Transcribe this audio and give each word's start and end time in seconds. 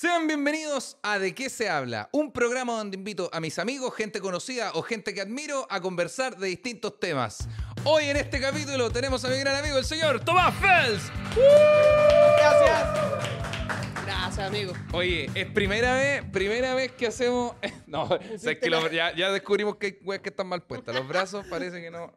Sean 0.00 0.28
bienvenidos 0.28 0.96
a 1.02 1.18
De 1.18 1.34
qué 1.34 1.50
se 1.50 1.68
habla, 1.68 2.08
un 2.12 2.30
programa 2.30 2.74
donde 2.74 2.96
invito 2.96 3.28
a 3.32 3.40
mis 3.40 3.58
amigos, 3.58 3.92
gente 3.96 4.20
conocida 4.20 4.70
o 4.74 4.82
gente 4.82 5.12
que 5.12 5.20
admiro 5.20 5.66
a 5.68 5.80
conversar 5.80 6.36
de 6.36 6.46
distintos 6.46 7.00
temas. 7.00 7.48
Hoy 7.82 8.04
en 8.04 8.16
este 8.16 8.40
capítulo 8.40 8.92
tenemos 8.92 9.24
a 9.24 9.28
mi 9.28 9.40
gran 9.40 9.56
amigo 9.56 9.76
el 9.76 9.84
señor 9.84 10.24
Tomás 10.24 10.54
Fels. 10.60 11.10
Gracias. 12.38 12.88
Gracias, 14.06 14.46
amigo. 14.46 14.72
Oye, 14.92 15.28
es 15.34 15.46
primera 15.46 15.96
vez, 15.96 16.22
primera 16.30 16.76
vez 16.76 16.92
que 16.92 17.08
hacemos. 17.08 17.56
No, 17.88 18.04
o 18.04 18.38
sea, 18.38 18.52
es 18.52 18.60
que 18.60 18.70
lo- 18.70 18.88
ya, 18.92 19.12
ya 19.16 19.32
descubrimos 19.32 19.78
que 19.78 19.86
hay 19.86 19.98
weas 20.04 20.22
que 20.22 20.28
están 20.28 20.46
mal 20.46 20.62
puestas. 20.62 20.94
Los 20.94 21.08
brazos 21.08 21.44
parece 21.50 21.80
que 21.80 21.90
no. 21.90 22.14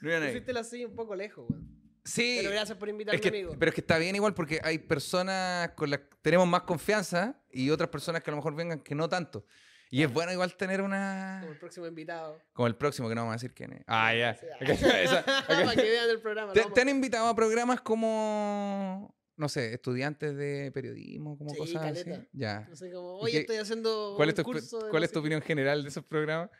No 0.00 0.08
iban 0.08 0.22
ahí. 0.22 0.28
Pusiste 0.28 0.52
la 0.52 0.62
silla 0.62 0.86
un 0.86 0.94
poco 0.94 1.16
lejos, 1.16 1.44
weón. 1.50 1.75
Sí. 2.06 2.36
Pero 2.40 2.50
gracias 2.52 2.78
por 2.78 2.88
invitarme, 2.88 3.16
Es 3.16 3.20
que, 3.20 3.28
amigo. 3.28 3.54
pero 3.58 3.68
es 3.70 3.74
que 3.74 3.80
está 3.80 3.98
bien 3.98 4.14
igual 4.14 4.32
porque 4.32 4.60
hay 4.62 4.78
personas 4.78 5.70
con 5.70 5.90
las 5.90 6.00
que 6.00 6.08
tenemos 6.22 6.46
más 6.46 6.62
confianza 6.62 7.42
y 7.50 7.68
otras 7.70 7.90
personas 7.90 8.22
que 8.22 8.30
a 8.30 8.32
lo 8.32 8.36
mejor 8.36 8.54
vengan 8.54 8.80
que 8.80 8.94
no 8.94 9.08
tanto. 9.08 9.44
Y 9.90 10.02
es 10.02 10.12
bueno 10.12 10.32
igual 10.32 10.56
tener 10.56 10.80
una... 10.82 11.38
Como 11.42 11.52
el 11.52 11.58
próximo 11.58 11.86
invitado. 11.86 12.40
Como 12.52 12.66
el 12.66 12.74
próximo, 12.76 13.08
que 13.08 13.14
no 13.14 13.20
vamos 13.22 13.34
a 13.34 13.36
decir 13.36 13.54
quién 13.54 13.72
es. 13.72 13.84
Ah, 13.86 14.12
ya. 14.14 14.30
Esa- 14.60 15.24
Para 15.46 15.74
que 15.76 15.82
vean 15.82 16.10
el 16.10 16.20
programa. 16.20 16.52
¿Te, 16.52 16.62
te 16.64 16.80
han 16.80 16.88
invitado 16.88 17.26
a 17.28 17.34
programas 17.36 17.80
como, 17.80 19.14
no 19.36 19.48
sé, 19.48 19.74
estudiantes 19.74 20.36
de 20.36 20.72
periodismo, 20.72 21.38
como 21.38 21.50
Sí, 21.50 21.56
cosas 21.56 21.84
así? 21.84 22.04
caleta. 22.04 22.26
Ya. 22.32 22.66
No 22.68 22.74
sé 22.76 22.90
cómo, 22.92 23.18
¿Y 23.20 23.24
oye, 23.30 23.38
estoy 23.40 23.56
haciendo 23.58 24.14
¿Cuál 24.16 24.28
un 24.28 24.30
es, 24.30 24.34
tu, 24.36 24.42
curso 24.42 24.78
de 24.84 24.90
cuál 24.90 25.00
no 25.02 25.04
es 25.04 25.10
tu 25.12 25.14
qué. 25.14 25.20
opinión 25.20 25.42
general 25.42 25.82
de 25.84 25.88
esos 25.88 26.04
programas? 26.04 26.50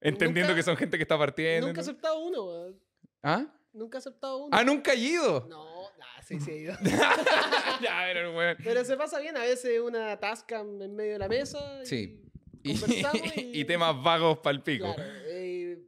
Entendiendo 0.00 0.52
Nunca- 0.52 0.56
que 0.56 0.62
son 0.64 0.76
gente 0.76 0.96
que 0.96 1.02
está 1.02 1.16
partiendo. 1.18 1.66
Nunca 1.68 1.80
he 1.80 1.82
aceptado 1.84 2.18
uno, 2.20 2.44
weón. 2.46 2.80
¿Ah? 3.22 3.46
Nunca 3.72 3.98
he 3.98 4.00
aceptado 4.00 4.38
uno. 4.38 4.48
¿Ah, 4.56 4.64
nunca 4.64 4.92
he 4.92 4.96
ido? 4.96 5.46
No, 5.48 5.82
nah, 5.98 6.22
sí, 6.22 6.40
sí 6.40 6.50
he 6.50 6.56
ido. 6.58 6.74
ya, 7.80 8.02
pero 8.12 8.36
weón. 8.36 8.56
Pero 8.62 8.84
se 8.84 8.96
pasa 8.96 9.18
bien, 9.20 9.36
a 9.36 9.40
veces 9.42 9.80
una 9.80 10.18
tasca 10.18 10.60
en 10.60 10.94
medio 10.94 11.12
de 11.12 11.18
la 11.18 11.28
mesa. 11.28 11.80
y 11.82 11.86
Sí. 11.86 12.22
Y, 12.62 12.78
Conversamos 12.78 13.22
y, 13.36 13.60
y 13.60 13.64
temas 13.64 14.02
vagos 14.02 14.38
para 14.38 14.56
el 14.56 14.62
pico. 14.62 14.94
Claro, 14.94 15.10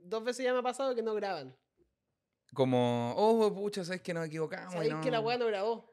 dos 0.04 0.24
veces 0.24 0.44
ya 0.44 0.52
me 0.52 0.58
ha 0.60 0.62
pasado 0.62 0.94
que 0.94 1.02
no 1.02 1.14
graban. 1.14 1.56
Como, 2.54 3.14
oh, 3.16 3.52
pucha, 3.54 3.82
¿sabes 3.84 4.02
que 4.02 4.12
nos 4.12 4.26
equivocamos? 4.26 4.74
no- 4.86 5.00
que 5.00 5.10
la 5.10 5.20
weá 5.20 5.38
no 5.38 5.46
grabó. 5.46 5.91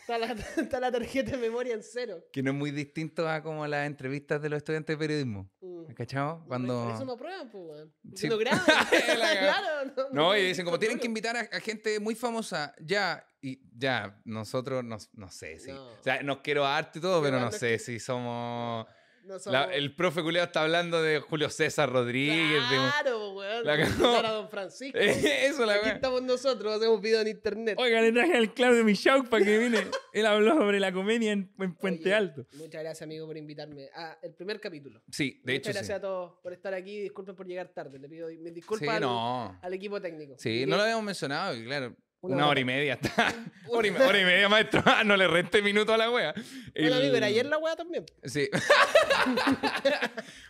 Está 0.00 0.18
la, 0.18 0.26
está 0.56 0.80
la 0.80 0.90
tarjeta 0.92 1.32
de 1.32 1.36
memoria 1.38 1.74
en 1.74 1.82
cero. 1.82 2.24
Que 2.32 2.42
no 2.42 2.50
es 2.50 2.56
muy 2.56 2.70
distinto 2.70 3.28
a 3.28 3.42
como 3.42 3.66
las 3.66 3.86
entrevistas 3.86 4.40
de 4.40 4.48
los 4.48 4.56
estudiantes 4.58 4.94
de 4.94 4.98
periodismo. 4.98 5.50
Mm. 5.60 5.92
¿Cachado? 5.94 6.44
Cuando... 6.46 6.84
Por 6.84 6.94
eso 6.94 7.04
no 7.04 7.12
aprueban, 7.12 7.50
pues, 7.50 7.64
weón. 7.64 7.94
Porque 8.02 8.16
Sí. 8.18 8.28
No 8.28 8.38
graban. 8.38 8.62
La 8.66 9.34
cagá. 9.34 9.38
claro. 9.38 9.92
No, 9.96 10.08
No, 10.12 10.36
y 10.36 10.42
dicen 10.48 10.64
como 10.64 10.78
tienen 10.78 10.98
que 10.98 11.06
invitar 11.06 11.36
a, 11.36 11.40
a 11.40 11.60
gente 11.60 11.98
muy 12.00 12.14
famosa, 12.14 12.74
ya, 12.80 13.26
y 13.40 13.60
ya, 13.76 14.20
nosotros 14.24 14.82
no, 14.84 14.96
no 15.14 15.30
sé 15.30 15.58
si. 15.58 15.70
No. 15.72 15.86
O 15.88 16.02
sea, 16.02 16.22
nos 16.22 16.38
quiero 16.38 16.64
arte 16.66 16.98
y 16.98 17.02
todo, 17.02 17.18
Sí, 17.20 17.24
pero 17.24 17.40
no 17.40 17.52
sé 17.52 17.72
que- 17.72 17.78
si 17.78 18.00
somos. 18.00 18.86
No 19.28 19.34
la- 19.34 19.40
somos- 19.66 19.68
el 19.74 19.94
profe 19.94 20.22
culiado 20.22 20.46
está 20.46 20.62
hablando 20.62 21.02
de 21.02 21.20
Julio 21.20 21.50
César 21.50 21.90
Rodríguez. 21.90 22.62
Claro, 22.68 23.34
weón. 23.34 23.64
La 23.64 23.74
a 23.74 24.32
Don 24.32 24.48
Francisco. 24.48 24.98
Eso 24.98 25.66
la 25.66 25.74
Aquí 25.74 25.90
estamos 25.90 26.22
nosotros, 26.22 26.74
hacemos 26.76 27.00
video 27.00 27.20
en 27.20 27.28
internet. 27.28 27.76
Oiga, 27.78 28.00
le 28.00 28.10
traje 28.12 28.36
al 28.36 28.52
Claudio 28.54 28.84
Michaud 28.84 29.28
para 29.28 29.44
que 29.44 29.58
viene. 29.58 29.86
Él 30.12 30.26
habló 30.26 30.54
sobre 30.56 30.80
la 30.80 30.92
comedia 30.92 31.32
en, 31.32 31.52
en 31.58 31.74
Puente 31.74 32.04
Oye, 32.04 32.14
Alto. 32.14 32.46
Muchas 32.54 32.82
gracias, 32.82 33.02
amigo, 33.02 33.26
por 33.26 33.36
invitarme 33.36 33.88
a 33.94 34.18
el 34.22 34.32
primer 34.34 34.58
capítulo. 34.60 35.00
Sí, 35.10 35.40
de 35.44 35.52
muchas 35.54 35.68
hecho. 35.70 35.78
gracias 35.78 35.86
Sí, 35.86 35.92
a 35.92 36.00
todos 36.00 36.32
por 36.42 36.52
estar 36.52 36.72
aquí. 36.74 37.00
Disculpen 37.02 37.36
por 37.36 37.46
llegar 37.46 37.68
tarde. 37.68 37.98
Le 37.98 38.08
pido 38.08 38.28
mis 38.28 38.38
Sí, 38.38 38.50
disculpas 38.50 38.88
al, 38.96 39.02
no. 39.02 39.58
al 39.62 39.74
equipo 39.74 40.00
técnico. 40.00 40.34
Sí, 40.38 40.64
no 40.66 40.76
lo 40.76 40.82
habíamos 40.82 41.04
mencionado, 41.04 41.54
y 41.54 41.64
claro. 41.64 41.94
Una 42.20 42.34
Una, 42.34 42.44
hora. 42.44 42.50
hora 42.50 42.60
y 42.60 42.64
media 42.64 42.94
está. 42.94 43.34
hora, 43.68 43.88
y, 43.88 43.90
hora 43.90 44.20
y 44.20 44.24
media, 44.24 44.48
maestro. 44.48 44.82
Ah, 44.84 45.04
no 45.04 45.16
le 45.16 45.28
reste 45.28 45.62
minuto 45.62 45.94
a 45.94 45.98
la 45.98 46.10
wea. 46.10 46.32
Bueno, 46.34 46.96
El- 46.96 47.22
ayer 47.22 47.46
la 47.46 47.58
weá 47.58 47.76
también. 47.76 48.04
Sí. 48.24 48.48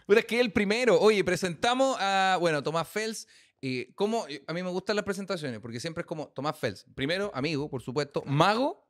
Puta, 0.07 0.21
es 0.21 0.27
que 0.27 0.41
el 0.41 0.53
primero. 0.53 0.99
Oye, 1.01 1.23
presentamos 1.25 1.97
a, 2.01 2.37
bueno, 2.41 2.63
Tomás 2.63 2.89
Fels. 2.89 3.27
Y 3.61 3.93
cómo, 3.95 4.25
a 4.47 4.53
mí 4.53 4.63
me 4.63 4.71
gustan 4.71 4.95
las 4.97 5.05
presentaciones, 5.05 5.59
porque 5.61 5.81
siempre 5.81 6.03
es 6.03 6.07
como 6.07 6.29
Tomás 6.29 6.57
Fels. 6.59 6.87
Primero, 6.95 7.31
amigo, 7.35 7.69
por 7.69 7.83
supuesto. 7.83 8.23
Mago, 8.25 8.89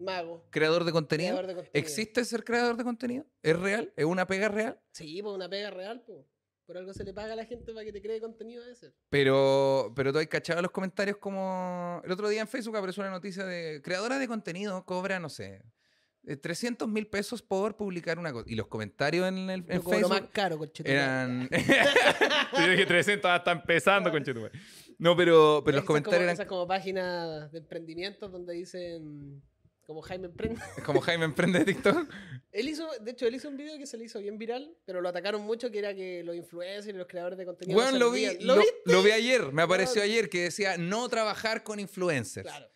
Mago. 0.00 0.46
creador 0.50 0.84
de 0.84 0.92
contenido. 0.92 1.30
creador 1.30 1.46
de 1.48 1.54
contenido. 1.54 1.70
¿Existe 1.74 2.24
ser 2.24 2.44
creador 2.44 2.76
de 2.76 2.84
contenido? 2.84 3.26
¿Es 3.42 3.58
real? 3.58 3.92
¿Es 3.96 4.04
una 4.04 4.26
pega 4.28 4.48
real? 4.48 4.80
Sí, 4.92 5.20
pues 5.20 5.34
una 5.34 5.48
pega 5.48 5.70
real, 5.70 6.02
pues. 6.06 6.20
Por 6.66 6.78
algo 6.78 6.94
se 6.94 7.04
le 7.04 7.12
paga 7.12 7.34
a 7.34 7.36
la 7.36 7.44
gente 7.44 7.72
para 7.72 7.84
que 7.84 7.92
te 7.92 8.00
cree 8.00 8.20
contenido 8.20 8.64
ese. 8.64 8.92
Pero, 9.10 9.92
pero 9.94 10.12
tú 10.12 10.18
has 10.18 10.26
cachado 10.26 10.62
los 10.62 10.70
comentarios 10.70 11.18
como... 11.18 12.00
El 12.04 12.12
otro 12.12 12.28
día 12.28 12.40
en 12.40 12.48
Facebook 12.48 12.76
apareció 12.76 13.02
una 13.02 13.10
noticia 13.10 13.44
de 13.44 13.82
creadora 13.82 14.18
de 14.18 14.26
contenido 14.26 14.84
cobra, 14.86 15.20
no 15.20 15.28
sé, 15.28 15.62
eh, 16.26 16.36
300 16.36 16.88
mil 16.88 17.06
pesos 17.06 17.42
por 17.42 17.76
publicar 17.76 18.18
una 18.18 18.32
cosa. 18.32 18.46
Y 18.48 18.54
los 18.54 18.66
comentarios 18.68 19.28
en, 19.28 19.50
el, 19.50 19.64
en 19.68 19.82
Facebook... 19.82 20.08
más 20.08 20.22
caro, 20.32 20.56
conchetumare. 20.56 20.98
Eran. 20.98 21.48
Yo 22.58 22.68
dije 22.70 22.86
300 22.86 23.30
hasta 23.30 23.52
empezando, 23.52 24.10
conchetumare. 24.10 24.58
No, 24.98 25.16
pero, 25.16 25.62
pero 25.64 25.78
los 25.78 25.84
comentarios 25.84 26.16
como, 26.16 26.24
eran 26.24 26.34
Esas 26.34 26.46
como 26.46 26.66
páginas 26.66 27.52
de 27.52 27.58
emprendimientos 27.58 28.32
donde 28.32 28.54
dicen. 28.54 29.42
Como 29.86 30.00
Jaime 30.02 30.26
Emprende. 30.26 30.60
como 30.86 31.00
Jaime 31.00 31.26
Emprende 31.26 31.58
de 31.58 31.64
TikTok. 31.66 32.08
Él 32.52 32.68
hizo, 32.68 32.88
de 33.00 33.10
hecho, 33.10 33.26
él 33.26 33.34
hizo 33.34 33.48
un 33.48 33.56
video 33.56 33.76
que 33.78 33.86
se 33.86 33.96
le 33.96 34.04
hizo 34.04 34.18
bien 34.20 34.38
viral, 34.38 34.74
pero 34.84 35.00
lo 35.00 35.08
atacaron 35.08 35.42
mucho, 35.42 35.70
que 35.70 35.78
era 35.78 35.94
que 35.94 36.22
los 36.22 36.34
influencers 36.36 36.94
y 36.94 36.98
los 36.98 37.06
creadores 37.06 37.38
de 37.38 37.44
contenido. 37.44 37.78
no 37.78 37.84
Bueno, 37.84 37.98
lo 37.98 38.10
vi, 38.10 38.26
lo, 38.40 38.56
viste? 38.56 38.74
lo 38.86 39.02
vi 39.02 39.10
ayer, 39.10 39.52
me 39.52 39.62
apareció 39.62 40.02
ayer 40.02 40.30
que 40.30 40.44
decía 40.44 40.76
no 40.78 41.08
trabajar 41.08 41.62
con 41.62 41.80
influencers. 41.80 42.46
Claro. 42.46 42.68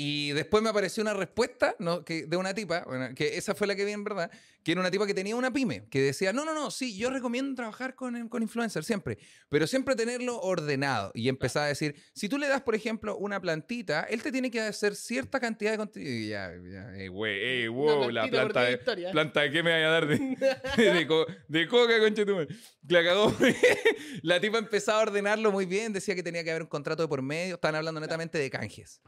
Y 0.00 0.30
después 0.30 0.62
me 0.62 0.68
apareció 0.70 1.02
una 1.02 1.12
respuesta 1.12 1.74
¿no? 1.80 2.04
que, 2.04 2.24
de 2.24 2.36
una 2.36 2.54
tipa, 2.54 2.84
bueno, 2.86 3.12
que 3.16 3.36
esa 3.36 3.56
fue 3.56 3.66
la 3.66 3.74
que 3.74 3.84
vi 3.84 3.90
en 3.90 4.04
verdad, 4.04 4.30
que 4.62 4.70
era 4.70 4.80
una 4.80 4.92
tipa 4.92 5.08
que 5.08 5.12
tenía 5.12 5.34
una 5.34 5.52
pyme, 5.52 5.88
que 5.90 6.00
decía, 6.00 6.32
no, 6.32 6.44
no, 6.44 6.54
no, 6.54 6.70
sí, 6.70 6.96
yo 6.96 7.10
recomiendo 7.10 7.56
trabajar 7.56 7.96
con, 7.96 8.28
con 8.28 8.40
influencers 8.44 8.86
siempre, 8.86 9.18
pero 9.48 9.66
siempre 9.66 9.96
tenerlo 9.96 10.40
ordenado. 10.40 11.10
Y 11.16 11.28
empezaba 11.28 11.64
a 11.64 11.68
decir, 11.70 11.96
si 12.14 12.28
tú 12.28 12.38
le 12.38 12.46
das, 12.46 12.62
por 12.62 12.76
ejemplo, 12.76 13.16
una 13.16 13.40
plantita, 13.40 14.02
él 14.04 14.22
te 14.22 14.30
tiene 14.30 14.52
que 14.52 14.60
hacer 14.60 14.94
cierta 14.94 15.40
cantidad 15.40 15.72
de 15.72 15.78
contenido. 15.78 16.12
Y 16.12 16.28
ya, 16.28 16.52
ya, 16.70 16.94
ey, 16.94 17.08
güey, 17.08 17.44
ey, 17.62 17.66
wow, 17.66 18.08
la 18.08 18.28
planta 18.28 18.62
de, 18.66 18.72
historia. 18.74 19.10
planta 19.10 19.40
de 19.40 19.50
qué 19.50 19.62
me 19.64 19.72
vaya 19.72 19.88
a 19.88 19.90
dar 19.90 20.06
de, 20.06 20.16
de, 20.92 21.06
co- 21.08 21.26
de 21.48 21.66
coca, 21.66 21.98
conchetumare. 21.98 22.46
La 22.88 23.02
cagó. 23.02 23.34
la 24.22 24.40
tipa 24.40 24.58
empezaba 24.58 25.00
a 25.00 25.02
ordenarlo 25.02 25.50
muy 25.50 25.66
bien, 25.66 25.92
decía 25.92 26.14
que 26.14 26.22
tenía 26.22 26.44
que 26.44 26.50
haber 26.50 26.62
un 26.62 26.68
contrato 26.68 27.02
de 27.02 27.08
por 27.08 27.20
medio, 27.20 27.56
estaban 27.56 27.74
hablando 27.74 28.00
netamente 28.00 28.38
de 28.38 28.48
canjes. 28.48 29.00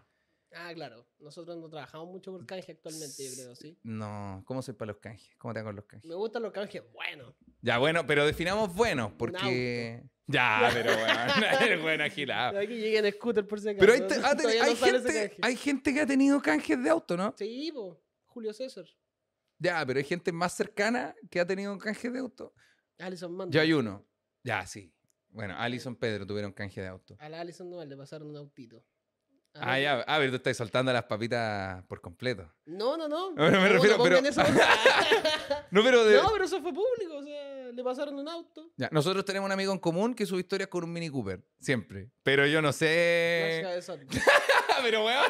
Ah, 0.53 0.72
claro. 0.75 1.06
Nosotros 1.21 1.56
no 1.59 1.69
trabajamos 1.69 2.09
mucho 2.09 2.33
por 2.33 2.44
canje 2.47 2.72
actualmente, 2.72 3.25
yo 3.25 3.34
creo, 3.34 3.55
¿sí? 3.55 3.78
No, 3.84 4.43
¿cómo 4.47 4.62
soy 4.62 4.75
para 4.75 4.93
los 4.93 5.00
canjes? 5.00 5.31
¿Cómo 5.38 5.55
te 5.55 5.61
hago 5.61 5.72
los 5.72 5.84
canjes? 5.84 6.09
Me 6.09 6.15
gustan 6.16 6.43
los 6.43 6.53
canjes 6.53 6.83
buenos. 6.93 7.34
Ya, 7.62 7.78
bueno, 7.78 8.06
pero 8.06 8.27
definamos 8.27 8.75
bueno, 8.75 9.15
porque. 9.16 10.03
Ya, 10.27 10.71
pero 10.75 10.93
bueno, 10.97 11.15
eres 11.60 11.83
bueno 11.83 12.05
agilado. 12.05 12.59
Aquí 12.59 12.75
llegué 12.81 12.99
en 12.99 13.12
scooter 13.12 13.47
por 13.47 13.60
si 13.60 13.69
acaso. 13.69 13.81
Pero 13.81 13.93
hay, 13.93 14.00
te- 14.09 14.15
ha 14.15 14.33
teni- 14.34 14.37
Todavía 14.43 14.62
no 14.62 14.69
hay 14.71 14.77
gente, 14.77 15.12
canje. 15.28 15.37
hay 15.43 15.56
gente 15.56 15.94
que 15.94 16.00
ha 16.00 16.06
tenido 16.06 16.41
canjes 16.43 16.83
de 16.83 16.91
auto, 16.91 17.16
¿no? 17.16 17.34
Sí, 17.37 17.71
po. 17.72 18.00
Julio 18.27 18.53
César. 18.53 18.84
Ya, 19.59 19.84
pero 19.84 19.99
hay 19.99 20.05
gente 20.05 20.33
más 20.33 20.55
cercana 20.55 21.15
que 21.31 21.39
ha 21.41 21.47
tenido 21.47 21.77
canjes 21.78 22.12
de 22.12 22.19
auto. 22.19 22.55
Alison 22.99 23.33
Mando. 23.37 23.53
Yo 23.55 23.60
hay 23.60 23.72
uno. 23.72 24.06
Ya, 24.43 24.66
sí. 24.66 24.93
Bueno, 25.28 25.55
Alison 25.59 25.94
Pedro 25.97 26.27
tuvieron 26.27 26.53
canje 26.53 26.81
de 26.81 26.89
auto. 26.89 27.16
A 27.21 27.28
la 27.28 27.41
Alison 27.41 27.69
no 27.71 27.84
le 27.84 27.97
pasaron 27.97 28.28
un 28.31 28.37
autito. 28.37 28.84
Ah, 29.55 29.78
ya. 29.81 30.05
Ah, 30.06 30.16
pero 30.19 30.31
tú 30.31 30.37
estás 30.37 30.56
soltando 30.56 30.93
las 30.93 31.05
papitas 31.05 31.83
por 31.87 32.00
completo. 32.00 32.50
No, 32.66 32.97
no, 32.97 33.09
no. 33.09 33.33
Bueno, 33.34 33.61
me 33.61 33.69
No, 33.69 33.75
refiero, 33.75 33.97
no 33.99 34.05
pero- 34.05 34.19
eso. 34.19 34.43
No, 35.72 35.83
pero 35.84 36.05
de. 36.05 36.16
no, 36.16 36.31
pero 36.33 36.44
eso 36.44 36.61
fue 36.62 36.72
público. 36.72 37.16
O 37.19 37.22
sea, 37.22 37.71
le 37.72 37.84
pasaron 37.84 38.19
un 38.19 38.28
auto. 38.28 38.71
Ya, 38.77 38.89
nosotros 38.93 39.25
tenemos 39.25 39.47
un 39.47 39.53
amigo 39.53 39.72
en 39.72 39.78
común 39.78 40.15
que 40.15 40.27
sube 40.27 40.41
historias 40.41 40.69
con 40.69 40.84
un 40.84 40.92
Mini 40.92 41.09
Cooper. 41.10 41.41
Siempre. 41.60 42.10
Pero 42.22 42.47
yo 42.47 42.60
no 42.63 42.72
sé. 42.72 43.65
pero 44.83 45.04
weón. 45.04 45.27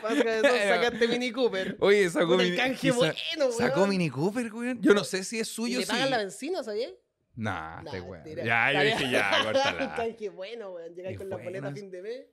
Sacaste 0.00 1.08
Mini 1.08 1.30
Cooper. 1.32 1.76
Oye, 1.80 2.08
sacó 2.10 2.34
el 2.40 2.50
Mini 2.52 2.74
quizá- 2.76 2.94
bueno, 2.96 3.52
Sacó 3.52 3.80
weón. 3.80 3.90
Mini 3.90 4.10
Cooper, 4.10 4.52
weón. 4.52 4.80
Yo 4.80 4.94
no 4.94 5.04
sé 5.04 5.24
si 5.24 5.40
es 5.40 5.48
¿Y 5.50 5.54
suyo 5.54 5.78
le 5.80 5.86
sí. 5.86 5.90
pagan 5.92 6.10
la 6.10 6.18
benzina, 6.18 6.62
¿sabías? 6.62 6.92
Nah, 7.34 7.82
Nah, 7.82 7.86
este 7.86 8.00
weón. 8.00 8.24
Ya, 8.44 8.72
yo 8.72 8.80
dije 8.82 9.10
ya, 9.10 9.30
córtala. 9.44 9.94
canje 9.94 10.28
bueno, 10.30 10.72
weón. 10.72 10.94
Llegáis 10.94 11.14
Es 11.14 11.18
con 11.18 11.30
la 11.30 11.36
boleta 11.36 11.68
a 11.68 11.72
fin 11.72 11.90
de 11.90 12.02
mes. 12.02 12.26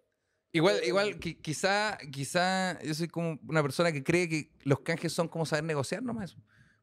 Igual, 0.52 0.82
igual, 0.84 1.20
qui- 1.20 1.40
quizá, 1.40 1.98
quizá 2.12 2.82
yo 2.82 2.94
soy 2.94 3.08
como 3.08 3.40
una 3.48 3.62
persona 3.62 3.92
que 3.92 4.04
cree 4.04 4.28
que 4.28 4.52
los 4.64 4.80
canjes 4.80 5.14
son 5.14 5.28
como 5.28 5.46
saber 5.46 5.64
negociar 5.64 6.02
nomás. 6.02 6.36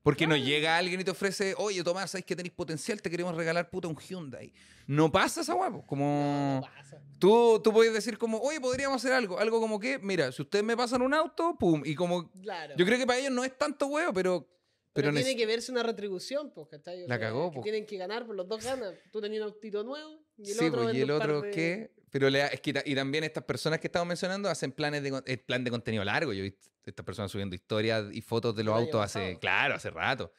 Porque 0.03 0.25
no 0.29 0.37
llega 0.37 0.77
alguien 0.77 1.01
y 1.01 1.05
te 1.05 1.11
ofrece, 1.11 1.55
oye, 1.59 1.83
Tomás, 1.83 2.13
sabes 2.13 2.25
que 2.25 2.37
tenéis 2.37 2.53
potencial, 2.55 3.03
te 3.03 3.11
queremos 3.11 3.35
regalar 3.35 3.69
puta 3.71 3.89
un 3.89 3.97
Hyundai. 3.97 4.53
No 4.87 5.11
pasa 5.11 5.41
esa. 5.41 5.53
No, 5.55 5.85
Como 5.85 6.61
no 6.63 6.69
pasa. 6.77 7.03
tú, 7.19 7.61
tú 7.65 7.73
puedes 7.73 7.93
decir 7.93 8.17
como, 8.17 8.39
oye, 8.39 8.61
podríamos 8.61 8.99
hacer 9.03 9.13
algo. 9.13 9.41
Algo 9.41 9.61
como 9.61 9.81
que, 9.81 9.99
mira, 9.99 10.31
si 10.31 10.43
ustedes 10.43 10.65
me 10.65 10.77
pasan 10.77 11.03
un 11.03 11.13
auto, 11.13 11.57
pum. 11.59 11.83
Y 11.85 11.97
como, 11.97 12.31
Claro. 12.41 12.75
yo 12.77 12.87
creo 12.87 12.99
que 12.99 13.07
para 13.07 13.19
ellos 13.19 13.33
no 13.33 13.43
es 13.43 13.59
tanto 13.59 13.89
huevo, 13.89 14.13
pero 14.13 14.49
Pero, 14.93 15.09
Pero 15.11 15.17
tiene 15.25 15.37
que 15.37 15.45
verse 15.45 15.71
una 15.73 15.83
retribución, 15.83 16.53
pues, 16.55 16.69
¿cachai? 16.71 17.01
La 17.01 17.17
sea, 17.19 17.19
cagó, 17.27 17.51
que. 17.51 17.61
Tienen 17.61 17.85
que 17.85 17.99
ganar, 17.99 18.25
pues 18.25 18.35
los 18.35 18.49
dos 18.49 18.65
ganan. 18.65 18.95
Tú 19.13 19.21
tenías 19.21 19.43
un 19.43 19.49
autito 19.53 19.83
nuevo 19.85 20.23
y 20.39 20.53
el 20.53 20.57
sí, 20.57 20.65
otro. 20.69 20.83
pues, 20.85 20.95
y 20.95 21.01
el 21.03 21.11
otro 21.11 21.41
de- 21.43 21.51
qué. 21.51 21.91
Pero 22.19 22.31
le 22.31 22.45
es 22.47 22.61
que 22.61 22.73
y 22.87 22.95
también 22.95 23.25
estas 23.25 23.45
personas 23.45 23.79
que 23.79 23.89
estamos 23.89 24.09
mencionando 24.09 24.49
hacen 24.49 24.73
planes 24.73 25.03
de 25.03 25.11
con- 25.11 25.23
eh, 25.27 25.37
plan 25.37 25.63
de 25.63 25.71
contenido 25.71 26.03
largo. 26.03 26.33
Yo 26.33 26.41
he 26.41 26.45
visto 26.45 26.71
estas 26.87 27.05
personas 27.05 27.31
subiendo 27.31 27.55
historias 27.55 28.07
y 28.11 28.23
fotos 28.23 28.57
de 28.57 28.65
los 28.65 28.75
autos 28.75 29.03
hace, 29.05 29.19
pasado. 29.19 29.39
claro, 29.41 29.75
hace 29.75 29.91
rato. 29.91 30.33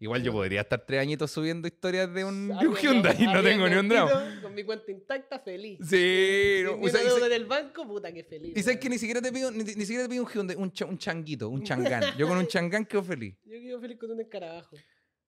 Igual 0.00 0.20
yo 0.24 0.32
podría 0.32 0.62
estar 0.62 0.84
tres 0.84 1.00
añitos 1.00 1.30
subiendo 1.30 1.68
historias 1.68 2.12
de 2.12 2.24
un, 2.24 2.48
de 2.48 2.54
un 2.54 2.58
Arriendo- 2.74 2.76
Hyundai 2.80 3.22
y 3.22 3.26
no 3.28 3.40
tengo 3.40 3.68
ni 3.68 3.76
un 3.76 3.88
drama. 3.88 4.40
Con 4.42 4.52
mi 4.52 4.64
cuenta 4.64 4.90
intacta, 4.90 5.38
feliz. 5.38 5.78
Sí, 5.88 6.62
no, 6.64 6.72
o 6.72 6.76
ni 6.78 6.90
sea, 6.90 7.38
banco, 7.46 7.86
puta, 7.86 8.10
que 8.12 8.24
feliz. 8.24 8.52
y 8.56 8.62
sabes 8.64 8.80
que 8.80 8.88
ni 8.88 8.98
siquiera 8.98 9.22
te 9.22 9.30
pido, 9.30 9.52
ni, 9.52 9.62
ni 9.62 9.84
siquiera 9.84 10.02
te 10.02 10.08
pido 10.08 10.24
un 10.24 10.28
Hyundai, 10.28 10.56
un, 10.56 10.72
cha- 10.72 10.86
un 10.86 10.98
changuito, 10.98 11.48
un 11.48 11.62
changán. 12.02 12.16
Yo 12.18 12.26
con 12.26 12.36
un 12.36 12.48
changán 12.48 12.84
quedo 12.84 13.04
feliz. 13.04 13.36
Yo 13.44 13.60
quedo 13.60 13.80
feliz 13.80 13.96
con 13.98 14.10
un 14.10 14.20
escarabajo. 14.20 14.76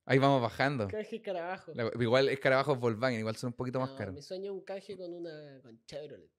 Ahí 0.07 0.19
vamos 0.19 0.43
bajando. 0.43 0.89
Canje 0.89 1.17
escarabajo. 1.17 1.73
La- 1.75 1.91
igual 1.99 2.29
escarabajos 2.29 2.79
Volkswagen, 2.79 3.19
igual 3.21 3.37
son 3.37 3.49
un 3.49 3.55
poquito 3.55 3.81
más 3.81 3.91
No, 3.91 3.97
caros. 3.97 4.15
Mi 4.15 4.23
sueño 4.23 4.53
es 4.53 4.59
un 4.59 4.65
canje 4.65 4.97
con 4.97 5.13
una. 5.15 5.61
con 5.63 5.81
Chevrolet. 5.87 6.31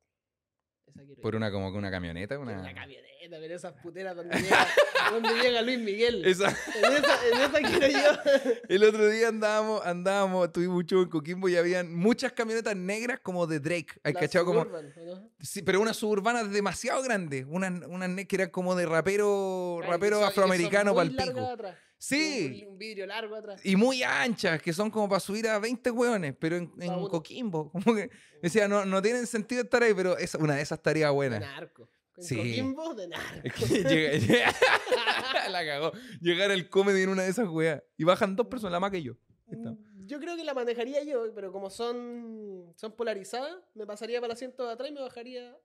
Esa 0.88 1.04
quiero 1.04 1.20
Por 1.24 1.36
una 1.36 1.52
como 1.52 1.72
que 1.72 1.78
una 1.80 1.90
camioneta, 1.90 2.36
Quiero 2.36 2.44
una. 2.52 2.62
Una 2.62 2.76
camioneta, 2.76 3.38
pero 3.40 3.56
esas 3.56 3.74
puteras 3.82 4.16
donde 4.16 4.38
llega, 4.40 4.68
donde 5.10 5.30
llega 5.42 5.62
Luis 5.64 5.80
Miguel. 5.80 6.24
Esa- 6.26 6.50
En 6.50 6.94
esa, 6.94 7.28
en 7.28 7.42
esa 7.42 7.62
quiero 7.80 7.88
yo. 7.88 8.62
El 8.70 8.84
otro 8.84 9.08
día 9.10 9.30
andábamos, 9.30 9.84
andábamos, 9.84 10.52
tuvimos 10.52 10.78
un 10.78 10.86
show 10.86 11.02
en 11.02 11.10
Coquimbo 11.10 11.50
y 11.50 11.56
habían 11.58 11.92
muchas 11.96 12.34
camionetas 12.34 12.76
negras 12.76 13.20
como 13.22 13.48
de 13.48 13.60
Drake. 13.60 13.94
¿Hay 14.04 14.14
La 14.14 14.20
cachado 14.20 14.46
como? 14.46 14.62
Suburban, 14.64 14.94
¿o 14.96 15.06
no? 15.06 15.32
Sí, 15.42 15.64
pero 15.64 15.82
unas 15.82 15.98
suburbanas 15.98 16.52
demasiado 16.52 17.02
grandes. 17.02 17.48
Unas, 17.50 17.82
unas 17.88 18.10
ne- 18.10 18.28
que 18.28 18.36
eran 18.36 18.52
como 18.52 18.76
de 18.76 18.86
rapero, 18.86 19.78
Claro, 19.80 19.92
rapero 19.92 20.18
que 20.18 20.22
son- 20.26 20.30
que 20.30 20.36
son 20.36 20.44
afroamericano 20.44 20.94
muy 20.94 21.10
largas 21.10 21.28
pico. 21.30 21.46
atrás. 21.48 21.78
Sí. 21.98 22.64
Un, 22.66 22.74
un 22.74 22.78
vidrio 22.78 23.06
largo 23.08 23.36
atrás. 23.36 23.62
Y 23.66 23.76
muy 23.76 24.04
anchas, 24.04 24.62
que 24.62 24.74
son 24.74 24.92
como 24.92 25.08
para 25.10 25.20
subir 25.20 25.48
a 25.48 25.58
20 25.60 25.90
hueones, 25.92 26.36
pero 26.40 26.56
en. 26.58 26.68
Coquimbo. 27.10 27.72
Como 27.72 27.96
que 27.96 28.10
decía, 28.42 28.68
no, 28.68 28.86
no 28.86 29.02
tienen 29.02 29.26
sentido 29.28 29.64
estar 29.64 29.82
ahí, 29.84 29.94
pero 29.94 30.18
esa, 30.18 30.38
una 30.38 30.56
de 30.56 30.62
esas 30.62 30.78
estaría 30.80 31.08
De 31.08 31.14
buena. 31.14 31.40
narco. 31.40 31.90
En 32.18 32.24
Sí. 32.24 32.36
Coquimbo, 32.38 32.94
de 32.94 33.08
narco. 33.08 33.66
Llega- 33.90 34.54
la 35.50 35.66
cagó. 35.66 35.92
Llegar 36.22 36.52
al 36.52 36.70
comedy 36.70 37.04
en 37.04 37.10
una 37.10 37.24
de 37.24 37.30
esas 37.30 37.48
weas. 37.48 37.82
Y 37.98 38.04
bajan 38.04 38.36
dos 38.36 38.48
personas, 38.48 38.74
la 38.74 38.80
más 38.80 38.92
que 38.92 39.02
yo. 39.02 39.14
Está. 39.50 39.72
Mm, 39.72 40.06
Yo 40.08 40.20
creo 40.20 40.36
que 40.36 40.44
la 40.44 40.54
manejaría 40.54 41.04
yo, 41.04 41.34
pero 41.34 41.52
como 41.52 41.70
son, 41.70 42.72
son 42.76 42.92
polarizadas, 42.96 43.56
me 43.74 43.86
pasaría 43.86 44.20
para 44.20 44.32
el 44.32 44.36
asiento 44.36 44.66
de 44.66 44.74
atrás 44.74 44.90
y 44.90 44.94
me 44.94 45.02
bajaría 45.02 45.56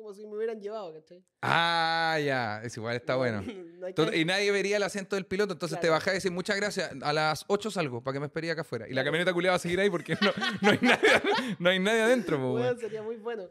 como 0.00 0.14
si 0.14 0.26
me 0.26 0.36
hubieran 0.36 0.60
llevado, 0.60 0.92
¿cachai? 0.94 1.22
Ah, 1.42 2.18
ya. 2.24 2.62
Es 2.62 2.76
igual, 2.76 2.96
está 2.96 3.12
No- 3.12 3.18
bueno. 3.18 3.42
no 3.78 3.86
Entonces, 3.86 4.16
y 4.16 4.24
nadie 4.24 4.50
vería 4.50 4.76
el 4.78 4.82
asiento 4.82 5.16
del 5.16 5.26
piloto, 5.26 5.52
entonces 5.52 5.78
te 5.80 5.88
bajás 5.88 6.14
y 6.14 6.16
decís 6.16 6.30
muchas 6.30 6.56
gracias. 6.56 6.90
A 7.02 7.12
las 7.12 7.44
8 7.48 7.70
salgo 7.70 8.02
para 8.02 8.14
que 8.14 8.20
me 8.20 8.26
esperé 8.26 8.50
acá 8.50 8.62
afuera. 8.62 8.88
Y 8.88 8.92
la 8.92 9.04
camioneta 9.04 9.32
culiada 9.32 9.52
va 9.52 9.56
a 9.56 9.60
seguir 9.60 9.80
ahí 9.80 9.90
porque 9.90 10.16
no, 10.20 10.32
no, 10.62 10.70
hay, 10.70 10.78
nadie, 10.80 11.08
no 11.58 11.70
hay 11.70 11.78
nadie 11.78 12.02
adentro, 12.02 12.38
po, 12.40 12.58
sería 12.78 13.02
muy 13.02 13.16
bueno. 13.16 13.44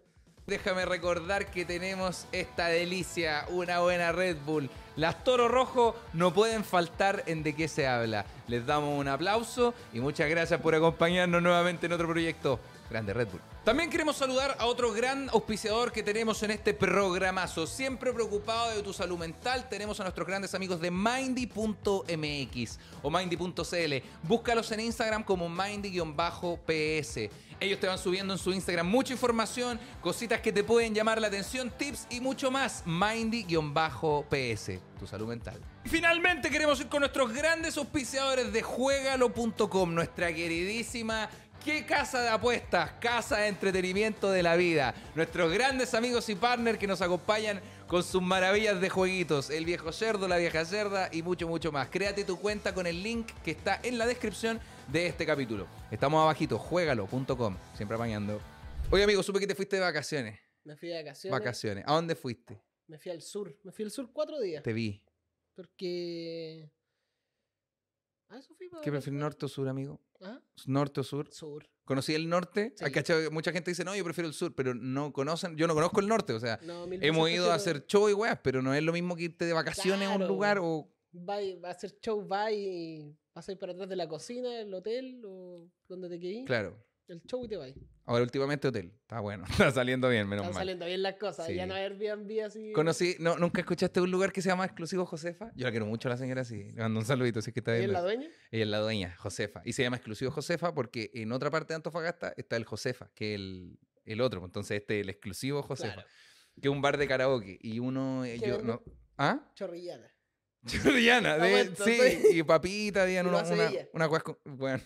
Déjame 0.48 0.84
recordar 0.84 1.52
que 1.52 1.64
tenemos 1.64 2.26
esta 2.32 2.70
delicia, 2.70 3.46
una 3.50 3.82
buena 3.82 4.12
Red 4.12 4.38
Bull. 4.46 4.68
Las 4.96 5.24
Toro 5.24 5.48
Rojo 5.48 5.96
no 6.14 6.34
pueden 6.34 6.64
faltar 6.64 7.24
en 7.28 7.44
de 7.44 7.56
qué 7.56 7.68
se 7.68 7.86
habla. 7.86 8.26
Les 8.48 8.66
damos 8.66 9.00
un 9.00 9.08
aplauso 9.08 9.76
y 9.94 10.00
muchas 10.00 10.28
gracias 10.28 10.60
por 10.60 10.74
acompañarnos 10.74 11.44
nuevamente 11.44 11.86
en 11.86 11.94
otro 11.94 12.08
proyecto. 12.08 12.60
Grande 12.90 13.14
Red 13.14 13.28
Bull. 13.30 13.42
También 13.64 13.90
queremos 13.90 14.16
saludar 14.18 14.56
a 14.60 14.66
otro 14.66 14.92
gran 14.92 15.30
auspiciador 15.30 15.92
que 15.92 16.02
tenemos 16.02 16.42
en 16.44 16.52
este 16.52 16.74
programazo. 16.74 17.68
Siempre 17.68 18.12
preocupado 18.14 18.76
de 18.76 18.82
tu 18.82 18.94
salud 18.94 19.20
mental, 19.20 19.68
tenemos 19.70 20.00
a 20.00 20.04
nuestros 20.04 20.28
grandes 20.28 20.56
amigos 20.56 20.82
de 20.82 20.90
Mindy.mx 20.90 22.80
o 23.04 23.10
Mindy.cl. 23.12 23.94
Búscalos 24.24 24.72
en 24.72 24.80
Instagram 24.80 25.24
como 25.24 25.48
Mindy-PS. 25.50 27.30
Ellos 27.62 27.80
te 27.80 27.88
van 27.88 27.98
subiendo 27.98 28.34
en 28.34 28.40
su 28.40 28.54
Instagram 28.54 28.88
mucha 28.88 29.12
información, 29.12 29.80
cositas 30.02 30.40
que 30.40 30.54
te 30.54 30.64
pueden 30.64 30.96
llamar 30.96 31.20
la 31.20 31.28
atención, 31.28 31.70
tips 31.78 32.08
y 32.10 32.22
mucho 32.22 32.50
más. 32.50 32.84
Mindy-PS, 32.86 34.80
tu 34.98 35.06
salud 35.06 35.28
mental. 35.28 35.60
Y 35.84 35.90
finalmente 35.90 36.50
queremos 36.50 36.80
ir 36.80 36.88
con 36.88 37.02
nuestros 37.02 37.34
grandes 37.34 37.78
auspiciadores 37.78 38.54
de 38.54 38.62
Juegalo.com, 38.62 39.94
nuestra 39.94 40.34
queridísima 40.34 41.30
¿Qué 41.64 41.86
casa 41.86 42.22
de 42.22 42.30
apuestas? 42.30 42.94
Casa 43.02 43.40
de 43.40 43.48
entretenimiento 43.48 44.32
de 44.32 44.42
la 44.42 44.56
vida. 44.56 44.96
Nuestros 45.14 45.52
grandes 45.52 45.94
amigos 45.94 46.30
y 46.30 46.36
partners 46.36 46.80
que 46.80 46.88
nos 46.88 47.02
acompañan 47.02 47.60
con 47.86 48.02
sus 48.02 48.22
maravillas 48.22 48.80
de 48.80 48.90
jueguitos. 48.90 49.50
El 49.50 49.66
viejo 49.66 49.92
cerdo, 49.92 50.28
la 50.30 50.38
vieja 50.38 50.64
cerda 50.64 51.10
y 51.12 51.22
mucho, 51.22 51.50
mucho 51.50 51.72
más. 51.72 51.90
Créate 51.90 52.24
tu 52.24 52.40
cuenta 52.40 52.74
con 52.74 52.88
el 52.88 53.04
link 53.04 53.28
que 53.44 53.52
está 53.52 53.80
en 53.84 53.98
la 53.98 54.08
descripción 54.08 54.60
de 54.88 55.08
este 55.08 55.26
capítulo. 55.26 55.68
Estamos 55.92 56.22
abajito, 56.22 56.58
juegalo.com. 56.58 57.58
Siempre 57.76 57.96
apañando. 57.96 58.40
Oye, 58.90 59.04
amigo, 59.04 59.22
supe 59.22 59.42
que 59.42 59.48
te 59.48 59.56
fuiste 59.56 59.76
de 59.76 59.82
vacaciones. 59.82 60.40
Me 60.64 60.78
fui 60.78 60.88
de 60.88 61.04
vacaciones. 61.04 61.40
Vacaciones. 61.40 61.84
¿A 61.86 61.94
dónde 61.94 62.16
fuiste? 62.16 62.64
Me 62.88 62.98
fui 62.98 63.12
al 63.12 63.22
sur. 63.22 63.54
Me 63.64 63.74
fui 63.74 63.84
al 63.84 63.92
sur 63.92 64.10
cuatro 64.14 64.40
días. 64.40 64.64
Te 64.64 64.72
vi. 64.72 65.04
Porque. 65.54 66.72
Ah, 68.30 68.38
eso 68.38 68.54
fui 68.56 68.70
para 68.70 68.82
¿Qué 68.82 68.92
prefieres, 68.92 69.20
norte 69.20 69.46
o 69.46 69.50
sur, 69.50 69.68
amigo? 69.68 70.00
¿Ah? 70.22 70.40
¿Norte 70.68 71.02
o 71.02 71.04
sur? 71.04 71.32
Sur. 71.32 71.68
¿Conocí 71.84 72.14
el 72.14 72.30
norte? 72.30 72.74
Sí. 72.76 72.86
Hay 72.86 73.30
Mucha 73.32 73.52
gente 73.52 73.72
dice, 73.72 73.84
no, 73.84 73.96
yo 73.96 74.04
prefiero 74.04 74.28
el 74.28 74.36
sur, 74.36 74.54
pero 74.54 74.76
no 74.76 75.12
conocen. 75.12 75.58
Yo 75.58 75.66
no 75.66 75.74
conozco 75.74 76.00
el 76.00 76.08
norte, 76.08 76.34
o 76.34 76.40
sea, 76.40 76.60
No, 76.64 76.86
hemos 76.92 77.30
ido 77.32 77.52
a 77.52 77.56
hacer 77.56 77.88
show 77.88 78.08
y 78.08 78.14
weas, 78.14 78.40
pero 78.44 78.62
no 78.62 78.74
es 78.76 78.84
lo 78.84 78.94
mismo 78.94 79.16
que 79.16 79.24
irte 79.24 79.46
de 79.46 79.54
vacaciones 79.54 80.08
a 80.08 80.16
un 80.16 80.28
lugar 80.28 80.60
o. 80.62 80.88
Va, 81.28 81.38
a 81.68 81.72
hacer 81.72 82.00
show, 82.00 82.28
va 82.28 82.52
y 82.52 83.18
vas 83.34 83.50
a 83.50 83.52
ir 83.52 83.58
para 83.58 83.72
atrás 83.72 83.90
de 83.90 83.96
la 83.96 84.08
cocina, 84.08 84.60
el 84.60 84.72
hotel 84.72 85.24
o 85.26 85.68
donde 85.88 86.10
te 86.10 86.20
quedes. 86.20 86.46
Claro. 86.46 86.78
El 87.08 87.24
show 87.24 87.44
y 87.44 87.48
te 87.48 87.58
vas. 87.58 87.74
Ahora 88.10 88.24
últimamente 88.24 88.68
hotel. 88.68 88.92
Está 89.02 89.20
bueno. 89.20 89.44
Está 89.50 89.72
saliendo 89.72 90.10
bien, 90.10 90.28
menos 90.28 90.44
Están 90.44 90.54
mal. 90.56 90.62
saliendo 90.62 90.86
bien 90.86 91.02
las 91.04 91.16
cosas. 91.16 91.46
Sí. 91.48 91.56
Ya 91.56 91.66
no 91.66 91.74
hay 91.76 91.84
Airbnb 91.84 92.44
así. 92.46 92.72
Conocí, 92.74 93.16
no, 93.20 93.38
¿nunca 93.38 93.62
escuchaste 93.62 94.02
un 94.02 94.10
lugar 94.12 94.32
que 94.32 94.42
se 94.42 94.50
llama 94.50 94.66
Exclusivo 94.66 95.06
Josefa? 95.06 95.52
Yo 95.56 95.66
la 95.66 95.72
quiero 95.72 95.86
mucho 95.86 96.08
a 96.08 96.12
la 96.12 96.18
señora, 96.18 96.44
sí. 96.44 96.72
Le 96.74 96.82
mando 96.82 97.00
un 97.00 97.06
saludito 97.06 97.42
si 97.42 97.52
es 97.52 97.54
que 97.54 97.60
está 97.60 97.72
¿Ella 97.78 97.80
viendo. 97.88 97.98
es 98.00 98.04
la 98.04 98.08
dueña? 98.14 98.28
Ella 98.52 98.64
es 98.64 98.70
la 98.70 98.80
dueña, 98.80 99.16
Josefa. 99.18 99.62
Y 99.64 99.74
se 99.74 99.84
llama 99.84 99.98
Exclusivo 99.98 100.32
Josefa 100.32 100.74
porque 100.74 101.12
en 101.14 101.32
otra 101.32 101.50
parte 101.52 101.74
de 101.74 101.76
Antofagasta 101.76 102.34
está 102.36 102.56
el 102.58 102.66
Josefa, 102.66 103.10
que 103.14 103.36
es 103.36 103.40
el, 103.40 103.80
el 104.06 104.22
otro. 104.22 104.44
Entonces 104.44 104.82
este 104.82 105.00
es 105.00 105.04
el 105.04 105.10
Exclusivo 105.10 105.62
Josefa, 105.62 105.94
Claro. 105.94 106.10
que 106.62 106.68
es 106.68 106.72
un 106.72 106.82
bar 106.82 106.98
de 106.98 107.08
karaoke. 107.08 107.58
Y 107.62 107.80
uno, 107.80 108.26
eh, 108.26 108.38
¿Qué 108.42 108.50
yo, 108.50 108.62
no, 108.62 108.82
¿Ah? 109.18 109.52
Chorrillana. 109.56 110.12
Chorrillana, 110.66 111.38
de, 111.38 111.74
sí, 111.76 112.38
y 112.38 112.44
papita, 112.44 113.04
habían 113.04 113.28
Y 113.28 113.30
una, 113.30 113.44
una, 113.44 113.72
una 113.94 114.10
con- 114.20 114.38
bueno. 114.46 114.84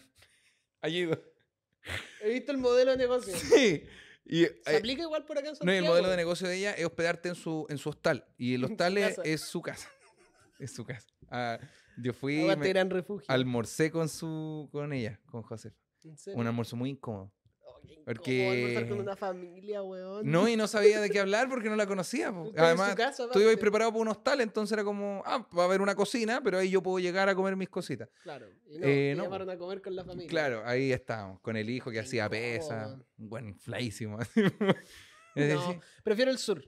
He 2.21 2.30
visto 2.30 2.51
el 2.51 2.57
modelo 2.57 2.91
de 2.91 2.97
negocio. 2.97 3.33
Sí. 3.38 3.83
Y, 4.25 4.45
¿Se 4.45 4.53
eh, 4.67 4.77
aplica 4.77 5.01
igual 5.01 5.25
por 5.25 5.38
acá 5.38 5.50
en 5.50 5.53
no, 5.53 5.72
y 5.74 5.75
el 5.75 5.84
Santiago? 5.84 5.88
modelo 5.88 6.10
de 6.10 6.15
negocio 6.15 6.48
de 6.48 6.55
ella 6.55 6.72
es 6.72 6.86
hospedarte 6.86 7.27
en 7.27 7.36
su, 7.36 7.65
en 7.69 7.77
su 7.77 7.89
hostal. 7.89 8.25
Y 8.38 8.53
el 8.53 8.63
hostal 8.65 8.98
es, 8.98 9.41
su 9.41 9.62
casa. 9.62 9.89
Es 10.60 10.74
su 10.74 10.86
casa. 10.86 11.07
Ah, 11.29 11.60
yo 11.98 12.13
fui, 12.13 12.38
me- 12.55 12.69
gran 12.69 12.89
refugio. 12.89 13.25
almorcé 13.27 13.91
con 13.91 14.07
su 14.07 14.69
con 14.72 14.93
ella, 14.93 15.19
con 15.25 15.41
Josefa. 15.41 15.75
Un 16.36 16.48
almuerzo 16.48 16.75
muy 16.77 16.91
incómodo. 16.91 17.34
Porque- 18.05 18.49
almorzar 18.49 18.89
con 18.89 18.99
una 18.99 19.15
familia, 19.15 19.81
weón. 19.81 20.29
No, 20.29 20.47
y 20.47 20.55
no 20.57 20.67
sabía 20.67 20.99
de 20.99 21.09
qué 21.09 21.19
hablar 21.21 21.47
porque 21.49 21.69
no 21.69 21.75
la 21.75 21.85
conocía. 21.87 22.31
po. 22.31 22.51
Además, 22.57 22.95
casa, 22.95 23.29
tú 23.31 23.39
ibas 23.39 23.55
preparado 23.57 23.91
para 23.91 24.01
un 24.01 24.07
hostal, 24.09 24.41
entonces 24.41 24.73
era 24.73 24.83
como, 24.83 25.23
ah, 25.25 25.47
va 25.57 25.63
a 25.63 25.65
haber 25.65 25.81
una 25.81 25.95
cocina, 25.95 26.41
pero 26.43 26.57
ahí 26.57 26.69
yo 26.69 26.81
puedo 26.83 26.99
llegar 26.99 27.29
a 27.29 27.35
comer 27.35 27.55
mis 27.55 27.69
cositas. 27.69 28.09
Claro. 28.23 28.47
Y 28.67 28.77
no, 28.79 28.85
Eh, 28.87 29.11
te 29.11 29.15
no, 29.15 29.23
llamaron 29.23 29.49
a 29.49 29.57
comer 29.57 29.81
con 29.81 29.95
la 29.95 30.03
familia. 30.03 30.29
Claro, 30.29 30.63
ahí 30.65 30.91
estábamos, 30.91 31.39
con 31.41 31.55
el 31.55 31.69
hijo 31.69 31.91
que 31.91 31.99
hacía 31.99 32.29
pesa, 32.29 32.99
un 33.17 33.29
buen 33.29 33.47
infladísimo. 33.49 34.17
No, 35.35 35.79
prefiero 36.03 36.29
el 36.29 36.37
sur. 36.37 36.63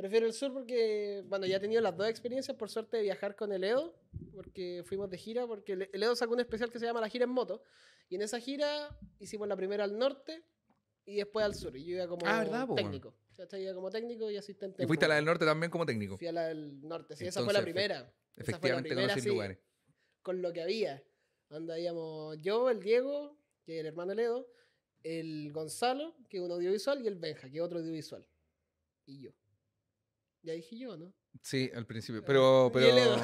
Prefiero 0.00 0.26
el 0.26 0.32
sur 0.32 0.50
porque, 0.54 1.22
bueno, 1.26 1.44
ya 1.44 1.58
he 1.58 1.60
tenido 1.60 1.82
las 1.82 1.94
dos 1.94 2.08
experiencias, 2.08 2.56
por 2.56 2.70
suerte, 2.70 2.96
de 2.96 3.02
viajar 3.02 3.36
con 3.36 3.52
el 3.52 3.62
Edo, 3.64 3.94
porque 4.32 4.82
fuimos 4.86 5.10
de 5.10 5.18
gira, 5.18 5.46
porque 5.46 5.74
el 5.74 6.02
Edo 6.02 6.16
sacó 6.16 6.32
un 6.32 6.40
especial 6.40 6.72
que 6.72 6.78
se 6.78 6.86
llama 6.86 7.02
La 7.02 7.10
Gira 7.10 7.24
en 7.24 7.30
Moto, 7.30 7.62
y 8.08 8.14
en 8.14 8.22
esa 8.22 8.40
gira 8.40 8.98
hicimos 9.18 9.46
la 9.46 9.56
primera 9.56 9.84
al 9.84 9.98
norte 9.98 10.42
y 11.04 11.16
después 11.16 11.44
al 11.44 11.54
sur, 11.54 11.76
y 11.76 11.84
yo 11.84 11.96
iba 11.96 12.08
como 12.08 12.24
Ah, 12.24 12.38
¿verdad, 12.38 12.66
técnico. 12.74 13.14
O 13.30 13.34
sea, 13.46 13.58
iba 13.58 13.74
como 13.74 13.90
técnico 13.90 14.30
y 14.30 14.38
asistente. 14.38 14.82
y 14.82 14.86
fuiste 14.86 15.04
a 15.04 15.08
la 15.08 15.16
del 15.16 15.26
norte 15.26 15.44
también 15.44 15.70
como 15.70 15.84
técnico. 15.84 16.16
Fui 16.16 16.28
a 16.28 16.32
la 16.32 16.46
del 16.48 16.80
norte, 16.80 17.14
sí, 17.14 17.26
esa 17.26 17.44
fue 17.44 17.52
la 17.52 17.60
primera. 17.60 17.96
Esa 17.96 18.04
fue 18.06 18.36
la 18.36 18.42
Efectivamente 18.42 18.88
primera, 18.88 19.14
sí, 19.18 19.28
lugares. 19.28 19.58
con 20.22 20.40
lo 20.40 20.50
que 20.54 20.62
había. 20.62 21.04
Anda, 21.50 21.78
íbamos 21.78 22.40
yo, 22.40 22.70
el 22.70 22.80
Diego, 22.80 23.36
que 23.66 23.74
es 23.74 23.80
el 23.80 23.86
hermano 23.86 24.10
del 24.10 24.20
Edo, 24.20 24.48
el 25.02 25.52
Gonzalo, 25.52 26.16
que 26.30 26.38
es 26.38 26.42
un 26.42 26.52
audiovisual, 26.52 27.02
y 27.04 27.06
el 27.06 27.16
Benja, 27.16 27.50
que 27.50 27.58
es 27.58 27.62
otro 27.62 27.80
audiovisual. 27.80 28.26
Y 29.04 29.20
yo. 29.20 29.30
Ya 30.42 30.52
dije 30.54 30.76
yo, 30.78 30.96
¿no? 30.96 31.12
Sí, 31.42 31.70
al 31.74 31.86
principio. 31.86 32.24
Pero, 32.24 32.70
pero. 32.72 32.86
Edo. 32.96 33.16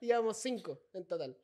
Íbamos 0.00 0.36
cinco 0.42 0.80
en 0.92 1.06
total. 1.06 1.36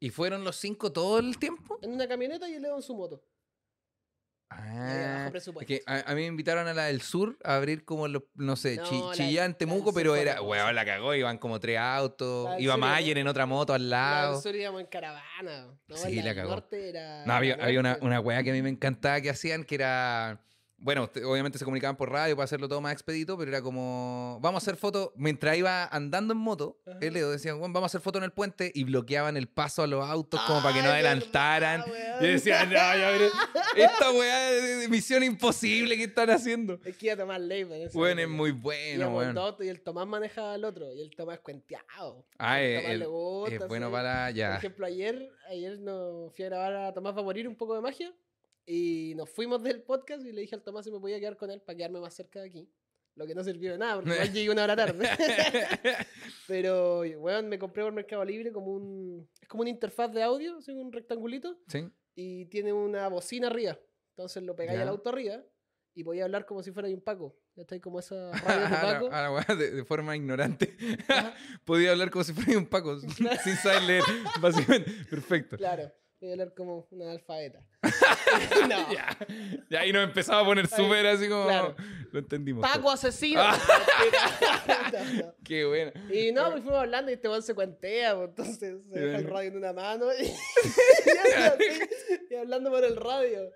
¿Y 0.00 0.10
fueron 0.10 0.44
los 0.44 0.56
cinco 0.56 0.92
todo 0.92 1.18
el 1.18 1.38
tiempo? 1.38 1.78
En 1.82 1.92
una 1.92 2.06
camioneta 2.06 2.48
y 2.48 2.54
el 2.54 2.64
Edo 2.64 2.76
en 2.76 2.82
su 2.82 2.94
moto. 2.94 3.24
Ah, 4.50 5.30
que 5.66 5.82
a, 5.86 6.10
a 6.10 6.14
mí 6.14 6.22
me 6.22 6.26
invitaron 6.26 6.66
a 6.68 6.72
la 6.72 6.84
del 6.86 7.02
sur 7.02 7.36
a 7.44 7.56
abrir 7.56 7.84
como, 7.84 8.08
los- 8.08 8.22
no 8.34 8.56
sé, 8.56 8.76
No, 8.76 8.84
Chi- 8.84 9.00
la- 9.02 9.12
Chillán, 9.14 9.50
la 9.52 9.58
Temuco, 9.58 9.92
pero 9.92 10.16
era, 10.16 10.40
weón, 10.40 10.74
la 10.74 10.86
cagó, 10.86 11.14
iban 11.14 11.36
como 11.36 11.60
tres 11.60 11.78
autos, 11.78 12.48
La 12.50 12.58
iba 12.60 12.78
Mayer 12.78 13.18
en 13.18 13.28
otra 13.28 13.44
moto 13.44 13.74
al 13.74 13.90
La 13.90 13.96
lado. 14.22 14.32
del 14.34 14.42
sur 14.42 14.56
íbamos 14.56 14.80
en 14.80 14.86
caravana. 14.86 15.78
No, 15.86 15.96
Sí, 15.98 16.14
la, 16.16 16.24
la 16.24 16.34
cagó. 16.34 16.48
norte 16.50 16.88
era. 16.88 17.26
No, 17.26 17.34
había, 17.34 17.58
la 17.58 17.64
había 17.64 17.80
una, 17.80 17.98
una 18.00 18.20
weá 18.20 18.42
que 18.42 18.50
a 18.50 18.54
mí 18.54 18.62
me 18.62 18.70
encantaba 18.70 19.20
que 19.20 19.28
hacían, 19.28 19.64
que 19.64 19.74
era... 19.74 20.42
Bueno, 20.80 21.10
obviamente 21.24 21.58
se 21.58 21.64
comunicaban 21.64 21.96
por 21.96 22.10
radio 22.10 22.36
para 22.36 22.44
hacerlo 22.44 22.68
todo 22.68 22.80
más 22.80 22.92
expedito, 22.92 23.36
pero 23.36 23.50
era 23.50 23.60
como, 23.60 24.38
vamos 24.40 24.62
a 24.62 24.64
hacer 24.64 24.76
fotos, 24.76 25.10
mientras 25.16 25.56
iba 25.56 25.84
andando 25.86 26.34
en 26.34 26.38
moto, 26.38 26.78
Ajá. 26.86 26.98
el 27.00 27.14
Leo 27.14 27.30
decían, 27.30 27.58
bueno, 27.58 27.72
vamos 27.74 27.86
a 27.86 27.90
hacer 27.90 28.00
fotos 28.00 28.20
en 28.20 28.24
el 28.24 28.30
puente 28.30 28.70
y 28.72 28.84
bloqueaban 28.84 29.36
el 29.36 29.48
paso 29.48 29.82
a 29.82 29.88
los 29.88 30.08
autos 30.08 30.40
como 30.46 30.62
para 30.62 30.74
que 30.74 30.82
no 30.82 30.88
verdad, 30.90 31.10
adelantaran. 31.12 31.80
weón. 31.90 32.24
Y 32.24 32.26
decían, 32.28 32.68
no, 32.68 32.74
ya 32.76 33.10
veré, 33.10 33.28
esta 33.74 34.10
weá 34.12 34.50
de, 34.52 34.88
misión 34.88 35.24
imposible 35.24 35.96
que 35.96 36.04
están 36.04 36.30
haciendo. 36.30 36.78
Es 36.84 36.96
que 36.96 37.06
iba 37.06 37.14
a 37.14 37.18
tomar 37.18 37.40
ese 37.50 37.98
Bueno, 37.98 38.20
es 38.22 38.28
muy 38.28 38.52
bueno, 38.52 39.56
y 39.60 39.68
el 39.68 39.80
Tomás 39.80 40.06
manejaba 40.06 40.54
el 40.54 40.64
otro. 40.64 40.92
Y 40.94 41.00
el 41.00 41.10
Tomás 41.16 41.40
cuenteado. 41.40 42.24
Ah, 42.38 42.60
El 42.60 42.66
eh, 42.70 42.76
Tomás 42.76 42.92
el- 42.92 42.98
le 43.00 43.06
gusta, 43.06 43.54
es 43.56 43.68
bueno 43.68 43.86
sí. 43.88 43.92
para 43.92 44.26
Por 44.26 44.34
ya. 44.34 44.56
ejemplo, 44.56 44.86
ayer, 44.86 45.28
ayer 45.48 45.78
nos 45.80 46.32
fui 46.34 46.44
a 46.44 46.48
grabar 46.48 46.76
a 46.76 46.92
Tomás 46.94 47.16
va 47.16 47.20
a 47.20 47.24
morir 47.24 47.48
un 47.48 47.56
poco 47.56 47.74
de 47.74 47.80
magia. 47.80 48.12
Y 48.70 49.14
nos 49.16 49.30
fuimos 49.30 49.62
del 49.62 49.82
podcast 49.82 50.26
y 50.26 50.32
le 50.32 50.42
dije 50.42 50.54
al 50.54 50.62
Tomás 50.62 50.84
si 50.84 50.90
me 50.92 51.00
podía 51.00 51.18
quedar 51.18 51.38
con 51.38 51.50
él 51.50 51.62
para 51.62 51.74
quedarme 51.76 52.00
más 52.00 52.12
cerca 52.12 52.40
de 52.42 52.48
aquí. 52.48 52.68
Lo 53.14 53.26
que 53.26 53.34
no 53.34 53.42
sirvió 53.42 53.72
de 53.72 53.78
nada, 53.78 53.94
porque 53.96 54.10
igual 54.12 54.32
llegué 54.32 54.50
una 54.50 54.64
hora 54.64 54.76
tarde. 54.76 55.08
Pero, 56.46 57.00
weón, 57.00 57.48
me 57.48 57.58
compré 57.58 57.82
por 57.82 57.92
Mercado 57.92 58.24
Libre 58.24 58.52
como 58.52 58.72
un. 58.72 59.28
Es 59.40 59.48
como 59.48 59.62
una 59.62 59.70
interfaz 59.70 60.12
de 60.12 60.22
audio, 60.22 60.58
así 60.58 60.70
un 60.72 60.92
rectangulito. 60.92 61.58
¿Sí? 61.66 61.88
Y 62.14 62.44
tiene 62.46 62.72
una 62.72 63.08
bocina 63.08 63.48
arriba. 63.48 63.78
Entonces 64.10 64.42
lo 64.42 64.54
pegáis 64.54 64.80
al 64.80 64.88
auto 64.88 65.08
arriba 65.10 65.42
y 65.94 66.04
podía 66.04 66.24
hablar 66.24 66.44
como 66.46 66.62
si 66.62 66.70
fuera 66.70 66.88
un 66.88 67.00
Paco. 67.00 67.36
Ya 67.56 67.62
estáis 67.62 67.82
como 67.82 67.98
esa 67.98 68.30
radio 68.32 68.60
de 68.60 68.66
A 68.66 68.70
la- 68.70 68.80
Paco. 68.82 69.08
a 69.12 69.22
la 69.22 69.32
weá 69.32 69.56
de, 69.56 69.70
de 69.72 69.84
forma 69.84 70.14
ignorante. 70.14 70.76
Podía 71.64 71.90
hablar 71.92 72.10
como 72.10 72.22
si 72.22 72.32
fuera 72.32 72.56
un 72.58 72.66
Paco, 72.66 73.00
sin 73.00 73.56
saber 73.56 73.82
leer, 73.82 74.04
básicamente. 74.40 74.92
Perfecto. 75.10 75.56
Claro, 75.56 75.90
voy 76.20 76.30
a 76.30 76.32
hablar 76.32 76.54
como 76.54 76.86
una 76.90 77.12
alfabeta. 77.12 77.60
no. 78.68 78.92
Ya, 78.92 79.16
ya 79.70 79.80
ahí 79.80 79.92
nos 79.92 80.04
empezaba 80.04 80.40
a 80.40 80.44
poner 80.44 80.66
súper 80.66 81.06
así 81.06 81.28
como. 81.28 81.44
claro. 81.44 81.76
Lo 82.10 82.18
entendimos. 82.20 82.62
Paco 82.62 82.80
todo. 82.82 82.90
asesino. 82.92 83.40
Ah. 84.70 84.90
No, 84.92 85.12
no. 85.26 85.34
Qué 85.44 85.64
bueno. 85.64 85.92
Y 86.12 86.32
no, 86.32 86.50
pues 86.50 86.62
fuimos 86.62 86.80
hablando 86.80 87.10
y 87.10 87.14
este 87.14 87.28
weón 87.28 87.42
se 87.42 87.54
cuentea, 87.54 88.14
pues, 88.16 88.28
entonces 88.30 88.58
se 88.92 88.98
deja 89.00 89.18
el 89.18 89.24
radio 89.28 89.48
en 89.50 89.56
una 89.56 89.72
mano 89.72 90.06
y, 90.18 90.24
y 90.26 91.10
anda 91.10 91.54
así, 91.54 91.80
y 92.30 92.34
hablando 92.34 92.70
por 92.70 92.84
el 92.84 92.96
radio. 92.96 93.50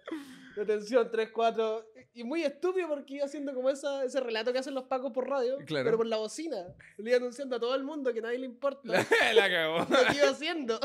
Atención, 0.60 1.08
3, 1.10 1.30
4. 1.32 1.86
Y 2.14 2.24
muy 2.24 2.42
estúpido 2.44 2.88
porque 2.88 3.14
iba 3.14 3.24
haciendo 3.24 3.54
como 3.54 3.70
esa, 3.70 4.04
ese 4.04 4.20
relato 4.20 4.52
que 4.52 4.58
hacen 4.58 4.74
los 4.74 4.84
pacos 4.84 5.12
por 5.12 5.28
radio, 5.28 5.56
Claro. 5.64 5.84
pero 5.86 5.96
por 5.96 6.06
la 6.06 6.18
bocina. 6.18 6.56
Le 6.98 7.10
iba 7.10 7.16
anunciando 7.16 7.56
a 7.56 7.60
todo 7.60 7.74
el 7.74 7.84
mundo 7.84 8.12
que 8.12 8.20
nadie 8.20 8.38
le 8.38 8.46
importa 8.46 8.80
La, 8.84 9.32
la 9.34 9.48
cagó. 9.50 9.78
lo 9.78 9.86
que 10.10 10.16
iba 10.18 10.28
haciendo. 10.30 10.78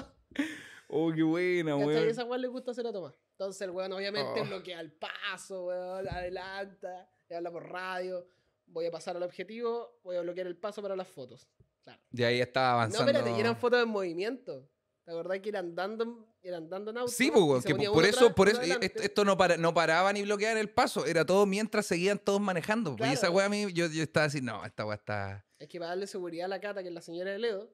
Oh, 0.88 1.12
qué 1.14 1.22
buena, 1.24 1.76
weón. 1.76 2.08
Esa 2.08 2.24
weón 2.24 2.42
le 2.42 2.48
gusta 2.48 2.72
hacer 2.72 2.88
a 2.88 2.94
Tomás. 2.94 3.14
Entonces 3.32 3.62
el 3.62 3.72
weón 3.72 3.92
obviamente 3.94 4.42
Oh. 4.42 4.46
bloquea 4.46 4.80
el 4.80 4.92
paso, 4.94 5.66
weón, 5.66 6.08
adelanta, 6.08 7.10
le 7.30 7.36
habla 7.36 7.52
por 7.52 7.70
radio. 7.70 8.26
Voy 8.66 8.86
a 8.86 8.92
pasar 8.92 9.16
al 9.18 9.24
objetivo, 9.24 10.00
voy 10.04 10.16
a 10.18 10.22
bloquear 10.22 10.48
el 10.48 10.58
paso 10.58 10.82
para 10.82 10.96
las 10.96 11.08
fotos. 11.08 11.48
Claro. 11.84 12.02
De 12.12 12.26
ahí 12.26 12.42
estaba 12.42 12.68
No, 12.70 12.74
avanzando. 12.76 13.12
espérate, 13.12 13.38
y 13.38 13.40
eran 13.40 13.56
fotos 13.58 13.82
en 13.84 13.90
movimiento. 13.90 14.70
¿Te 15.06 15.12
acordás 15.12 15.40
que 15.40 15.50
iban 15.50 15.74
dando, 15.74 16.28
eran 16.42 16.68
dando 16.70 16.92
en 16.92 16.98
auto? 16.98 17.12
Sí, 17.12 17.32
pues, 17.32 17.64
que 17.64 17.74
por 17.76 18.04
eso, 18.06 18.18
atrás, 18.26 18.34
por 18.36 18.50
eso 18.50 18.58
adelante? 18.60 18.92
esto, 18.98 19.24
no, 19.24 19.38
para, 19.38 19.56
no 19.56 19.74
paraba 19.74 20.12
ni 20.12 20.22
bloquear 20.24 20.58
el 20.58 20.70
paso, 20.70 21.06
era 21.06 21.26
todo 21.26 21.46
mientras 21.46 21.86
seguían 21.86 22.20
todos 22.20 22.42
manejando. 22.42 22.98
pues, 22.98 23.10
Y 23.10 23.14
esa 23.14 23.22
Claro. 23.28 23.36
weá 23.36 23.46
a 23.46 23.50
mí, 23.50 23.72
yo, 23.72 23.88
yo 23.88 24.04
estaba 24.04 24.26
así, 24.26 24.42
no, 24.42 24.66
esta 24.66 24.86
weá 24.86 24.96
está. 24.96 25.46
Es 25.60 25.70
que 25.70 25.80
para 25.80 25.90
darle 25.92 26.08
seguridad 26.08 26.46
a 26.46 26.50
la 26.50 26.60
cata, 26.60 26.82
que 26.82 26.90
es 26.90 26.94
la 26.94 27.00
señora 27.02 27.32
de 27.32 27.40
Ledo, 27.40 27.74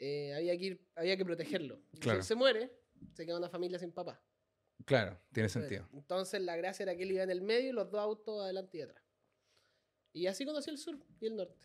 eh, 0.00 0.34
había, 0.34 0.58
que 0.58 0.64
ir, 0.64 0.88
había 0.96 1.16
que 1.16 1.24
protegerlo. 1.24 1.80
Y 1.92 1.98
Claro. 1.98 2.16
Si 2.16 2.20
él 2.22 2.24
se 2.26 2.34
muere, 2.34 2.72
se 3.14 3.24
queda 3.24 3.36
una 3.38 3.48
familia 3.48 3.78
sin 3.78 3.92
papá. 3.92 4.20
Claro, 4.86 5.20
tiene 5.32 5.48
sentido. 5.48 5.86
Entonces 5.92 6.40
la 6.40 6.56
gracia 6.56 6.82
era 6.84 6.96
que 6.96 7.02
él 7.04 7.12
iba 7.12 7.22
en 7.22 7.30
el 7.30 7.42
medio 7.42 7.68
y 7.68 7.72
los 7.72 7.90
dos 7.90 8.00
autos 8.00 8.42
adelante 8.42 8.78
y 8.78 8.80
atrás. 8.80 9.04
Y 10.12 10.26
así 10.26 10.44
conocí 10.44 10.70
el 10.70 10.78
sur 10.78 10.98
y 11.20 11.26
el 11.26 11.36
norte. 11.36 11.64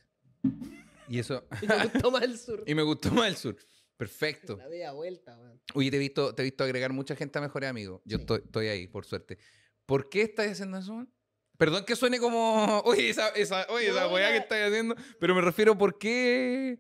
Y 1.08 1.20
eso. 1.20 1.48
Y 1.62 1.68
me 1.68 1.84
gustó 1.88 2.12
más 2.12 2.24
el 2.24 2.38
sur. 2.38 2.64
y 2.68 2.76
me 2.76 2.84
gustó 2.84 3.12
más 3.12 3.28
el 3.30 3.36
sur. 3.38 3.56
Perfecto. 3.98 4.58
La 4.58 4.68
media 4.68 4.92
vuelta, 4.92 5.38
weón. 5.40 5.62
Oye, 5.74 5.90
te 5.90 5.96
he 5.96 6.00
visto, 6.00 6.36
te 6.36 6.42
he 6.42 6.46
visto 6.46 6.64
agregar 6.66 6.92
mucha 6.92 7.16
gente 7.16 7.40
a 7.40 7.42
mejores 7.42 7.70
amigos. 7.70 8.02
Yo 8.04 8.18
Sí. 8.18 8.22
estoy, 8.24 8.42
estoy 8.44 8.68
ahí, 8.68 8.88
por 8.88 9.06
suerte. 9.06 9.38
¿Por 9.86 10.10
qué 10.10 10.24
estás 10.24 10.52
haciendo 10.52 10.78
eso? 10.78 10.94
man? 10.94 11.10
Perdón 11.58 11.86
que 11.86 11.96
suene 11.96 12.20
como. 12.20 12.82
Oye, 12.86 13.10
esa, 13.10 13.30
esa, 13.30 13.66
oye, 13.70 13.88
esa 13.90 14.10
weá 14.10 14.32
que 14.32 14.38
estás 14.40 14.68
haciendo. 14.68 14.96
Pero 15.20 15.34
me 15.34 15.42
refiero, 15.42 15.78
¿por 15.78 15.98
qué? 15.98 16.80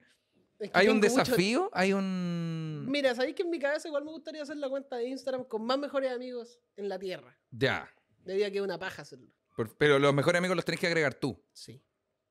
Es 0.59 0.71
que 0.71 0.77
¿Hay 0.79 0.87
un 0.87 0.97
mucho- 0.97 1.09
desafío? 1.09 1.69
¿Hay 1.73 1.91
un.? 1.93 2.85
Mira, 2.89 3.13
sabéis 3.15 3.35
que 3.35 3.43
en 3.43 3.49
mi 3.49 3.59
cabeza 3.59 3.87
igual 3.87 4.05
me 4.05 4.11
gustaría 4.11 4.41
hacer 4.43 4.57
la 4.57 4.69
cuenta 4.69 4.95
de 4.97 5.07
Instagram 5.09 5.43
con 5.45 5.65
más 5.65 5.77
mejores 5.77 6.11
amigos 6.11 6.59
en 6.77 6.87
la 6.89 6.97
tierra. 6.97 7.37
Ya. 7.51 7.89
Debería 8.23 8.49
que 8.51 8.61
una 8.61 8.79
paja 8.79 9.01
hacerlo. 9.01 9.31
Pero 9.77 9.99
los 9.99 10.13
mejores 10.13 10.39
amigos 10.39 10.55
los 10.55 10.65
tenés 10.65 10.79
que 10.79 10.87
agregar 10.87 11.13
tú. 11.15 11.41
Sí. 11.53 11.81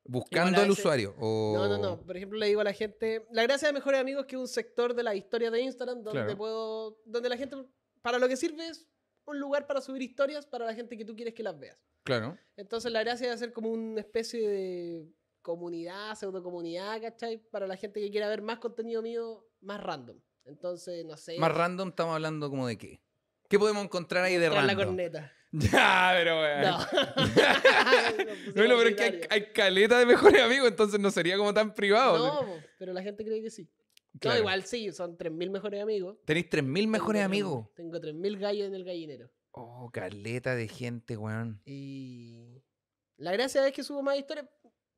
Buscando 0.06 0.60
al 0.60 0.70
usuario. 0.70 1.14
O... 1.18 1.54
No, 1.56 1.68
no, 1.68 1.78
no. 1.78 2.00
Por 2.04 2.16
ejemplo, 2.16 2.38
le 2.38 2.46
digo 2.48 2.60
a 2.60 2.64
la 2.64 2.72
gente. 2.74 3.26
La 3.30 3.42
gracia 3.44 3.68
de 3.68 3.72
mejores 3.74 4.00
amigos 4.00 4.22
es 4.22 4.26
que 4.26 4.36
es 4.36 4.40
un 4.40 4.48
sector 4.48 4.94
de 4.94 5.02
la 5.02 5.14
historia 5.14 5.50
de 5.50 5.60
Instagram 5.62 6.02
donde 6.02 6.20
Claro. 6.20 6.36
puedo. 6.36 6.98
donde 7.06 7.28
la 7.28 7.36
gente. 7.38 7.56
Para 8.02 8.18
lo 8.18 8.28
que 8.28 8.36
sirve 8.36 8.68
es 8.68 8.86
un 9.26 9.38
lugar 9.40 9.66
para 9.66 9.80
subir 9.80 10.02
historias 10.02 10.44
para 10.44 10.66
la 10.66 10.74
gente 10.74 10.98
que 10.98 11.04
tú 11.06 11.16
quieres 11.16 11.32
que 11.32 11.42
las 11.42 11.58
veas. 11.58 11.78
Claro. 12.02 12.36
Entonces 12.56 12.92
la 12.92 13.00
gracia 13.02 13.28
es 13.28 13.34
hacer 13.34 13.54
como 13.54 13.70
una 13.70 14.00
especie 14.00 14.46
de 14.46 15.08
comunidad, 15.44 16.14
pseudocomunidad, 16.16 17.00
¿cachai? 17.02 17.36
Para 17.36 17.66
la 17.68 17.76
gente 17.76 18.00
que 18.00 18.10
quiera 18.10 18.28
ver 18.28 18.40
más 18.42 18.58
contenido 18.58 19.02
mío 19.02 19.46
más 19.60 19.80
random. 19.80 20.18
Entonces, 20.46 21.04
no 21.04 21.16
sé. 21.16 21.38
Más 21.38 21.54
random 21.54 21.90
estamos 21.90 22.14
hablando 22.14 22.50
como 22.50 22.66
de 22.66 22.78
qué. 22.78 23.00
¿Qué 23.48 23.58
podemos 23.58 23.84
encontrar 23.84 24.24
ahí 24.24 24.36
de 24.36 24.48
tras 24.48 24.64
la 24.64 24.72
random? 24.72 24.86
corneta. 24.86 25.32
Ya, 25.56 26.10
pero 26.16 26.40
weón. 26.40 26.62
No. 26.62 26.78
Bueno, 28.56 28.76
pero 28.76 28.88
es 28.88 28.96
que 28.96 29.02
hay, 29.04 29.20
hay 29.30 29.52
caleta 29.52 30.00
de 30.00 30.06
mejores 30.06 30.42
amigos, 30.42 30.66
entonces 30.68 30.98
no 30.98 31.12
sería 31.12 31.36
como 31.36 31.54
tan 31.54 31.72
privado. 31.74 32.42
No, 32.42 32.62
pero 32.76 32.92
la 32.92 33.02
gente 33.02 33.24
cree 33.24 33.40
que 33.40 33.50
sí. 33.50 33.70
Claro. 34.18 34.36
No, 34.36 34.40
igual 34.40 34.64
sí, 34.64 34.90
son 34.92 35.16
3.000 35.16 35.50
mejores 35.50 35.80
amigos. 35.80 36.16
Tenéis 36.24 36.48
3.000 36.50 36.88
mejores 36.88 37.20
Tengo 37.20 37.26
amigos. 37.26 37.66
3.000 37.66 37.74
Tengo 37.76 37.98
3.000 37.98 38.38
gallos 38.40 38.66
en 38.66 38.74
el 38.74 38.84
gallinero. 38.84 39.30
Oh, 39.52 39.90
caleta 39.92 40.56
de 40.56 40.66
gente, 40.66 41.16
weón. 41.16 41.60
Y 41.64 42.60
la 43.16 43.30
gracia 43.30 43.64
es 43.66 43.72
que 43.72 43.84
subo 43.84 44.02
más 44.02 44.18
historias 44.18 44.46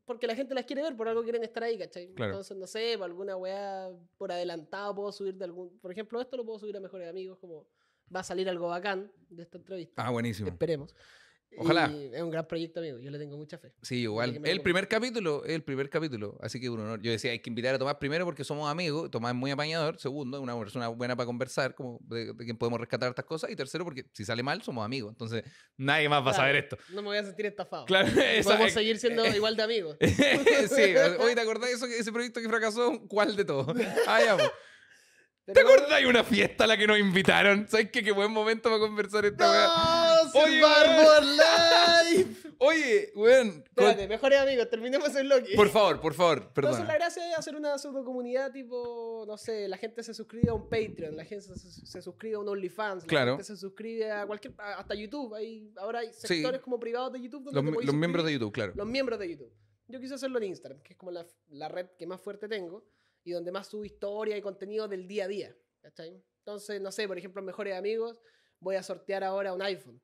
porque 0.06 0.26
la 0.26 0.34
gente 0.34 0.54
las 0.54 0.64
quiere 0.64 0.82
ver, 0.82 0.96
por 0.96 1.08
algo 1.08 1.22
quieren 1.22 1.42
estar 1.42 1.62
ahí, 1.62 1.76
¿cachai? 1.76 2.08
Claro. 2.14 2.32
Entonces, 2.32 2.56
no 2.56 2.66
sé, 2.66 2.94
por 2.96 3.04
alguna 3.06 3.36
weá 3.36 3.90
por 4.16 4.32
adelantado 4.32 4.94
puedo 4.94 5.12
subir 5.12 5.34
de 5.34 5.44
algún... 5.44 5.78
Por 5.80 5.90
ejemplo, 5.92 6.20
esto 6.20 6.36
lo 6.36 6.44
puedo 6.44 6.58
subir 6.58 6.76
a 6.76 6.80
Mejores 6.80 7.08
Amigos, 7.08 7.38
como 7.38 7.66
va 8.14 8.20
a 8.20 8.24
salir 8.24 8.48
algo 8.48 8.68
bacán 8.68 9.12
de 9.28 9.42
esta 9.42 9.58
entrevista. 9.58 10.06
Ah, 10.06 10.10
buenísimo. 10.10 10.48
Esperemos. 10.48 10.94
Ojalá. 11.58 11.90
Y 11.90 12.14
es 12.14 12.20
un 12.20 12.30
gran 12.30 12.46
proyecto, 12.46 12.80
amigo. 12.80 12.98
Yo 12.98 13.10
le 13.10 13.18
tengo 13.18 13.36
mucha 13.36 13.56
fe. 13.56 13.72
Sí, 13.80 14.00
igual. 14.02 14.40
El 14.44 14.60
primer 14.60 14.88
capítulo, 14.88 15.42
el 15.44 15.62
primer 15.62 15.88
capítulo. 15.88 16.36
Así 16.42 16.60
que 16.60 16.68
un 16.68 16.80
honor. 16.80 17.00
Yo 17.00 17.10
decía, 17.10 17.30
hay 17.30 17.38
que 17.38 17.48
invitar 17.48 17.74
a 17.74 17.78
Tomás 17.78 17.94
primero 17.96 18.24
porque 18.26 18.44
somos 18.44 18.70
amigos. 18.70 19.10
Tomás 19.10 19.30
es 19.32 19.36
muy 19.36 19.50
apañador. 19.50 19.98
Segundo, 19.98 20.40
una 20.42 20.58
persona 20.58 20.88
buena 20.88 21.16
para 21.16 21.26
conversar, 21.26 21.74
como 21.74 21.98
de, 22.02 22.34
de 22.34 22.44
quien 22.44 22.58
podemos 22.58 22.78
rescatar 22.78 23.08
estas 23.08 23.24
cosas. 23.24 23.50
Y 23.50 23.56
tercero, 23.56 23.84
porque 23.84 24.04
si 24.12 24.24
sale 24.24 24.42
mal, 24.42 24.60
somos 24.62 24.84
amigos. 24.84 25.12
Entonces, 25.12 25.44
nadie 25.78 26.08
más 26.10 26.24
va 26.26 26.32
a 26.32 26.34
saber 26.34 26.56
esto. 26.56 26.76
No 26.90 27.00
me 27.00 27.08
voy 27.08 27.18
a 27.18 27.24
sentir 27.24 27.46
estafado. 27.46 27.86
Claro, 27.86 28.08
esa- 28.20 28.50
Podemos 28.50 28.72
seguir 28.72 28.98
siendo 28.98 29.24
igual 29.34 29.56
de 29.56 29.62
amigos. 29.62 29.96
sí, 30.00 30.94
hoy 31.20 31.34
te 31.34 31.40
acordás 31.40 31.70
de 31.70 31.76
eso, 31.76 31.86
ese 31.86 32.12
proyecto 32.12 32.40
que 32.42 32.48
fracasó, 32.48 33.00
¿cuál 33.08 33.34
de 33.34 33.44
todos? 33.46 33.74
Ah, 34.06 34.20
ya, 34.22 34.36
po. 34.36 34.44
¿Te 35.54 35.60
acordás 35.60 36.00
de 36.00 36.06
una 36.08 36.24
fiesta 36.24 36.64
a 36.64 36.66
la 36.66 36.76
que 36.76 36.88
nos 36.88 36.98
invitaron? 36.98 37.68
¿Sabes 37.68 37.88
qué? 37.92 38.02
Qué 38.02 38.10
buen 38.10 38.32
momento 38.32 38.68
para 38.68 38.80
conversar 38.80 39.24
esta 39.24 39.48
weá. 39.48 39.66
¡No! 39.68 39.95
Oye, 40.36 40.60
¡Survivor 40.60 41.24
Live! 41.24 42.36
Oye, 42.58 43.12
weón. 43.14 43.50
con- 43.52 43.60
Espérate, 43.84 44.08
mejores 44.08 44.38
amigos, 44.38 44.70
terminemos 44.70 45.14
el 45.14 45.26
bloque. 45.26 45.54
Por 45.56 45.68
favor, 45.68 46.00
por 46.00 46.14
favor, 46.14 46.50
Entonces 46.56 46.86
la 46.86 46.94
gracia 46.94 47.30
es 47.30 47.38
hacer 47.38 47.54
una 47.56 47.76
pseudocomunidad 47.78 48.50
tipo, 48.52 49.24
no 49.26 49.36
sé, 49.36 49.68
la 49.68 49.76
gente 49.76 50.02
se 50.02 50.14
suscribe 50.14 50.48
a 50.50 50.54
un 50.54 50.68
Patreon, 50.68 51.16
la 51.16 51.24
gente 51.24 51.44
se, 51.44 51.56
se 51.86 52.02
suscribe 52.02 52.36
a 52.36 52.38
un 52.38 52.48
OnlyFans, 52.48 53.02
la 53.02 53.08
Claro. 53.08 53.30
gente 53.32 53.44
se 53.44 53.56
suscribe 53.56 54.10
a 54.10 54.26
cualquier, 54.26 54.54
hasta 54.58 54.94
YouTube, 54.94 55.34
hay, 55.34 55.72
ahora 55.76 55.98
hay 56.00 56.12
sectores 56.12 56.60
como 56.60 56.80
privados 56.80 57.12
de 57.12 57.20
YouTube 57.20 57.44
donde 57.52 57.70
Los, 57.72 57.84
los 57.84 57.94
miembros 57.94 58.24
de. 58.24 58.32
YouTube, 58.32 58.52
claro. 58.52 58.72
Los 58.74 58.86
miembros 58.86 59.18
de 59.18 59.28
YouTube. 59.30 59.52
Yo 59.88 60.00
quise 60.00 60.14
hacerlo 60.14 60.38
en 60.38 60.44
Instagram, 60.44 60.80
que 60.82 60.94
es 60.94 60.98
como 60.98 61.12
la, 61.12 61.26
la 61.48 61.68
red 61.68 61.86
que 61.98 62.06
más 62.06 62.20
fuerte 62.20 62.48
tengo 62.48 62.84
y 63.22 63.32
donde 63.32 63.52
más 63.52 63.66
subo 63.68 63.84
historia 63.84 64.36
y 64.36 64.40
contenido 64.42 64.88
del 64.88 65.06
día 65.06 65.24
a 65.24 65.28
día. 65.28 65.56
¿cachai? 65.82 66.20
Entonces, 66.38 66.80
no 66.80 66.90
sé, 66.90 67.06
por 67.06 67.16
ejemplo, 67.18 67.40
Mejores 67.42 67.74
Amigos 67.76 68.20
voy 68.58 68.74
a 68.76 68.82
sortear 68.82 69.22
ahora 69.22 69.52
un 69.52 69.62
iPhone, 69.62 70.00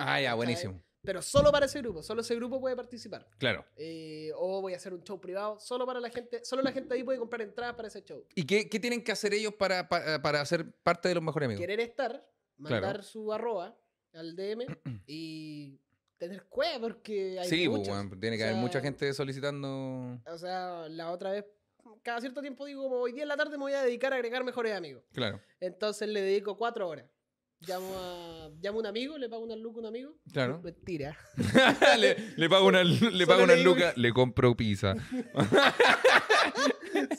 Ah, 0.00 0.20
ya, 0.20 0.34
buenísimo. 0.34 0.82
pero 1.02 1.22
solo 1.22 1.50
para 1.50 1.66
ese 1.66 1.80
grupo, 1.80 2.02
solo 2.02 2.20
ese 2.20 2.34
grupo 2.36 2.60
puede 2.60 2.76
participar. 2.76 3.26
Claro. 3.38 3.64
Eh, 3.76 4.30
o 4.36 4.60
voy 4.60 4.74
a 4.74 4.76
hacer 4.76 4.92
un 4.92 5.02
show 5.02 5.20
privado 5.20 5.58
solo 5.58 5.86
para 5.86 5.98
la 6.00 6.10
gente, 6.10 6.44
solo 6.44 6.62
la 6.62 6.72
gente 6.72 6.94
ahí 6.94 7.02
puede 7.02 7.18
comprar 7.18 7.42
entradas 7.42 7.74
para 7.74 7.88
ese 7.88 8.02
show. 8.04 8.24
¿Y 8.34 8.44
qué, 8.44 8.68
qué 8.68 8.78
tienen 8.78 9.02
que 9.02 9.12
hacer 9.12 9.32
ellos 9.34 9.54
para, 9.54 9.88
para, 9.88 10.20
para 10.20 10.44
ser 10.44 10.70
parte 10.82 11.08
de 11.08 11.14
los 11.14 11.22
mejores 11.24 11.46
amigos? 11.46 11.60
Querer 11.60 11.80
estar, 11.80 12.26
mandar 12.58 12.80
Claro. 12.82 13.02
su 13.02 13.32
arroba 13.32 13.76
al 14.12 14.34
DM 14.36 14.66
y 15.06 15.80
tener 16.18 16.44
cueva 16.48 16.80
porque 16.80 17.38
hay 17.40 17.48
Sí, 17.48 17.66
pues, 17.66 17.78
muchos. 17.78 17.94
weón, 17.94 18.20
tiene 18.20 18.36
que 18.36 18.42
O 18.44 18.46
haber 18.46 18.56
mucha 18.58 18.80
gente 18.80 19.12
solicitando. 19.14 20.20
O 20.26 20.38
sea, 20.38 20.86
la 20.90 21.10
otra 21.12 21.30
vez, 21.30 21.46
cada 22.02 22.20
cierto 22.20 22.42
tiempo 22.42 22.66
digo, 22.66 22.82
como 22.82 22.96
hoy 22.96 23.12
día 23.12 23.22
en 23.22 23.28
la 23.28 23.36
tarde 23.38 23.52
me 23.56 23.62
voy 23.62 23.72
a 23.72 23.82
dedicar 23.82 24.12
a 24.12 24.16
agregar 24.16 24.44
mejores 24.44 24.74
amigos. 24.74 25.02
Claro, 25.12 25.40
Entonces 25.60 26.08
le 26.08 26.20
dedico 26.20 26.58
cuatro 26.58 26.86
horas. 26.88 27.06
Llamo 27.66 27.92
a, 27.94 28.50
llamo 28.62 28.78
a 28.78 28.80
un 28.80 28.86
amigo, 28.86 29.18
le 29.18 29.28
pago 29.28 29.44
una 29.44 29.54
luz 29.54 29.76
a 29.76 29.80
un 29.80 29.86
amigo. 29.86 30.14
claro. 30.32 30.60
Mentira. 30.62 31.16
le, 31.98 32.16
le 32.36 32.48
pago 32.48 32.66
una, 32.66 32.82
le 32.82 33.26
pago 33.26 33.44
le 33.46 33.54
una 33.54 33.62
lucas, 33.62 33.96
le 33.98 34.12
compro 34.12 34.56
pizza. 34.56 34.94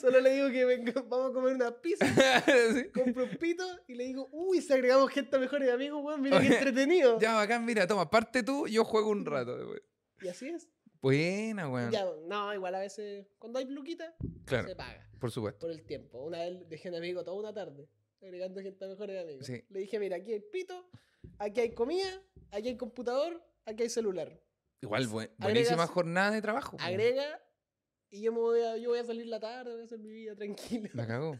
Solo 0.00 0.20
le 0.20 0.30
digo 0.32 0.50
que 0.50 0.64
venga, 0.64 0.92
vamos 1.08 1.30
a 1.30 1.32
comer 1.32 1.54
una 1.54 1.70
pizza. 1.80 2.04
Sí. 2.74 2.90
Compro 2.92 3.24
un 3.24 3.36
pito 3.36 3.64
y 3.86 3.94
le 3.94 4.04
digo, 4.04 4.28
uy, 4.32 4.60
si 4.60 4.72
agregamos 4.72 5.10
gente 5.10 5.36
a 5.36 5.38
mejores 5.38 5.70
amigos, 5.70 6.02
weón, 6.04 6.20
mira 6.22 6.40
qué 6.40 6.48
entretenido. 6.48 7.18
Ya, 7.20 7.34
bacán, 7.34 7.64
mira, 7.64 7.86
toma, 7.86 8.10
parte 8.10 8.42
tú, 8.42 8.66
yo 8.66 8.84
juego 8.84 9.10
un 9.10 9.24
rato. 9.24 9.56
después. 9.56 9.82
Y 10.22 10.28
así 10.28 10.48
es. 10.48 10.68
Buena, 11.00 11.68
weón. 11.68 11.90
Ya, 11.90 12.04
no, 12.28 12.52
igual 12.54 12.74
a 12.74 12.80
veces, 12.80 13.26
cuando 13.38 13.58
hay 13.58 13.66
luquita, 13.66 14.14
Claro, 14.44 14.68
se 14.68 14.76
paga 14.76 15.08
por 15.18 15.30
supuesto. 15.30 15.60
por 15.60 15.70
el 15.70 15.84
tiempo. 15.84 16.18
Una 16.24 16.38
vez 16.38 16.68
dejé 16.68 16.88
un 16.88 16.96
amigo 16.96 17.22
toda 17.24 17.38
una 17.38 17.52
tarde, 17.54 17.88
agregando 18.22 18.60
gente 18.62 18.84
a 18.84 18.88
mejores 18.88 19.22
amigos. 19.22 19.46
Sí. 19.46 19.64
Le 19.68 19.80
dije, 19.80 19.98
mira, 19.98 20.16
aquí 20.16 20.32
hay 20.32 20.40
pito, 20.40 20.88
aquí 21.38 21.60
hay 21.60 21.74
comida, 21.74 22.22
aquí 22.50 22.68
hay 22.68 22.76
computador, 22.76 23.42
aquí 23.66 23.82
hay 23.82 23.88
celular. 23.90 24.40
Igual, 24.80 25.06
buen- 25.08 25.28
Agregas- 25.38 25.40
buenísima 25.40 25.86
jornada 25.86 26.30
de 26.32 26.42
trabajo. 26.42 26.76
weón. 26.76 26.88
Agrega 26.88 27.40
y 28.10 28.22
yo, 28.22 28.32
me 28.32 28.38
voy 28.38 28.60
a, 28.62 28.76
yo 28.76 28.90
voy 28.90 28.98
a 28.98 29.04
salir 29.04 29.26
la 29.26 29.40
tarde, 29.40 29.72
voy 29.72 29.80
a 29.82 29.84
hacer 29.84 29.98
mi 29.98 30.10
vida 30.10 30.34
tranquila. 30.36 30.88
La 30.94 31.06
cagó. 31.06 31.38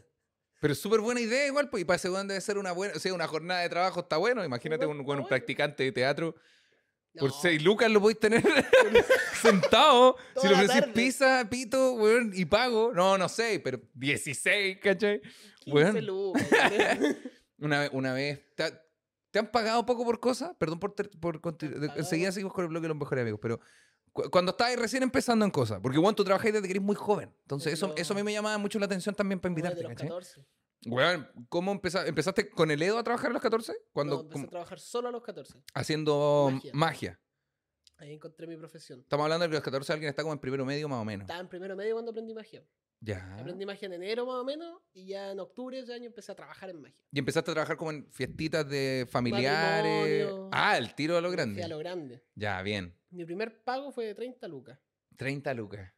Pero 0.61 0.75
súper 0.75 1.01
buena 1.01 1.19
idea 1.19 1.45
igual, 1.47 1.69
pues, 1.69 1.81
y 1.81 1.85
para 1.85 1.97
ese 1.97 2.09
debe 2.09 2.39
ser 2.39 2.57
una 2.57 2.71
buena, 2.71 2.93
o 2.95 2.99
sea, 2.99 3.13
una 3.13 3.27
jornada 3.27 3.61
de 3.61 3.69
trabajo 3.69 3.99
está 3.99 4.15
bueno. 4.17 4.45
Imagínate 4.45 4.85
Igual 4.85 4.97
un, 4.99 5.03
con 5.05 5.11
un 5.17 5.23
bueno. 5.23 5.27
practicante 5.27 5.83
de 5.83 5.91
teatro. 5.91 6.35
Por 7.15 7.29
No, 7.29 7.35
6 7.41 7.61
lucas 7.63 7.91
lo 7.91 7.99
podéis 8.01 8.19
tener 8.19 8.41
sentado. 9.41 10.15
si 10.41 10.47
la 10.47 10.53
ofrecís 10.63 10.93
pizza, 10.93 11.47
pito, 11.49 11.93
weón, 11.95 12.31
y 12.33 12.45
pago. 12.45 12.91
No, 12.93 13.17
no 13.17 13.29
sé, 13.29 13.59
pero 13.63 13.79
16, 13.93 14.77
¿cachai? 14.79 15.21
15 15.63 15.71
weón. 15.93 16.05
lucas. 16.05 16.43
Una, 17.59 17.79
vez- 17.81 17.89
una 17.93 18.13
vez. 18.13 18.41
¿te, 18.55 18.63
ha- 18.63 18.81
te 19.31 19.39
han 19.39 19.49
pagado 19.51 19.85
poco 19.85 20.03
por 20.03 20.19
cosas? 20.19 20.53
Perdón 20.57 20.79
por, 20.79 20.93
ter- 20.93 21.09
por. 21.19 21.39
Enseguida 21.95 22.31
seguimos 22.31 22.53
con 22.53 22.63
el 22.65 22.69
bloque 22.69 22.83
de 22.83 22.89
los 22.89 22.97
mejores 22.97 23.21
amigos, 23.21 23.39
pero 23.41 23.59
cu- 24.11 24.29
cuando 24.29 24.51
estabas 24.51 24.75
recién 24.75 25.01
empezando 25.03 25.45
en 25.45 25.51
cosas, 25.51 25.79
porque 25.81 25.97
bueno, 25.97 26.13
tú 26.15 26.23
trabajáis 26.25 26.53
desde 26.53 26.67
que 26.67 26.73
eres 26.73 26.83
muy 26.83 26.95
joven. 26.95 27.33
Entonces, 27.43 27.73
eso, 27.73 27.93
eso 27.95 28.13
a 28.13 28.17
mí 28.17 28.23
me 28.23 28.33
llamaba 28.33 28.57
mucho 28.57 28.79
la 28.79 28.85
atención 28.85 29.15
también 29.15 29.39
para 29.39 29.53
Como 29.53 29.63
desde 29.63 29.81
invitarte, 29.81 30.03
los 30.07 30.11
¿cachai? 30.19 30.35
14. 30.35 30.47
Weón, 30.85 31.45
¿cómo 31.47 31.71
empezaste? 31.71 32.09
¿Empezaste 32.09 32.49
con 32.49 32.69
el 32.69 32.81
Edo 32.81 32.97
a 32.97 33.03
trabajar 33.03 33.29
a 33.29 33.33
los 33.33 33.41
14? 33.41 33.73
Cuando, 33.93 34.15
no, 34.17 34.21
empecé 34.23 34.45
a 34.45 34.49
trabajar 34.49 34.79
solo 34.81 35.07
a 35.07 35.11
los 35.11 35.23
14. 35.23 35.63
haciendo 35.73 36.49
Magia. 36.51 36.71
magia. 36.73 37.19
Ahí 38.03 38.15
encontré 38.15 38.45
mi 38.47 38.57
profesión. 38.57 38.99
Estamos 38.99 39.23
hablando 39.23 39.43
de 39.43 39.49
que 39.49 39.55
a 39.55 39.59
los 39.59 39.63
14 39.63 39.93
alguien 39.93 40.09
está 40.09 40.23
como 40.23 40.33
en 40.33 40.39
primero 40.39 40.65
medio 40.65 40.89
más 40.89 40.99
o 40.99 41.05
menos. 41.05 41.23
Estaba 41.23 41.39
en 41.39 41.47
primero 41.47 41.73
medio 41.77 41.93
cuando 41.93 42.11
aprendí 42.11 42.33
magia. 42.33 42.61
Ya. 42.99 43.37
Aprendí 43.39 43.65
magia 43.65 43.85
en 43.85 43.93
enero 43.93 44.25
más 44.25 44.35
o 44.35 44.43
menos 44.43 44.81
y 44.93 45.07
ya 45.07 45.31
en 45.31 45.39
octubre 45.39 45.77
de 45.77 45.83
ese 45.83 45.93
año 45.93 46.07
empecé 46.07 46.33
a 46.33 46.35
trabajar 46.35 46.69
en 46.69 46.81
magia. 46.81 46.97
Y 47.13 47.19
empezaste 47.19 47.51
a 47.51 47.53
trabajar 47.53 47.77
como 47.77 47.91
en 47.91 48.05
fiestitas 48.11 48.67
de 48.67 49.07
familiares. 49.09 50.25
Matrimonio. 50.25 50.49
Ah, 50.51 50.77
el 50.77 50.93
tiro 50.95 51.15
a 51.15 51.21
lo 51.21 51.29
Fui 51.29 51.37
grande. 51.37 51.63
A 51.63 51.67
lo 51.69 51.77
grande. 51.77 52.25
Ya, 52.35 52.61
bien. 52.61 52.93
Mi 53.09 53.23
primer 53.23 53.63
pago 53.63 53.93
fue 53.93 54.05
de 54.07 54.15
30 54.15 54.49
lucas. 54.49 54.77
30 55.15 55.53
lucas. 55.53 55.93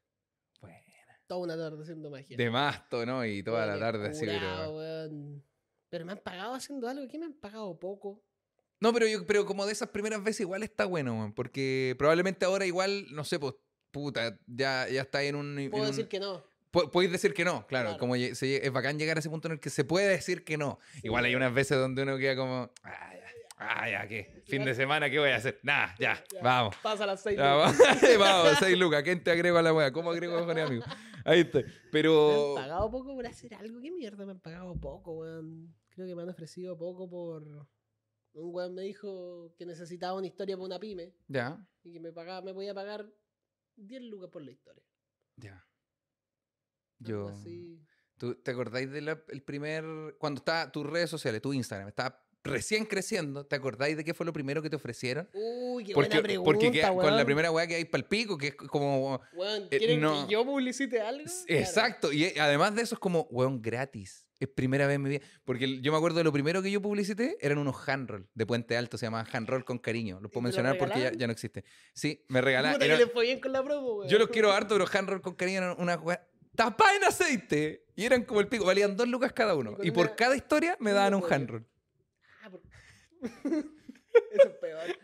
Bueno. 0.62 0.78
Toda 1.26 1.40
una 1.40 1.58
tarde 1.58 1.82
haciendo 1.82 2.12
magia. 2.12 2.38
De 2.38 2.50
masto, 2.52 3.04
¿no? 3.04 3.26
Y 3.26 3.42
toda 3.42 3.66
la 3.66 3.80
tarde 3.80 4.10
así, 4.10 4.28
pero... 4.28 4.78
weón. 4.78 5.44
Pero 5.90 6.06
me 6.06 6.12
han 6.12 6.20
pagado 6.20 6.54
haciendo 6.54 6.88
algo. 6.88 7.08
¿Qué 7.08 7.18
me 7.18 7.26
han 7.26 7.34
pagado 7.34 7.80
poco? 7.80 8.24
No, 8.80 8.94
pero 8.94 9.08
yo 9.08 9.26
pero 9.26 9.46
como 9.46 9.66
de 9.66 9.72
esas 9.72 9.90
primeras 9.90 10.24
veces 10.24 10.42
igual 10.42 10.64
está 10.64 10.86
bueno, 10.86 11.16
man, 11.16 11.34
porque 11.34 11.96
probablemente 11.98 12.46
ahora 12.46 12.66
igual, 12.66 13.06
no 13.12 13.24
sé, 13.24 13.40
pues, 13.40 13.54
puta, 13.92 14.38
ya, 14.48 14.88
ya 14.90 15.02
está 15.02 15.24
en 15.24 15.36
un... 15.36 15.58
en 15.58 15.72
Puedo 15.72 15.84
un- 15.86 15.90
decir 15.90 16.08
que 16.08 16.20
no. 16.20 16.44
Podéis 16.72 17.10
decir 17.10 17.34
que 17.34 17.46
no, 17.46 17.66
claro, 17.68 17.88
Claro. 17.92 18.00
como 18.00 18.18
es 18.18 18.72
bacán 18.74 19.00
llegar 19.00 19.16
a 19.16 19.22
ese 19.22 19.30
punto 19.30 19.48
en 19.48 19.54
el 19.54 19.60
que 19.62 19.70
se 19.70 19.86
puede 19.86 20.10
decir 20.10 20.44
que 20.44 20.58
no. 20.58 20.78
Igual 21.04 21.24
hay 21.24 21.34
unas 21.34 21.54
veces 21.54 21.78
donde 21.78 22.04
uno 22.04 22.18
queda 22.18 22.36
como, 22.36 22.70
ah, 22.84 23.14
ya, 23.14 23.26
ah, 23.58 23.90
ya, 23.90 24.08
¿qué? 24.10 24.44
Fin 24.46 24.66
de 24.66 24.76
semana, 24.76 25.10
¿qué 25.10 25.18
voy 25.18 25.30
a 25.30 25.38
hacer? 25.38 25.58
Nada, 25.64 25.96
ya, 25.98 26.22
Ya. 26.34 26.42
vamos. 26.42 26.76
Pasa 26.84 27.06
las 27.06 27.24
6 27.24 27.38
Ya, 27.38 27.54
vamos, 27.54 27.78
6 28.60 28.78
lucas, 28.78 29.04
¿quién 29.04 29.24
te 29.24 29.32
agrego 29.32 29.58
a 29.58 29.62
la 29.62 29.72
wea? 29.74 29.94
¿Cómo 29.94 30.12
agrego 30.12 30.38
a 30.38 30.64
amigo? 30.66 30.84
Ahí 31.24 31.40
está. 31.40 31.60
Me 31.60 31.66
Pero... 31.94 32.58
han 32.58 32.64
pagado 32.64 32.92
poco 32.92 33.16
por 33.16 33.26
hacer 33.26 33.54
algo. 33.54 33.80
¿Qué 33.80 33.92
mierda 33.92 34.26
me 34.26 34.34
han 34.34 34.42
pagado 34.42 34.76
poco, 34.76 35.14
weón? 35.14 35.74
Creo 35.92 36.06
que 36.06 36.14
me 36.14 36.24
han 36.24 36.30
ofrecido 36.30 36.78
poco 36.78 37.10
por. 37.10 37.66
Un 38.36 38.54
weón 38.54 38.76
me 38.76 38.82
dijo 38.84 39.54
que 39.58 39.66
necesitaba 39.66 40.18
una 40.18 40.28
historia 40.28 40.56
para 40.56 40.66
una 40.66 40.80
pyme 40.80 41.14
Ya, 41.28 41.66
y 41.84 41.94
que 41.94 42.00
me 42.00 42.12
pagaba, 42.12 42.42
me 42.42 42.54
podía 42.54 42.74
pagar 42.74 43.10
10 43.78 44.02
lucas 44.04 44.30
por 44.30 44.42
la 44.44 44.52
historia. 44.52 44.84
ya. 45.38 45.66
Yo... 47.00 47.28
así. 47.30 47.82
¿Tú 48.18 48.36
te 48.36 48.52
acordáis 48.52 48.90
del 48.92 49.44
primer. 49.46 50.16
Cuando 50.18 50.40
estaba 50.40 50.72
tus 50.72 50.86
redes 50.86 51.10
sociales, 51.10 51.42
tu 51.42 51.52
Instagram, 51.52 51.90
estaba 51.90 52.25
recién 52.46 52.86
creciendo, 52.86 53.46
¿te 53.46 53.56
acordáis 53.56 53.98
de 53.98 54.04
qué 54.04 54.14
fue 54.14 54.26
lo 54.26 54.32
primero 54.34 54.62
que 54.62 54.70
te 54.70 54.76
ofrecieron? 54.78 55.28
Uy, 55.34 55.84
qué 55.84 55.94
Porque, 55.94 56.10
buena 56.10 56.24
pregunta, 56.24 56.46
porque 56.46 56.72
queda- 56.72 56.94
con 56.94 57.18
la 57.18 57.26
primera 57.26 57.52
weá 57.52 57.68
que 57.68 57.76
hay 57.76 57.86
para 57.86 58.00
el 58.02 58.06
pico, 58.08 58.38
que 58.38 58.48
es 58.48 58.56
como. 58.56 59.20
Weón, 59.34 59.64
eh, 59.72 59.78
¿quieren 59.78 60.00
no. 60.00 60.26
que 60.28 60.32
yo 60.34 60.46
publicite 60.46 61.02
algo? 61.02 61.24
Claro. 61.26 61.62
Exacto. 61.62 62.14
Y 62.14 62.24
eh, 62.26 62.36
además 62.40 62.74
de 62.76 62.84
eso 62.84 62.96
es 62.96 63.00
como, 63.00 63.28
weón, 63.32 63.62
gratis. 63.62 64.22
Es 64.38 64.50
primera 64.50 64.86
vez 64.86 64.96
en 64.98 65.02
mi 65.02 65.10
vida. 65.12 65.22
Porque 65.46 65.80
yo 65.82 65.92
me 65.94 65.98
acuerdo 65.98 66.18
de 66.18 66.26
lo 66.26 66.32
primero 66.34 66.62
que 66.62 66.70
yo 66.70 66.82
publicité 66.82 67.38
eran 67.40 67.58
unos 67.58 67.88
handroll 67.88 68.28
de 68.34 68.46
Puente 68.46 68.76
Alto, 68.76 68.98
se 68.98 69.06
llamaban 69.06 69.26
handroll 69.32 69.64
con 69.64 69.78
cariño. 69.80 70.20
Los 70.20 70.30
¿Y 70.30 70.34
puedo 70.34 70.44
mencionar 70.44 70.78
porque 70.78 71.10
ya, 71.18 71.26
no 71.26 71.32
existe. 71.32 71.64
Sí, 71.94 72.26
me 72.28 72.42
regalaron. 72.42 72.82
Era- 72.82 72.98
le 72.98 73.08
fue 73.08 73.24
bien 73.26 73.40
con 73.40 73.54
la 73.54 73.64
promo, 73.64 73.96
weón. 74.00 74.10
yo 74.10 74.20
los 74.20 74.28
quiero 74.28 74.52
harto, 74.52 74.76
pero 74.76 74.86
handroll 74.92 75.22
con 75.22 75.36
cariño 75.36 75.60
eran 75.60 75.76
una 75.80 75.96
weá 75.96 76.22
tapada 76.54 76.96
en 76.98 77.06
aceite. 77.06 77.86
Y 77.96 78.04
eran 78.04 78.24
como 78.26 78.42
el 78.42 78.48
pico, 78.50 78.66
valían 78.66 78.98
dos 78.98 79.08
lucas 79.08 79.32
cada 79.32 79.56
uno. 79.56 79.78
Y 79.82 79.92
por 79.92 80.08
una- 80.08 80.16
cada 80.18 80.36
historia 80.36 80.76
me 80.82 80.92
daban 80.92 81.14
un 81.16 81.24
handroll. 81.32 81.66
Eso 84.32 84.48
es 84.48 84.56
peor. 84.62 84.98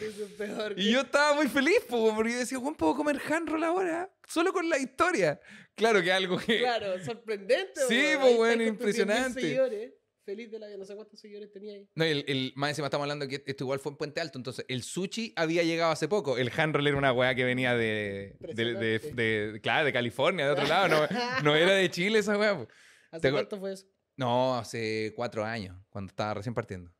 Eso 0.00 0.24
es 0.24 0.32
peor. 0.32 0.74
Y 0.78 0.92
yo 0.92 1.00
estaba 1.00 1.34
muy 1.34 1.48
feliz, 1.48 1.80
po, 1.88 2.14
porque 2.14 2.32
yo 2.32 2.38
decía, 2.38 2.58
Juan, 2.58 2.74
¿puedo 2.76 2.94
comer 2.94 3.20
handroll 3.30 3.64
ahora? 3.64 4.12
Solo 4.28 4.52
con 4.52 4.68
la 4.68 4.78
historia. 4.78 5.40
Claro 5.74 6.00
que 6.02 6.12
algo 6.12 6.38
que... 6.38 6.58
Claro, 6.58 7.02
sorprendente. 7.04 7.80
Sí, 7.88 8.12
tus 8.14 8.30
10.000 8.30 8.66
impresionante. 8.68 9.90
Feliz 10.24 10.50
de 10.50 10.58
la 10.58 10.66
vida, 10.66 10.76
no 10.76 10.84
sé 10.84 10.94
cuántos 10.94 11.18
seguidores 11.18 11.50
tenía 11.50 11.72
ahí. 11.74 11.88
No, 11.94 12.04
el, 12.04 12.22
el- 12.28 12.52
más 12.54 12.68
encima 12.70 12.86
estamos 12.88 13.04
hablando 13.04 13.26
que 13.26 13.42
esto 13.46 13.64
igual 13.64 13.80
fue 13.80 13.92
en 13.92 13.96
Puente 13.96 14.20
Alto, 14.20 14.38
entonces 14.38 14.62
el 14.68 14.82
sushi 14.82 15.32
había 15.36 15.62
llegado 15.62 15.90
hace 15.90 16.06
poco. 16.06 16.36
El 16.36 16.52
handroll 16.54 16.86
era 16.86 16.96
una 16.98 17.12
weá 17.14 17.34
que 17.34 17.44
venía 17.44 17.74
de, 17.74 18.36
de, 18.38 18.54
de- 18.54 18.54
de- 18.74 18.94
Impresionante. 18.94 19.12
de- 19.22 19.60
claro, 19.62 19.86
de 19.86 19.92
California, 19.94 20.44
de 20.44 20.52
otro 20.52 20.66
lado. 20.66 20.88
No, 20.88 21.08
no 21.44 21.56
era 21.56 21.72
de 21.72 21.90
Chile 21.90 22.18
esa 22.18 22.36
weá. 22.36 22.68
¿Hace 23.10 23.32
cuánto 23.32 23.58
fue 23.58 23.72
eso? 23.72 23.86
No, 24.16 24.58
hace 24.58 25.12
cuatro 25.16 25.44
años, 25.44 25.74
cuando 25.88 26.10
estaba 26.10 26.34
recién 26.34 26.52
partiendo. 26.54 26.92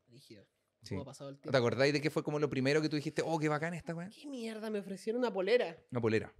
Rígido. 0.80 0.88
Sí. 0.88 0.94
¿Cómo 0.94 1.02
ha 1.02 1.04
pasado 1.04 1.30
el 1.30 1.38
¿Te 1.38 1.56
acordáis 1.56 1.92
de 1.92 2.00
qué 2.00 2.10
fue 2.10 2.22
como 2.22 2.38
lo 2.38 2.48
primero 2.48 2.80
que 2.80 2.88
tú 2.88 2.96
dijiste? 2.96 3.22
Oh, 3.24 3.38
qué 3.38 3.48
bacán 3.48 3.74
esta 3.74 3.94
weá. 3.94 4.08
¿Qué 4.10 4.26
mierda 4.26 4.70
me 4.70 4.78
ofrecieron 4.78 5.20
una 5.20 5.32
polera? 5.32 5.76
Una 5.90 6.00
polera. 6.00 6.32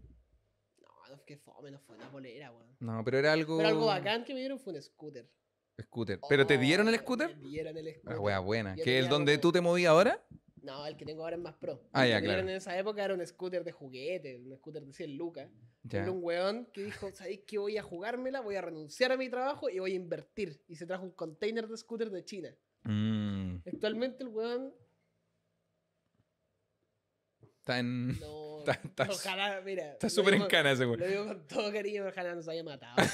No, 0.81 1.16
no, 1.16 1.24
qué 1.24 1.37
fome, 1.37 1.70
no 1.70 1.79
fue 1.81 1.96
una 1.96 2.11
polera, 2.11 2.51
weón. 2.53 2.77
No, 2.81 3.03
pero 3.05 3.18
era 3.18 3.33
algo... 3.33 3.57
Pero 3.57 3.68
algo 3.68 3.87
bacán 3.87 4.24
que 4.24 4.35
me 4.35 4.40
dieron 4.40 4.59
fue 4.59 4.72
un 4.74 4.83
scooter. 4.83 5.29
Scooter. 5.81 6.18
¿Pero 6.29 6.46
te 6.46 6.59
dieron 6.59 6.88
el 6.88 6.94
Oh, 6.94 6.98
scooter? 6.98 7.37
Me 7.37 7.48
dieron 7.48 7.77
el 7.77 7.94
scooter. 7.94 8.12
La 8.14 8.20
wea 8.20 8.38
buena. 8.40 8.74
Yo 8.77 8.85
¿Que 8.85 8.98
el 8.98 9.09
donde 9.09 9.33
como- 9.35 9.40
tú 9.42 9.53
te 9.53 9.61
movías 9.61 9.90
ahora? 9.90 10.24
No, 10.61 10.85
el 10.87 10.96
que 10.96 11.05
tengo 11.05 11.22
ahora 11.22 11.37
es 11.37 11.42
más 11.42 11.55
pro. 11.55 11.81
Ah, 11.92 12.05
El 12.05 12.11
ya, 12.11 12.20
que 12.20 12.24
claro. 12.27 12.40
en 12.42 12.48
esa 12.51 12.77
época 12.77 13.05
era 13.05 13.14
un 13.14 13.24
scooter 13.24 13.62
de 13.64 13.70
juguete, 13.72 14.37
un 14.37 14.55
scooter 14.57 14.85
de 14.85 14.92
100 14.92 15.16
lucas. 15.16 15.48
Era 15.90 16.11
un 16.11 16.22
weón 16.22 16.66
que 16.72 16.85
dijo, 16.85 17.11
¿sabéis 17.12 17.40
qué? 17.46 17.59
Voy 17.59 17.79
a 17.79 17.83
jugármela, 17.83 18.40
voy 18.40 18.57
a 18.57 18.61
renunciar 18.61 19.12
a 19.12 19.16
mi 19.16 19.31
trabajo 19.31 19.70
y 19.70 19.79
voy 19.79 19.92
a 19.92 19.96
invertir. 19.96 20.61
Y 20.66 20.74
se 20.74 20.85
trajo 20.85 21.05
un 21.05 21.12
container 21.12 21.66
de 21.68 21.77
scooter 21.77 22.11
de 22.11 22.24
China. 22.24 22.55
Mm, 22.83 23.48
Actualmente 23.73 24.23
el 24.25 24.29
weón 24.31 24.75
está 27.41 27.79
en... 27.79 28.19
no... 28.21 28.49
Está- 28.69 28.73
está- 28.85 29.09
ojalá, 29.11 29.61
mira. 29.65 29.93
Está 29.93 30.11
súper 30.11 30.35
en 30.35 30.47
cana 30.47 30.73
ese 30.73 30.85
weón. 30.85 31.01
Lo 31.01 31.07
digo 31.07 31.25
con 31.27 31.47
todo 31.47 31.73
cariño, 31.73 32.07
ojalá 32.07 32.35
nos 32.35 32.47
haya 32.49 32.63
matado. 32.63 32.97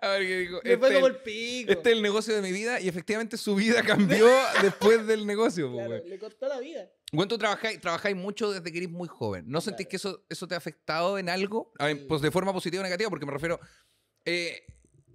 A 0.00 0.08
ver 0.08 0.22
qué 0.22 0.38
digo. 0.38 0.60
Fue 0.60 0.72
Este, 0.72 0.94
como 0.94 1.06
el- 1.06 1.16
pico. 1.18 1.70
este 1.72 1.90
es 1.90 1.96
el 1.96 2.02
negocio 2.02 2.34
de 2.34 2.42
mi 2.42 2.50
vida 2.50 2.80
y 2.80 2.88
efectivamente 2.88 3.36
su 3.36 3.54
vida 3.54 3.82
cambió 3.84 4.26
después 4.62 5.06
del 5.06 5.24
negocio. 5.26 5.68
po, 5.70 5.76
Claro, 5.76 5.90
weón. 5.90 6.08
le 6.08 6.18
costó 6.18 6.48
la 6.48 6.58
vida. 6.58 6.90
Tú 7.28 7.38
trabajáis, 7.38 7.80
trabajáis 7.80 8.16
mucho 8.16 8.50
desde 8.50 8.72
que 8.72 8.78
eres 8.78 8.90
muy 8.90 9.06
joven. 9.06 9.44
¿No 9.46 9.60
sentís 9.60 9.86
que 9.86 9.96
eso, 9.96 10.24
eso 10.28 10.48
te 10.48 10.54
ha 10.54 10.58
afectado 10.58 11.18
en 11.18 11.28
algo? 11.28 11.72
A 11.78 11.86
ver, 11.86 11.98
Sí. 11.98 12.04
pues 12.08 12.20
de 12.22 12.30
forma 12.32 12.52
positiva 12.52 12.80
o 12.80 12.84
negativa, 12.84 13.08
porque 13.10 13.26
me 13.26 13.32
refiero. 13.32 13.60
eh, 14.24 14.64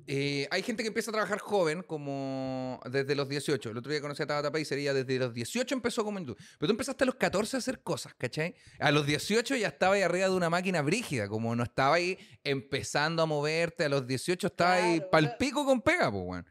eh, 0.08 0.48
hay 0.52 0.64
gente 0.64 0.84
que 0.84 0.88
empieza 0.88 1.12
a 1.12 1.14
trabajar 1.14 1.40
joven, 1.40 1.84
como 1.84 2.80
desde 2.90 3.14
los 3.16 3.28
18. 3.28 3.70
El 3.72 3.78
otro 3.78 3.92
día 3.92 4.00
conocí 4.02 4.24
a 4.24 4.28
Tabata 4.28 4.58
y 4.60 4.66
sería 4.66 4.94
desde 4.94 5.20
los 5.20 5.34
18 5.34 5.76
empezó 5.76 6.04
como 6.04 6.18
YouTube. 6.20 6.38
Pero 6.58 6.68
tú 6.68 6.72
empezaste 6.72 7.04
a 7.04 7.08
los 7.08 7.16
14 7.16 7.58
a 7.58 7.60
hacer 7.60 7.82
cosas, 7.82 8.14
¿cachai? 8.16 8.56
A 8.80 8.92
los 8.92 9.06
18 9.06 9.56
ya 9.58 9.68
estabas 9.68 9.98
ahí 9.98 10.02
arriba 10.04 10.30
de 10.30 10.36
una 10.36 10.50
máquina 10.50 10.82
brígida, 10.82 11.28
como 11.28 11.56
no 11.56 11.64
estaba 11.64 11.96
ahí 11.96 12.18
empezando 12.44 13.22
a 13.22 13.26
moverte. 13.26 13.84
A 13.86 13.90
los 13.90 14.08
18 14.08 14.48
estabas 14.48 14.82
ahí 14.82 14.96
Claro, 14.98 15.08
o 15.08 15.12
pal 15.12 15.24
sea- 15.26 15.38
pico 15.38 15.66
con 15.66 15.82
pega, 15.82 16.12
pues, 16.12 16.24
weón. 16.26 16.46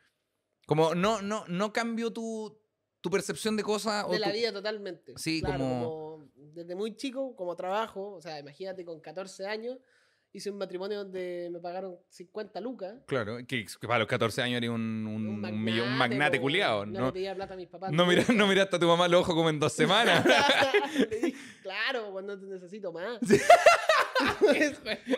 Como 0.66 0.95
no, 0.95 1.23
no, 1.23 1.45
no 1.49 1.73
cambió 1.73 2.12
tu, 2.12 2.61
tu 3.01 3.09
percepción 3.11 3.57
de 3.57 3.62
cosas. 3.62 4.05
o 4.07 4.12
De 4.12 4.19
la 4.19 4.29
tu- 4.29 4.35
vida 4.35 4.53
totalmente. 4.53 5.14
Sí, 5.16 5.40
Claro, 5.40 5.59
como- 5.59 6.27
Desde 6.35 6.75
muy 6.75 6.97
chico, 6.97 7.37
como 7.37 7.55
trabajo, 7.55 8.12
o 8.14 8.21
sea, 8.23 8.38
imagínate 8.38 8.83
con 8.85 8.99
14 9.01 9.47
años, 9.47 9.79
hice 10.37 10.51
un 10.51 10.59
matrimonio 10.59 10.99
donde 10.99 11.49
me 11.53 11.59
pagaron 11.61 11.96
50 12.11 12.61
lucas. 12.61 12.94
Claro, 13.07 13.38
que, 13.46 13.64
que 13.64 13.87
para 13.87 14.01
los 14.01 14.09
14 14.09 14.42
años 14.42 14.59
eres 14.59 14.70
un, 14.70 14.81
un, 15.07 15.07
Un 15.29 15.44
un 15.44 15.64
millón- 15.64 15.88
un 15.88 15.96
magnate 15.96 16.37
po, 16.38 16.42
culiado. 16.42 16.85
No, 16.87 17.01
No, 17.01 17.07
le 17.07 17.12
pedía 17.12 17.35
plata 17.35 17.55
a 17.55 17.57
mis 17.57 17.68
papás. 17.68 17.90
no, 17.92 18.05
mira, 18.07 18.25
no 18.35 18.46
miraste 18.46 18.77
a 18.77 18.79
tu 18.79 18.87
mamá 18.87 19.09
los 19.09 19.22
ojos 19.22 19.35
como 19.35 19.49
en 19.51 19.59
dos 19.59 19.72
semanas. 19.83 20.25
Le 20.99 21.07
dije, 21.07 21.38
claro, 21.62 22.11
cuando 22.12 22.38
te 22.38 22.46
necesito 22.46 22.92
más. 22.92 23.18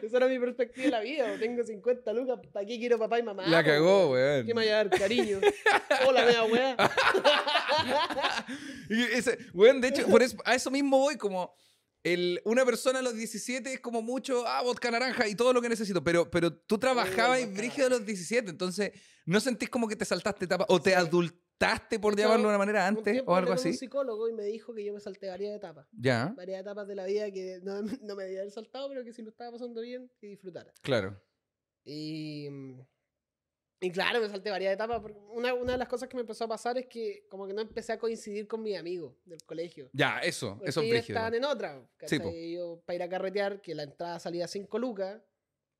Esa 0.02 0.16
era 0.16 0.26
mi 0.26 0.38
perspectiva 0.40 0.84
de 0.86 0.90
la 0.90 1.00
vida. 1.00 1.26
Tengo 1.38 1.62
50 1.62 2.12
lucas, 2.12 2.38
¿para 2.52 2.66
qué 2.66 2.78
quiero 2.78 2.98
papá 2.98 3.18
y 3.18 3.22
mamá? 3.22 3.46
La 3.46 3.62
cagó, 3.62 4.10
weón? 4.10 4.44
¿Qué 4.46 4.54
me 4.54 4.66
va 4.66 4.72
a 4.72 4.84
dar 4.84 4.90
cariño? 4.90 5.38
Hola, 6.06 6.24
mea 6.24 6.44
weá. 6.44 6.76
Weón, 9.54 9.80
de 9.80 9.88
hecho, 9.88 10.06
por 10.08 10.22
eso, 10.22 10.36
a 10.44 10.54
eso 10.54 10.70
mismo 10.70 10.98
voy, 10.98 11.16
como 11.16 11.54
el, 12.12 12.40
una 12.44 12.64
persona 12.64 12.98
a 12.98 13.02
los 13.02 13.14
17 13.14 13.72
es 13.74 13.80
como 13.80 14.02
mucho, 14.02 14.46
ah, 14.46 14.62
vodka 14.62 14.90
naranja 14.90 15.26
y 15.28 15.34
todo 15.34 15.52
lo 15.52 15.60
que 15.60 15.68
necesito, 15.68 16.02
pero, 16.02 16.30
pero 16.30 16.52
tú 16.52 16.78
trabajabas 16.78 17.40
vodka 17.40 17.54
brígido 17.56 17.86
a 17.86 17.90
los 17.90 18.04
17, 18.04 18.50
entonces 18.50 18.92
no 19.26 19.40
sentís 19.40 19.68
como 19.68 19.88
que 19.88 19.96
te 19.96 20.04
saltaste 20.04 20.44
etapas 20.44 20.66
o 20.70 20.80
te 20.80 20.94
adultaste, 20.94 21.98
por 22.00 22.16
llamarlo 22.16 22.44
de 22.44 22.48
una 22.50 22.58
manera 22.58 22.86
antes 22.86 23.22
o 23.26 23.34
algo 23.34 23.52
así. 23.52 23.70
un 23.70 23.74
psicólogo 23.74 24.28
y 24.28 24.32
me 24.32 24.44
dijo 24.44 24.72
que 24.74 24.84
yo 24.84 24.92
me 24.92 25.00
salté 25.00 25.28
varias 25.28 25.56
etapas. 25.56 25.88
Ya, 25.90 26.32
Varias 26.36 26.60
etapas 26.60 26.86
de 26.86 26.94
la 26.94 27.04
vida 27.04 27.30
que 27.32 27.58
no, 27.62 27.82
no 28.02 28.14
me 28.14 28.24
debía 28.24 28.40
haber 28.40 28.52
saltado, 28.52 28.88
pero 28.88 29.04
que 29.04 29.12
si 29.12 29.22
lo 29.22 29.30
estaba 29.30 29.52
pasando 29.52 29.80
bien, 29.80 30.10
que 30.20 30.28
disfrutara. 30.28 30.72
claro. 30.82 31.20
Y, 31.84 32.48
y 33.80 33.90
claro, 33.92 34.20
me 34.20 34.28
salté 34.28 34.50
varias 34.50 34.74
etapas. 34.74 35.00
porque 35.00 35.18
Una, 35.32 35.54
una 35.54 35.72
de 35.72 35.78
las 35.78 35.88
cosas 35.88 36.08
que 36.08 36.16
me 36.16 36.22
empezó 36.22 36.44
a 36.44 36.48
pasar 36.48 36.76
es 36.78 36.86
que 36.86 37.26
como 37.28 37.46
que 37.46 37.52
no 37.52 37.60
empecé 37.60 37.92
a 37.92 37.98
coincidir 37.98 38.48
con 38.48 38.62
mis 38.62 38.76
amigos 38.76 39.14
del 39.24 39.42
colegio. 39.44 39.88
Ya, 39.92 40.18
eso, 40.20 40.54
Porque 40.56 40.70
eso 40.70 40.80
es 40.82 40.86
ellos 40.92 41.08
estaban 41.08 41.34
en 41.34 41.44
otra. 41.44 41.88
Sí, 42.04 42.18
yo 42.54 42.82
para 42.84 42.96
ir 42.96 43.02
a 43.02 43.08
carretear, 43.08 43.60
que 43.60 43.74
la 43.74 43.84
entrada 43.84 44.18
salía 44.18 44.48
5 44.48 44.78
lucas. 44.78 45.20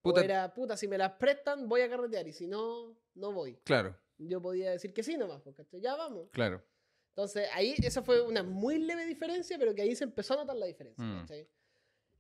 Puta, 0.01 0.21
O 0.21 0.25
era, 0.25 0.55
puta, 0.55 0.77
si 0.77 0.87
me 0.87 0.97
las 0.97 1.13
prestan, 1.15 1.69
voy 1.69 1.81
a 1.81 1.89
carretear. 1.89 2.29
Y 2.29 2.33
si 2.33 2.47
no, 2.47 2.97
no 3.15 3.33
voy. 3.33 3.59
Claro, 3.65 3.97
Yo 4.17 4.41
podía 4.41 4.71
decir 4.71 4.95
que 4.95 5.03
sí 5.03 5.17
nomás, 5.17 5.43
porque 5.43 5.65
ya 5.81 5.97
vamos. 5.97 6.29
claro. 6.31 6.63
Entonces, 7.11 7.49
ahí 7.53 7.75
esa 7.83 8.01
fue 8.01 8.21
una 8.21 8.45
muy 8.45 8.79
leve 8.79 9.05
diferencia, 9.05 9.59
pero 9.59 9.75
que 9.75 9.83
ahí 9.83 9.97
se 9.97 10.05
empezó 10.05 10.35
a 10.35 10.37
notar 10.37 10.55
la 10.55 10.67
diferencia. 10.67 11.05
Mm. 11.05 11.27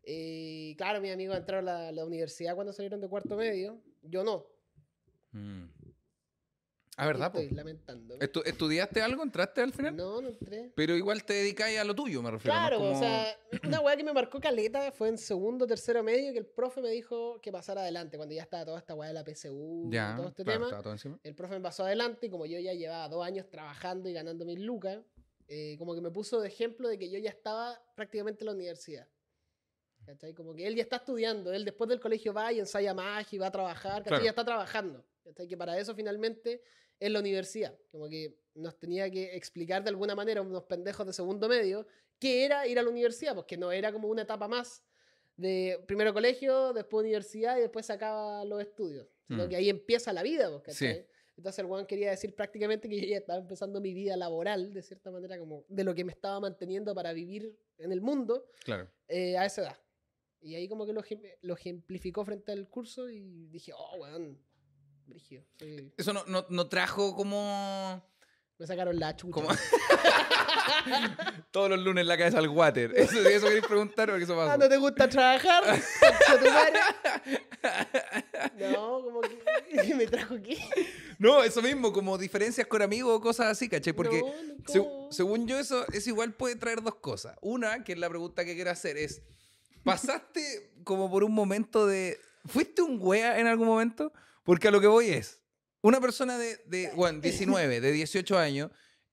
Y 0.02 0.74
claro, 0.76 1.00
mis 1.00 1.12
amigos 1.12 1.36
entraron 1.36 1.68
a 1.68 1.72
la, 1.84 1.92
la 1.92 2.04
universidad 2.04 2.54
cuando 2.56 2.72
salieron 2.72 3.00
de 3.00 3.08
cuarto 3.08 3.36
medio. 3.36 3.80
Yo 4.02 4.24
no. 4.24 4.46
Mm. 5.32 5.64
Ah, 7.00 7.06
¿verdad? 7.06 7.30
Estoy 7.36 7.54
lamentando. 7.54 8.16
Estu- 8.18 8.42
¿Estudiaste 8.44 9.00
algo? 9.00 9.22
¿Entraste 9.22 9.60
al 9.60 9.72
final? 9.72 9.94
No, 9.96 10.20
no 10.20 10.28
entré. 10.30 10.72
Pero 10.74 10.96
igual 10.96 11.22
te 11.22 11.32
dedicáis 11.34 11.78
a 11.78 11.84
lo 11.84 11.94
tuyo, 11.94 12.20
me 12.22 12.30
refiero. 12.32 12.52
Claro, 12.56 12.78
Como- 12.78 12.90
o 12.90 12.98
sea, 12.98 13.38
una 13.62 13.80
weá 13.80 13.96
que 13.96 14.02
me 14.02 14.12
marcó 14.12 14.40
caleta 14.40 14.90
fue 14.90 15.08
en 15.08 15.16
segundo, 15.16 15.64
tercero 15.64 16.02
medio 16.02 16.32
que 16.32 16.40
el 16.40 16.46
profe 16.46 16.80
me 16.82 16.90
dijo 16.90 17.40
que 17.40 17.52
pasara 17.52 17.82
adelante 17.82 18.16
cuando 18.16 18.34
ya 18.34 18.42
estaba 18.42 18.64
toda 18.64 18.78
esta 18.80 18.96
weá 18.96 19.08
de 19.08 19.14
la 19.14 19.22
PSU, 19.24 19.88
Ya, 19.92 20.14
todo 20.16 20.28
este 20.28 20.42
claro, 20.42 20.56
tema. 20.58 20.66
estaba 20.66 20.82
todo 20.82 20.92
encima. 20.92 21.20
El 21.22 21.36
profe 21.36 21.54
me 21.54 21.60
pasó 21.60 21.84
adelante 21.84 22.26
y 22.26 22.30
como 22.30 22.46
yo 22.46 22.58
ya 22.58 22.72
llevaba 22.72 23.08
dos 23.08 23.24
años 23.24 23.48
trabajando 23.48 24.08
y 24.08 24.12
ganando 24.12 24.44
mil 24.44 24.64
lucas, 24.64 24.98
eh, 25.46 25.76
como 25.78 25.94
que 25.94 26.00
me 26.00 26.10
puso 26.10 26.40
de 26.40 26.48
ejemplo 26.48 26.88
de 26.88 26.98
que 26.98 27.08
yo 27.08 27.18
ya 27.20 27.30
estaba 27.30 27.80
prácticamente 27.94 28.42
en 28.42 28.46
la 28.46 28.52
universidad. 28.54 29.06
¿Cachai? 30.04 30.34
Como 30.34 30.52
que 30.54 30.66
él 30.66 30.74
ya 30.74 30.82
está 30.82 30.96
estudiando, 30.96 31.52
él 31.52 31.64
después 31.64 31.88
del 31.88 32.00
colegio 32.00 32.32
va 32.32 32.50
y 32.52 32.58
ensaya 32.58 32.92
magia 32.94 33.36
y 33.36 33.38
va 33.38 33.46
a 33.48 33.52
trabajar, 33.52 33.98
¿cachai? 34.02 34.04
Claro. 34.08 34.24
Ya 34.24 34.30
está 34.30 34.44
trabajando. 34.44 35.04
Que 35.34 35.56
para 35.56 35.78
eso 35.78 35.94
finalmente 35.94 36.62
es 37.00 37.10
la 37.10 37.20
universidad. 37.20 37.76
Como 37.90 38.08
que 38.08 38.36
nos 38.54 38.78
tenía 38.78 39.10
que 39.10 39.36
explicar 39.36 39.82
de 39.82 39.90
alguna 39.90 40.14
manera 40.14 40.42
unos 40.42 40.64
pendejos 40.64 41.06
de 41.06 41.12
segundo 41.12 41.48
medio 41.48 41.86
qué 42.18 42.44
era 42.44 42.66
ir 42.66 42.78
a 42.78 42.82
la 42.82 42.90
universidad, 42.90 43.34
porque 43.34 43.56
no 43.56 43.70
era 43.70 43.92
como 43.92 44.08
una 44.08 44.22
etapa 44.22 44.48
más 44.48 44.82
de 45.36 45.80
primero 45.86 46.12
colegio, 46.12 46.72
después 46.72 47.04
universidad 47.04 47.56
y 47.58 47.60
después 47.60 47.86
se 47.86 47.92
acaban 47.92 48.48
los 48.48 48.60
estudios. 48.60 49.06
Sino 49.28 49.46
Mm. 49.46 49.48
que 49.48 49.56
ahí 49.56 49.68
empieza 49.70 50.12
la 50.12 50.22
vida, 50.22 50.50
Sí. 50.68 50.86
Entonces 51.36 51.60
el 51.60 51.66
Juan 51.66 51.86
quería 51.86 52.10
decir 52.10 52.34
prácticamente 52.34 52.88
que 52.88 53.00
yo 53.00 53.06
ya 53.06 53.18
estaba 53.18 53.38
empezando 53.38 53.80
mi 53.80 53.94
vida 53.94 54.16
laboral, 54.16 54.72
de 54.74 54.82
cierta 54.82 55.12
manera, 55.12 55.38
como 55.38 55.64
de 55.68 55.84
lo 55.84 55.94
que 55.94 56.02
me 56.04 56.10
estaba 56.10 56.40
manteniendo 56.40 56.92
para 56.96 57.12
vivir 57.12 57.56
en 57.76 57.92
el 57.92 58.00
mundo 58.00 58.50
Claro. 58.64 58.90
eh, 59.06 59.36
a 59.38 59.46
esa 59.46 59.60
edad. 59.62 59.76
Y 60.40 60.56
ahí 60.56 60.68
como 60.68 60.84
que 60.84 60.92
lo, 60.92 61.02
lo 61.42 61.54
ejemplificó 61.54 62.24
frente 62.24 62.50
al 62.50 62.68
curso 62.68 63.08
y 63.08 63.46
dije, 63.46 63.72
oh, 63.72 63.98
weón, 63.98 64.36
brígido. 65.08 65.44
soy- 65.58 65.92
Eso 65.96 66.12
no, 66.12 66.24
no, 66.26 66.46
no 66.48 66.68
trajo 66.68 67.14
como... 67.16 68.04
Me 68.58 68.66
sacaron 68.66 68.98
la 68.98 69.14
chucha. 69.16 69.32
como... 69.32 69.48
Todos 71.52 71.70
los 71.70 71.78
lunes 71.80 72.04
la 72.06 72.18
cabeza 72.18 72.38
al 72.38 72.48
water. 72.48 72.92
Eso, 72.96 73.20
eso 73.20 73.46
queréis 73.46 73.66
preguntar 73.66 74.08
porque 74.08 74.24
eso 74.24 74.34
pasó. 74.36 74.50
Ah, 74.52 74.56
¿no 74.56 74.68
te 74.68 74.76
gusta 74.76 75.08
trabajar? 75.08 75.62
No, 78.58 79.02
como 79.02 79.20
que 79.20 79.94
me 79.94 80.06
trajo 80.06 80.36
qué. 80.42 80.58
No, 81.18 81.42
eso 81.42 81.60
mismo, 81.62 81.92
como 81.92 82.16
diferencias 82.18 82.66
con 82.66 82.82
amigos 82.82 83.16
o 83.16 83.20
cosas 83.20 83.46
así, 83.48 83.68
¿cachai? 83.68 83.92
Porque 83.92 84.22
según 85.10 85.46
yo 85.46 85.58
eso, 85.58 85.84
eso 85.92 86.10
igual 86.10 86.32
puede 86.34 86.56
traer 86.56 86.82
dos 86.82 86.96
cosas. 86.96 87.36
Una, 87.40 87.82
que 87.84 87.92
es 87.92 87.98
la 87.98 88.08
pregunta 88.08 88.44
que 88.44 88.54
quiero 88.54 88.70
hacer, 88.70 88.96
es, 88.96 89.22
¿pasaste 89.84 90.72
como 90.84 91.10
por 91.10 91.24
un 91.24 91.32
momento 91.32 91.86
de... 91.86 92.18
¿Fuiste 92.46 92.82
un 92.82 92.98
wea 93.00 93.38
en 93.40 93.46
algún 93.46 93.66
momento? 93.66 94.12
Porque 94.48 94.68
a 94.68 94.70
lo 94.70 94.80
que 94.80 94.86
voy 94.86 95.10
es, 95.10 95.42
una 95.82 96.00
persona 96.00 96.38
de, 96.38 96.56
de 96.64 96.90
bueno, 96.96 97.20
19, 97.20 97.82
de 97.82 97.92
18 97.92 98.38
años, 98.38 98.70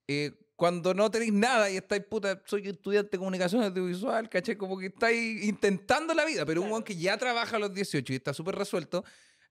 eh, 0.07 0.31
cuando 0.55 0.93
no 0.93 1.11
tenéis 1.11 1.33
nada 1.33 1.69
y 1.69 1.75
estáis, 1.75 2.05
puta, 2.05 2.41
soy 2.45 2.69
estudiante 2.69 3.09
de 3.11 3.17
comunicación 3.17 3.61
audiovisual, 3.61 4.29
¿cachai? 4.29 4.55
Como 4.55 4.77
que 4.79 4.85
estáis 4.85 5.43
intentando 5.43 6.13
la 6.13 6.23
vida, 6.23 6.45
pero 6.45 6.61
un 6.61 6.69
weón 6.71 6.83
que 6.83 6.95
ya 6.95 7.17
trabaja 7.17 7.57
a 7.57 7.59
los 7.59 7.73
18 7.73 8.13
y 8.13 8.15
está 8.15 8.33
súper 8.33 8.55
resuelto, 8.55 9.03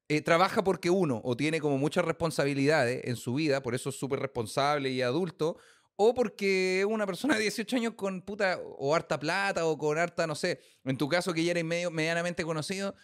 eh, 0.08 0.22
trabaja 0.22 0.64
porque 0.64 0.88
uno 0.88 1.20
o 1.22 1.36
tiene 1.36 1.60
como 1.60 1.76
muchas 1.76 2.06
responsabilidades 2.06 3.02
en 3.04 3.16
su 3.16 3.34
vida, 3.34 3.62
por 3.62 3.74
eso 3.74 3.90
es 3.90 3.96
súper 3.96 4.20
responsable 4.20 4.88
y 4.88 5.02
adulto, 5.02 5.58
o 5.96 6.14
porque 6.14 6.86
una 6.88 7.04
persona 7.04 7.34
de 7.34 7.42
18 7.42 7.76
años 7.76 7.92
con 7.94 8.22
puta 8.22 8.58
o 8.78 8.94
harta 8.94 9.20
plata 9.20 9.66
o 9.66 9.76
con 9.76 9.98
harta, 9.98 10.26
no 10.26 10.34
sé, 10.34 10.62
en 10.82 10.96
tu 10.96 11.10
caso 11.10 11.34
que 11.34 11.44
ya 11.44 11.50
eres 11.50 11.64
medio, 11.66 11.90
medianamente 11.90 12.42
conocido, 12.42 12.94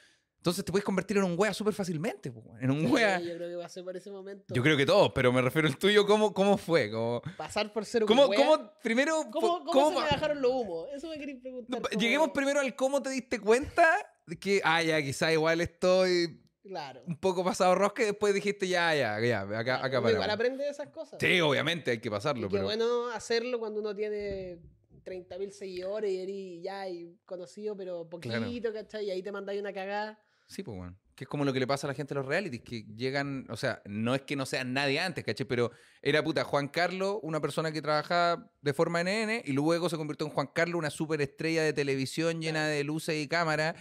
entonces 0.40 0.64
te 0.64 0.72
puedes 0.72 0.84
convertir 0.86 1.18
en 1.18 1.24
un 1.24 1.34
wea 1.38 1.52
súper 1.52 1.74
fácilmente, 1.74 2.32
en 2.60 2.70
un 2.70 2.80
Sí, 2.80 2.86
wea. 2.86 3.20
Yo 3.20 3.36
creo 3.36 3.50
que 3.50 3.62
pasé 3.62 3.82
por 3.82 3.94
ese 3.94 4.10
momento. 4.10 4.54
Yo 4.54 4.62
creo 4.62 4.74
que 4.74 4.86
todos, 4.86 5.12
pero 5.14 5.30
me 5.32 5.42
refiero 5.42 5.68
al 5.68 5.76
tuyo, 5.76 6.06
¿cómo, 6.06 6.32
cómo 6.32 6.56
fue? 6.56 6.90
¿Cómo, 6.90 7.20
Pasar 7.36 7.70
por 7.74 7.84
ser 7.84 8.04
un 8.04 8.08
cómo, 8.08 8.24
wea. 8.26 8.38
cómo- 8.38 8.72
primero, 8.82 9.22
¿Cómo, 9.30 9.58
cómo 9.58 9.64
cómo 9.66 9.88
se 9.98 10.04
me 10.04 10.10
bajaron 10.10 10.40
los 10.40 10.50
humos? 10.50 10.88
Eso 10.94 11.08
me 11.08 11.18
quería 11.18 11.38
preguntar. 11.40 11.82
no, 11.82 11.88
lleguemos 12.00 12.30
primero 12.30 12.60
al 12.60 12.74
cómo 12.74 13.02
te 13.02 13.10
diste 13.10 13.38
cuenta 13.38 13.86
de 14.26 14.38
que, 14.38 14.62
ah, 14.64 14.82
ya, 14.82 15.02
quizá 15.02 15.30
igual 15.30 15.60
estoy 15.60 16.40
Claro. 16.62 17.02
un 17.06 17.16
poco 17.16 17.44
pasado 17.44 17.74
rosca 17.74 18.02
y 18.02 18.06
después 18.06 18.32
dijiste, 18.32 18.66
ya, 18.68 18.94
ya, 18.94 19.18
ya, 19.20 19.40
acá, 19.42 19.62
Claro, 19.64 19.84
acá 19.84 19.98
uno 19.98 20.08
igual 20.10 20.14
paramos. 20.14 20.34
aprende 20.34 20.64
de 20.64 20.70
esas 20.70 20.88
cosas. 20.88 21.18
Sí, 21.20 21.40
obviamente 21.40 21.90
hay 21.90 21.98
que 22.00 22.08
Y 22.08 22.10
pasarlo, 22.10 22.48
qué 22.48 22.52
pero... 22.52 22.64
bueno 22.64 23.08
hacerlo 23.10 23.58
cuando 23.58 23.80
uno 23.80 23.94
tiene 23.94 24.58
30.000 25.04 25.50
seguidores 25.50 26.10
y 26.12 26.60
ya 26.62 26.88
y 26.88 27.16
conocido, 27.24 27.76
pero 27.76 28.08
poquito, 28.08 28.72
¿cachai? 28.72 29.06
Y 29.06 29.10
ahí 29.10 29.22
te 29.22 29.32
mandáis 29.32 29.60
una 29.60 29.72
cagada. 29.72 30.18
Sí, 30.50 30.64
pues 30.64 30.76
bueno. 30.76 30.98
Que 31.14 31.24
es 31.24 31.28
como 31.28 31.44
lo 31.44 31.52
que 31.52 31.60
le 31.60 31.66
pasa 31.66 31.86
a 31.86 31.88
la 31.88 31.94
gente 31.94 32.12
de 32.12 32.20
los 32.20 32.26
realities, 32.26 32.62
que 32.62 32.82
llegan, 32.96 33.46
o 33.50 33.56
sea, 33.56 33.82
no 33.84 34.16
es 34.16 34.22
que 34.22 34.34
no 34.34 34.46
sean 34.46 34.72
nadie 34.72 34.98
antes, 34.98 35.22
¿cachai? 35.22 35.46
Pero 35.46 35.70
era 36.02 36.24
puta 36.24 36.42
Juan 36.42 36.66
Carlos, 36.66 37.18
una 37.22 37.40
persona 37.40 37.70
que 37.70 37.80
trabajaba 37.80 38.50
de 38.60 38.74
forma 38.74 39.00
NN, 39.00 39.42
y 39.44 39.52
luego 39.52 39.88
se 39.88 39.96
convirtió 39.96 40.26
en 40.26 40.32
Juan 40.32 40.48
Carlos, 40.52 40.76
una 40.76 40.90
superestrella 40.90 41.62
de 41.62 41.72
televisión 41.72 42.40
llena 42.40 42.66
de 42.66 42.82
luces 42.82 43.22
y 43.22 43.28
cámaras. 43.28 43.76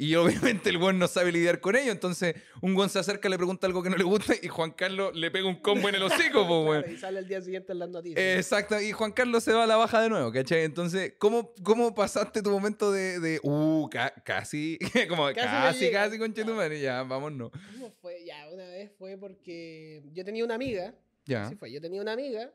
Y 0.00 0.14
obviamente 0.14 0.70
el 0.70 0.78
buen 0.78 0.96
no 0.96 1.08
sabe 1.08 1.32
lidiar 1.32 1.60
con 1.60 1.74
ello. 1.74 1.90
Entonces, 1.90 2.36
un 2.62 2.72
buen 2.72 2.88
se 2.88 3.00
acerca, 3.00 3.28
le 3.28 3.36
pregunta 3.36 3.66
algo 3.66 3.82
que 3.82 3.90
no 3.90 3.96
le 3.96 4.04
gusta, 4.04 4.32
y 4.40 4.46
Juan 4.46 4.70
Carlos 4.70 5.16
le 5.16 5.28
pega 5.32 5.48
un 5.48 5.56
combo 5.60 5.88
en 5.88 5.96
el 5.96 6.02
hocico, 6.04 6.42
weón. 6.42 6.82
Claro, 6.82 6.92
y 6.94 6.96
sale 6.98 7.18
el 7.18 7.26
día 7.26 7.40
siguiente 7.42 7.72
en 7.72 7.80
las 7.80 7.88
noticias. 7.90 8.36
Exacto, 8.36 8.80
y 8.80 8.92
Juan 8.92 9.10
Carlos 9.10 9.42
se 9.42 9.52
va 9.52 9.64
a 9.64 9.66
la 9.66 9.74
baja 9.76 10.00
de 10.00 10.08
nuevo, 10.08 10.30
¿cachai? 10.30 10.62
Entonces, 10.62 11.14
¿cómo, 11.18 11.52
cómo 11.64 11.96
pasaste 11.96 12.42
tu 12.42 12.50
momento 12.50 12.92
de, 12.92 13.18
de 13.18 13.40
uh, 13.42 13.88
ca- 13.90 14.14
casi, 14.24 14.78
como 15.08 15.26
Casi 15.34 15.34
casi, 15.40 15.90
casi, 15.90 16.18
con 16.18 16.32
ya, 16.32 17.02
vámonos. 17.02 17.50
¿Cómo 17.72 17.90
fue? 18.00 18.24
Ya, 18.24 18.48
una 18.52 18.66
vez 18.66 18.92
fue 18.98 19.16
porque 19.16 20.04
yo 20.12 20.24
tenía 20.24 20.44
una 20.44 20.54
amiga, 20.54 20.94
Ya. 21.26 21.46
así 21.46 21.56
fue, 21.56 21.72
yo 21.72 21.80
tenía 21.80 22.00
una 22.00 22.12
amiga 22.12 22.52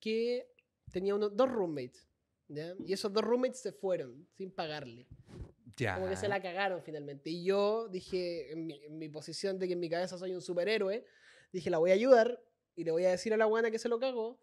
que 0.00 0.46
tenía 0.92 1.14
unos, 1.14 1.34
dos 1.34 1.50
roommates, 1.50 2.06
¿ya? 2.48 2.74
Y 2.86 2.92
esos 2.92 3.10
dos 3.10 3.24
roommates 3.24 3.60
se 3.60 3.72
fueron 3.72 4.28
sin 4.36 4.50
pagarle. 4.50 5.06
Ya. 5.78 5.94
Como 5.94 6.08
que 6.08 6.16
se 6.16 6.28
la 6.28 6.42
cagaron 6.42 6.82
finalmente. 6.82 7.30
Y 7.30 7.44
yo 7.44 7.88
dije, 7.88 8.52
en 8.52 8.66
mi, 8.66 8.84
en 8.84 8.98
mi 8.98 9.08
posición 9.08 9.58
de 9.58 9.66
que 9.68 9.72
en 9.74 9.80
mi 9.80 9.88
cabeza 9.88 10.18
soy 10.18 10.34
un 10.34 10.42
superhéroe, 10.42 11.04
dije, 11.52 11.70
la 11.70 11.78
voy 11.78 11.90
a 11.90 11.94
ayudar 11.94 12.42
y 12.74 12.84
le 12.84 12.90
voy 12.90 13.04
a 13.04 13.10
decir 13.10 13.32
a 13.32 13.36
la 13.36 13.44
guana 13.46 13.70
que 13.70 13.78
se 13.78 13.88
lo 13.88 13.98
cagó, 13.98 14.40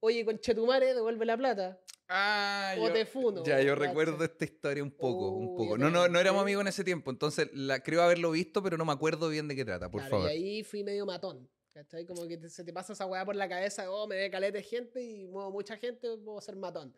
oye, 0.00 0.24
conchetumare, 0.24 0.94
devuelve 0.94 1.24
la 1.26 1.36
plata. 1.36 1.80
Ah, 2.08 2.74
O 2.78 2.88
yo- 2.88 2.92
te 2.92 3.06
funo, 3.06 3.44
Ya, 3.44 3.60
yo 3.60 3.74
recuerdo 3.76 4.24
esta 4.24 4.44
historia 4.44 4.82
un 4.82 4.90
poco, 4.90 5.28
un 5.30 5.54
poco. 5.56 5.78
No, 5.78 5.90
no, 5.90 6.08
no 6.08 6.18
éramos 6.18 6.42
amigos 6.42 6.62
en 6.62 6.68
ese 6.68 6.82
tiempo, 6.82 7.10
entonces 7.10 7.48
la 7.52 7.82
creo 7.82 8.02
haberlo 8.02 8.32
visto, 8.32 8.62
pero 8.62 8.76
no 8.76 8.84
me 8.84 8.92
acuerdo 8.92 9.28
bien 9.28 9.46
de 9.46 9.54
qué 9.54 9.64
trata, 9.64 9.90
por 9.90 10.00
Claro, 10.00 10.10
favor. 10.16 10.30
Y 10.30 10.32
ahí 10.32 10.62
fui 10.64 10.82
medio 10.82 11.06
matón. 11.06 11.48
¿Cachai? 11.72 12.04
Como 12.04 12.26
que 12.26 12.36
te- 12.36 12.48
se 12.50 12.64
te 12.64 12.72
pasa 12.72 12.94
esa 12.94 13.06
weá 13.06 13.24
por 13.24 13.36
la 13.36 13.48
cabeza, 13.48 13.88
oh, 13.92 14.08
me 14.08 14.16
ve 14.16 14.28
caleta 14.28 14.58
de 14.58 14.64
gente 14.64 15.00
y 15.00 15.28
muevo 15.28 15.52
mucha 15.52 15.76
gente, 15.76 16.08
puedo 16.18 16.40
ser 16.40 16.56
matón. 16.56 16.92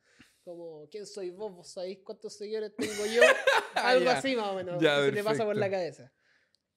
Como, 0.44 0.88
¿quién 0.90 1.06
soy 1.06 1.30
vos? 1.30 1.54
¿Vos 1.54 1.72
sabéis 1.72 2.00
cuántos 2.04 2.36
seguidores 2.36 2.72
tengo 2.76 3.06
yo? 3.06 3.22
Algo 3.74 4.04
Ya. 4.06 4.18
así 4.18 4.34
más 4.36 4.48
o 4.48 4.54
menos. 4.56 4.82
Que 4.82 4.88
se 4.88 5.12
te 5.12 5.24
pasa 5.24 5.44
por 5.44 5.56
la 5.56 5.70
cabeza. 5.70 6.12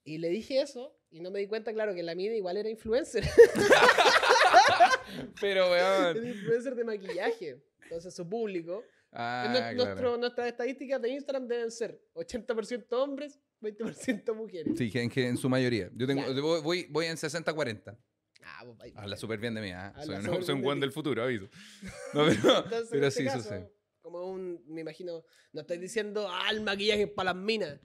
Y 0.03 0.19
le 0.19 0.29
dije 0.29 0.61
eso 0.61 0.95
y 1.09 1.19
no 1.19 1.31
me 1.31 1.39
di 1.39 1.47
cuenta, 1.47 1.73
claro, 1.73 1.95
que 1.95 2.03
la 2.03 2.13
mina 2.13 2.35
igual 2.35 2.57
era 2.57 2.69
influencer. 2.69 3.23
Pero, 5.41 5.69
weón. 5.71 6.17
era 6.17 6.27
influencer 6.29 6.75
de 6.75 6.83
maquillaje. 6.83 7.63
Entonces 7.83 8.13
su 8.15 8.27
público 8.27 8.83
Ah, 9.17 9.71
claro. 9.73 10.17
nuestras 10.17 10.47
estadísticas 10.47 11.01
de 11.01 11.07
Instagram 11.09 11.47
deben 11.47 11.71
ser 11.71 11.97
80% 12.15 12.85
hombres, 12.91 13.39
20% 13.61 14.35
mujeres. 14.35 14.77
Sí, 14.77 14.91
en, 14.93 15.09
en 15.15 15.37
su 15.37 15.47
mayoría. 15.47 15.89
Yo 15.95 16.05
tengo, 16.05 16.21
Claro. 16.25 16.61
voy, 16.61 16.85
voy 16.89 17.05
en 17.05 17.15
60-40. 17.15 17.97
Ah, 18.45 18.63
pues, 18.77 18.93
Habla 18.95 19.17
súper 19.17 19.39
bien 19.39 19.55
de 19.55 19.61
mí. 19.61 19.71
Habla 19.71 20.03
Soy, 20.03 20.15
no, 20.23 20.41
soy 20.43 20.55
un 20.55 20.61
buen 20.61 20.79
del 20.79 20.91
futuro, 20.91 21.23
aviso. 21.23 21.49
No, 22.13 22.25
pero, 22.27 22.31
Entonces, 22.63 22.87
pero 22.91 23.01
en 23.03 23.07
este 23.07 23.19
sí 23.21 23.25
caso, 23.25 23.41
sucede. 23.41 23.71
Como 24.01 24.23
un, 24.25 24.63
me 24.67 24.81
imagino, 24.81 25.23
no 25.51 25.61
estoy 25.61 25.79
diciendo, 25.79 26.27
ah, 26.29 26.49
el 26.51 26.61
maquillaje 26.61 27.03
es 27.03 27.09
para 27.11 27.33
las 27.33 27.41
minas. 27.43 27.79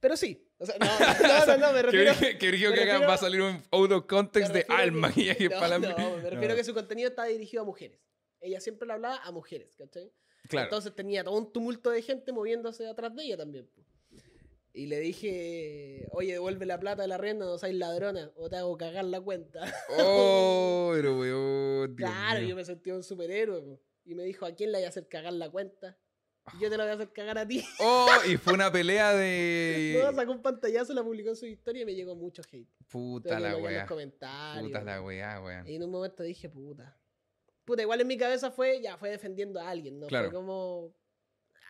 Pero 0.00 0.16
sí. 0.16 0.44
O 0.58 0.66
sea, 0.66 0.76
no, 0.78 0.86
no, 1.46 1.46
no, 1.46 1.56
no, 1.56 1.72
me 1.72 1.80
Que 1.90 2.00
refiero... 2.02 2.38
que 2.38 2.50
me 2.70 2.74
que 2.74 2.90
acá 2.90 3.06
va 3.06 3.14
a 3.14 3.18
salir 3.18 3.40
un 3.40 3.62
out 3.70 3.92
of 3.92 4.06
context 4.06 4.52
de 4.52 4.60
refiero 4.60 4.80
ah, 4.80 4.84
que- 4.84 4.90
maquillaje 4.90 5.48
no, 5.48 5.58
para 5.60 5.78
no, 5.78 5.88
me 5.88 6.30
refiero 6.30 6.48
No. 6.48 6.56
que 6.56 6.64
su 6.64 6.74
contenido 6.74 7.08
está 7.08 7.24
dirigido 7.24 7.62
a 7.62 7.66
mujeres. 7.66 7.98
Ella 8.40 8.60
siempre 8.60 8.86
le 8.86 8.92
hablaba 8.92 9.16
a 9.24 9.32
mujeres, 9.32 9.74
¿cachai? 9.76 10.12
Claro. 10.48 10.66
Entonces 10.66 10.94
tenía 10.94 11.24
todo 11.24 11.36
un 11.38 11.52
tumulto 11.52 11.90
de 11.90 12.02
gente 12.02 12.32
moviéndose 12.32 12.86
atrás 12.86 13.14
de 13.14 13.24
ella 13.24 13.36
también. 13.36 13.68
Y 14.78 14.86
le 14.86 15.00
dije, 15.00 16.06
oye, 16.12 16.34
devuelve 16.34 16.64
la 16.64 16.78
plata 16.78 17.02
de 17.02 17.08
la 17.08 17.18
rienda, 17.18 17.44
no 17.44 17.58
seas 17.58 17.74
ladrona, 17.74 18.30
o 18.36 18.48
te 18.48 18.58
hago 18.58 18.78
cagar 18.78 19.04
la 19.06 19.20
cuenta. 19.20 19.60
Oh, 19.98 20.92
pero 20.94 21.18
weón. 21.18 21.96
Claro, 21.96 22.38
mío. 22.38 22.50
yo 22.50 22.54
me 22.56 22.64
sentí 22.64 22.92
un 22.92 23.02
superhéroe. 23.02 23.60
po. 23.60 23.80
Y 24.04 24.14
me 24.14 24.22
dijo, 24.22 24.46
¿a 24.46 24.52
quién 24.52 24.70
le 24.70 24.78
voy 24.78 24.84
a 24.84 24.90
hacer 24.90 25.08
cagar 25.08 25.32
la 25.32 25.50
cuenta? 25.50 25.98
Y 26.54 26.62
yo 26.62 26.70
te 26.70 26.76
la 26.76 26.84
voy 26.84 26.92
a 26.92 26.94
hacer 26.94 27.12
cagar 27.12 27.38
a 27.38 27.48
ti. 27.48 27.64
Oh, 27.80 28.08
y 28.28 28.36
fue 28.36 28.52
una 28.52 28.70
pelea 28.70 29.14
de. 29.14 29.94
Luego 30.00 30.14
sacó 30.14 30.30
un 30.30 30.42
pantallazo, 30.42 30.94
la 30.94 31.02
publicó 31.02 31.30
en 31.30 31.36
su 31.36 31.46
historia 31.46 31.82
y 31.82 31.84
me 31.84 31.96
llegó 31.96 32.14
mucho 32.14 32.42
hate. 32.48 32.68
Puta 32.86 33.40
la 33.40 33.56
weá. 33.56 33.84
Puta 33.84 34.84
la 34.84 35.02
weá, 35.02 35.42
weón. 35.42 35.66
Y 35.66 35.74
en 35.74 35.82
un 35.82 35.90
momento 35.90 36.22
dije, 36.22 36.48
puta. 36.48 36.96
Puta, 37.64 37.82
igual 37.82 38.00
en 38.00 38.06
mi 38.06 38.16
cabeza 38.16 38.52
fue, 38.52 38.80
ya, 38.80 38.96
fue 38.96 39.10
defendiendo 39.10 39.58
a 39.58 39.68
alguien, 39.68 39.98
¿no? 39.98 40.06
Claro. 40.06 40.30
Fue 40.30 40.38
como, 40.38 40.94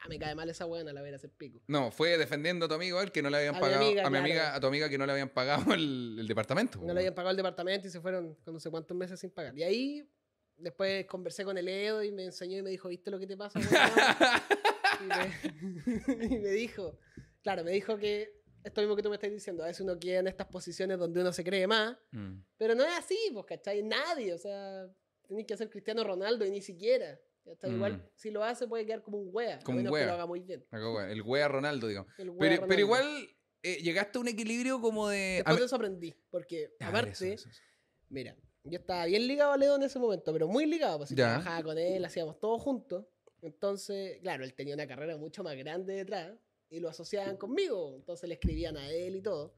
ah, 0.03 0.09
me 0.09 0.19
cae 0.19 0.35
mal 0.35 0.49
esa 0.49 0.65
buena, 0.65 0.93
la 0.93 1.01
voy 1.01 1.11
a 1.11 1.17
hacer 1.17 1.31
pico. 1.31 1.61
No, 1.67 1.91
fue 1.91 2.17
defendiendo 2.19 2.67
a 2.67 2.69
tu 2.69 2.75
amigo 2.75 3.01
él 3.01 3.13
que 3.13 3.23
no 3.23 3.31
le 3.31 3.37
habían 3.39 3.55
A 3.55 3.59
mi 3.59 3.63
pagado. 3.63 3.85
amiga, 3.85 4.03
a 4.03 4.05
mi 4.07 4.11
claro. 4.11 4.25
amiga, 4.25 4.55
a 4.55 4.61
tu 4.61 4.67
amiga 4.67 4.89
que 4.89 4.99
no 4.99 5.07
le 5.07 5.13
habían 5.13 5.29
pagado 5.31 5.73
el, 5.75 6.17
el 6.21 6.27
departamento. 6.27 6.79
No 6.81 6.93
le 6.95 7.01
habían 7.01 7.15
pagado 7.15 7.31
el 7.33 7.37
departamento 7.37 7.87
y 7.89 7.91
se 7.91 8.01
fueron 8.01 8.35
con 8.37 8.55
no 8.55 8.61
sé 8.61 8.71
cuántos 8.71 8.97
meses 8.97 9.19
sin 9.21 9.31
pagar. 9.31 9.57
Y 9.57 9.63
ahí, 9.63 10.09
después 10.57 11.07
conversé 11.07 11.45
con 11.45 11.57
el 11.59 11.69
Edo 11.69 12.03
y 12.03 12.11
me 12.13 12.25
enseñó 12.25 12.59
y 12.59 12.63
me 12.63 12.71
dijo, 12.71 12.89
¿viste 12.89 13.11
lo 13.11 13.19
que 13.19 13.27
te 13.27 13.37
pasa? 13.37 13.59
weón?" 13.59 13.69
y, 15.01 15.05
me, 15.05 16.25
y 16.37 16.39
me 16.39 16.51
dijo, 16.51 16.99
claro, 17.43 17.65
me 17.65 17.71
dijo 17.73 17.97
que 17.99 18.37
esto 18.65 18.81
mismo 18.81 18.97
que 18.97 19.03
tú 19.03 19.09
me 19.09 19.15
estás 19.17 19.31
diciendo, 19.31 19.63
a 19.63 19.67
veces 19.69 19.81
uno 19.83 19.99
queda 19.99 20.19
en 20.19 20.27
estas 20.27 20.49
posiciones 20.49 20.99
donde 20.99 21.21
uno 21.21 21.33
se 21.33 21.45
cree 21.45 21.67
más, 21.67 21.97
Mm. 22.11 22.41
pero 22.57 22.75
no 22.75 22.85
es 22.85 22.93
así, 22.99 23.17
pues, 23.33 23.47
¿cachai? 23.47 23.83
Nadie, 23.83 24.35
o 24.35 24.39
sea, 24.39 24.87
tenés 25.27 25.47
que 25.47 25.57
ser 25.57 25.71
Cristiano 25.71 26.03
Ronaldo 26.05 26.45
y 26.45 26.51
ni 26.51 26.61
siquiera. 26.61 27.19
Igual, 27.63 27.99
Mm. 27.99 28.03
si 28.15 28.31
lo 28.31 28.45
hace, 28.45 28.67
puede 28.67 28.85
quedar 28.87 29.03
como 29.03 29.19
un 29.19 29.29
wea. 29.33 29.59
Como 29.65 29.79
a 29.79 29.83
un 29.83 29.89
wea. 29.89 30.03
que 30.03 30.07
lo 30.07 30.13
haga 30.15 30.27
muy 30.27 30.41
bien. 30.41 30.65
El 30.73 31.23
wea 31.23 31.49
Ronaldo, 31.49 31.87
digo. 31.89 32.07
El 32.19 32.31
wea 32.31 32.39
Pero, 32.39 32.51
Ronaldo. 32.57 32.67
pero 32.69 32.81
igual 32.81 33.29
eh, 33.63 33.77
llegaste 33.83 34.19
a 34.19 34.21
un 34.21 34.29
equilibrio 34.29 34.81
como 34.81 35.09
de. 35.09 35.43
a 35.45 35.51
Después 35.51 35.55
mí- 35.57 35.61
de 35.61 35.67
eso 35.67 35.77
aprendí, 35.77 36.15
porque 36.31 36.71
A 36.81 36.89
aparte, 36.89 37.11
eso, 37.13 37.25
eso, 37.27 37.49
eso. 37.49 37.63
mira, 38.09 38.37
yo 38.65 38.79
estaba 38.79 39.05
bien 39.07 39.27
ligado 39.27 39.53
a 39.53 39.57
Ledo 39.57 39.77
en 39.77 39.83
ese 39.83 39.99
momento, 39.99 40.33
pero 40.33 40.47
muy 40.47 40.65
ligado, 40.67 40.99
pues 40.99 41.09
si 41.09 41.15
trabajaba 41.17 41.63
con 41.63 41.77
él, 41.79 42.05
hacíamos 42.05 42.39
todo 42.39 42.59
juntos. 42.59 43.07
Entonces, 43.43 44.19
claro, 44.21 44.45
él 44.45 44.55
tenía 44.55 44.75
una 44.75 44.87
carrera 44.87 45.17
mucho 45.17 45.43
más 45.43 45.57
grande 45.57 45.95
detrás 45.95 46.37
y 46.71 46.81
lo 46.81 46.89
asociaban 46.89 47.37
conmigo. 47.37 47.95
Entonces 47.97 48.29
le 48.29 48.35
escribían 48.35 48.77
a 48.77 48.91
él 48.91 49.17
y 49.17 49.23
todo. 49.23 49.55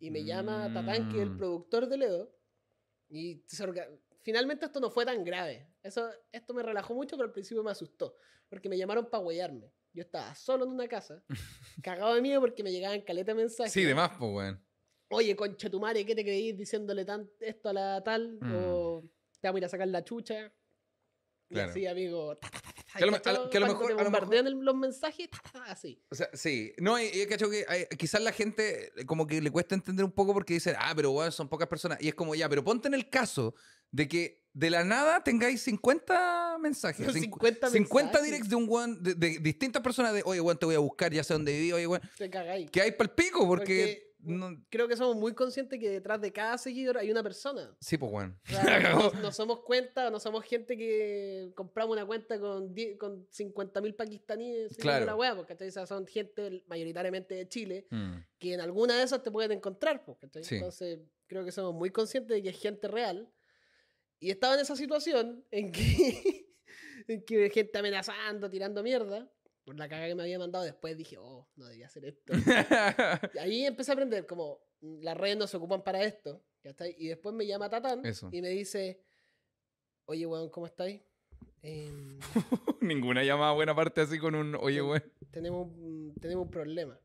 Y 0.00 0.10
me 0.10 0.24
llama 0.24 0.70
Tatán, 0.74 1.08
que 1.10 1.16
es 1.18 1.22
el 1.22 1.30
Mm. 1.30 1.38
productor 1.38 1.88
de 1.88 1.96
Ledo. 1.96 2.36
Y 3.08 3.42
finalmente 4.24 4.66
esto 4.66 4.80
no 4.80 4.90
fue 4.90 5.04
tan 5.04 5.22
grave. 5.22 5.68
Eso, 5.82 6.10
esto 6.32 6.54
me 6.54 6.62
relajó 6.62 6.94
mucho, 6.94 7.16
pero 7.16 7.26
al 7.26 7.32
principio 7.32 7.62
me 7.62 7.70
asustó. 7.70 8.16
Porque 8.48 8.68
me 8.68 8.76
llamaron 8.76 9.08
para 9.08 9.22
huellarme. 9.22 9.70
Yo 9.92 10.02
estaba 10.02 10.34
solo 10.34 10.64
en 10.64 10.72
una 10.72 10.88
casa, 10.88 11.22
cagado 11.84 12.14
de 12.14 12.22
miedo 12.22 12.40
porque 12.40 12.64
me 12.64 12.72
llegaban 12.72 13.00
caleta 13.02 13.32
de 13.32 13.42
mensajes. 13.42 13.72
Sí, 13.72 13.84
de 13.84 13.94
más, 13.94 14.10
pues, 14.18 14.32
weón. 14.32 14.64
Oye, 15.10 15.36
concha 15.36 15.70
tu 15.70 15.78
madre, 15.78 16.04
¿qué 16.04 16.14
te 16.14 16.24
creís 16.24 16.56
diciéndole 16.56 17.04
tan, 17.04 17.30
esto 17.38 17.68
a 17.68 17.72
la 17.72 18.02
tal? 18.02 18.38
Mm. 18.40 18.54
O 18.56 19.04
te 19.40 19.46
vamos 19.46 19.56
a 19.56 19.58
ir 19.58 19.64
a 19.66 19.68
sacar 19.68 19.86
la 19.86 20.02
chucha. 20.02 20.52
Claro. 21.54 21.68
Y 21.68 21.70
así, 21.70 21.86
amigo. 21.86 22.36
ta, 22.36 22.50
ta, 22.50 22.60
ta, 22.60 22.98
Que 22.98 23.04
a 23.04 23.06
lo 23.06 23.16
a 23.16 23.32
lo- 23.32 23.50
que 23.50 23.56
a 23.56 23.60
lo 23.60 23.66
mejor- 23.68 23.86
te 23.86 23.92
a 23.92 23.96
lo 23.96 24.02
bombardean 24.04 24.46
el- 24.46 24.58
los 24.60 24.74
mensajes, 24.76 25.28
así. 25.66 26.00
O 26.10 26.14
sea, 26.14 26.28
sí. 26.32 26.72
No, 26.78 27.00
y, 27.00 27.06
y 27.06 27.26
cacho 27.26 27.48
que 27.50 27.64
hay- 27.68 27.86
quizás 27.98 28.20
la 28.22 28.32
gente 28.32 28.92
eh, 29.00 29.06
como 29.06 29.26
que 29.26 29.40
le 29.40 29.50
cuesta 29.50 29.74
entender 29.74 30.04
un 30.04 30.12
poco 30.12 30.32
porque 30.32 30.54
dicen, 30.54 30.74
ah, 30.78 30.92
pero 30.94 31.10
weón, 31.12 31.32
son 31.32 31.48
pocas 31.48 31.68
personas. 31.68 31.98
Y 32.00 32.08
es 32.08 32.14
como, 32.14 32.34
ya, 32.34 32.48
pero 32.48 32.62
ponte 32.62 32.88
en 32.88 32.94
el 32.94 33.08
caso 33.08 33.54
de 33.90 34.06
que 34.08 34.44
de 34.52 34.70
la 34.70 34.84
nada 34.84 35.24
tengáis 35.24 35.62
50 35.62 36.58
mensajes. 36.60 37.04
Son 37.06 37.14
cincu- 37.14 37.40
50 37.40 37.70
50 37.70 38.04
mensajes. 38.04 38.24
directs 38.30 38.48
de 38.48 38.56
un 38.56 38.66
weón, 38.68 39.02
de, 39.02 39.14
de 39.14 39.38
distintas 39.40 39.82
personas 39.82 40.12
de, 40.14 40.22
oye, 40.24 40.40
weón, 40.40 40.58
te 40.58 40.66
voy 40.66 40.74
a 40.74 40.78
buscar, 40.80 41.12
ya 41.12 41.24
sé 41.24 41.32
dónde 41.34 41.52
viví, 41.52 41.72
oye, 41.72 41.86
weón. 41.86 42.02
Te 42.16 42.30
cagáis. 42.30 42.70
Que 42.70 42.80
hay 42.82 42.92
para 42.92 43.04
el 43.10 43.14
pico, 43.14 43.46
porque... 43.46 43.64
Porque 43.64 44.13
no- 44.24 44.64
Creo 44.70 44.88
que 44.88 44.96
somos 44.96 45.16
muy 45.16 45.34
conscientes 45.34 45.78
que 45.78 45.88
detrás 45.90 46.20
de 46.20 46.32
cada 46.32 46.56
seguidor 46.58 46.98
hay 46.98 47.10
una 47.10 47.22
persona. 47.22 47.76
Sí, 47.80 47.96
pues, 47.98 48.10
weón. 48.12 48.38
O 48.44 48.50
sea, 48.50 48.54
no, 49.12 49.20
no 49.22 49.32
somos 49.32 49.60
cuenta, 49.60 50.10
no 50.10 50.18
somos 50.20 50.44
gente 50.44 50.76
que 50.76 51.52
compramos 51.54 51.94
una 51.96 52.06
cuenta 52.06 52.38
con, 52.40 52.74
10 52.74 52.98
con 52.98 53.26
50.000 53.28 53.94
pakistaníes 53.96 54.76
Claro. 54.76 55.06
la 55.06 55.16
wea, 55.16 55.34
porque 55.36 55.52
o 55.54 55.70
sea, 55.70 55.86
son 55.86 56.06
gente 56.06 56.62
mayoritariamente 56.66 57.34
de 57.34 57.48
Chile 57.48 57.86
Mm. 57.90 58.14
que 58.38 58.54
en 58.54 58.60
alguna 58.60 58.96
de 58.96 59.02
esas 59.04 59.22
te 59.22 59.30
pueden 59.30 59.52
encontrar. 59.52 60.04
¿cachai? 60.20 60.44
Sí. 60.44 60.54
Entonces, 60.56 61.00
creo 61.26 61.44
que 61.44 61.52
somos 61.52 61.74
muy 61.74 61.90
conscientes 61.90 62.34
de 62.36 62.42
que 62.42 62.48
es 62.50 62.60
gente 62.60 62.88
real. 62.88 63.30
Y 64.20 64.30
estaba 64.30 64.54
en 64.54 64.60
esa 64.60 64.74
situación 64.76 65.44
en 65.50 65.70
que, 65.72 66.46
en 67.08 67.24
que 67.24 67.50
gente 67.50 67.78
amenazando, 67.78 68.48
tirando 68.48 68.82
mierda, 68.82 69.30
por 69.64 69.76
la 69.76 69.88
caga 69.88 70.06
que 70.06 70.14
me 70.14 70.22
había 70.22 70.38
mandado. 70.38 70.64
Después 70.64 70.96
dije, 70.96 71.16
oh, 71.18 71.48
no 71.56 71.66
debía 71.66 71.86
hacer 71.86 72.04
esto. 72.04 72.32
y 73.34 73.38
ahí 73.38 73.66
empecé 73.66 73.90
a 73.90 73.94
aprender 73.94 74.26
como 74.26 74.60
mm, 74.80 75.00
las 75.02 75.16
redes 75.16 75.36
no 75.36 75.46
se 75.46 75.56
ocupan 75.56 75.82
para 75.82 76.02
esto. 76.04 76.42
Y 76.98 77.08
después 77.08 77.34
me 77.34 77.46
llama 77.46 77.68
Tatán 77.68 78.04
Eso. 78.06 78.30
y 78.32 78.40
me 78.40 78.48
dice, 78.48 78.98
oye, 80.06 80.24
weón, 80.26 80.48
¿cómo 80.48 80.66
estáis? 80.66 81.02
Em, 81.62 82.18
Ninguna 82.80 83.22
llamada 83.22 83.52
buena 83.52 83.74
parte 83.74 84.00
así 84.00 84.18
con 84.18 84.34
un, 84.34 84.54
oye, 84.54 84.80
weón. 84.80 85.02
tenemos, 85.30 85.66
un- 85.66 86.14
tenemos 86.20 86.44
un 86.46 86.50
problema. 86.50 86.98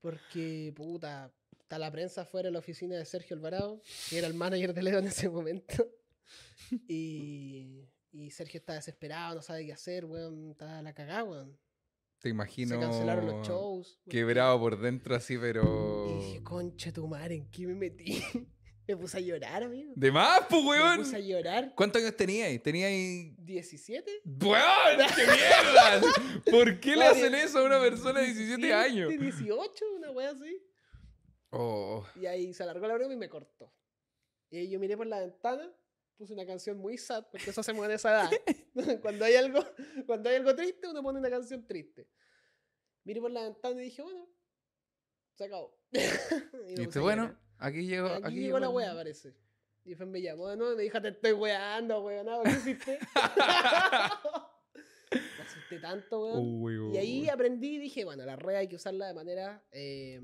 Porque, 0.00 0.72
puta, 0.76 1.32
está 1.60 1.78
la 1.78 1.90
prensa 1.90 2.22
afuera 2.22 2.48
de 2.48 2.52
la 2.52 2.58
oficina 2.58 2.96
de 2.96 3.04
Sergio 3.06 3.36
Alvarado, 3.36 3.80
que 4.10 4.18
era 4.18 4.26
el 4.26 4.34
manager 4.34 4.74
de 4.74 4.82
Leo 4.82 4.98
en 4.98 5.06
ese 5.06 5.28
momento. 5.28 5.86
Y, 6.88 7.84
y 8.14 8.30
Sergio 8.30 8.58
está 8.58 8.74
desesperado, 8.74 9.34
no 9.34 9.42
sabe 9.42 9.66
qué 9.66 9.72
hacer, 9.72 10.04
weón, 10.04 10.52
está 10.52 10.80
la 10.82 10.94
cagada, 10.94 11.24
weón. 11.24 11.58
Te 12.20 12.28
imagino... 12.28 12.76
Se 12.76 12.80
cancelaron 12.80 13.26
los 13.26 13.46
shows. 13.46 14.00
Quebrado 14.08 14.58
por 14.60 14.80
dentro 14.80 15.16
así, 15.16 15.36
pero... 15.36 16.06
Y 16.08 16.24
dije, 16.24 16.42
concha 16.44 16.92
tu 16.92 17.08
madre, 17.08 17.34
¿en 17.34 17.50
qué 17.50 17.66
me 17.66 17.74
metí? 17.74 18.22
me 18.86 18.96
puse 18.96 19.16
a 19.18 19.20
llorar, 19.20 19.64
amigo. 19.64 19.92
De 19.96 20.12
más, 20.12 20.42
pues, 20.48 20.62
Me 20.62 20.68
weón. 20.70 20.98
puse 20.98 21.16
a 21.16 21.18
llorar. 21.18 21.74
¿Cuántos 21.74 22.00
años 22.00 22.16
teníais? 22.16 22.62
¿Teníais 22.62 23.36
¿17? 23.36 24.04
¡Weón! 24.24 25.08
¡Qué 25.16 25.22
mierda! 25.26 26.00
¿Por 26.52 26.78
qué 26.78 26.94
le 26.94 27.04
hacen 27.06 27.34
eso 27.34 27.58
a 27.58 27.64
una 27.64 27.80
persona 27.80 28.20
de 28.20 28.26
17 28.26 28.72
años? 28.72 29.10
18, 29.10 29.84
una 29.96 30.12
wea 30.12 30.30
así. 30.30 30.62
Oh, 31.50 32.06
Y 32.14 32.26
ahí 32.26 32.54
se 32.54 32.62
alargó 32.62 32.86
la 32.86 32.94
broma 32.94 33.12
y 33.12 33.16
me 33.16 33.28
cortó. 33.28 33.72
Y 34.50 34.58
ahí 34.58 34.70
yo 34.70 34.78
miré 34.78 34.96
por 34.96 35.08
la 35.08 35.18
ventana, 35.18 35.68
puse 36.16 36.32
una 36.32 36.46
canción 36.46 36.78
muy 36.78 36.96
sad, 36.98 37.26
porque 37.30 37.50
eso 37.50 37.60
hacemos 37.60 37.84
en 37.86 37.92
esa 37.92 38.10
edad. 38.10 38.30
cuando, 39.02 39.24
hay 39.24 39.34
algo, 39.34 39.60
cuando 40.06 40.28
hay 40.30 40.36
algo 40.36 40.54
triste, 40.54 40.88
uno 40.88 41.02
pone 41.02 41.18
una 41.18 41.30
canción 41.30 41.66
triste. 41.66 42.08
Miré 43.04 43.20
por 43.20 43.30
la 43.30 43.42
ventana 43.42 43.80
y 43.80 43.84
dije, 43.84 44.02
bueno, 44.02 44.26
se 45.34 45.44
acabó. 45.44 45.76
y 46.68 46.74
dice, 46.76 46.98
bueno, 47.00 47.36
aquí 47.58 47.86
llegó. 47.86 48.08
aquí, 48.08 48.24
Aquí, 48.26 48.40
llegó 48.40 48.58
la 48.58 48.66
el- 48.68 48.72
wea, 48.72 48.94
parece. 48.94 49.34
Y 49.84 49.90
después 49.90 50.08
me 50.08 50.22
llamó 50.22 50.48
de 50.48 50.56
nuevo 50.56 50.72
y 50.72 50.76
me 50.76 50.82
dijo, 50.84 51.02
te 51.02 51.08
estoy 51.08 51.32
weando, 51.32 52.00
weón. 52.02 52.26
¿Qué 52.44 52.50
hiciste? 52.50 52.98
me 55.10 55.42
asusté 55.44 55.78
tanto, 55.78 56.22
weón. 56.22 56.62
Uy, 56.62 56.94
Y 56.94 56.96
ahí 56.96 57.20
uy. 57.22 57.28
aprendí 57.28 57.74
y 57.76 57.78
dije, 57.78 58.04
bueno, 58.04 58.24
la 58.24 58.36
red 58.36 58.54
hay 58.56 58.68
que 58.68 58.76
usarla 58.76 59.06
de 59.08 59.14
manera 59.14 59.62
eh, 59.72 60.20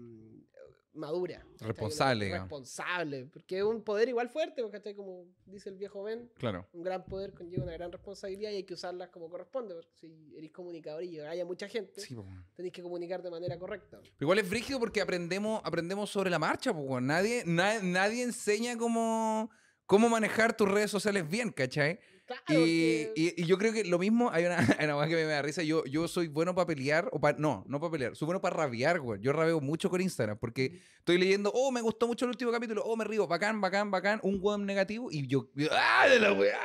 madura. 1.00 1.44
¿cachai? 1.52 1.66
Responsable, 1.68 2.24
digamos. 2.26 2.44
Responsable. 2.48 3.26
Porque 3.32 3.58
es 3.58 3.64
un 3.64 3.82
poder 3.82 4.08
igual 4.08 4.28
fuerte, 4.28 4.62
porque, 4.62 4.78
¿cachai? 4.78 4.94
Como 4.94 5.24
dice 5.46 5.68
el 5.70 5.76
viejo 5.76 6.04
Ben, 6.04 6.30
Claro. 6.38 6.68
un 6.72 6.82
gran 6.84 7.04
poder 7.04 7.34
conlleva 7.34 7.64
una 7.64 7.72
gran 7.72 7.90
responsabilidad 7.90 8.50
y 8.52 8.56
hay 8.56 8.64
que 8.64 8.74
usarlas 8.74 9.08
como 9.08 9.28
corresponde. 9.28 9.74
Porque 9.74 9.90
si 10.00 10.32
eres 10.36 10.52
comunicador 10.52 11.02
y 11.02 11.18
a 11.18 11.44
mucha 11.44 11.66
gente, 11.68 12.00
Sí, 12.00 12.16
tenéis 12.54 12.72
que 12.72 12.82
comunicar 12.82 13.22
de 13.22 13.30
manera 13.30 13.58
correcta. 13.58 13.98
Pero 14.00 14.12
igual 14.20 14.38
es 14.38 14.48
brígido 14.48 14.78
porque 14.78 15.00
aprendemos, 15.00 15.60
aprendemos 15.64 16.10
sobre 16.10 16.30
la 16.30 16.38
marcha, 16.38 16.70
weón. 16.70 17.06
Nadie, 17.06 17.42
na- 17.46 17.80
nadie 17.82 18.22
enseña 18.22 18.76
cómo, 18.76 19.50
cómo 19.86 20.08
manejar 20.08 20.56
tus 20.56 20.68
redes 20.70 20.90
sociales 20.90 21.28
bien, 21.28 21.50
¿cachai? 21.50 21.98
Claro, 22.46 22.64
Y, 22.66 23.04
porque- 23.06 23.12
y- 23.16 23.42
y 23.42 23.46
yo 23.46 23.58
creo 23.58 23.72
que 23.72 23.84
lo 23.84 23.98
mismo, 23.98 24.30
hay 24.30 24.44
una, 24.44 24.56
hay 24.80 24.86
una 24.88 25.08
que 25.08 25.14
me 25.16 25.22
da 25.24 25.42
risa, 25.42 25.62
yo, 25.64 25.84
yo 25.84 26.06
soy 26.06 26.28
bueno 26.28 26.54
para 26.54 26.66
pelear, 26.66 27.08
o 27.12 27.18
no, 27.38 27.64
no 27.66 27.80
para 27.80 27.90
pelear, 27.90 28.14
soy 28.14 28.26
bueno 28.26 28.40
para 28.40 28.56
rabiar, 28.56 29.00
güey. 29.00 29.20
Yo 29.20 29.32
rabeo 29.32 29.60
mucho 29.60 29.90
con 29.90 30.00
Instagram, 30.00 30.38
porque 30.38 30.80
estoy 30.98 31.18
leyendo, 31.18 31.50
oh, 31.52 31.72
me 31.72 31.80
gustó 31.80 32.06
mucho 32.06 32.24
el 32.26 32.30
último 32.30 32.52
capítulo, 32.52 32.82
oh, 32.84 32.96
me 32.96 33.04
río, 33.04 33.26
bacán, 33.26 33.60
bacán, 33.60 33.90
bacán, 33.90 34.20
un 34.22 34.38
weón 34.40 34.64
negativo, 34.64 35.08
y 35.10 35.26
yo, 35.26 35.50
¡ah, 35.72 36.06
de 36.08 36.20
la 36.20 36.32
weá! 36.32 36.58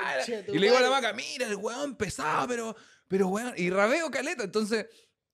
Y 0.54 0.60
le 0.60 0.67
digo 0.67 0.78
a 0.78 0.82
la 0.82 0.89
vaca, 0.89 1.13
mira, 1.13 1.47
el 1.47 1.56
weón 1.56 1.95
pesado, 1.97 2.47
pero, 2.47 2.75
pero 3.08 3.28
weón, 3.30 3.54
y 3.58 3.69
rabeo 3.71 4.12
caleta, 4.12 4.43
entonces... 4.43 4.86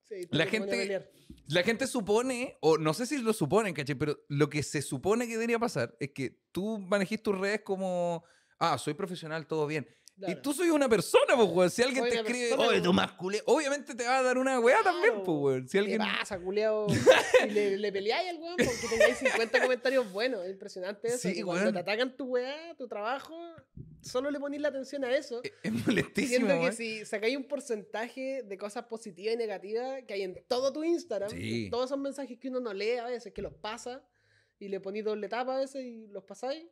Sí, 0.04 0.28
la 0.32 0.46
gente-. 0.46 1.10
La 1.48 1.64
gente 1.64 1.86
supone, 1.88 2.58
o 2.62 2.78
no 2.78 2.94
sé 2.94 3.06
si 3.06 3.18
lo 3.18 3.34
suponen, 3.34 3.74
¿cachai? 3.74 3.96
Pero 3.96 4.18
lo 4.30 4.50
que 4.50 4.64
se 4.64 4.82
supone 4.82 5.26
que 5.28 5.34
debería 5.34 5.60
pasar 5.60 5.94
es 6.00 6.12
que 6.12 6.38
tú 6.54 6.80
manejes 6.80 7.22
tus 7.22 7.38
redes 7.38 7.62
como, 7.64 8.24
ah, 8.58 8.78
soy 8.78 8.94
profesional, 8.94 9.46
todo 9.48 9.68
bien. 9.68 9.86
Claro. 10.22 10.40
Y 10.40 10.42
tú 10.42 10.54
soy 10.54 10.70
una 10.70 10.88
persona, 10.88 11.36
pues, 11.36 11.50
weón. 11.50 11.70
Si 11.70 11.82
alguien 11.82 12.04
Soy 12.04 12.12
te 12.12 12.18
escribe, 12.20 12.40
persona, 12.50 12.64
oye, 12.68 12.78
pues. 12.78 12.84
tú 12.84 12.94
masculé, 12.94 13.42
obviamente 13.46 13.96
te 13.96 14.04
va 14.06 14.20
a 14.20 14.24
dar 14.24 14.38
una 14.38 14.60
weá 14.60 14.78
también, 14.84 15.14
pues, 15.16 15.26
Claro. 15.26 15.40
weón. 15.40 15.68
Si 15.68 15.78
alguien. 15.78 16.00
¿Qué 16.02 16.08
pasa, 16.20 16.38
le, 17.50 17.78
le 17.78 17.92
peleáis 17.92 18.30
al 18.30 18.38
weón 18.38 18.56
porque 18.58 18.88
tengáis 18.90 19.18
50 19.18 19.62
comentarios 19.62 20.12
buenos. 20.12 20.46
Es 20.46 20.52
impresionante 20.52 21.08
eso. 21.08 21.18
Sí, 21.18 21.40
y 21.40 21.42
cuando 21.42 21.64
weón. 21.64 21.74
te 21.74 21.80
atacan 21.80 22.16
tu 22.16 22.26
weá, 22.26 22.76
tu 22.78 22.88
trabajo, 22.88 23.36
solo 24.02 24.32
le 24.32 24.40
ponís 24.40 24.62
la 24.62 24.68
atención 24.70 25.04
a 25.06 25.16
eso. 25.16 25.42
Es- 25.44 25.52
Es 25.64 25.72
molestísimo, 25.88 26.46
Siento 26.48 26.66
que 26.66 26.72
si 26.74 27.06
sacáis 27.06 27.36
un 27.38 27.46
porcentaje 27.46 28.44
de 28.44 28.58
cosas 28.58 28.86
positivas 28.86 29.34
y 29.34 29.38
negativas 29.38 30.04
que 30.08 30.14
hay 30.14 30.22
en 30.24 30.44
todo 30.48 30.72
tu 30.72 30.84
Instagram, 30.84 31.30
Sí. 31.32 31.70
todos 31.70 31.86
esos 31.86 32.00
mensajes 32.00 32.38
que 32.38 32.50
uno 32.50 32.60
no 32.60 32.74
lee 32.74 32.98
a 32.98 33.06
veces, 33.06 33.34
que 33.34 33.42
los 33.42 33.54
pasa 33.54 34.04
y 34.60 34.68
le 34.68 34.80
ponís 34.80 35.04
doble 35.04 35.28
tapa 35.28 35.56
a 35.56 35.60
veces 35.60 35.84
y 35.84 36.08
los 36.08 36.24
pasáis, 36.24 36.64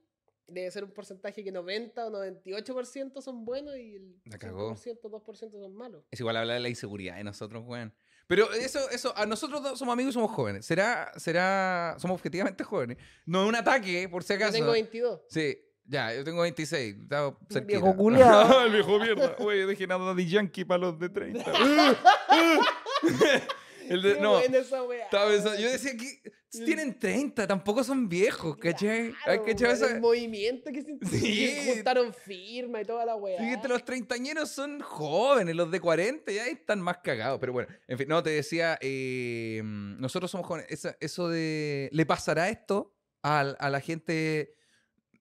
debe 0.52 0.70
ser 0.72 0.84
un 0.84 0.92
porcentaje 0.92 1.44
que 1.44 1.52
90 1.52 2.08
o 2.08 2.12
98% 2.12 3.22
son 3.22 3.46
buenos 3.46 3.76
y 3.78 3.96
el 3.96 4.22
La 4.26 4.38
cagó. 4.38 4.76
5%, 4.76 5.00
2% 5.02 5.52
son 5.52 5.76
malos. 5.76 6.04
Es 6.12 6.20
igual 6.20 6.38
hablar 6.38 6.56
de 6.56 6.62
la 6.62 6.70
inseguridad 6.70 7.18
de 7.18 7.24
nosotros, 7.24 7.64
weón. 7.66 7.94
Pero 8.28 8.52
eso, 8.54 8.88
eso, 8.92 9.12
a 9.18 9.26
nosotros 9.26 9.64
dos 9.64 9.80
somos 9.80 9.94
amigos 9.94 10.12
y 10.12 10.14
somos 10.14 10.32
jóvenes. 10.32 10.66
¿Será, 10.66 11.12
será, 11.18 11.96
somos 11.98 12.16
objetivamente 12.16 12.64
jóvenes? 12.64 12.98
No 13.26 13.44
es 13.44 13.50
un 13.50 13.56
ataque, 13.56 14.08
por 14.08 14.24
si 14.24 14.34
Yo 14.34 14.36
acaso. 14.36 14.54
tengo 14.54 14.72
22. 14.72 15.22
Sí, 15.30 15.58
ya, 15.86 16.14
yo 16.14 16.24
tengo 16.24 16.44
26. 16.44 16.96
Estaba 17.02 17.36
cerquita. 17.50 17.80
viejo 17.80 17.96
culiao. 17.96 18.62
el 18.66 18.72
viejo 18.74 19.00
mierda. 19.00 19.36
Oye, 19.40 19.66
dejen 19.66 19.92
a 19.92 19.98
Daddy 19.98 20.30
Yankee 20.30 20.64
para 20.64 20.78
los 20.78 21.00
de 21.00 21.10
30. 21.10 21.44
El 23.90 24.02
de- 24.02 24.14
Qué 24.16 24.22
no, 24.22 24.34
buena 24.40 24.58
esa 24.58 24.84
weá. 24.84 25.04
estaba 25.06 25.30
pensando, 25.32 25.60
yo 25.60 25.72
decía 25.72 25.98
que 25.98 26.22
tienen 26.52 26.98
30, 26.98 27.46
tampoco 27.48 27.84
son 27.84 28.10
viejos, 28.10 28.58
¿cachai? 28.58 29.12
Claro, 29.24 29.44
Hay 29.46 29.54
esa... 29.72 29.92
El 29.96 30.02
movimiento 30.02 30.72
que 30.72 30.82
se 30.82 30.98
Sí. 31.06 31.20
que 31.36 31.74
juntaron 31.76 32.14
firma 32.14 32.82
y 32.82 32.86
toda 32.86 33.06
la 33.06 33.16
weá. 33.16 33.40
Fíjate, 33.40 33.68
los 33.68 33.84
treintañeros 33.86 34.50
son 34.50 34.80
jóvenes, 34.80 35.56
los 35.56 35.70
de 35.72 35.80
40 35.80 36.32
ya 36.32 36.48
están 36.48 36.82
más 36.82 36.98
cagados. 37.00 37.40
Pero 37.40 37.54
bueno, 37.54 37.70
en 37.88 37.98
fin, 37.98 38.08
no, 38.08 38.24
te 38.24 38.32
decía, 38.32 38.78
eh, 38.82 39.62
nosotros 39.64 40.32
somos 40.32 40.48
jóvenes. 40.48 40.68
Esa- 40.72 40.98
eso 41.00 41.30
de. 41.30 41.90
¿Le 41.92 42.06
pasará 42.06 42.50
esto 42.50 42.96
a, 43.22 43.42
a 43.42 43.70
la 43.70 43.80
gente? 43.80 44.56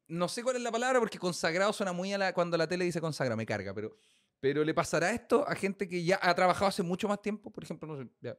No 0.06 0.28
sé 0.28 0.42
cuál 0.42 0.56
es 0.56 0.62
la 0.62 0.72
palabra, 0.72 0.98
porque 1.00 1.18
consagrado 1.18 1.72
suena 1.74 1.92
muy 1.92 2.12
a 2.12 2.18
la. 2.18 2.32
Cuando 2.32 2.56
la 2.56 2.66
tele 2.66 2.84
dice 2.86 3.00
consagrado, 3.00 3.36
me 3.36 3.44
carga, 3.46 3.74
pero. 3.74 3.96
Pero 4.40 4.62
¿le 4.64 4.72
pasará 4.72 5.10
esto 5.10 5.44
a 5.48 5.54
gente 5.56 5.88
que 5.88 6.04
ya 6.04 6.18
ha 6.22 6.32
trabajado 6.32 6.68
hace 6.68 6.82
mucho 6.84 7.08
más 7.08 7.20
tiempo? 7.20 7.50
Por 7.50 7.64
ejemplo, 7.64 7.88
no 7.88 8.00
sé. 8.02 8.08
ya. 8.20 8.36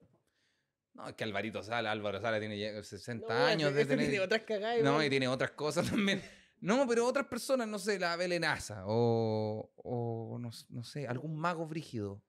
No, 0.94 1.08
es 1.08 1.16
que 1.16 1.24
Alvarito 1.24 1.64
Sala, 1.64 1.92
Álvaro 1.92 2.20
Sala 2.20 2.40
tiene 2.40 2.58
ya 2.60 2.82
60 2.84 3.28
No, 3.28 3.46
años 3.46 3.74
de 3.74 3.86
tener. 3.86 4.08
tiene 4.10 4.20
otras 4.24 4.42
cagadas. 4.44 4.84
No, 4.84 5.04
y 5.04 5.10
tiene 5.10 5.28
otras 5.28 5.52
cosas 5.52 5.90
también. 5.90 6.22
No, 6.62 6.86
pero 6.90 7.06
otras 7.06 7.26
personas, 7.28 7.70
no 7.70 7.80
sé, 7.80 7.98
la 7.98 8.18
Belenaza 8.18 8.84
o, 8.86 9.72
o 9.78 10.38
no, 10.40 10.50
no 10.68 10.84
sé, 10.84 11.08
algún 11.08 11.38
mago 11.40 11.66
brígido. 11.66 12.22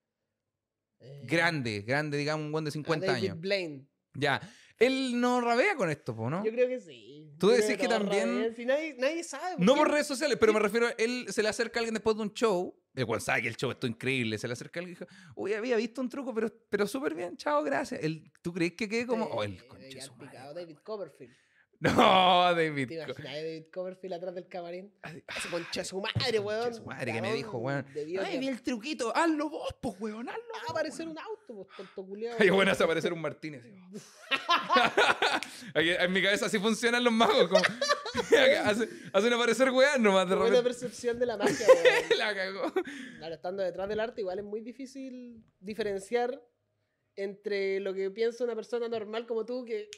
Eh, 1.00 1.22
Grande, 1.24 1.80
grande, 1.82 2.16
digamos, 2.16 2.46
un 2.46 2.52
buen 2.52 2.64
de 2.64 2.68
a 2.68 2.72
50 2.72 3.06
David 3.06 3.24
años. 3.24 3.40
Blaine. 3.40 3.88
Ya. 4.14 4.40
Él 4.78 5.20
no 5.20 5.40
rabea 5.40 5.74
con 5.74 5.90
esto, 5.90 6.14
¿no? 6.30 6.44
Yo 6.44 6.52
creo 6.52 6.68
que 6.68 6.78
sí. 6.78 7.34
Tú 7.40 7.48
decís 7.48 7.76
que 7.76 7.88
también-. 7.88 8.54
Si 8.54 8.64
nadie, 8.64 8.94
nadie 8.98 9.24
sabe. 9.24 9.56
No 9.58 9.74
qué? 9.74 9.78
por 9.80 9.90
redes 9.90 10.06
sociales, 10.06 10.36
pero 10.40 10.52
me 10.52 10.60
refiero 10.60 10.86
a 10.86 10.90
él 10.96 11.26
se 11.30 11.42
le 11.42 11.48
acerca 11.48 11.78
a 11.78 11.80
alguien 11.80 11.94
después 11.94 12.14
de 12.16 12.22
un 12.22 12.32
show. 12.32 12.79
El 12.94 13.06
cual 13.06 13.20
sabe 13.20 13.42
que 13.42 13.48
el 13.48 13.56
show 13.56 13.70
está 13.70 13.86
increíble. 13.86 14.36
Se 14.38 14.46
le 14.48 14.54
acerca 14.54 14.80
alguien 14.80 14.96
y 14.96 14.98
dijo, 14.98 15.10
uy, 15.36 15.54
había 15.54 15.76
visto 15.76 16.00
un 16.00 16.08
truco, 16.08 16.34
pero, 16.34 16.52
pero 16.68 16.86
súper 16.86 17.14
bien, 17.14 17.36
chao, 17.36 17.62
gracias. 17.62 18.02
Él, 18.02 18.30
¿Tú 18.42 18.52
crees 18.52 18.72
que 18.72 18.88
quede 18.88 19.06
como.? 19.06 19.26
Oh, 19.26 19.42
el 19.42 19.62
weón. 19.70 20.54
David 20.54 20.78
Copperfield. 20.82 21.34
No, 21.82 22.54
David. 22.54 22.88
¿Te 22.88 22.94
imaginas 22.94 23.18
a 23.20 23.22
David 23.36 23.64
Copperfield 23.72 24.14
atrás 24.14 24.34
del 24.34 24.46
camarín? 24.48 24.92
Concha 25.50 25.80
de 25.80 25.84
su 25.86 25.98
madre, 26.00 26.38
weón. 26.38 26.62
Conche 26.64 26.76
su 26.78 26.84
madre 26.84 27.10
que 27.12 27.22
me 27.22 27.32
dijo, 27.32 27.56
weón. 27.56 27.86
Ay, 27.96 28.04
de- 28.14 28.38
vi 28.38 28.48
el 28.48 28.62
truquito, 28.62 29.16
hazlo 29.16 29.48
vos, 29.48 29.74
pues, 29.80 29.94
weón, 29.98 30.28
hazlo. 30.28 30.42
Va 30.54 30.68
a 30.68 30.70
aparecer 30.72 31.06
weón". 31.06 31.16
un 31.16 31.24
auto, 31.24 31.54
pues, 31.64 31.68
tonto 31.76 32.06
culiao. 32.06 32.36
Ay, 32.38 32.50
bueno, 32.50 32.70
hace 32.70 32.84
aparecer 32.84 33.14
un 33.14 33.20
Martínez. 33.22 33.64
En 35.74 36.12
mi 36.12 36.22
cabeza 36.22 36.46
así 36.46 36.58
funcionan 36.58 37.02
los 37.04 37.12
magos. 37.12 37.48
Como, 37.48 37.62
hace- 38.64 38.88
hacen 39.12 39.32
aparecer 39.32 39.70
weas 39.70 39.98
nomás 39.98 40.28
de 40.28 40.34
Qué 40.34 40.38
buena 40.38 40.56
repente. 40.56 40.62
percepción 40.80 41.18
de 41.18 41.26
la 41.26 41.36
magia, 41.36 41.66
weón. 41.66 42.18
La 42.18 42.34
cagó. 42.34 42.72
Claro, 43.18 43.34
estando 43.34 43.62
detrás 43.62 43.88
del 43.88 44.00
arte, 44.00 44.20
igual 44.20 44.38
es 44.38 44.44
muy 44.44 44.60
difícil 44.60 45.44
diferenciar 45.60 46.40
entre 47.16 47.80
lo 47.80 47.92
que 47.94 48.10
piensa 48.10 48.44
una 48.44 48.54
persona 48.54 48.88
normal 48.88 49.26
como 49.26 49.44
tú, 49.44 49.64
que 49.64 49.88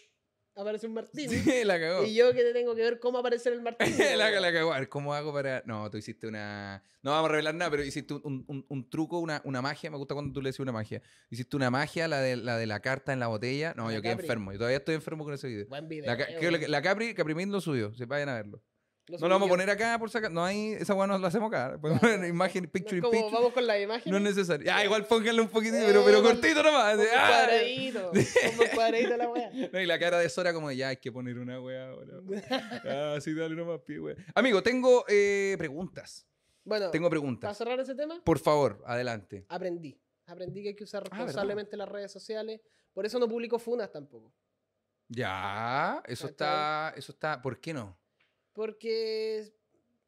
aparece 0.55 0.87
un 0.87 0.95
Martínez, 0.95 1.43
Sí, 1.45 1.63
la 1.65 1.79
cagó. 1.81 2.05
y 2.05 2.15
yo 2.15 2.33
que 2.33 2.43
te 2.43 2.53
tengo 2.53 2.75
que 2.75 2.83
ver 2.83 2.99
cómo 2.99 3.19
aparecer 3.19 3.53
el 3.53 3.63
Martínez. 3.63 3.99
la, 4.17 4.53
cagó. 4.53 4.73
A 4.73 4.79
ver, 4.81 4.89
¿cómo 4.89 5.15
hago 5.15 5.33
para.? 5.33 5.63
No, 5.67 5.91
tú 5.91 5.97
hiciste 5.99 6.27
una. 6.27 6.83
No 7.03 7.11
vamos 7.11 7.29
a 7.29 7.33
revelar 7.33 7.55
nada, 7.55 7.71
pero 7.71 7.83
hiciste 7.85 8.15
un, 8.15 8.45
un- 8.47 8.65
un 8.69 8.91
truco, 8.91 9.19
una, 9.19 9.41
una 9.45 9.61
magia. 9.63 9.91
Me 9.91 9.97
gusta 9.97 10.15
cuando 10.15 10.33
tú 10.33 10.41
le 10.43 10.51
decís 10.51 10.61
una 10.61 10.73
magia. 10.73 11.03
Hiciste 11.31 11.57
una 11.57 11.71
magia, 11.71 12.07
la 12.09 12.21
de 12.21 12.37
la, 12.37 12.57
de 12.59 12.67
la 12.67 12.81
carta 12.81 13.13
en 13.13 13.21
la 13.21 13.27
botella. 13.29 13.75
No, 13.77 13.89
La 13.89 13.95
yo 13.97 14.03
quedé 14.03 14.13
Capri. 14.13 14.27
enfermo. 14.27 14.53
Yo 14.53 14.59
todavía 14.59 14.79
estoy 14.79 14.95
enfermo 14.95 15.25
con 15.25 15.35
ese 15.35 15.49
video. 15.49 15.67
Buen 15.67 15.89
video. 15.89 16.15
La, 16.15 16.23
eh, 16.25 16.69
la 16.69 16.83
Capri, 16.83 17.15
Capri 17.15 17.35
Min 17.35 17.51
lo 17.51 17.61
subió. 17.61 17.95
Se 17.95 18.05
vayan 18.07 18.29
a 18.29 18.35
verlo. 18.35 18.63
Lo 19.09 19.19
No 19.19 19.29
lo 19.29 19.35
vamos 19.35 19.49
a 19.49 19.51
poner 19.51 19.69
acá 19.69 19.99
por 19.99 20.11
sacar. 20.11 20.31
No 20.31 20.45
hay. 20.45 20.73
Esa 20.75 20.95
weá 20.95 21.07
no 21.09 21.19
la 21.19 21.29
hacemos 21.29 21.49
acá. 21.53 21.77
Podemos 21.81 22.03
imagen, 22.29 22.65
No 22.65 22.71
picture 22.71 22.97
in 22.97 23.03
como, 23.03 23.11
picture. 23.13 23.35
Vamos 23.35 23.53
con 23.53 23.67
la 23.67 23.81
imagen. 23.81 24.11
No 24.11 24.17
es 24.19 24.23
necesario. 24.23 24.65
Ya, 24.65 24.85
igual 24.85 25.05
pónganle 25.07 25.41
un 25.43 25.49
poquitito, 25.49 25.79
Eh, 25.79 25.85
pero, 25.87 26.05
pero 26.05 26.23
cortito 26.23 26.63
nomás. 26.63 26.93
Como 26.97 27.03
un 27.03 27.09
Ah. 27.17 27.29
cuadradito. 27.29 28.11
Como 28.11 28.63
un 28.63 28.69
cuadradito 28.75 29.17
la 29.17 29.29
weá. 29.29 29.51
No, 29.73 29.81
y 29.81 29.87
la 29.87 29.99
cara 29.99 30.19
de 30.19 30.29
Sora 30.29 30.53
como 30.55 30.69
de, 30.69 30.77
ya 30.77 30.89
hay 30.89 30.97
que 30.99 31.11
poner 31.11 31.37
una 31.39 31.61
wea 31.61 31.89
ahora. 31.89 32.13
Ah, 32.85 33.19
sí, 33.21 33.35
dale 33.35 33.57
nomás, 33.57 33.81
pie, 33.81 33.99
wea. 33.99 34.15
Amigo, 34.35 34.63
tengo 34.63 35.05
eh, 35.09 35.57
preguntas. 35.59 36.27
Bueno, 36.65 36.91
Tengo 36.91 37.07
para 37.09 37.21
preguntas. 37.21 37.59
cerrar 37.59 37.81
ese 37.81 37.97
tema, 37.97 38.23
Por 38.25 38.39
favor, 38.39 38.83
adelante. 38.87 39.45
aprendí. 39.49 40.01
Aprendí 40.27 40.63
que 40.63 40.69
hay 40.69 40.77
que 40.77 40.85
usar 40.85 41.03
Ah, 41.03 41.09
responsablemente 41.11 41.77
las 41.77 41.89
redes 41.89 42.13
sociales. 42.13 42.61
Por 42.93 43.05
eso 43.05 43.19
no 43.19 43.29
publico 43.29 43.59
funas 43.59 43.91
tampoco. 43.91 44.33
Ya, 45.09 46.03
eso 46.07 46.29
está, 46.29 46.95
eso 46.97 47.11
está, 47.13 47.43
¿por 47.43 47.59
qué 47.61 47.75
no? 47.75 47.99
Porque. 48.53 49.53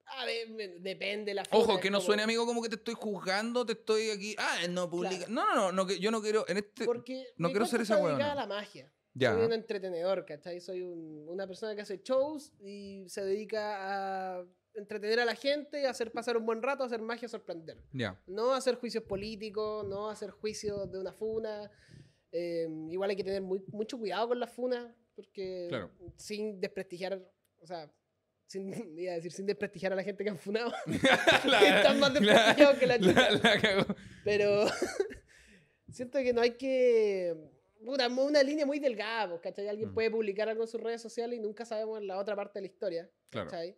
A 0.07 0.26
ver, 0.26 0.80
depende 0.80 1.33
la 1.33 1.42
Ojo, 1.50 1.64
funa, 1.64 1.80
que 1.80 1.90
no 1.90 1.96
como- 1.98 2.07
suene 2.07 2.22
amigo 2.24 2.44
como 2.44 2.62
que 2.62 2.68
te 2.68 2.74
estoy 2.76 2.92
juzgando, 2.92 3.64
te 3.64 3.72
estoy 3.72 4.11
aquí, 4.11 4.37
ah, 4.38 4.59
no 4.68 4.88
publica. 4.90 5.24
Claro. 5.24 5.33
No, 5.33 5.54
no, 5.54 5.54
no, 5.54 5.72
no, 5.72 5.87
que 5.87 5.98
yo 5.98 6.11
no 6.11 6.20
quiero, 6.20 6.44
en 6.46 6.59
este, 6.59 6.85
Porque 6.85 7.24
no 7.38 7.48
quiero 7.48 7.64
ser 7.64 7.80
esa 7.80 7.96
huevona. 7.96 8.33
a 8.33 8.35
la 8.35 8.46
magia. 8.46 8.92
ya, 9.14 9.33
Soy 9.33 9.46
un 9.46 9.52
entretenedor, 9.54 10.26
¿cachai? 10.26 10.61
Soy 10.61 10.83
un- 10.83 11.24
una 11.28 11.46
persona 11.46 11.74
que 11.74 11.80
hace 11.83 12.00
shows 12.04 12.52
y 12.61 13.04
se 13.09 13.24
dedica 13.24 14.40
a 14.40 14.44
entretener 14.74 15.20
a 15.20 15.24
la 15.24 15.37
gente, 15.37 15.87
a 15.87 15.90
hacer 15.90 16.11
pasar 16.12 16.37
un 16.37 16.44
buen 16.44 16.62
rato, 16.62 16.83
a 16.83 16.87
hacer 16.87 17.00
magia, 17.00 17.26
a 17.26 17.28
sorprender. 17.30 17.78
ya, 17.92 18.20
No 18.26 18.52
a 18.52 18.59
hacer 18.59 18.74
juicios 18.74 19.04
políticos, 19.04 19.87
no 19.87 20.11
a 20.11 20.12
hacer 20.12 20.30
juicios 20.33 20.90
de 20.92 20.98
una 20.98 21.12
funa. 21.14 21.70
Eh, 22.30 22.66
igual 22.90 23.09
hay 23.11 23.16
que 23.16 23.24
tener 23.24 23.40
muy- 23.40 23.64
mucho 23.68 23.96
cuidado 23.98 24.28
con 24.28 24.38
las 24.40 24.52
funas, 24.52 24.92
porque 25.14 25.66
Claro. 25.70 25.90
sin 26.16 26.61
desprestigiar, 26.61 27.22
o 27.62 27.66
sea, 27.66 27.90
sin, 28.46 28.68
iba 28.98 29.12
a 29.12 29.16
decir, 29.16 29.33
sin 29.33 29.46
desprestigiar 29.46 29.92
a 29.92 29.96
la 29.96 30.02
gente 30.04 30.22
que 30.24 30.30
han 30.30 30.38
funado, 30.38 30.72
La- 31.44 31.76
están 31.78 31.98
más 32.00 32.12
desprestigiados 32.14 32.78
que 32.78 32.87
la 32.87 32.96
la, 32.98 33.07
chucha. 33.07 33.30
la 33.30 33.61
cagó. 33.61 33.87
Pero 34.24 34.66
siento 35.90 36.18
que 36.18 36.33
no 36.33 36.40
hay 36.40 36.52
que. 36.52 37.35
Una, 37.87 38.09
una 38.09 38.42
línea 38.42 38.64
muy 38.64 38.78
delgada, 38.78 39.28
pues, 39.28 39.40
¿cachai? 39.42 39.68
Alguien 39.68 39.90
Mm. 39.90 39.94
puede 39.94 40.11
publicar 40.11 40.48
algo 40.48 40.62
en 40.62 40.68
sus 40.68 40.80
redes 40.80 41.02
sociales 41.02 41.38
y 41.38 41.42
nunca 41.42 41.66
sabemos 41.66 42.02
la 42.02 42.19
otra 42.19 42.35
parte 42.35 42.58
de 42.58 42.62
la 42.62 42.66
historia, 42.73 43.10
Claro. 43.29 43.50
¿cachai? 43.50 43.77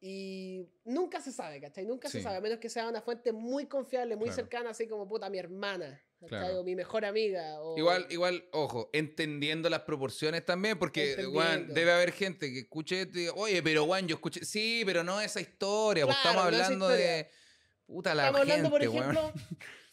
Y 0.00 0.68
nunca 0.84 1.20
se 1.20 1.30
sabe, 1.32 1.60
¿cachai? 1.60 1.84
Nunca 1.86 2.08
se 2.08 2.18
Sí. 2.18 2.22
sabe, 2.24 2.36
a 2.36 2.40
menos 2.40 2.58
que 2.58 2.68
sea 2.68 2.88
una 2.88 3.00
fuente 3.00 3.32
muy 3.32 3.66
confiable, 3.66 4.16
muy 4.16 4.26
Claro. 4.26 4.42
cercana, 4.42 4.70
así 4.70 4.88
como 4.88 5.08
puta 5.08 5.30
mi 5.30 5.38
hermana. 5.38 6.02
Claro. 6.26 6.60
O 6.60 6.64
mi 6.64 6.74
mejor 6.74 7.04
amiga. 7.04 7.60
O... 7.60 7.78
Igual, 7.78 8.06
igual, 8.10 8.44
ojo, 8.52 8.90
entendiendo 8.92 9.70
las 9.70 9.82
proporciones 9.82 10.44
también, 10.44 10.78
porque. 10.78 11.24
Juan, 11.30 11.72
debe 11.72 11.92
haber 11.92 12.12
gente 12.12 12.52
que 12.52 12.60
escuche 12.60 13.02
esto 13.02 13.18
y 13.18 13.20
diga, 13.22 13.32
oye, 13.36 13.62
pero 13.62 13.86
Juan, 13.86 14.08
yo 14.08 14.16
escuché. 14.16 14.44
Sí, 14.44 14.82
pero 14.84 15.04
no 15.04 15.20
esa 15.20 15.40
historia, 15.40 16.04
pues 16.04 16.16
Claro, 16.16 16.30
estamos 16.30 16.50
no 16.52 16.56
hablando 16.56 16.86
historia. 16.86 17.12
de. 17.12 17.30
Puta 17.86 18.14
la 18.14 18.26
Estamos 18.26 18.40
hablando, 18.42 18.70
por 18.70 18.82
gente, 18.82 18.98
ejemplo, 18.98 19.32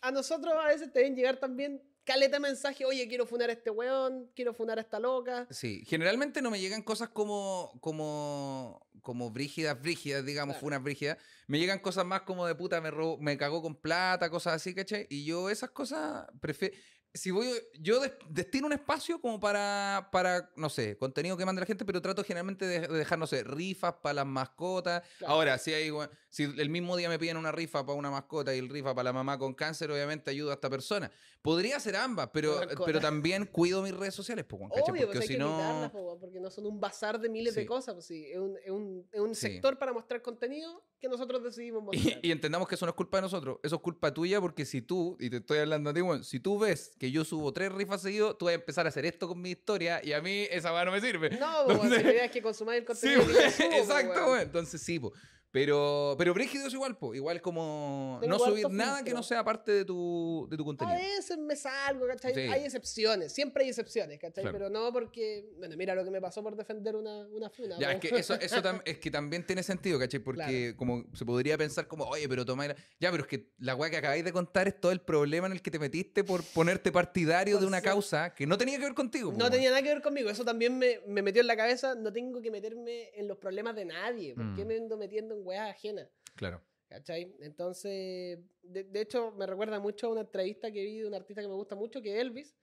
a 0.01 0.11
nosotros 0.11 0.53
a 0.53 0.67
veces 0.67 0.91
te 0.91 0.99
deben 0.99 1.15
llegar 1.15 1.37
también 1.37 1.81
caleta 2.05 2.39
mensaje, 2.39 2.85
oye, 2.85 3.07
quiero 3.07 3.25
funar 3.25 3.49
a 3.49 3.53
este 3.53 3.69
weón, 3.71 4.31
quiero 4.35 4.53
funar 4.53 4.77
a 4.77 4.81
esta 4.81 4.99
loca. 4.99 5.47
Sí, 5.49 5.83
generalmente 5.85 6.41
no 6.41 6.51
me 6.51 6.59
llegan 6.59 6.81
cosas 6.83 7.09
como, 7.09 7.71
como, 7.81 8.87
como 9.01 9.31
brígidas, 9.31 9.81
brígidas, 9.81 10.23
digamos, 10.25 10.53
Claro. 10.55 10.65
funas 10.65 10.83
brígidas. 10.83 11.17
Me 11.47 11.59
llegan 11.59 11.79
cosas 11.79 12.05
más 12.05 12.21
como 12.21 12.45
de 12.47 12.55
puta, 12.55 12.79
me, 12.81 12.91
robó- 12.91 13.17
me 13.19 13.37
cagó 13.37 13.61
con 13.61 13.75
plata, 13.75 14.29
cosas 14.29 14.53
así, 14.53 14.73
¿cachai? 14.73 15.07
Y 15.09 15.25
yo 15.25 15.49
esas 15.49 15.71
cosas 15.71 16.25
prefiero... 16.39 16.75
Si 17.15 17.31
voy, 17.31 17.47
yo 17.79 17.99
des- 18.01 18.11
destino 18.29 18.67
un 18.67 18.73
espacio 18.73 19.21
como 19.21 19.39
para, 19.39 20.09
para, 20.11 20.51
no 20.57 20.69
sé, 20.69 20.97
contenido 20.97 21.37
que 21.37 21.45
manda 21.45 21.61
la 21.61 21.65
gente, 21.65 21.85
pero 21.85 22.01
trato 22.01 22.23
generalmente 22.23 22.67
de, 22.67 22.81
de 22.81 22.87
dejar, 22.97 23.17
no 23.17 23.25
sé, 23.25 23.43
rifas 23.43 23.93
para 24.03 24.15
las 24.15 24.25
mascotas. 24.25 25.01
Claro. 25.19 25.33
Ahora, 25.33 25.57
si 25.57 25.73
hay, 25.73 25.89
gua- 25.89 26.09
si 26.29 26.43
el 26.43 26.69
mismo 26.69 26.97
día 26.97 27.07
me 27.07 27.17
piden 27.17 27.37
una 27.37 27.53
rifa 27.53 27.85
para 27.85 27.97
una 27.97 28.11
mascota 28.11 28.53
y 28.53 28.59
el 28.59 28.67
rifa 28.69 28.93
para 28.93 29.05
la 29.05 29.13
mamá 29.13 29.37
con 29.39 29.53
cáncer, 29.53 29.89
obviamente 29.91 30.29
ayudo 30.29 30.51
a 30.51 30.55
esta 30.55 30.69
persona. 30.69 31.09
Podría 31.41 31.79
ser 31.79 31.95
ambas, 31.95 32.29
pero, 32.33 32.59
pero 32.85 32.99
también 32.99 33.45
cuido 33.45 33.81
mis 33.81 33.95
redes 33.95 34.13
sociales, 34.15 34.43
pues. 34.45 34.61
Obvio, 34.63 34.83
Porque 34.85 35.05
pues 35.05 35.21
hay 35.21 35.27
si 35.27 35.33
que 35.35 35.39
no... 35.39 35.89
porque 36.19 36.39
no 36.41 36.49
son 36.49 36.65
un 36.65 36.79
bazar 36.79 37.19
de 37.19 37.29
miles 37.29 37.53
Sí. 37.53 37.61
de 37.61 37.65
cosas. 37.65 37.93
Pues, 37.93 38.05
sí, 38.07 38.25
es 38.29 38.37
un, 38.39 38.57
es 38.57 38.71
un, 38.71 39.07
es 39.11 39.19
un 39.21 39.35
Sí. 39.35 39.41
sector 39.53 39.77
para 39.77 39.93
mostrar 39.93 40.21
contenido 40.21 40.83
que 40.99 41.07
nosotros 41.09 41.43
decidimos 41.43 41.83
mostrar. 41.83 42.19
Y, 42.23 42.27
y 42.29 42.31
entendamos 42.31 42.67
que 42.67 42.75
eso 42.75 42.85
no 42.85 42.89
es 42.91 42.95
culpa 42.95 43.17
de 43.17 43.21
nosotros, 43.23 43.59
eso 43.63 43.75
es 43.75 43.81
culpa 43.81 44.13
tuya 44.13 44.39
porque 44.41 44.65
si 44.65 44.81
tú, 44.81 45.17
y 45.19 45.29
te 45.29 45.37
estoy 45.37 45.59
hablando 45.59 45.89
a 45.89 45.93
ti, 45.93 46.01
weón, 46.01 46.23
si 46.23 46.39
tú 46.39 46.57
ves 46.57 46.93
que 46.99 47.11
yo 47.11 47.23
subo 47.25 47.51
tres 47.53 47.71
rifas 47.71 48.01
seguidos, 48.01 48.37
tú 48.37 48.45
vas 48.45 48.53
a 48.53 48.55
empezar 48.55 48.85
a 48.85 48.89
hacer 48.89 49.05
esto 49.05 49.27
con 49.27 49.41
mi 49.41 49.51
historia 49.51 50.01
y 50.03 50.13
a 50.13 50.21
mí 50.21 50.47
esa 50.49 50.71
va 50.71 50.83
no 50.85 50.91
me 50.91 51.01
sirve. 51.01 51.29
No, 51.37 51.63
weón, 51.67 51.79
si 51.81 51.83
Entonces- 51.85 52.03
la 52.05 52.11
idea 52.11 52.25
es 52.25 52.31
que 52.31 52.41
consumáis 52.41 52.83
el 52.87 52.95
Sí, 52.95 53.13
contenido 53.15 53.27
que 53.27 53.33
yo 53.33 53.39
weón, 53.39 53.51
subo, 53.51 53.69
po, 53.69 53.75
exacto, 53.77 54.25
weón. 54.25 54.39
Entonces 54.41 54.81
sí, 54.81 54.99
po. 54.99 55.13
Pero, 55.55 56.15
pero 56.17 56.33
brígido 56.33 56.67
es 56.67 56.73
igual, 56.73 56.97
po. 56.97 57.15
Igual 57.15 57.41
como 57.41 58.17
Tengo 58.19 58.37
no 58.37 58.43
subir 58.43 58.69
nada 58.69 59.05
que 59.05 59.13
no 59.13 59.23
sea 59.23 59.41
parte 59.41 59.71
de 59.71 59.85
tu, 59.85 60.47
de 60.51 60.57
tu 60.57 60.63
A 60.63 60.65
contenido. 60.65 60.97
veces 60.97 61.37
me 61.37 61.55
salgo, 61.55 62.05
¿cachai? 62.07 62.33
Sí. 62.33 62.41
Hay 62.41 62.65
excepciones, 62.65 63.31
siempre 63.31 63.63
hay 63.63 63.69
excepciones, 63.69 64.19
¿cachai? 64.19 64.41
Claro. 64.43 64.57
Pero 64.57 64.69
no 64.69 64.91
porque, 64.91 65.45
bueno, 65.57 65.77
mira 65.77 65.95
lo 65.95 66.03
que 66.03 66.11
me 66.11 66.19
pasó 66.19 66.43
por 66.43 66.57
defender 66.57 66.97
una, 66.97 67.25
una 67.29 67.49
funa. 67.49 67.77
Ya, 67.79 67.93
es 67.93 68.01
que 68.01 68.09
eso, 68.09 68.33
eso 68.33 68.61
tam- 68.61 68.81
es 68.85 68.97
que 68.97 69.09
también 69.09 69.45
tiene 69.45 69.63
sentido, 69.63 69.97
¿cachai? 69.97 70.19
Porque 70.19 70.75
como 70.75 71.05
se 71.13 71.23
podría 71.23 71.57
pensar 71.57 71.87
como, 71.87 72.03
oye, 72.03 72.27
pero 72.27 72.43
tomar... 72.43 72.75
Ya, 72.99 73.09
pero 73.11 73.23
es 73.23 73.29
que 73.29 73.53
la 73.59 73.75
weá 73.75 73.89
que 73.89 73.95
acabáis 73.95 74.25
de 74.25 74.33
contar 74.33 74.67
es 74.67 74.77
todo 74.81 74.91
el 74.91 74.99
problema 74.99 75.47
en 75.47 75.53
el 75.53 75.61
que 75.61 75.71
te 75.71 75.79
metiste 75.79 76.25
por 76.25 76.43
ponerte 76.43 76.91
partidario 76.91 77.59
de 77.59 77.65
una 77.65 77.81
causa 77.81 78.33
que 78.35 78.45
no 78.45 78.57
tenía 78.57 78.77
que 78.77 78.83
ver 78.83 78.93
contigo. 78.93 79.33
No 79.37 79.49
tenía 79.49 79.69
nada 79.69 79.81
que 79.81 79.87
ver 79.87 80.01
conmigo, 80.01 80.29
eso 80.29 80.43
también 80.43 80.77
me, 80.77 80.99
me 81.07 81.21
metió 81.21 81.39
en 81.39 81.47
la 81.47 81.55
cabeza, 81.55 81.95
no 81.95 82.11
tengo 82.11 82.41
que 82.41 82.51
meterme 82.51 83.11
en 83.15 83.29
los 83.29 83.37
problemas 83.37 83.73
de 83.77 83.85
nadie, 83.85 84.33
¿por 84.35 84.53
qué 84.53 84.65
Mm. 84.65 84.67
me 84.67 84.75
ando 84.77 84.97
metiendo 84.97 85.33
en 85.35 85.44
weas 85.45 85.69
ajenas? 85.69 86.09
Claro. 86.35 86.61
¿Cachai? 86.89 87.35
Entonces, 87.39 88.39
de, 88.61 88.83
de 88.83 89.01
hecho, 89.01 89.31
me 89.31 89.45
recuerda 89.45 89.79
mucho 89.79 90.07
a 90.07 90.11
una 90.11 90.21
entrevista 90.21 90.71
que 90.71 90.83
vi 90.83 90.99
de 90.99 91.07
un 91.07 91.13
artista 91.15 91.41
que 91.41 91.47
me 91.47 91.53
gusta 91.55 91.75
mucho, 91.75 92.01
que 92.01 92.13
es 92.15 92.21
Elvis, 92.21 92.55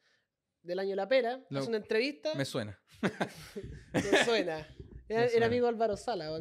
del 0.62 0.78
año 0.78 0.94
La 0.94 1.08
Pera. 1.08 1.44
Lo- 1.48 1.58
Hace 1.60 1.68
una 1.68 1.78
entrevista, 1.78 2.30
Me 2.34 2.38
me, 2.40 2.44
suena. 2.44 2.78
Era, 3.02 4.68
Me 5.08 5.16
era 5.16 5.28
suena. 5.28 5.46
amigo 5.46 5.66
Álvaro 5.66 5.96
Sala. 5.96 6.30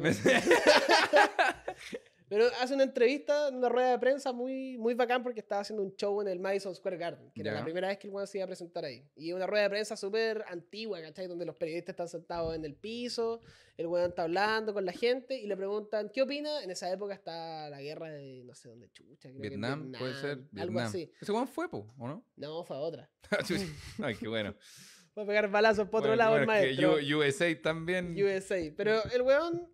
Pero 2.32 2.46
hace 2.62 2.72
una 2.72 2.84
entrevista, 2.84 3.50
una 3.50 3.68
rueda 3.68 3.90
de 3.90 3.98
prensa 3.98 4.32
muy, 4.32 4.78
muy 4.78 4.94
bacán 4.94 5.22
porque 5.22 5.40
estaba 5.40 5.60
haciendo 5.60 5.82
un 5.82 5.94
show 5.96 6.18
en 6.22 6.28
el 6.28 6.40
Madison 6.40 6.74
Square 6.74 6.96
Garden, 6.96 7.30
que 7.34 7.42
era 7.42 7.52
Ya. 7.52 7.58
la 7.58 7.64
primera 7.64 7.88
vez 7.88 7.98
que 7.98 8.06
el 8.06 8.14
weón 8.14 8.26
se 8.26 8.38
iba 8.38 8.44
a 8.44 8.46
presentar 8.46 8.86
ahí. 8.86 9.06
Y 9.14 9.32
una 9.34 9.46
rueda 9.46 9.64
de 9.64 9.68
prensa 9.68 9.98
súper 9.98 10.42
antigua, 10.48 11.02
¿cachai? 11.02 11.26
Donde 11.26 11.44
los 11.44 11.56
periodistas 11.56 11.92
están 11.92 12.08
sentados 12.08 12.54
en 12.56 12.64
el 12.64 12.74
piso, 12.74 13.42
el 13.76 13.86
weón 13.86 14.08
está 14.08 14.22
hablando 14.22 14.72
con 14.72 14.86
la 14.86 14.92
gente 14.92 15.38
y 15.38 15.46
le 15.46 15.54
preguntan, 15.58 16.08
¿qué 16.08 16.22
opina? 16.22 16.62
En 16.62 16.70
esa 16.70 16.90
época 16.90 17.12
está 17.12 17.68
la 17.68 17.82
guerra 17.82 18.08
de 18.10 18.44
no 18.46 18.54
sé 18.54 18.70
dónde 18.70 18.88
chucha. 18.92 19.28
creo 19.28 19.40
que 19.42 19.48
en 19.48 19.60
Vietnam, 19.60 19.92
puede 19.98 20.14
ser. 20.14 20.30
Algo 20.30 20.48
Vietnam. 20.52 20.78
así. 20.78 21.12
Ese 21.20 21.32
weón 21.32 21.48
fue, 21.48 21.68
po, 21.68 21.86
¿o 21.98 22.08
no? 22.08 22.24
No, 22.36 22.64
fue 22.64 22.78
otra. 22.78 23.10
Chucha. 23.46 23.66
Ay, 24.02 24.14
qué 24.14 24.26
bueno. 24.28 24.54
Voy 25.14 25.24
a 25.24 25.26
pegar 25.26 25.50
balazos 25.50 25.86
por 25.90 25.98
otro 26.00 26.12
Bueno, 26.12 26.16
lado 26.24 26.36
el 26.38 26.46
bueno, 26.46 26.62
que 26.62 26.86
maestro. 26.86 27.18
USA 27.18 27.60
también. 27.60 28.16
USA. 28.16 28.72
Pero 28.74 29.04
el 29.12 29.20
weón 29.20 29.70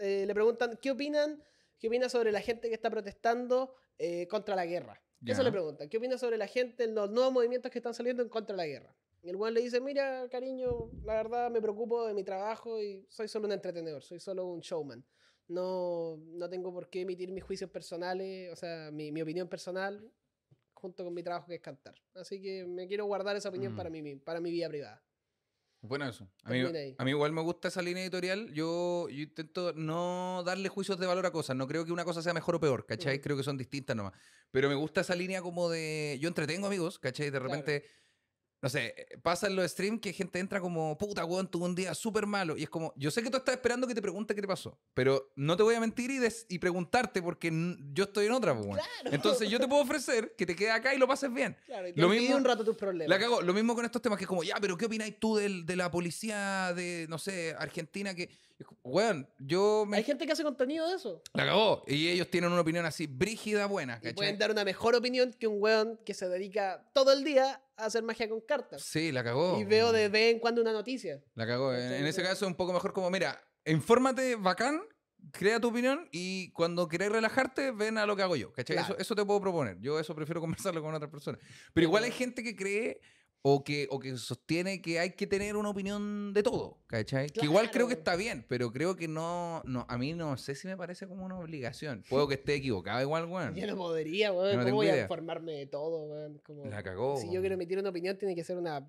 eh, 0.00 0.24
le 0.26 0.34
preguntan, 0.34 0.76
¿qué 0.82 0.90
opinan? 0.90 1.40
¿Qué 1.80 1.88
opina 1.88 2.08
sobre 2.08 2.30
la 2.30 2.40
gente 2.40 2.68
que 2.68 2.74
está 2.74 2.90
protestando 2.90 3.74
eh, 3.98 4.28
contra 4.28 4.54
la 4.54 4.66
guerra? 4.66 5.02
Eso 5.26 5.42
le 5.42 5.50
preguntan. 5.50 5.88
¿Qué 5.88 5.96
opina 5.98 6.16
sobre 6.16 6.36
la 6.38 6.46
gente 6.46 6.84
en 6.84 6.94
los 6.94 7.10
nuevos 7.10 7.32
movimientos 7.32 7.70
que 7.72 7.78
están 7.78 7.92
saliendo 7.94 8.22
en 8.22 8.28
contra 8.28 8.54
de 8.54 8.58
la 8.58 8.66
guerra? 8.66 8.94
Y 9.22 9.28
el 9.28 9.36
weón 9.36 9.52
le 9.52 9.60
dice, 9.60 9.80
mira, 9.80 10.26
cariño, 10.30 10.90
la 11.04 11.14
verdad 11.14 11.50
me 11.50 11.60
preocupo 11.60 12.06
de 12.06 12.14
mi 12.14 12.24
trabajo 12.24 12.80
y 12.80 13.04
soy 13.10 13.28
solo 13.28 13.46
un 13.46 13.52
entretenedor, 13.52 14.02
soy 14.02 14.18
solo 14.20 14.46
un 14.46 14.60
showman. 14.60 15.04
No, 15.48 16.16
no 16.18 16.48
tengo 16.48 16.72
por 16.72 16.88
qué 16.88 17.02
emitir 17.02 17.32
mis 17.32 17.42
juicios 17.44 17.68
personales, 17.70 18.50
o 18.52 18.56
sea, 18.56 18.90
mi, 18.92 19.10
mi 19.12 19.20
opinión 19.20 19.48
personal 19.48 20.10
junto 20.72 21.04
con 21.04 21.12
mi 21.12 21.22
trabajo 21.22 21.48
que 21.48 21.56
es 21.56 21.60
cantar. 21.60 21.94
Así 22.14 22.40
que 22.40 22.64
me 22.64 22.86
quiero 22.86 23.04
guardar 23.04 23.36
esa 23.36 23.50
opinión 23.50 23.74
Mm. 23.74 23.76
para, 23.76 23.90
mi, 23.90 24.16
para 24.16 24.40
mi 24.40 24.50
vida 24.50 24.68
privada. 24.68 25.02
Bueno, 25.82 26.06
eso. 26.06 26.28
A 26.44 26.50
mí, 26.50 26.60
a 26.98 27.08
igual 27.08 27.32
me 27.32 27.40
gusta 27.40 27.68
esa 27.68 27.80
línea 27.80 28.02
editorial. 28.02 28.52
Yo, 28.52 29.08
yo 29.08 29.22
intento 29.22 29.72
no 29.72 30.42
darle 30.44 30.68
juicios 30.68 30.98
de 30.98 31.06
valor 31.06 31.24
a 31.24 31.30
cosas. 31.30 31.56
No 31.56 31.66
creo 31.66 31.84
que 31.86 31.92
una 31.92 32.04
cosa 32.04 32.22
sea 32.22 32.34
mejor 32.34 32.56
o 32.56 32.60
peor, 32.60 32.84
¿cachai? 32.84 33.18
Mm. 33.18 33.20
Creo 33.22 33.36
que 33.36 33.42
son 33.42 33.56
distintas 33.56 33.96
nomás. 33.96 34.12
Pero 34.50 34.68
me 34.68 34.74
gusta 34.74 35.00
esa 35.00 35.14
línea 35.14 35.40
como 35.40 35.70
de... 35.70 36.18
Yo 36.20 36.28
entretengo 36.28 36.66
amigos, 36.66 36.98
¿cachai? 36.98 37.30
De 37.30 37.38
Claro. 37.40 37.88
No 38.62 38.68
sé, 38.68 38.94
pasa 39.22 39.46
en 39.46 39.56
los 39.56 39.70
streams 39.70 40.00
que 40.02 40.12
gente 40.12 40.38
entra 40.38 40.60
como, 40.60 40.98
puta, 40.98 41.24
weón, 41.24 41.50
tuve 41.50 41.64
un 41.64 41.74
día 41.74 41.94
súper 41.94 42.26
malo. 42.26 42.58
Y 42.58 42.64
es 42.64 42.68
como, 42.68 42.92
yo 42.94 43.10
sé 43.10 43.22
que 43.22 43.30
tú 43.30 43.38
estás 43.38 43.54
esperando 43.54 43.86
que 43.86 43.94
te 43.94 44.02
pregunte 44.02 44.34
qué 44.34 44.42
te 44.42 44.46
pasó, 44.46 44.78
pero 44.92 45.32
no 45.34 45.56
te 45.56 45.62
voy 45.62 45.74
a 45.76 45.80
mentir 45.80 46.10
y, 46.10 46.18
des- 46.18 46.44
y 46.50 46.58
preguntarte 46.58 47.22
porque 47.22 47.50
yo 47.94 48.04
estoy 48.04 48.26
en 48.26 48.32
otra, 48.32 48.52
weón. 48.52 48.72
Claro. 48.74 49.14
Entonces 49.16 49.48
yo 49.48 49.58
te 49.58 49.66
puedo 49.66 49.80
ofrecer 49.82 50.34
que 50.36 50.44
te 50.44 50.54
quedes 50.54 50.72
acá 50.74 50.94
y 50.94 50.98
lo 50.98 51.08
pases 51.08 51.32
bien. 51.32 51.56
Claro, 51.64 51.88
y 51.88 51.94
te 51.94 52.00
Lo 52.02 52.10
mismo- 52.10 52.36
un 52.36 52.44
rato 52.44 52.62
tus 52.62 52.76
problemas. 52.76 53.08
La 53.08 53.18
cago. 53.18 53.40
Lo 53.40 53.54
mismo 53.54 53.74
con 53.74 53.86
estos 53.86 54.02
temas 54.02 54.18
que 54.18 54.24
es 54.24 54.28
como, 54.28 54.42
ya, 54.42 54.56
pero 54.60 54.76
¿qué 54.76 54.84
opináis 54.84 55.18
tú 55.18 55.36
del- 55.36 55.64
de 55.64 55.76
la 55.76 55.90
policía 55.90 56.74
de, 56.74 57.06
no 57.08 57.16
sé, 57.16 57.54
Argentina? 57.58 58.14
Que, 58.14 58.28
weón, 58.82 59.26
yo 59.38 59.84
me. 59.88 59.96
Hay 59.96 60.04
gente 60.04 60.26
que 60.26 60.32
hace 60.32 60.42
contenido 60.42 60.86
de 60.86 60.96
eso. 60.96 61.22
La 61.32 61.46
cagó. 61.46 61.82
Y 61.86 62.08
ellos 62.08 62.28
tienen 62.28 62.52
una 62.52 62.60
opinión 62.60 62.84
así, 62.84 63.06
brígida, 63.06 63.64
buena, 63.64 63.94
Y 63.94 64.00
¿cachai? 64.02 64.14
pueden 64.14 64.38
dar 64.38 64.50
una 64.50 64.64
mejor 64.64 64.94
opinión 64.94 65.32
que 65.32 65.46
un 65.46 65.62
weón 65.62 65.98
que 66.04 66.12
se 66.12 66.28
dedica 66.28 66.84
todo 66.92 67.12
el 67.14 67.24
día 67.24 67.62
hacer 67.84 68.02
magia 68.02 68.28
con 68.28 68.40
cartas. 68.40 68.82
Sí, 68.82 69.12
la 69.12 69.22
cagó. 69.24 69.58
Y 69.60 69.64
veo 69.64 69.92
de 69.92 70.08
vez 70.08 70.34
en 70.34 70.40
cuando 70.40 70.60
una 70.62 70.72
noticia. 70.72 71.22
La 71.34 71.46
cagó. 71.46 71.72
En, 71.74 71.80
en 71.80 71.86
ese 71.86 71.96
Entonces- 71.98 72.24
caso 72.28 72.44
es 72.44 72.48
un 72.50 72.56
poco 72.56 72.72
mejor 72.72 72.92
como, 72.92 73.10
mira, 73.10 73.42
infórmate 73.64 74.36
bacán, 74.36 74.80
crea 75.32 75.60
tu 75.60 75.68
opinión 75.68 76.08
y 76.12 76.50
cuando 76.52 76.88
queráis 76.88 77.12
relajarte, 77.12 77.72
ven 77.72 77.98
a 77.98 78.06
lo 78.06 78.16
que 78.16 78.22
hago 78.22 78.36
yo. 78.36 78.52
¿cachai? 78.52 78.76
Claro. 78.76 78.94
Eso, 78.94 79.00
eso 79.02 79.14
te 79.14 79.24
puedo 79.24 79.40
proponer. 79.40 79.78
Yo 79.80 79.98
eso 80.00 80.14
prefiero 80.14 80.40
conversarlo 80.72 80.82
con 80.82 80.94
otras 80.94 81.10
personas. 81.10 81.40
Pero 81.74 81.86
igual 81.86 82.04
hay 82.04 82.12
gente 82.12 82.42
que 82.42 82.56
cree 82.56 83.00
o 83.42 83.64
que, 83.64 83.86
o 83.90 83.98
que 83.98 84.16
sostiene 84.18 84.82
que 84.82 84.98
hay 85.00 85.12
que 85.12 85.26
tener 85.26 85.56
una 85.56 85.70
opinión 85.70 86.34
de 86.34 86.42
todo, 86.42 86.78
¿cachai? 86.86 87.30
Que 87.30 87.46
igual 87.46 87.70
creo 87.70 87.88
que 87.88 87.94
está 87.94 88.14
bien, 88.14 88.44
pero 88.48 88.70
creo 88.70 88.96
que 88.96 89.08
no, 89.08 89.62
no, 89.64 89.86
a 89.88 89.96
mí 89.96 90.12
no 90.12 90.36
sé 90.36 90.54
si 90.54 90.66
me 90.68 90.76
parece 90.76 91.06
como 91.08 91.24
una 91.24 91.38
obligación. 91.38 92.04
Puedo 92.10 92.28
que 92.28 92.34
esté 92.34 92.54
equivocado 92.54 93.00
igual, 93.00 93.24
weón. 93.24 93.54
Yo 93.56 93.66
no 93.66 93.76
podría, 93.76 94.30
weón. 94.32 94.44
Yo 94.44 94.52
no 94.52 94.58
¿Cómo 94.58 94.64
tengo 94.66 94.76
voy 94.76 94.88
a 94.88 95.00
informarme 95.02 95.52
de 95.52 95.66
todo, 95.66 96.04
weón? 96.04 96.38
Como- 96.44 96.66
La 96.66 96.82
cagó. 96.82 97.16
si 97.16 97.32
yo 97.32 97.40
quiero 97.40 97.54
emitir 97.54 97.78
una 97.78 97.88
opinión, 97.88 98.18
tiene 98.18 98.34
que 98.34 98.44
ser 98.44 98.58
una. 98.58 98.86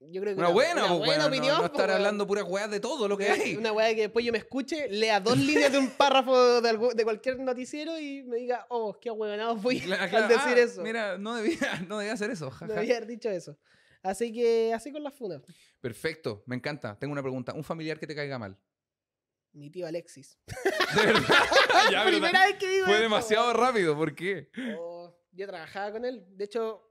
Yo 0.00 0.20
creo 0.22 0.32
que 0.36 0.38
Una 0.40 0.50
buena, 0.50 0.84
una 0.84 0.88
pues, 0.98 1.06
buena 1.06 1.22
no- 1.24 1.28
opinión. 1.28 1.54
no, 1.56 1.58
pues, 1.62 1.72
estar 1.72 1.90
hablando 1.90 2.24
puras 2.24 2.44
weas 2.46 2.70
de 2.70 2.78
todo 2.78 3.08
lo 3.08 3.18
que 3.18 3.28
hay. 3.30 3.56
Una 3.56 3.72
weá 3.72 3.92
que 3.96 4.02
después 4.02 4.24
yo 4.24 4.30
me 4.30 4.38
escuche, 4.38 4.88
lea 4.90 5.18
dos 5.18 5.36
líneas 5.38 5.72
de 5.72 5.78
un 5.78 5.88
párrafo 5.90 6.60
de, 6.60 6.70
algu- 6.70 6.94
de 6.94 7.02
cualquier 7.02 7.40
noticiero 7.40 7.98
y 7.98 8.22
me 8.22 8.36
diga, 8.36 8.64
oh, 8.70 8.96
qué 9.00 9.08
ahueonado 9.08 9.56
fui 9.58 9.80
Claro, 9.80 10.02
al 10.04 10.08
claro. 10.10 10.28
decir 10.28 10.52
Ah, 10.56 10.60
eso. 10.60 10.82
Mira, 10.82 11.18
no 11.18 11.34
debía, 11.34 11.58
no 11.88 11.98
debía 11.98 12.12
hacer 12.12 12.30
eso. 12.30 12.44
No 12.44 12.50
jaja. 12.52 12.74
debía 12.74 12.96
haber 12.98 13.08
dicho 13.08 13.28
eso. 13.28 13.58
Así 14.02 14.32
que 14.32 14.72
así 14.74 14.92
con 14.92 15.02
las 15.02 15.14
funas. 15.14 15.42
Perfecto, 15.80 16.42
me 16.46 16.56
encanta. 16.56 16.98
Tengo 16.98 17.12
una 17.12 17.22
pregunta. 17.22 17.52
¿Un 17.54 17.64
familiar 17.64 17.98
que 17.98 18.06
te 18.06 18.14
caiga 18.14 18.38
mal? 18.38 18.58
Mi 19.52 19.70
tío 19.70 19.86
Alexis. 19.86 20.38
De 20.94 21.06
verdad. 21.06 21.28
Ya, 21.92 22.04
Primera 22.04 22.44
vez 22.46 22.56
que 22.56 22.68
digo 22.68 22.86
Fue 22.86 23.00
demasiado 23.00 23.52
rápido, 23.54 23.96
¿por 23.96 24.14
qué? 24.14 24.50
Oh, 24.78 25.16
yo 25.32 25.46
trabajaba 25.46 25.92
con 25.92 26.04
él. 26.04 26.24
De 26.36 26.44
hecho, 26.44 26.82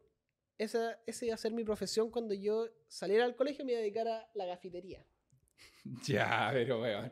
esa, 0.58 1.00
esa 1.06 1.26
iba 1.26 1.36
a 1.36 1.38
ser 1.38 1.52
mi 1.52 1.64
profesión 1.64 2.10
cuando 2.10 2.34
yo 2.34 2.68
saliera 2.88 3.26
al 3.26 3.36
colegio 3.36 3.64
me 3.64 3.74
iba 3.74 3.80
a 3.80 3.82
dedicar 3.82 4.08
a 4.08 4.30
la 4.34 4.46
gafitería. 4.46 5.06
Ya, 6.06 6.50
pero 6.52 6.82
weón. 6.82 7.12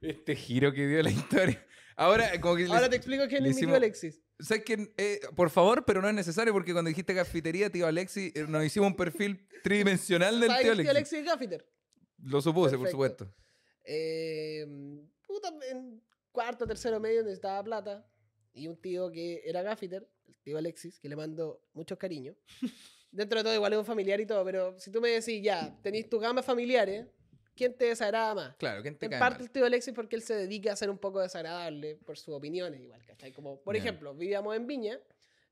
Este 0.00 0.34
giro 0.36 0.72
que 0.72 0.86
dio 0.86 1.02
la 1.02 1.10
historia. 1.10 1.66
Ahora, 1.96 2.38
como 2.40 2.56
que. 2.56 2.64
Ahora 2.66 2.80
les- 2.82 2.90
te 2.90 2.96
explico 2.96 3.26
quién 3.28 3.44
es 3.46 3.54
mi 3.54 3.60
tío 3.60 3.74
Alexis. 3.74 4.22
¿Sabes 4.42 4.64
qué? 4.64 4.92
Eh, 4.96 5.20
por 5.36 5.50
favor, 5.50 5.84
pero 5.84 6.00
no 6.02 6.08
es 6.08 6.14
necesario 6.14 6.52
porque 6.52 6.72
cuando 6.72 6.88
dijiste 6.88 7.14
cafetería, 7.14 7.70
tío 7.70 7.86
Alexi, 7.86 8.32
eh, 8.34 8.44
nos 8.48 8.64
hicimos 8.64 8.88
un 8.90 8.96
perfil 8.96 9.46
tridimensional 9.62 10.40
del 10.40 10.48
¿Sabes 10.48 10.62
tío 10.62 10.70
que 10.72 10.80
Alexi. 10.80 10.90
Alexis 10.90 11.18
es 11.20 11.24
gafiter? 11.24 11.66
Lo 12.22 12.40
supuse, 12.40 12.76
por 12.76 12.86
Perfecto. 12.88 12.90
supuesto. 12.90 13.34
Eh, 13.84 14.66
puta, 15.26 15.52
en- 15.70 16.02
cuarto, 16.32 16.66
tercero 16.66 17.00
medio 17.00 17.22
necesitaba 17.22 17.62
plata. 17.64 18.06
Y 18.52 18.66
un 18.66 18.80
tío 18.80 19.10
que 19.10 19.42
era 19.44 19.62
gaffiter, 19.62 20.08
el 20.26 20.34
tío 20.42 20.58
Alexis, 20.58 20.98
que 20.98 21.08
le 21.08 21.16
mando 21.16 21.62
muchos 21.72 21.98
cariños. 21.98 22.36
Dentro 23.12 23.38
de 23.38 23.44
todo, 23.44 23.54
igual 23.54 23.72
es 23.72 23.78
un 23.78 23.84
familiar 23.84 24.20
y 24.20 24.26
todo, 24.26 24.44
pero 24.44 24.78
si 24.78 24.90
tú 24.90 25.00
me 25.00 25.08
decís, 25.10 25.42
ya, 25.42 25.76
tenéis 25.82 26.08
tus 26.08 26.20
gamas 26.20 26.44
familiares, 26.44 27.06
¿quién 27.60 27.74
te 27.74 27.84
desagrada 27.84 28.34
más? 28.34 28.56
Claro, 28.56 28.80
¿quién 28.80 28.96
te 28.96 29.04
En 29.04 29.10
cae 29.12 29.20
parte 29.20 29.38
mal? 29.40 29.44
el 29.46 29.50
tío 29.50 29.66
Alexis 29.66 29.92
porque 29.92 30.16
él 30.16 30.22
se 30.22 30.34
dedica 30.34 30.72
a 30.72 30.76
ser 30.76 30.88
un 30.88 30.96
poco 30.98 31.20
desagradable 31.20 31.96
por 32.06 32.16
sus 32.16 32.34
opiniones 32.34 32.80
igual, 32.80 33.04
¿cachai? 33.04 33.32
Como, 33.32 33.60
por 33.62 33.76
ejemplo, 33.76 34.14
vivíamos 34.14 34.56
en 34.56 34.66
Viña 34.66 34.98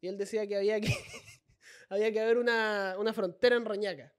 y 0.01 0.09
él 0.09 0.17
decía 0.17 0.47
que 0.47 0.57
había 0.57 0.81
que, 0.81 0.89
había 1.91 2.11
que 2.11 2.21
haber 2.21 2.39
una, 2.39 2.97
una 2.99 3.13
frontera 3.13 3.57
en 3.57 3.65
Roñaca. 3.67 4.13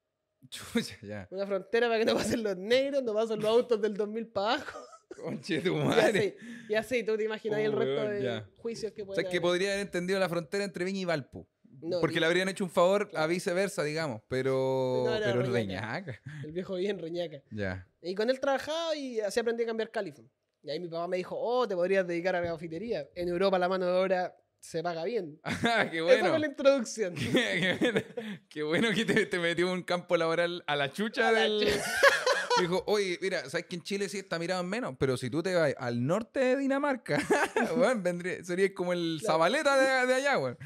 Chucha, 0.49 0.95
ya. 1.01 1.27
Una 1.31 1.47
frontera 1.47 1.87
para 1.87 1.99
que 1.99 2.05
no 2.05 2.13
pasen 2.15 2.43
los 2.43 2.55
negros, 2.57 3.01
no 3.03 3.13
pasen 3.13 3.39
los 3.41 3.49
autos 3.49 3.81
del 3.81 3.95
2000 3.95 4.27
para 4.27 4.53
abajo. 4.53 4.79
Conche 5.21 5.59
tu 5.61 5.75
Y 5.75 5.83
madre. 5.83 6.37
así, 6.37 6.47
y 6.69 6.73
así, 6.75 7.03
tú 7.03 7.17
te 7.17 7.23
imaginas 7.25 7.59
Oh, 7.59 7.63
el 7.65 7.71
resto 7.73 7.95
weón, 7.95 8.09
de 8.11 8.23
ya. 8.23 8.49
juicios 8.57 8.91
que 8.93 9.01
O 9.01 9.05
pueden 9.07 9.21
sea, 9.23 9.29
que 9.29 9.37
haber. 9.37 9.41
podría 9.41 9.69
haber 9.71 9.81
entendido 9.81 10.19
la 10.19 10.29
frontera 10.29 10.63
entre 10.63 10.85
Viña 10.85 10.99
y 11.01 11.05
Valpo. 11.05 11.47
No, 11.82 11.99
porque 12.01 12.17
y- 12.17 12.19
le 12.19 12.25
habrían 12.25 12.49
hecho 12.49 12.63
un 12.63 12.69
favor 12.69 13.09
a 13.15 13.25
viceversa, 13.27 13.84
digamos. 13.84 14.21
Pero. 14.27 15.03
No, 15.05 15.15
era 15.15 15.27
pero 15.27 15.41
Reñaca. 15.43 15.99
Reñaca. 16.17 16.21
El 16.45 16.51
viejo 16.51 16.75
bien 16.75 16.99
Roñaca. 16.99 17.38
Ya. 17.51 17.88
Y 18.01 18.15
con 18.15 18.30
él 18.30 18.39
trabajaba 18.39 18.95
y 18.95 19.19
así 19.19 19.39
aprendí 19.39 19.63
a 19.63 19.67
cambiar 19.67 19.91
califón. 19.91 20.30
Y 20.63 20.69
ahí 20.69 20.80
mi 20.80 20.88
papá 20.89 21.07
me 21.07 21.17
dijo, 21.17 21.38
oh, 21.39 21.67
te 21.67 21.75
podrías 21.75 22.05
dedicar 22.05 22.36
a 22.36 22.41
la 22.41 22.47
cafetería. 22.51 23.07
En 23.15 23.30
Europa 23.30 23.57
la 23.57 23.69
mano 23.69 23.86
de 23.86 23.91
obra 23.93 24.36
se 24.59 24.84
paga 24.84 25.03
bien. 25.05 25.39
Ah, 25.63 25.88
qué 25.89 25.97
Esa 25.97 26.03
bueno. 26.05 26.30
fue 26.30 26.39
la 26.39 26.47
introducción. 26.47 27.15
qué, 27.15 27.77
bueno. 27.80 28.01
Qué 28.49 28.63
bueno 28.63 28.89
que 28.93 29.05
te, 29.05 29.25
te 29.25 29.39
metió 29.39 29.71
un 29.71 29.84
campo 29.84 30.17
laboral 30.17 30.63
a 30.67 30.75
la 30.75 30.91
chucha 30.91 31.30
A 31.30 31.32
la 31.32 31.39
del. 31.41 31.61
chucha. 31.67 31.84
Dijo, 32.59 32.84
oye, 32.88 33.17
mira, 33.21 33.49
sabes 33.49 33.67
que 33.67 33.77
en 33.77 33.84
Chile 33.84 34.09
sí 34.09 34.17
está 34.17 34.38
mirado 34.38 34.59
en 34.61 34.67
menos, 34.67 34.95
pero 34.99 35.15
si 35.15 35.30
tú 35.30 35.41
te 35.41 35.55
vas 35.55 35.73
al 35.77 36.05
norte 36.05 36.41
de 36.41 36.57
Dinamarca, 36.57 37.17
weón, 37.77 38.03
vendría, 38.03 38.43
sería 38.43 38.73
como 38.73 38.91
el 38.91 39.19
Claro. 39.21 39.34
Zabaleta 39.36 39.77
de, 40.01 40.07
de 40.07 40.13
allá, 40.15 40.38
weón. 40.39 40.57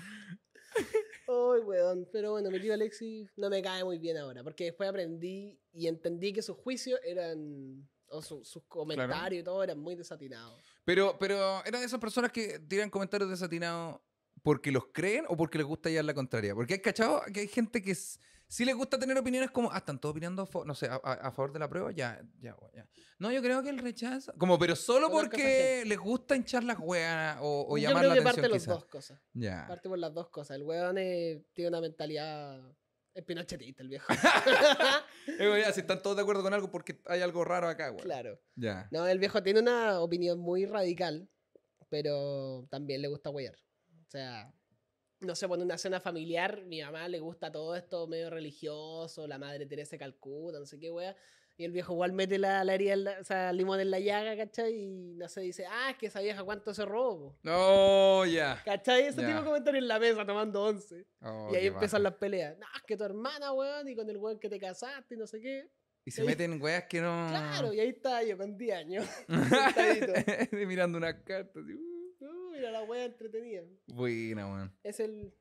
Ay, 1.27 1.61
weón. 1.61 2.07
Pero 2.11 2.31
bueno, 2.31 2.49
mi 2.51 2.59
tío 2.59 2.73
Alexis 2.73 3.29
no 3.37 3.49
me 3.49 3.61
cae 3.61 3.83
muy 3.83 3.97
bien 3.99 4.17
ahora. 4.17 4.43
Porque 4.43 4.65
después 4.65 4.89
aprendí 4.89 5.59
y 5.71 5.87
entendí 5.87 6.33
que 6.33 6.41
sus 6.41 6.57
juicios 6.57 6.99
eran. 7.05 7.87
O 8.07 8.21
su- 8.21 8.45
sus 8.45 8.61
comentarios 8.65 9.41
y 9.41 9.43
todo 9.43 9.63
eran 9.63 9.79
muy 9.79 9.95
desatinados. 9.95 10.61
Pero, 10.85 11.17
pero 11.19 11.65
eran 11.65 11.81
esas 11.81 11.99
personas 11.99 12.31
que 12.31 12.59
tiran 12.59 12.89
comentarios 12.91 13.27
desatinados 13.29 13.99
porque 14.43 14.71
los 14.71 14.85
creen 14.93 15.25
o 15.29 15.35
porque 15.37 15.57
les 15.57 15.65
gusta 15.65 15.89
llevar 15.89 16.05
la 16.05 16.13
contraria. 16.13 16.53
Porque 16.53 16.73
hay 16.75 16.79
cachado 16.81 17.21
que 17.33 17.39
hay 17.39 17.47
gente 17.47 17.81
que 17.81 17.91
s- 17.91 18.19
sí 18.53 18.65
les 18.65 18.75
gusta 18.75 18.99
tener 18.99 19.17
opiniones 19.17 19.49
como, 19.49 19.71
ah, 19.71 19.79
están 19.79 19.99
todos 19.99 20.11
opinando, 20.11 20.47
no 20.65 20.75
sé, 20.75 20.87
a, 20.87 21.31
favor 21.31 21.51
de 21.51 21.57
la 21.57 21.67
prueba, 21.67 21.91
ya, 21.91 22.21
ya, 22.39 22.55
ya. 22.75 22.87
No, 23.17 23.31
yo 23.31 23.41
creo 23.41 23.63
que 23.63 23.69
el 23.69 23.79
rechazo. 23.79 24.31
Como, 24.37 24.59
pero 24.59 24.75
solo 24.75 25.09
porque 25.09 25.83
les 25.87 25.97
gusta 25.97 26.35
hinchar 26.35 26.63
las 26.63 26.77
weas 26.77 27.37
o, 27.41 27.65
o 27.67 27.77
Yo 27.79 27.89
llamar 27.89 28.03
creo 28.03 28.09
la 28.09 28.13
que 28.13 28.19
atención. 28.21 28.35
parte 28.35 28.41
de 28.41 28.49
las 28.49 28.65
dos 28.67 28.85
cosas. 28.85 29.19
Ya. 29.33 29.65
Parte 29.67 29.89
por 29.89 29.97
las 29.97 30.13
dos 30.13 30.29
cosas. 30.29 30.55
El 30.57 30.63
weón 30.63 30.99
eh, 30.99 31.43
tiene 31.53 31.69
una 31.69 31.81
mentalidad. 31.81 32.61
Es 33.15 33.23
pinochetista 33.23 33.81
el 33.81 33.89
viejo. 33.89 34.05
Eh, 35.39 35.61
ya, 35.61 35.71
si 35.71 35.79
están 35.79 36.03
todos 36.03 36.17
de 36.17 36.21
acuerdo 36.21 36.43
con 36.43 36.53
algo 36.53 36.69
porque 36.69 37.01
hay 37.05 37.21
algo 37.21 37.45
raro 37.45 37.67
acá, 37.69 37.89
weón. 37.91 38.03
claro. 38.03 38.39
Ya. 38.55 38.87
No, 38.91 39.07
el 39.07 39.17
viejo 39.17 39.41
tiene 39.41 39.61
una 39.61 39.99
opinión 40.01 40.37
muy 40.37 40.65
radical, 40.65 41.27
pero 41.89 42.67
también 42.69 43.01
le 43.01 43.07
gusta 43.07 43.29
huear. 43.29 43.55
O 44.05 44.09
sea, 44.09 44.53
no 45.23 45.35
sé, 45.35 45.47
pone 45.47 45.63
una 45.63 45.77
cena 45.77 45.99
familiar, 45.99 46.63
mi 46.65 46.81
mamá 46.81 47.07
le 47.07 47.19
gusta 47.19 47.51
todo 47.51 47.75
esto 47.75 48.07
medio 48.07 48.29
religioso, 48.29 49.27
la 49.27 49.37
madre 49.37 49.65
Teresa 49.65 49.97
Calcuta, 49.97 50.59
no 50.59 50.65
sé 50.65 50.79
qué 50.79 50.91
wea. 50.91 51.15
Y 51.55 51.65
el 51.65 51.71
viejo 51.71 51.93
igual 51.93 52.13
mete 52.13 52.39
la, 52.39 52.63
la 52.63 52.73
herida, 52.73 52.95
la- 52.95 53.19
o 53.19 53.23
sea, 53.23 53.51
el 53.51 53.57
limón 53.57 53.79
en 53.79 53.91
la 53.91 53.99
llaga, 53.99 54.35
¿cachai? 54.35 54.73
Y 54.73 55.13
no 55.15 55.27
sé, 55.29 55.41
dice, 55.41 55.65
ah, 55.69 55.91
es 55.91 55.97
que 55.97 56.07
esa 56.07 56.19
vieja 56.19 56.43
cuánto 56.43 56.73
se 56.73 56.83
robó. 56.83 57.37
No, 57.43 58.25
ya. 58.25 58.59
¿Cachai? 58.65 59.03
Ese 59.03 59.21
Ya. 59.21 59.27
tipo 59.27 59.39
de 59.41 59.45
comentarios 59.45 59.83
en 59.83 59.87
la 59.87 59.99
mesa 59.99 60.25
tomando 60.25 60.63
once. 60.63 61.05
Oh, 61.21 61.49
y 61.51 61.55
ahí 61.57 61.67
empiezan 61.67 62.01
baja. 62.01 62.11
las 62.11 62.19
peleas. 62.19 62.57
No, 62.57 62.65
es 62.75 62.81
que 62.87 62.97
tu 62.97 63.03
hermana, 63.03 63.53
weón, 63.53 63.87
y 63.87 63.95
con 63.95 64.09
el 64.09 64.17
weón 64.17 64.39
que 64.39 64.49
te 64.49 64.59
casaste 64.59 65.13
y 65.13 65.17
no 65.19 65.27
sé 65.27 65.39
qué. 65.41 65.69
Y 66.05 66.09
se 66.11 66.23
meten 66.23 66.59
weas 66.59 66.85
que 66.85 66.99
no. 67.01 67.27
Claro, 67.29 67.71
y 67.71 67.79
ahí 67.79 67.89
está 67.89 68.23
yo 68.23 68.35
con 68.35 68.57
10 68.57 68.75
años. 68.75 69.05
Mirando 70.51 70.97
una 70.97 71.23
carta. 71.23 71.59
así, 71.59 71.73
mira 72.63 72.79
la 72.79 72.83
wea 72.83 73.05
entretenida. 73.05 73.61
Buena, 73.87 74.47
weón. 74.47 74.73
Es 74.83 74.99
el, 74.99 75.33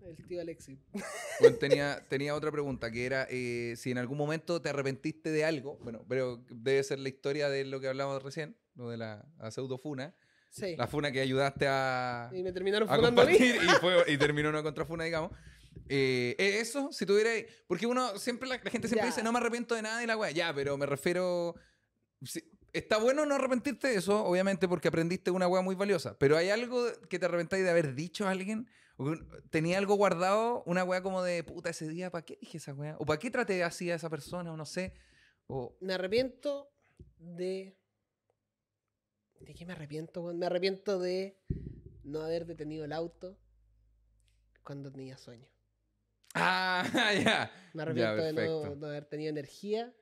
el 0.00 0.16
tío 0.26 0.40
Alexis. 0.40 0.78
Bueno, 1.40 1.56
tenía, 1.58 2.02
tenía 2.08 2.34
otra 2.34 2.50
pregunta 2.50 2.90
que 2.90 3.04
era 3.04 3.26
eh, 3.30 3.74
si 3.76 3.90
en 3.90 3.98
algún 3.98 4.16
momento 4.16 4.62
te 4.62 4.70
arrepentiste 4.70 5.30
de 5.30 5.44
algo. 5.44 5.78
Bueno, 5.82 6.04
pero 6.08 6.42
debe 6.48 6.82
ser 6.82 6.98
la 6.98 7.08
historia 7.10 7.48
de 7.50 7.64
lo 7.66 7.78
que 7.78 7.88
hablamos 7.88 8.22
recién, 8.22 8.56
lo 8.74 8.88
de 8.88 8.96
la, 8.96 9.26
la 9.38 9.50
pseudofuna. 9.50 10.14
Sí. 10.50 10.74
La 10.76 10.86
funa 10.86 11.12
que 11.12 11.20
ayudaste 11.20 11.66
a, 11.68 12.30
Y 12.32 12.42
me 12.42 12.52
terminaron 12.52 12.88
a 12.88 12.94
a 12.94 13.26
mí. 13.26 13.36
y, 13.36 13.58
fue, 13.80 14.04
y 14.10 14.16
terminó 14.18 14.48
una 14.48 14.62
contrafuna, 14.62 15.04
digamos. 15.04 15.32
Eh, 15.90 16.34
eh, 16.38 16.60
eso, 16.60 16.90
si 16.92 17.04
tuviera. 17.04 17.30
Porque 17.66 17.86
uno 17.86 18.18
siempre, 18.18 18.48
la, 18.48 18.58
la 18.64 18.70
gente 18.70 18.88
siempre 18.88 19.08
Ya. 19.08 19.14
dice, 19.14 19.22
no 19.22 19.32
me 19.32 19.38
arrepiento 19.38 19.74
de 19.74 19.82
nada 19.82 20.02
y 20.02 20.06
la 20.06 20.16
weá. 20.16 20.30
Ya, 20.30 20.54
pero 20.54 20.78
me 20.78 20.86
refiero. 20.86 21.54
si- 22.22 22.42
está 22.78 22.98
bueno 22.98 23.24
no 23.26 23.34
arrepentirte 23.34 23.88
de 23.88 23.96
eso, 23.96 24.24
obviamente, 24.24 24.68
porque 24.68 24.88
aprendiste 24.88 25.30
una 25.30 25.48
weá 25.48 25.62
muy 25.62 25.74
valiosa. 25.74 26.16
Pero 26.18 26.36
hay 26.36 26.50
algo 26.50 26.84
que 27.08 27.18
te 27.18 27.26
arrepentáis 27.26 27.64
de 27.64 27.70
haber 27.70 27.94
dicho 27.94 28.26
a 28.26 28.30
alguien. 28.30 28.68
Tenía 29.50 29.78
algo 29.78 29.94
guardado, 29.94 30.62
una 30.64 30.84
weá 30.84 31.02
como 31.02 31.22
de 31.22 31.44
puta 31.44 31.70
ese 31.70 31.88
día, 31.88 32.10
¿para 32.10 32.24
qué 32.24 32.38
dije 32.40 32.58
esa 32.58 32.72
weá? 32.74 32.96
¿O 32.98 33.04
para 33.04 33.18
qué 33.18 33.30
traté 33.30 33.62
así 33.62 33.90
a 33.90 33.94
esa 33.94 34.10
persona? 34.10 34.52
O 34.52 34.56
no 34.56 34.64
sé. 34.64 34.94
O. 35.46 35.76
Me 35.80 35.94
arrepiento 35.94 36.70
de. 37.18 37.76
¿De 39.40 39.54
qué 39.54 39.66
me 39.66 39.72
arrepiento, 39.72 40.22
weón? 40.22 40.38
Me 40.38 40.46
arrepiento 40.46 40.98
de 40.98 41.38
no 42.04 42.22
haber 42.22 42.46
detenido 42.46 42.84
el 42.84 42.92
auto 42.92 43.38
cuando 44.62 44.90
tenía 44.90 45.18
sueño. 45.18 45.46
Ah, 46.34 46.84
ya. 47.24 47.50
Me 47.74 47.82
arrepiento 47.82 48.22
de 48.22 48.32
no, 48.32 48.74
no 48.76 48.86
haber 48.86 49.04
tenido 49.04 49.30
energía. 49.30 49.94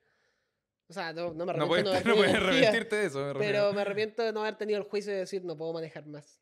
O 0.96 1.00
sea, 1.00 1.12
no, 1.12 1.34
no 1.34 1.44
me 1.46 1.52
No 1.54 1.64
arrepiento 1.64 1.68
puedes, 1.68 1.84
de 1.84 1.90
no 1.92 1.94
haber 1.94 2.02
no 2.02 2.02
tenido 2.02 2.16
puedes 2.16 2.34
energía, 2.34 2.68
arrepentirte 2.68 2.96
de 2.96 3.06
eso. 3.06 3.26
me. 3.34 3.40
Pero 3.40 3.72
me 3.72 3.80
arrepiento 3.80 4.22
de 4.22 4.32
no 4.32 4.40
haber 4.42 4.56
tenido 4.56 4.78
el 4.78 4.84
juicio 4.84 5.12
de 5.12 5.18
decir 5.20 5.44
no 5.44 5.56
puedo 5.56 5.72
manejar 5.72 6.06
más. 6.06 6.40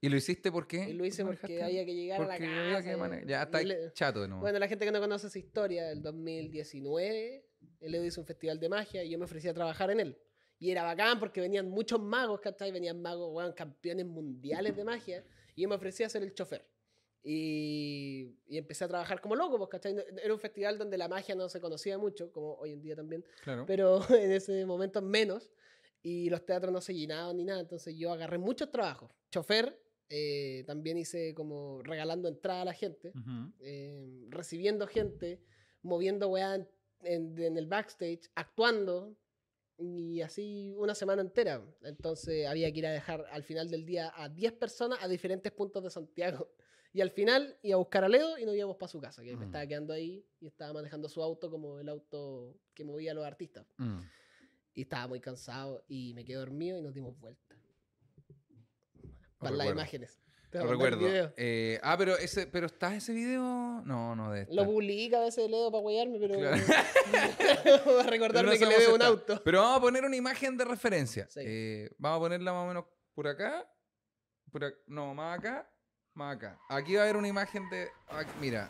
¿Y 0.00 0.10
lo 0.10 0.16
hiciste 0.16 0.52
por 0.52 0.66
qué? 0.66 0.90
Y 0.90 0.92
lo 0.92 1.06
hice 1.06 1.22
¿Por 1.24 1.32
porque 1.38 1.54
manejaste? 1.54 1.64
había 1.64 1.84
que 1.86 1.94
llegar 1.94 2.20
a 2.20 2.26
la 2.26 2.36
casa. 2.38 3.24
Ya 3.26 3.42
está 3.44 3.62
le- 3.62 3.92
chato 3.94 4.20
de 4.20 4.28
nuevo. 4.28 4.42
Bueno, 4.42 4.58
la 4.58 4.68
gente 4.68 4.84
que 4.84 4.92
no 4.92 5.00
conoce 5.00 5.28
esa 5.28 5.38
historia, 5.38 5.90
el 5.90 6.02
2019, 6.02 7.44
el 7.80 7.94
Edu 7.94 8.04
hizo 8.04 8.20
un 8.20 8.26
festival 8.26 8.60
de 8.60 8.68
magia 8.68 9.02
y 9.02 9.10
yo 9.10 9.18
me 9.18 9.24
ofrecí 9.24 9.48
a 9.48 9.54
trabajar 9.54 9.90
en 9.90 10.00
él. 10.00 10.18
Y 10.58 10.70
era 10.70 10.82
bacán 10.82 11.18
porque 11.18 11.40
venían 11.40 11.68
muchos 11.68 12.00
magos, 12.00 12.40
¿cachai? 12.40 12.70
Venían 12.70 13.00
magos, 13.02 13.30
weón, 13.32 13.52
campeones 13.52 14.06
mundiales 14.06 14.76
de 14.76 14.84
magia. 14.84 15.24
Y 15.54 15.62
yo 15.62 15.68
me 15.68 15.74
ofrecí 15.74 16.02
a 16.02 16.08
ser 16.08 16.22
el 16.22 16.32
chofer. 16.34 16.66
Y, 17.26 18.36
y 18.46 18.58
empecé 18.58 18.84
a 18.84 18.88
trabajar 18.88 19.20
como 19.20 19.34
loco, 19.34 19.56
pues, 19.56 19.70
¿cachai? 19.70 19.96
Era 20.22 20.32
un 20.34 20.38
festival 20.38 20.76
donde 20.78 20.98
la 20.98 21.08
magia 21.08 21.34
no 21.34 21.48
se 21.48 21.58
conocía 21.60 21.96
mucho, 21.98 22.30
como 22.30 22.54
hoy 22.56 22.72
en 22.72 22.82
día 22.82 22.94
también. 22.94 23.24
claro. 23.42 23.64
Pero 23.66 23.98
en 24.20 24.30
ese 24.30 24.64
momento 24.66 25.00
menos. 25.02 25.50
Y 26.02 26.28
los 26.28 26.44
teatros 26.44 26.70
no 26.70 26.82
se 26.82 26.94
llenaban 26.94 27.36
ni 27.38 27.44
nada. 27.44 27.60
Entonces 27.60 27.96
yo 27.96 28.12
agarré 28.12 28.36
muchos 28.36 28.70
trabajos. 28.70 29.10
Chofer, 29.30 29.80
eh, 30.10 30.62
también 30.66 30.98
hice 30.98 31.32
como 31.34 31.82
regalando 31.82 32.28
entrada 32.28 32.60
a 32.60 32.64
la 32.66 32.74
gente 32.74 33.08
Ujú. 33.16 33.52
eh, 33.60 34.26
recibiendo 34.28 34.86
gente, 34.86 35.40
moviendo 35.80 36.28
weá 36.28 36.56
en, 36.56 36.68
en- 37.00 37.38
en 37.42 37.56
el 37.56 37.66
backstage, 37.66 38.30
actuando, 38.34 39.16
y 39.78 40.20
así 40.20 40.74
una 40.76 40.94
semana 40.94 41.22
entera. 41.22 41.64
Entonces 41.82 42.46
había 42.46 42.70
que 42.70 42.78
ir 42.80 42.86
a 42.86 42.92
dejar 42.92 43.24
al 43.32 43.42
final 43.42 43.70
del 43.70 43.86
día 43.86 44.12
a 44.14 44.28
10 44.28 44.52
personas 44.52 44.98
a 45.02 45.08
diferentes 45.08 45.50
puntos 45.52 45.82
de 45.82 45.90
Santiago. 45.90 46.50
Y 46.94 47.00
al 47.00 47.10
final 47.10 47.58
iba 47.62 47.74
a 47.74 47.78
buscar 47.78 48.04
a 48.04 48.08
Leo 48.08 48.38
y 48.38 48.46
nos 48.46 48.54
íbamos 48.54 48.76
para 48.76 48.88
su 48.88 49.00
casa, 49.00 49.22
que 49.22 49.32
me 49.36 49.44
Mm. 49.44 49.48
estaba 49.48 49.66
quedando 49.66 49.92
ahí 49.92 50.24
y 50.40 50.46
estaba 50.46 50.72
manejando 50.72 51.08
su 51.08 51.20
auto 51.22 51.50
como 51.50 51.80
el 51.80 51.88
auto 51.88 52.56
que 52.72 52.84
movía 52.84 53.10
a 53.10 53.14
los 53.14 53.26
artistas. 53.26 53.66
Mm. 53.78 53.98
Y 54.74 54.82
estaba 54.82 55.08
muy 55.08 55.20
cansado 55.20 55.84
y 55.88 56.14
me 56.14 56.24
quedé 56.24 56.36
dormido 56.36 56.78
y 56.78 56.82
nos 56.82 56.94
dimos 56.94 57.18
vuelta. 57.18 57.56
Para 59.38 59.50
las 59.56 59.66
recuerdo. 59.66 59.72
imágenes. 59.72 60.20
Lo 60.52 60.66
recuerdo. 60.68 61.32
Eh, 61.36 61.80
ah, 61.82 61.96
pero 61.98 62.16
ese, 62.16 62.46
pero 62.46 62.66
está 62.66 62.94
ese 62.94 63.12
video. 63.12 63.82
No, 63.84 64.14
no 64.14 64.30
de 64.30 64.46
Lo 64.52 64.64
publica 64.64 65.18
a 65.18 65.24
veces 65.24 65.50
Leo 65.50 65.68
para 65.72 65.82
guayarme, 65.82 66.20
pero 66.20 66.38
Claro. 66.38 66.56
para 67.96 68.08
recordarme 68.10 68.56
que 68.56 68.66
le 68.66 68.78
veo 68.78 68.94
un 68.94 69.02
auto. 69.02 69.42
Pero 69.44 69.60
vamos 69.62 69.78
a 69.78 69.80
poner 69.80 70.04
una 70.04 70.14
imagen 70.14 70.56
de 70.56 70.64
referencia. 70.64 71.26
Sí. 71.28 71.40
Eh, 71.42 71.90
vamos 71.98 72.18
a 72.18 72.20
ponerla 72.20 72.52
más 72.52 72.64
o 72.64 72.68
menos 72.68 72.84
por 73.14 73.26
acá. 73.26 73.68
Por 74.52 74.62
ac- 74.62 74.78
no, 74.86 75.12
más 75.12 75.40
acá. 75.40 75.68
Más 76.14 76.36
acá. 76.36 76.58
Aquí 76.68 76.94
va 76.94 77.00
a 77.00 77.04
haber 77.04 77.16
una 77.16 77.28
imagen 77.28 77.68
de. 77.70 77.88
aquí- 78.08 78.30
mira. 78.40 78.68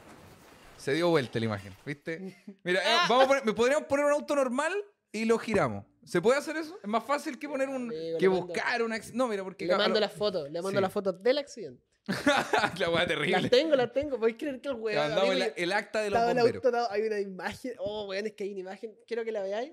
Se 0.77 0.93
dio 0.93 1.09
vuelta 1.09 1.39
la 1.39 1.45
imagen, 1.45 1.75
¿viste? 1.87 2.37
Mira, 2.65 2.81
eh, 2.81 2.97
Ah. 2.99 3.07
vamos 3.09 3.25
a 3.25 3.29
poner, 3.29 3.45
¿me 3.47 3.53
podríamos 3.53 3.87
poner 3.87 4.07
un 4.07 4.13
auto 4.13 4.35
normal 4.35 4.73
y 5.13 5.25
lo 5.25 5.39
giramos? 5.39 5.85
¿Se 6.05 6.21
puede 6.21 6.39
hacer 6.39 6.57
eso? 6.57 6.77
Es 6.83 6.89
más 6.89 7.05
fácil 7.05 7.39
que 7.39 7.49
poner 7.49 7.69
un. 7.69 7.89
Amigo, 7.89 8.19
que 8.19 8.29
buscar 8.29 8.83
una. 8.83 8.97
ex- 8.97 9.15
No, 9.15 9.29
mira, 9.29 9.45
porque. 9.45 9.67
Le 9.67 9.77
mando 9.77 10.01
la 10.01 10.07
las 10.07 10.13
fotos, 10.17 10.51
le 10.51 10.61
mando 10.61 10.79
Sí. 10.79 10.83
las 10.83 10.93
fotos 10.93 11.23
del 11.23 11.39
accidente. 11.39 11.83
la 12.79 12.91
weá 12.91 13.07
terrible. 13.07 13.41
Las 13.41 13.51
tengo, 13.51 13.77
las 13.77 13.93
tengo. 13.93 14.19
¿Podéis 14.19 14.37
creer 14.37 14.61
que 14.61 14.69
el 14.69 14.75
weón? 14.75 15.53
el, 15.57 15.73
acta 15.73 16.01
de 16.03 16.11
los 16.11 16.21
bomberos. 16.23 16.63
auto, 16.65 16.91
hay 16.91 17.03
una 17.07 17.19
imagen. 17.21 17.73
Oh, 17.79 18.07
weón, 18.09 18.27
es 18.27 18.33
que 18.35 18.45
hay 18.45 18.51
una 18.51 18.61
imagen. 18.61 18.95
Quiero 19.07 19.25
que 19.25 19.33
la 19.33 19.43
veáis. 19.43 19.73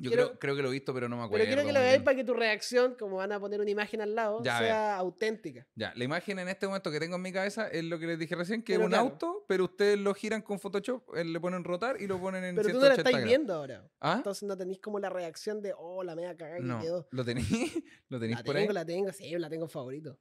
Yo 0.00 0.10
quiero- 0.10 0.26
creo, 0.28 0.38
creo 0.38 0.56
que 0.56 0.62
lo 0.62 0.68
he 0.68 0.72
visto, 0.72 0.94
pero 0.94 1.08
no 1.08 1.16
me 1.16 1.24
acuerdo. 1.24 1.44
Pero 1.44 1.56
quiero 1.56 1.66
que 1.66 1.72
lo 1.72 1.80
veáis 1.80 2.02
para 2.02 2.16
que 2.16 2.22
tu 2.22 2.32
reacción, 2.32 2.94
como 2.94 3.16
van 3.16 3.32
a 3.32 3.40
poner 3.40 3.60
una 3.60 3.70
imagen 3.70 4.00
al 4.00 4.14
lado, 4.14 4.42
Ya, 4.44 4.58
sea 4.58 4.96
auténtica. 4.96 5.66
Ya, 5.74 5.92
la 5.96 6.04
imagen 6.04 6.38
en 6.38 6.48
este 6.48 6.66
momento 6.68 6.90
que 6.92 7.00
tengo 7.00 7.16
en 7.16 7.22
mi 7.22 7.32
cabeza 7.32 7.66
es 7.68 7.82
lo 7.82 7.98
que 7.98 8.06
les 8.06 8.18
dije 8.18 8.36
recién, 8.36 8.62
que 8.62 8.74
Pero 8.74 8.82
es 8.82 8.84
un 8.86 8.90
claro. 8.90 9.04
auto, 9.04 9.44
pero 9.48 9.64
ustedes 9.64 9.98
lo 9.98 10.14
giran 10.14 10.40
con 10.42 10.60
Photoshop, 10.60 11.16
eh, 11.16 11.24
le 11.24 11.40
ponen 11.40 11.64
rotar 11.64 12.00
y 12.00 12.06
lo 12.06 12.20
ponen 12.20 12.44
en 12.44 12.54
Pero 12.54 12.68
tú 12.68 12.78
180 12.78 12.80
no 12.80 12.88
la 12.88 12.94
estáis 12.94 13.16
grados. 13.16 13.28
viendo 13.28 13.54
ahora. 13.54 13.90
¿Ah? 14.00 14.14
Entonces 14.18 14.44
no 14.44 14.56
tenéis 14.56 14.78
como 14.80 15.00
la 15.00 15.10
reacción 15.10 15.60
de, 15.62 15.74
oh, 15.76 16.04
la 16.04 16.14
media 16.14 16.36
cagada 16.36 16.58
que 16.58 16.64
No, 16.64 16.80
quedó. 16.80 17.08
¿lo 17.10 17.24
tenéis? 17.24 17.48
¿Lo 18.08 18.20
tenéis 18.20 18.38
La 18.38 18.44
por 18.44 18.54
tengo, 18.54 18.68
ahí? 18.70 18.74
la 18.74 18.84
tengo, 18.86 19.12
sí, 19.12 19.36
la 19.36 19.50
tengo 19.50 19.64
en 19.64 19.70
favorito. 19.70 20.16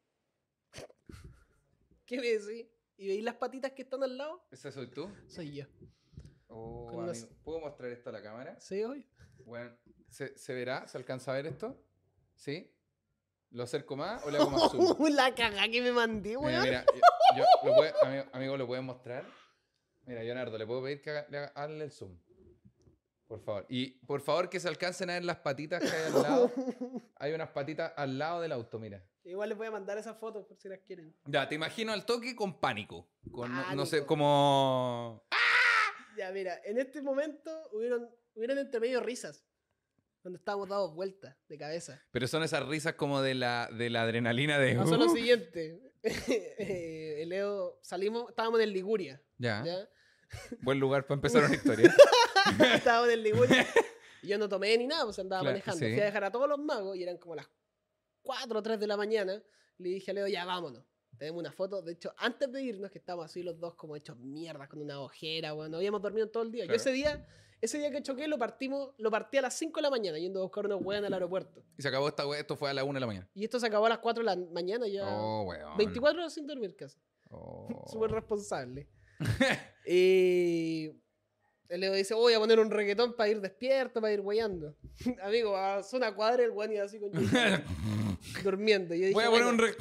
¿Qué 2.06 2.18
me 2.20 2.28
decís? 2.28 2.66
¿Y 2.98 3.08
veis 3.10 3.24
las 3.24 3.36
patitas 3.36 3.74
que 3.74 3.84
están 3.84 4.02
al 4.02 4.18
lado? 4.18 4.42
¿Ese 4.52 4.72
soy 4.72 4.88
tú? 4.90 5.08
Soy 5.28 5.54
yo. 5.54 5.66
Oh, 6.48 7.04
los- 7.06 7.28
¿Puedo 7.44 7.60
mostrar 7.60 7.92
esto 7.92 8.10
a 8.10 8.14
la 8.14 8.24
cámara? 8.24 8.60
¿Sí, 8.60 8.82
hoy? 8.84 9.06
Bueno, 9.46 9.76
¿se, 10.10 10.38
se 10.38 10.54
verá? 10.54 10.88
¿Se 10.88 10.98
alcanza 10.98 11.32
a 11.32 11.36
ver 11.36 11.48
esto? 11.48 11.80
¿Sí? 12.36 12.74
¿Lo 13.52 13.64
acerco 13.64 13.96
más 13.96 14.24
o 14.26 14.32
le 14.32 14.38
hago 14.38 14.50
más 14.50 14.72
zoom? 14.72 15.08
la 15.12 15.34
cagada 15.34 15.70
que 15.70 15.82
me 15.82 15.92
mandé, 15.92 16.30
Mira, 16.38 16.40
weón. 16.40 16.62
mira, 16.64 16.86
yo, 17.36 17.44
yo- 17.64 17.70
lo 17.70 17.76
puede- 17.76 17.94
amigo, 18.04 18.24
amigo, 18.34 18.58
¿lo 18.58 18.68
pueden 18.68 18.86
mostrar? 18.86 19.26
Mira, 20.06 20.22
Leonardo, 20.24 20.58
¿le 20.58 20.66
puedo 20.68 20.84
pedir 20.84 21.02
que 21.02 21.10
haga, 21.12 21.26
le 21.30 21.38
haga- 21.38 21.52
hazle 21.56 21.84
el 21.86 21.92
zoom? 21.92 22.18
Por 23.28 23.42
favor. 23.42 23.66
Y 23.68 23.92
por 24.06 24.22
favor 24.22 24.50
que 24.50 24.60
se 24.60 24.68
alcancen 24.70 25.10
a 25.10 25.14
ver 25.14 25.26
las 25.26 25.38
patitas 25.38 25.82
que 25.82 25.90
hay 25.96 26.14
al 26.14 26.22
lado. 26.24 26.52
Hay 27.20 27.34
unas 27.34 27.50
patitas 27.50 27.92
al 27.98 28.18
lado 28.18 28.40
del 28.42 28.54
auto, 28.54 28.80
mira. 28.80 29.04
Igual 29.26 29.50
les 29.50 29.58
voy 29.58 29.68
a 29.68 29.72
mandar 29.72 29.98
esas 29.98 30.18
fotos 30.18 30.46
por 30.46 30.56
si 30.58 30.70
las 30.70 30.80
quieren. 30.80 31.14
Ya, 31.26 31.50
te 31.50 31.56
imagino 31.56 31.92
al 31.92 32.06
toque 32.06 32.34
con 32.38 32.58
pánico. 32.62 33.10
Con, 33.30 33.54
no- 33.54 33.76
no, 33.76 33.86
sé, 33.86 33.98
Pánico. 33.98 34.08
como... 34.08 35.28
Ya, 36.18 36.32
mira, 36.32 36.62
en 36.64 36.78
este 36.80 37.02
momento 37.02 37.52
hubieron, 37.74 38.10
hubieron 38.38 38.58
entre 38.58 38.80
medio 38.80 39.02
risas. 39.02 39.44
Cuando 40.22 40.38
estábamos 40.40 40.68
dados 40.70 40.94
vueltas 40.94 41.36
de 41.48 41.58
cabeza. 41.58 42.02
Pero 42.12 42.28
son 42.28 42.44
esas 42.44 42.66
risas 42.68 42.96
como 42.96 43.22
de 43.22 43.34
la, 43.34 43.70
de 43.72 43.90
la 43.90 44.02
adrenalina 44.04 44.60
de... 44.60 44.76
Pasó 44.76 44.98
lo 44.98 45.06
"Uh". 45.06 45.16
siguiente. 45.16 45.94
El 46.58 47.30
Leo, 47.30 47.80
salimos, 47.82 48.30
estábamos 48.30 48.60
en 48.62 48.74
Liguria. 48.74 49.22
Ya, 49.38 49.64
¿ya? 49.66 49.90
buen 50.62 50.80
lugar 50.80 51.06
para 51.08 51.16
empezar 51.16 51.44
una 51.46 51.56
historia. 51.56 51.94
estábamos 52.76 53.10
en 53.10 53.24
Liguria. 53.24 53.66
Y 54.24 54.30
yo 54.30 54.40
no 54.40 54.50
tomé 54.50 54.76
ni 54.80 54.88
nada, 54.88 55.04
pues 55.06 55.20
andaba 55.20 55.42
Claro, 55.44 55.54
manejando. 55.54 55.80
sí. 55.86 55.92
Fui 55.94 56.02
a 56.02 56.06
dejar 56.06 56.24
a 56.24 56.32
todos 56.32 56.50
los 56.50 56.58
magos 56.58 56.98
y 56.98 57.04
eran 57.04 57.18
como 57.20 57.36
las 57.36 57.48
4 58.24 58.58
o 58.60 58.64
3 58.64 58.80
de 58.80 58.88
la 58.88 58.98
mañana. 58.98 59.42
Le 59.78 59.90
dije 59.90 60.10
a 60.10 60.14
Leo, 60.16 60.28
ya 60.28 60.44
vámonos. 60.44 60.84
Tenemos 61.20 61.40
una 61.40 61.52
foto. 61.52 61.84
De 61.84 61.94
hecho, 61.94 62.12
antes 62.18 62.52
de 62.52 62.64
irnos, 62.64 62.90
que 62.90 62.98
estábamos 62.98 63.26
así 63.28 63.44
los 63.44 63.60
dos 63.60 63.76
como 63.76 63.96
hechos 63.96 64.18
mierdas 64.18 64.68
con 64.70 64.82
una 64.82 65.00
ojera, 65.00 65.52
bueno, 65.54 65.70
no 65.70 65.78
habíamos 65.78 66.02
dormido 66.02 66.28
todo 66.30 66.42
el 66.44 66.52
día. 66.52 66.64
Yo 66.64 66.70
Claro. 66.70 66.78
ese 66.82 66.92
día, 66.94 67.28
ese 67.62 67.78
día 67.80 67.90
que 67.92 68.02
choqué, 68.04 68.28
lo 68.28 68.38
partimos, 68.38 68.94
lo 68.98 69.10
partí 69.10 69.38
a 69.38 69.42
las 69.42 69.54
5 69.58 69.80
de 69.80 69.82
la 69.82 69.90
mañana 69.90 70.18
yendo 70.20 70.40
a 70.40 70.44
buscar 70.44 70.66
unos 70.66 70.82
hueones 70.84 71.08
al 71.08 71.14
aeropuerto. 71.14 71.64
Y 71.78 71.82
se 71.82 71.88
acabó 71.88 72.08
esta 72.08 72.28
we- 72.28 72.40
esto 72.40 72.56
fue 72.56 72.70
a 72.70 72.74
la 72.74 72.84
una 72.84 72.98
de 72.98 73.02
la 73.02 73.08
mañana. 73.08 73.30
Y 73.34 73.44
esto 73.44 73.60
se 73.60 73.66
acabó 73.68 73.86
a 73.88 73.90
las 73.90 74.00
4 74.00 74.24
de 74.24 74.26
la 74.26 74.36
mañana 74.52 74.88
ya. 74.88 75.08
Oh, 75.08 75.44
weón. 75.44 75.78
24 75.78 76.20
horas 76.22 76.34
sin 76.34 76.46
dormir 76.48 76.76
casi. 76.76 76.98
Oh. 77.30 77.68
Súper 77.92 78.12
responsable. 78.12 78.88
y 79.88 80.92
el 81.70 81.82
Leo 81.82 81.94
dice, 81.94 82.14
voy 82.14 82.34
a 82.34 82.40
poner 82.40 82.60
un 82.60 82.70
reggaetón 82.70 83.16
para 83.16 83.30
ir 83.30 83.42
despierto, 83.42 84.00
para 84.02 84.14
ir 84.14 84.22
guayando. 84.22 84.76
Amigo, 85.24 85.56
a 85.58 85.84
zona 85.84 86.14
cuadra 86.16 86.44
el 86.44 86.52
guan 86.52 86.72
iba 86.72 86.84
así 86.84 87.00
con 87.00 87.12
durmiendo. 88.44 88.94
Yo 88.96 89.02
dije, 89.02 89.14
Voy 89.14 89.24
a 89.24 89.30
poner 89.30 89.46
un... 89.48 89.58
re- 89.58 89.76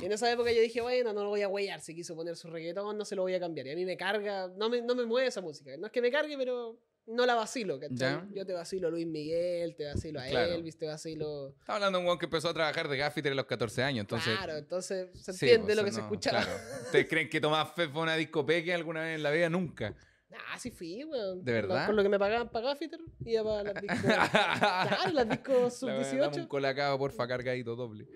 y 0.00 0.06
en 0.06 0.12
esa 0.12 0.32
época 0.32 0.50
yo 0.50 0.62
dije, 0.62 0.80
bueno, 0.80 1.12
no 1.12 1.24
lo 1.24 1.28
voy 1.28 1.42
a 1.42 1.46
guayar. 1.46 1.80
Si 1.82 1.94
quiso 1.94 2.16
poner 2.16 2.34
su 2.36 2.48
reggaetón, 2.48 2.96
no 2.96 3.04
se 3.04 3.14
lo 3.16 3.22
voy 3.22 3.34
a 3.34 3.40
cambiar. 3.40 3.66
Y 3.66 3.72
a 3.72 3.76
mí 3.76 3.84
me 3.84 3.98
carga, 3.98 4.48
no 4.56 4.70
me, 4.70 4.80
no 4.80 4.94
me 4.94 5.04
mueve 5.04 5.28
esa 5.28 5.42
música. 5.42 5.76
No 5.76 5.86
es 5.86 5.92
que 5.92 6.00
me 6.00 6.10
cargue, 6.10 6.38
pero 6.38 6.78
no 7.06 7.26
la 7.26 7.34
vacilo, 7.34 7.80
¿cachai? 7.80 8.20
Yo 8.32 8.46
te 8.46 8.52
vacilo 8.52 8.88
a 8.88 8.90
Luis 8.90 9.06
Miguel, 9.06 9.74
te 9.74 9.86
vacilo 9.86 10.20
a 10.20 10.26
Claro. 10.26 10.52
Elvis, 10.52 10.78
te 10.78 10.86
vacilo... 10.86 11.54
Estaba 11.58 11.76
hablando 11.76 11.98
de 11.98 12.02
un 12.02 12.06
weón 12.08 12.18
que 12.18 12.26
empezó 12.26 12.48
a 12.48 12.54
trabajar 12.54 12.88
de 12.88 12.96
gaffiter 12.96 13.32
a 13.32 13.34
los 13.34 13.46
14 13.46 13.82
años, 13.82 14.02
entonces... 14.04 14.36
claro, 14.36 14.56
entonces 14.56 15.08
se 15.14 15.30
entiende 15.32 15.64
pues, 15.64 15.76
lo 15.76 15.84
que 15.84 15.90
no, 15.90 15.96
se 15.96 16.00
escuchaba. 16.02 16.42
claro. 16.42 16.58
¿Ustedes 16.84 17.08
creen 17.08 17.28
que 17.28 17.40
Tomás 17.40 17.72
Fe 17.74 17.88
fue 17.88 18.02
una 18.02 18.16
discopeque 18.16 18.72
alguna 18.72 19.02
vez 19.02 19.16
en 19.16 19.22
la 19.22 19.30
vida? 19.30 19.48
Nunca. 19.48 19.96
Ah, 20.32 20.58
sí 20.58 20.70
fui, 20.70 21.04
weón. 21.04 21.44
¿De 21.44 21.52
verdad? 21.52 21.86
Con 21.86 21.96
lo 21.96 22.02
que 22.02 22.08
me 22.08 22.18
pagaban 22.18 22.50
para 22.50 22.68
Gaffiter, 22.68 23.00
iba 23.24 23.42
para 23.42 23.72
las 23.72 23.82
discos. 23.82 24.00
claro, 24.02 25.12
las 25.12 25.28
discos 25.28 25.82
La 25.82 25.96
weá, 25.96 26.04
dame 26.04 26.26
un 26.26 26.34
sub-18. 26.34 26.48
colacao, 26.48 26.98
porfa, 26.98 27.26
cargadito 27.26 27.74
doble. 27.74 28.06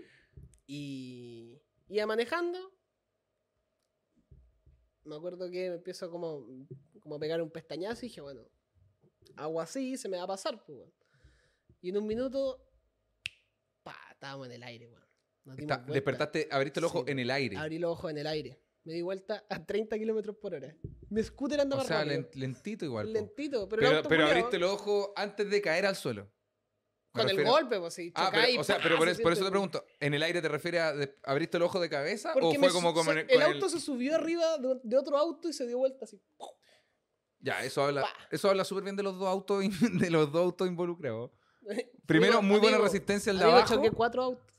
Y 0.66 1.61
iba 1.89 2.07
manejando. 2.07 2.72
Me 5.05 5.16
acuerdo 5.16 5.51
que 5.51 5.70
me 5.70 5.76
empiezo 5.76 6.11
como, 6.11 6.47
como 7.01 7.16
a 7.16 7.18
pegar 7.18 7.43
un 7.43 7.51
pestañazo 7.51 8.07
y 8.07 8.09
dije, 8.09 8.20
bueno, 8.20 8.43
hago 9.36 9.60
así, 9.60 9.96
se 9.96 10.08
me 10.08 10.16
va 10.16 10.24
a 10.24 10.28
pasar, 10.28 10.62
pues, 10.64 10.78
weón. 10.78 10.92
Y 11.80 11.90
en 11.90 11.98
un 11.98 12.06
minuto, 12.06 12.64
pa, 13.82 13.96
estábamos 14.12 14.46
en 14.46 14.52
el 14.52 14.62
aire, 14.62 14.86
weón. 14.88 15.04
Nos 15.44 15.56
dimos 15.56 15.76
Está- 15.78 15.92
despertaste, 15.92 16.48
abriste 16.50 16.80
el 16.80 16.86
ojo 16.86 17.04
Sí, 17.04 17.10
en 17.12 17.18
el 17.18 17.30
aire. 17.30 17.56
Abrí 17.56 17.78
los 17.78 17.92
ojos 17.92 18.10
en 18.10 18.18
el 18.18 18.26
aire. 18.26 18.60
Me 18.84 18.94
di 18.94 19.02
vuelta 19.02 19.44
a 19.48 19.64
30 19.64 19.98
kilómetros 19.98 20.36
por 20.36 20.54
hora. 20.54 20.74
Mi 21.10 21.22
scooter 21.22 21.60
anda 21.60 21.76
O 21.76 21.84
sea, 21.84 21.98
rápido. 21.98 22.14
len- 22.22 22.28
lentito 22.34 22.84
igual. 22.84 23.12
Lentito, 23.12 23.68
pero, 23.68 23.82
el 23.82 23.86
Pero, 23.88 23.96
auto 23.98 24.08
pero 24.08 24.26
abriste 24.26 24.58
los 24.58 24.70
ojos 24.72 25.10
antes 25.16 25.48
de 25.50 25.60
caer 25.62 25.86
al 25.86 25.96
suelo. 25.96 26.30
Me 27.14 27.22
Con 27.22 27.30
el 27.30 27.44
golpe, 27.44 27.78
pues 27.78 27.94
sí. 27.94 28.10
Ah, 28.16 28.30
pero, 28.32 28.48
y 28.50 28.58
o 28.58 28.64
sea, 28.64 28.78
pero 28.82 28.96
por, 28.98 29.06
se 29.06 29.12
eso, 29.12 29.22
por 29.22 29.32
eso 29.32 29.42
siente 29.42 29.48
te 29.48 29.50
pregunto, 29.52 29.84
¿en 30.00 30.14
el 30.14 30.22
aire 30.24 30.42
te 30.42 30.48
refieres 30.48 30.80
a 30.80 30.92
de- 30.94 31.14
abriste 31.22 31.56
el 31.58 31.62
ojo 31.62 31.78
de 31.78 31.88
cabeza 31.88 32.32
Porque 32.32 32.56
o 32.56 32.60
fue 32.60 32.70
como, 32.72 32.92
como 32.92 33.12
se- 33.12 33.20
el 33.20 33.26
con 33.28 33.42
auto 33.42 33.68
se 33.68 33.78
subió 33.80 34.16
arriba 34.16 34.58
de, 34.58 34.80
de 34.82 34.96
otro 34.96 35.16
auto 35.16 35.48
y 35.48 35.52
se 35.52 35.66
dio 35.66 35.78
vuelta 35.78 36.06
así. 36.06 36.20
Ya, 37.45 37.62
eso 37.62 37.84
habla, 37.84 38.07
eso 38.30 38.49
habla 38.49 38.64
súper 38.64 38.84
bien 38.84 38.97
de 38.97 39.03
los 39.03 39.18
dos 39.18 39.28
autos 39.28 39.62
de 40.03 40.11
los 40.11 40.32
dos 40.32 40.42
autos 40.42 40.66
involucrados. 40.66 41.30
Primero, 42.07 42.38
Amigo, 42.38 42.53
muy 42.55 42.61
buena 42.61 42.78
resistencia 42.78 43.30
el 43.30 43.38
de 43.38 43.45
amigo, 43.45 43.59
abajo. 43.59 43.74
choqué 43.74 43.90
cuatro 43.90 44.22
autos. 44.22 44.55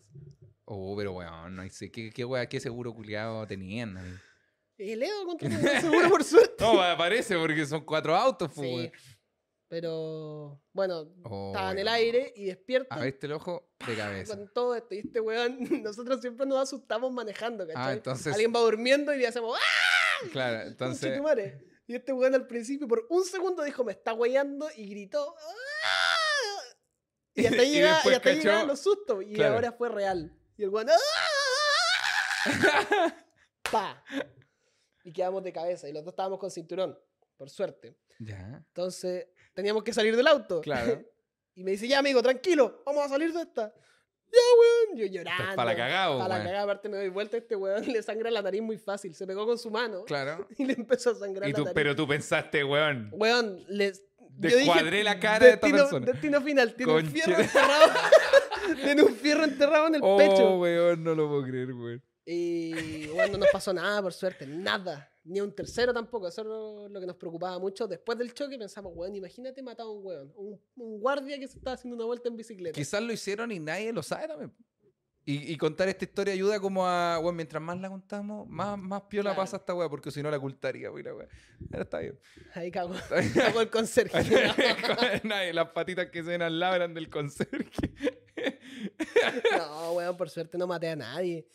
Oh, 0.66 0.96
pero 0.98 1.14
weón, 1.14 1.56
no 1.56 1.70
sé 1.70 1.92
qué, 1.92 2.12
qué, 2.12 2.24
wea- 2.26 2.48
qué 2.48 2.60
seguro 2.60 2.94
culiado 2.94 3.46
tenían. 3.48 3.98
ahí? 3.98 4.14
Y 4.78 4.96
Leo 4.96 5.26
contra 5.26 5.48
el 5.50 5.82
seguro 5.82 6.10
por 6.10 6.24
suerte. 6.24 6.56
No, 6.64 6.74
parece 6.98 7.38
porque 7.38 7.66
son 7.66 7.84
cuatro 7.86 8.16
autos, 8.16 8.52
pues. 8.54 8.68
Sí. 8.68 8.76
weón. 8.76 8.92
Pero, 9.68 10.62
bueno, 10.74 11.08
Oh, 11.24 11.48
estaba 11.54 11.72
en 11.72 11.80
el 11.80 11.86
weón. 11.86 11.96
aire 11.96 12.34
y 12.36 12.46
despierto 12.46 12.94
Abriste 12.94 13.26
el 13.26 13.34
ojo 13.34 13.68
de 13.86 13.96
cabeza. 13.96 14.36
con 14.38 14.52
todo 14.54 14.76
esto. 14.76 14.94
Y 14.94 15.00
este 15.00 15.20
weón, 15.20 15.58
nosotros 15.84 16.22
siempre 16.22 16.46
nos 16.46 16.60
asustamos 16.60 17.12
manejando, 17.12 17.66
¿cachai? 17.68 17.84
Ah, 17.84 17.94
entonces, 17.94 18.32
Alguien 18.34 18.54
va 18.56 18.60
durmiendo 18.60 19.14
y 19.14 19.18
le 19.18 19.28
hacemos 19.28 19.58
¡Ah! 19.60 20.28
claro, 20.32 20.68
entonces, 20.68 21.02
Conchetumare! 21.02 21.75
Y 21.88 21.96
este 21.96 22.14
weón 22.14 22.34
al 22.36 22.48
principio, 22.48 22.88
por 22.88 23.06
un 23.10 23.24
segundo, 23.26 23.64
dijo, 23.64 23.84
me 23.84 23.92
está 23.92 24.14
weyando 24.14 24.68
y 24.76 24.88
gritó. 24.90 25.36
¡Ah! 25.84 26.76
Y 27.36 27.46
hasta 27.46 27.62
ahí 27.62 27.68
Y 27.72 27.74
llega- 27.76 28.02
y 28.06 28.14
hasta 28.14 28.32
llegaban 28.34 28.68
los 28.68 28.80
sustos. 28.80 29.24
Y 29.24 29.34
Claro. 29.34 29.56
ahora 29.56 29.72
fue 29.72 29.90
real. 29.90 30.36
Y 30.58 30.64
el 30.64 30.70
weón. 30.70 30.88
¡Ah! 30.90 30.96
¡Pa! 33.72 34.04
Y 35.04 35.12
quedamos 35.14 35.44
de 35.44 35.52
cabeza. 35.54 35.88
Y 35.90 35.94
los 35.94 36.04
dos 36.04 36.12
estábamos 36.14 36.40
con 36.40 36.50
cinturón, 36.52 36.98
por 37.38 37.50
suerte. 37.50 37.98
ya, 38.20 38.64
Entonces, 38.68 39.28
teníamos 39.54 39.84
que 39.84 39.94
salir 39.94 40.16
del 40.16 40.28
auto. 40.28 40.62
claro. 40.62 41.04
Y 41.58 41.64
me 41.64 41.72
dice, 41.72 41.88
ya 41.88 42.00
amigo, 42.00 42.22
tranquilo, 42.22 42.84
vamos 42.86 43.06
a 43.06 43.08
salir 43.08 43.32
de 43.32 43.44
esta. 43.44 43.74
Ya, 44.36 44.42
weón. 44.60 44.98
Yo 45.00 45.06
llorando. 45.08 45.56
para 45.56 45.72
la 45.72 45.76
cagao, 45.78 46.18
Para 46.20 46.28
la 46.30 46.36
weón. 46.36 46.46
cagada, 46.48 46.64
aparte 46.64 46.90
me 46.90 46.98
doy 46.98 47.10
vuelta, 47.10 47.38
este 47.38 47.56
weón 47.56 47.86
le 47.92 48.04
sangra 48.04 48.30
la 48.32 48.42
nariz 48.42 48.62
muy 48.62 48.78
fácil. 48.78 49.14
Se 49.16 49.26
pegó 49.26 49.46
con 49.46 49.58
su 49.58 49.72
mano 49.72 50.04
Claro. 50.06 50.48
y 50.58 50.66
le 50.66 50.74
empezó 50.74 51.12
a 51.12 51.16
sangrar 51.16 51.48
Y 51.50 51.52
la 51.52 51.58
tú, 51.58 51.64
nariz. 51.64 51.74
pero 51.76 51.96
tú 51.96 52.08
pensaste, 52.08 52.64
weón. 52.64 53.10
Weón, 53.14 53.64
les. 53.70 54.04
Descuadré 54.38 55.02
la 55.02 55.18
cara 55.18 55.46
de 55.46 55.52
esta 55.54 55.66
destino, 55.68 55.84
persona. 55.86 56.06
Destino 56.12 56.42
final, 56.42 56.76
tiene 56.76 56.92
un 56.94 57.06
fierro 57.06 57.40
enterrado. 57.40 57.94
tiene 58.84 59.02
un 59.04 59.16
fierro 59.16 59.44
enterrado 59.46 59.88
en 59.88 59.96
el 59.96 60.02
Oh, 60.04 60.18
pecho. 60.18 60.60
weón, 60.60 61.04
no 61.06 61.16
lo 61.16 61.30
puedo 61.30 61.44
creer, 61.44 61.72
weón. 61.72 62.04
Y 62.26 63.08
bueno, 63.08 63.34
no 63.34 63.38
nos 63.40 63.50
pasó 63.52 63.72
nada, 63.74 64.02
por 64.02 64.12
suerte, 64.12 64.46
nada. 64.46 65.10
Ni 65.28 65.40
a 65.40 65.44
un 65.44 65.54
tercero 65.54 65.92
tampoco. 65.94 66.28
Eso 66.28 66.42
es 66.42 66.48
lo, 66.48 66.88
lo 66.88 67.00
que 67.00 67.08
nos 67.08 67.16
preocupaba 67.16 67.58
mucho. 67.60 67.88
Después 67.88 68.18
del 68.18 68.34
choque 68.34 68.58
pensamos, 68.58 68.94
weón, 68.96 69.16
imagínate 69.16 69.62
matar 69.64 69.88
a 69.88 69.90
un 69.90 70.06
weón. 70.06 70.32
Un, 70.36 70.62
un 70.76 71.00
guardia 71.00 71.40
que 71.40 71.48
se 71.48 71.58
estaba 71.58 71.74
haciendo 71.74 71.96
una 71.96 72.06
vuelta 72.06 72.30
en 72.30 72.38
bicicleta. 72.38 72.76
Quizás 72.76 73.02
lo 73.02 73.12
hicieron 73.12 73.52
y 73.52 73.60
nadie 73.60 73.92
lo 73.92 74.04
sabe 74.04 74.28
también. 74.28 74.54
Y, 75.28 75.52
y 75.52 75.58
contar 75.58 75.90
esta 75.90 76.06
historia 76.06 76.36
ayuda 76.36 76.60
como 76.60 76.86
a, 76.86 77.18
bueno, 77.18 77.38
mientras 77.38 77.60
más 77.60 77.80
la 77.82 77.90
contamos, 77.90 78.48
más, 78.48 78.78
más 78.78 79.02
piola 79.10 79.32
Claro. 79.32 79.42
pasa 79.42 79.58
esta 79.58 79.74
weá, 79.74 79.90
porque 79.90 80.12
si 80.12 80.22
no 80.22 80.30
la 80.30 80.38
ocultaría, 80.38 80.92
weón, 80.92 81.04
la 81.06 81.16
weá. 81.16 81.28
Pero 81.72 81.82
está 81.84 81.98
bien. 81.98 82.20
Ahí 82.54 82.70
cagó, 82.70 82.94
cagó 83.34 83.62
el 83.62 83.72
conserje. 83.72 84.20
Nadie, 85.24 85.52
las 85.52 85.70
patitas 85.70 86.12
que 86.12 86.22
se 86.22 86.30
ven 86.30 86.44
al 86.44 86.60
lado 86.60 86.76
eran 86.76 86.94
del 86.94 87.10
conserje. 87.10 87.72
No, 89.58 89.94
weón, 89.94 90.16
por 90.18 90.30
suerte 90.30 90.58
no 90.58 90.68
maté 90.68 90.90
a 90.90 90.96
nadie. 90.96 91.48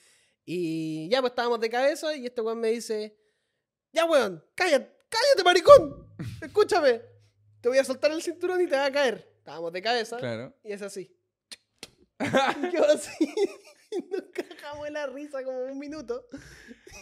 Y 0.45 1.09
ya, 1.09 1.21
pues 1.21 1.31
estábamos 1.31 1.61
de 1.61 1.71
cabeza 1.71 2.17
y 2.17 2.27
este 2.27 2.41
weón 2.41 2.59
me 2.59 2.69
dice, 2.69 3.17
ya, 3.93 4.05
weón, 4.05 4.45
cállate, 4.55 4.93
cállate, 5.09 5.45
maricón. 5.45 6.07
Escúchame, 6.43 7.01
te 7.61 7.69
voy 7.69 7.79
a 7.79 7.85
soltar 7.85 8.11
el 8.13 8.23
cinturón 8.23 8.61
y 8.61 8.67
te 8.67 8.77
va 8.77 8.87
a 8.87 8.93
caer. 8.93 9.27
Estábamos 9.39 9.73
de 9.73 9.83
cabeza 9.83 10.19
Claro. 10.19 10.55
y 10.63 10.73
es 10.73 10.83
así. 10.83 11.17
Y 12.21 12.71
quedó 12.71 12.85
así. 12.93 13.35
Nos 14.11 14.23
cagamos 14.33 14.85
de 14.85 14.91
la 14.93 15.07
risa 15.07 15.43
como 15.43 15.65
un 15.65 15.79
minuto. 15.79 16.29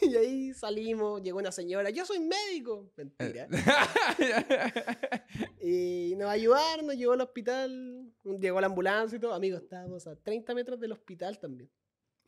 Y 0.00 0.16
ahí 0.16 0.54
salimos, 0.54 1.20
llegó 1.22 1.38
una 1.38 1.52
señora, 1.52 1.90
yo 1.90 2.06
soy 2.06 2.20
médico. 2.20 2.90
Mentira. 2.96 3.48
Y 5.60 6.14
nos 6.16 6.30
ayudaron, 6.30 6.86
nos 6.86 6.96
llevó 6.96 7.12
al 7.12 7.20
hospital, 7.20 8.10
llegó 8.40 8.60
la 8.60 8.68
ambulancia 8.68 9.16
y 9.16 9.20
todo. 9.20 9.34
Amigos, 9.34 9.62
estábamos 9.62 10.06
a 10.06 10.16
30 10.16 10.54
metros 10.54 10.80
del 10.80 10.92
hospital 10.92 11.38
también. 11.38 11.70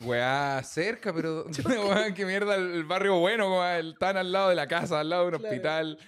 Weá, 0.05 0.63
cerca, 0.65 1.13
pero. 1.13 1.45
Weá, 1.67 2.15
qué 2.15 2.25
mierda, 2.25 2.55
el, 2.57 2.73
el 2.73 2.85
barrio 2.85 3.19
bueno, 3.19 3.45
como 3.45 3.65
el- 3.65 3.91
están 3.93 4.17
al 4.17 4.33
lado 4.33 4.49
de 4.49 4.55
la 4.55 4.67
casa, 4.67 5.01
al 5.01 5.09
lado 5.11 5.23
de 5.23 5.29
un 5.29 5.39
Claro. 5.41 5.49
hospital. 5.55 5.99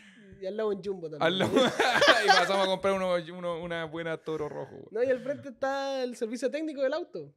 Y 0.40 0.46
al 0.46 0.56
lado 0.56 0.70
un 0.70 0.82
jumbo 0.82 1.08
también. 1.10 1.22
al 1.22 1.38
lado- 1.38 1.52
y 2.24 2.26
pasamos 2.28 2.66
a 2.66 2.70
comprar 2.70 2.94
uno, 2.94 3.14
uno- 3.36 3.60
una 3.62 3.84
buena 3.84 4.16
toro 4.16 4.48
rojo. 4.48 4.74
weón. 4.74 4.88
No, 4.90 5.02
y 5.02 5.10
al 5.10 5.20
frente 5.20 5.50
está 5.50 6.02
el 6.02 6.16
servicio 6.16 6.50
técnico 6.50 6.82
del 6.82 6.94
auto. 6.94 7.34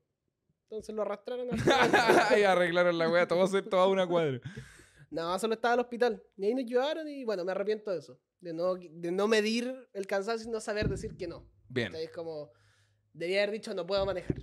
Entonces 0.70 0.96
lo 0.96 1.04
arrastraron 1.04 1.48
hasta 1.54 2.40
y 2.40 2.44
arreglaron 2.44 2.98
la 2.98 3.08
weá, 3.10 3.28
todo, 3.28 3.48
toda 3.64 3.88
una 3.88 4.08
cuadra. 4.08 4.40
No, 5.12 5.38
solo 5.38 5.54
estaba 5.54 5.76
al 5.76 5.80
hospital. 5.82 6.22
Y 6.38 6.46
ahí 6.46 6.56
nos 6.56 6.66
llevaron 6.66 7.08
y 7.08 7.24
bueno, 7.24 7.46
me 7.46 7.52
arrepiento 7.52 7.92
de 7.92 8.00
eso. 8.00 8.20
De 8.42 8.52
no, 8.54 8.74
de 8.76 9.12
no 9.12 9.28
medir 9.28 9.74
el 9.94 10.08
cansancio 10.08 10.50
y 10.50 10.52
no 10.52 10.60
saber 10.60 10.90
decir 10.90 11.16
que 11.16 11.28
no. 11.28 11.48
Bien. 11.70 11.90
¿Cachai? 11.90 12.06
Es 12.06 12.12
como, 12.12 12.52
debía 13.14 13.44
haber 13.44 13.52
dicho 13.52 13.74
no 13.76 13.86
puedo 13.86 14.06
manejar. 14.06 14.36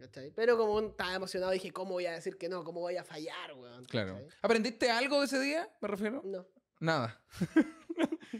¿Cachai? 0.00 0.32
Pero 0.34 0.56
como 0.56 0.80
estaba 0.80 1.14
emocionado 1.14 1.52
dije, 1.52 1.70
¿cómo 1.70 1.92
voy 1.92 2.06
a 2.06 2.12
decir 2.12 2.36
que 2.38 2.48
no? 2.48 2.64
¿Cómo 2.64 2.80
voy 2.80 2.96
a 2.96 3.04
fallar, 3.04 3.52
weón? 3.54 3.84
Claro. 3.84 4.14
¿Cachai? 4.14 4.28
¿Aprendiste 4.42 4.90
algo 4.90 5.20
de 5.20 5.26
ese 5.26 5.38
día? 5.40 5.68
Me 5.80 5.88
refiero. 5.88 6.22
No. 6.24 6.46
Nada. 6.80 7.20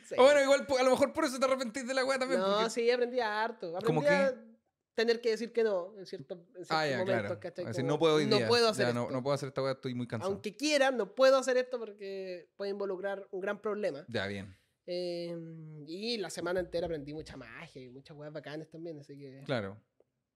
Sí. 0.05 0.15
O 0.17 0.23
bueno, 0.23 0.41
igual 0.41 0.67
a 0.79 0.83
lo 0.85 0.91
mejor 0.91 1.13
por 1.13 1.25
eso 1.25 1.39
te 1.39 1.45
arrepentiste 1.45 1.89
de 1.89 1.93
la 1.95 2.05
weá 2.05 2.19
también. 2.19 2.41
no, 2.41 2.47
porque- 2.55 2.71
sí, 2.71 2.91
aprendí 2.91 3.21
harto. 3.21 3.73
¿Cómo 3.85 4.01
Aprendí 4.01 4.07
a 4.07 4.35
tener 4.95 5.21
que 5.21 5.31
decir 5.31 5.53
que 5.53 5.63
no 5.65 5.95
en, 5.99 6.07
cierto, 6.07 6.35
en 6.35 6.65
ciertos 6.65 6.71
Ah, 6.71 6.87
ya, 6.87 6.99
momentos. 6.99 7.23
claro. 7.27 7.41
¿cachai? 7.41 7.67
Así, 7.67 7.83
no 7.83 7.99
puedo 7.99 8.15
hoy 8.15 8.27
No 8.27 8.39
puedo 8.49 8.69
hacer 8.69 8.87
Ya, 8.87 8.93
no, 8.95 9.09
puedo 9.23 9.35
hacer 9.35 9.49
esta 9.49 9.63
weá, 9.63 9.73
estoy 9.73 9.95
muy 9.95 10.07
cansado. 10.07 10.33
Aunque 10.33 10.57
quiera, 10.57 10.91
no 10.93 11.15
puedo 11.15 11.37
hacer 11.37 11.57
esto 11.59 11.79
porque 11.79 12.49
puede 12.57 12.71
involucrar 12.71 13.27
un 13.33 13.41
gran 13.41 13.61
problema. 13.61 14.07
Ya, 14.09 14.27
bien. 14.27 14.57
Eh, 14.87 15.37
y 15.87 16.17
la 16.19 16.31
semana 16.31 16.61
entera 16.61 16.87
aprendí 16.87 17.13
mucha 17.13 17.37
magia 17.37 17.83
y 17.83 17.91
muchas 17.91 18.17
weas 18.17 18.33
bacanas 18.33 18.69
también, 18.71 18.99
así 19.01 19.19
que 19.19 19.43
Claro. 19.45 19.77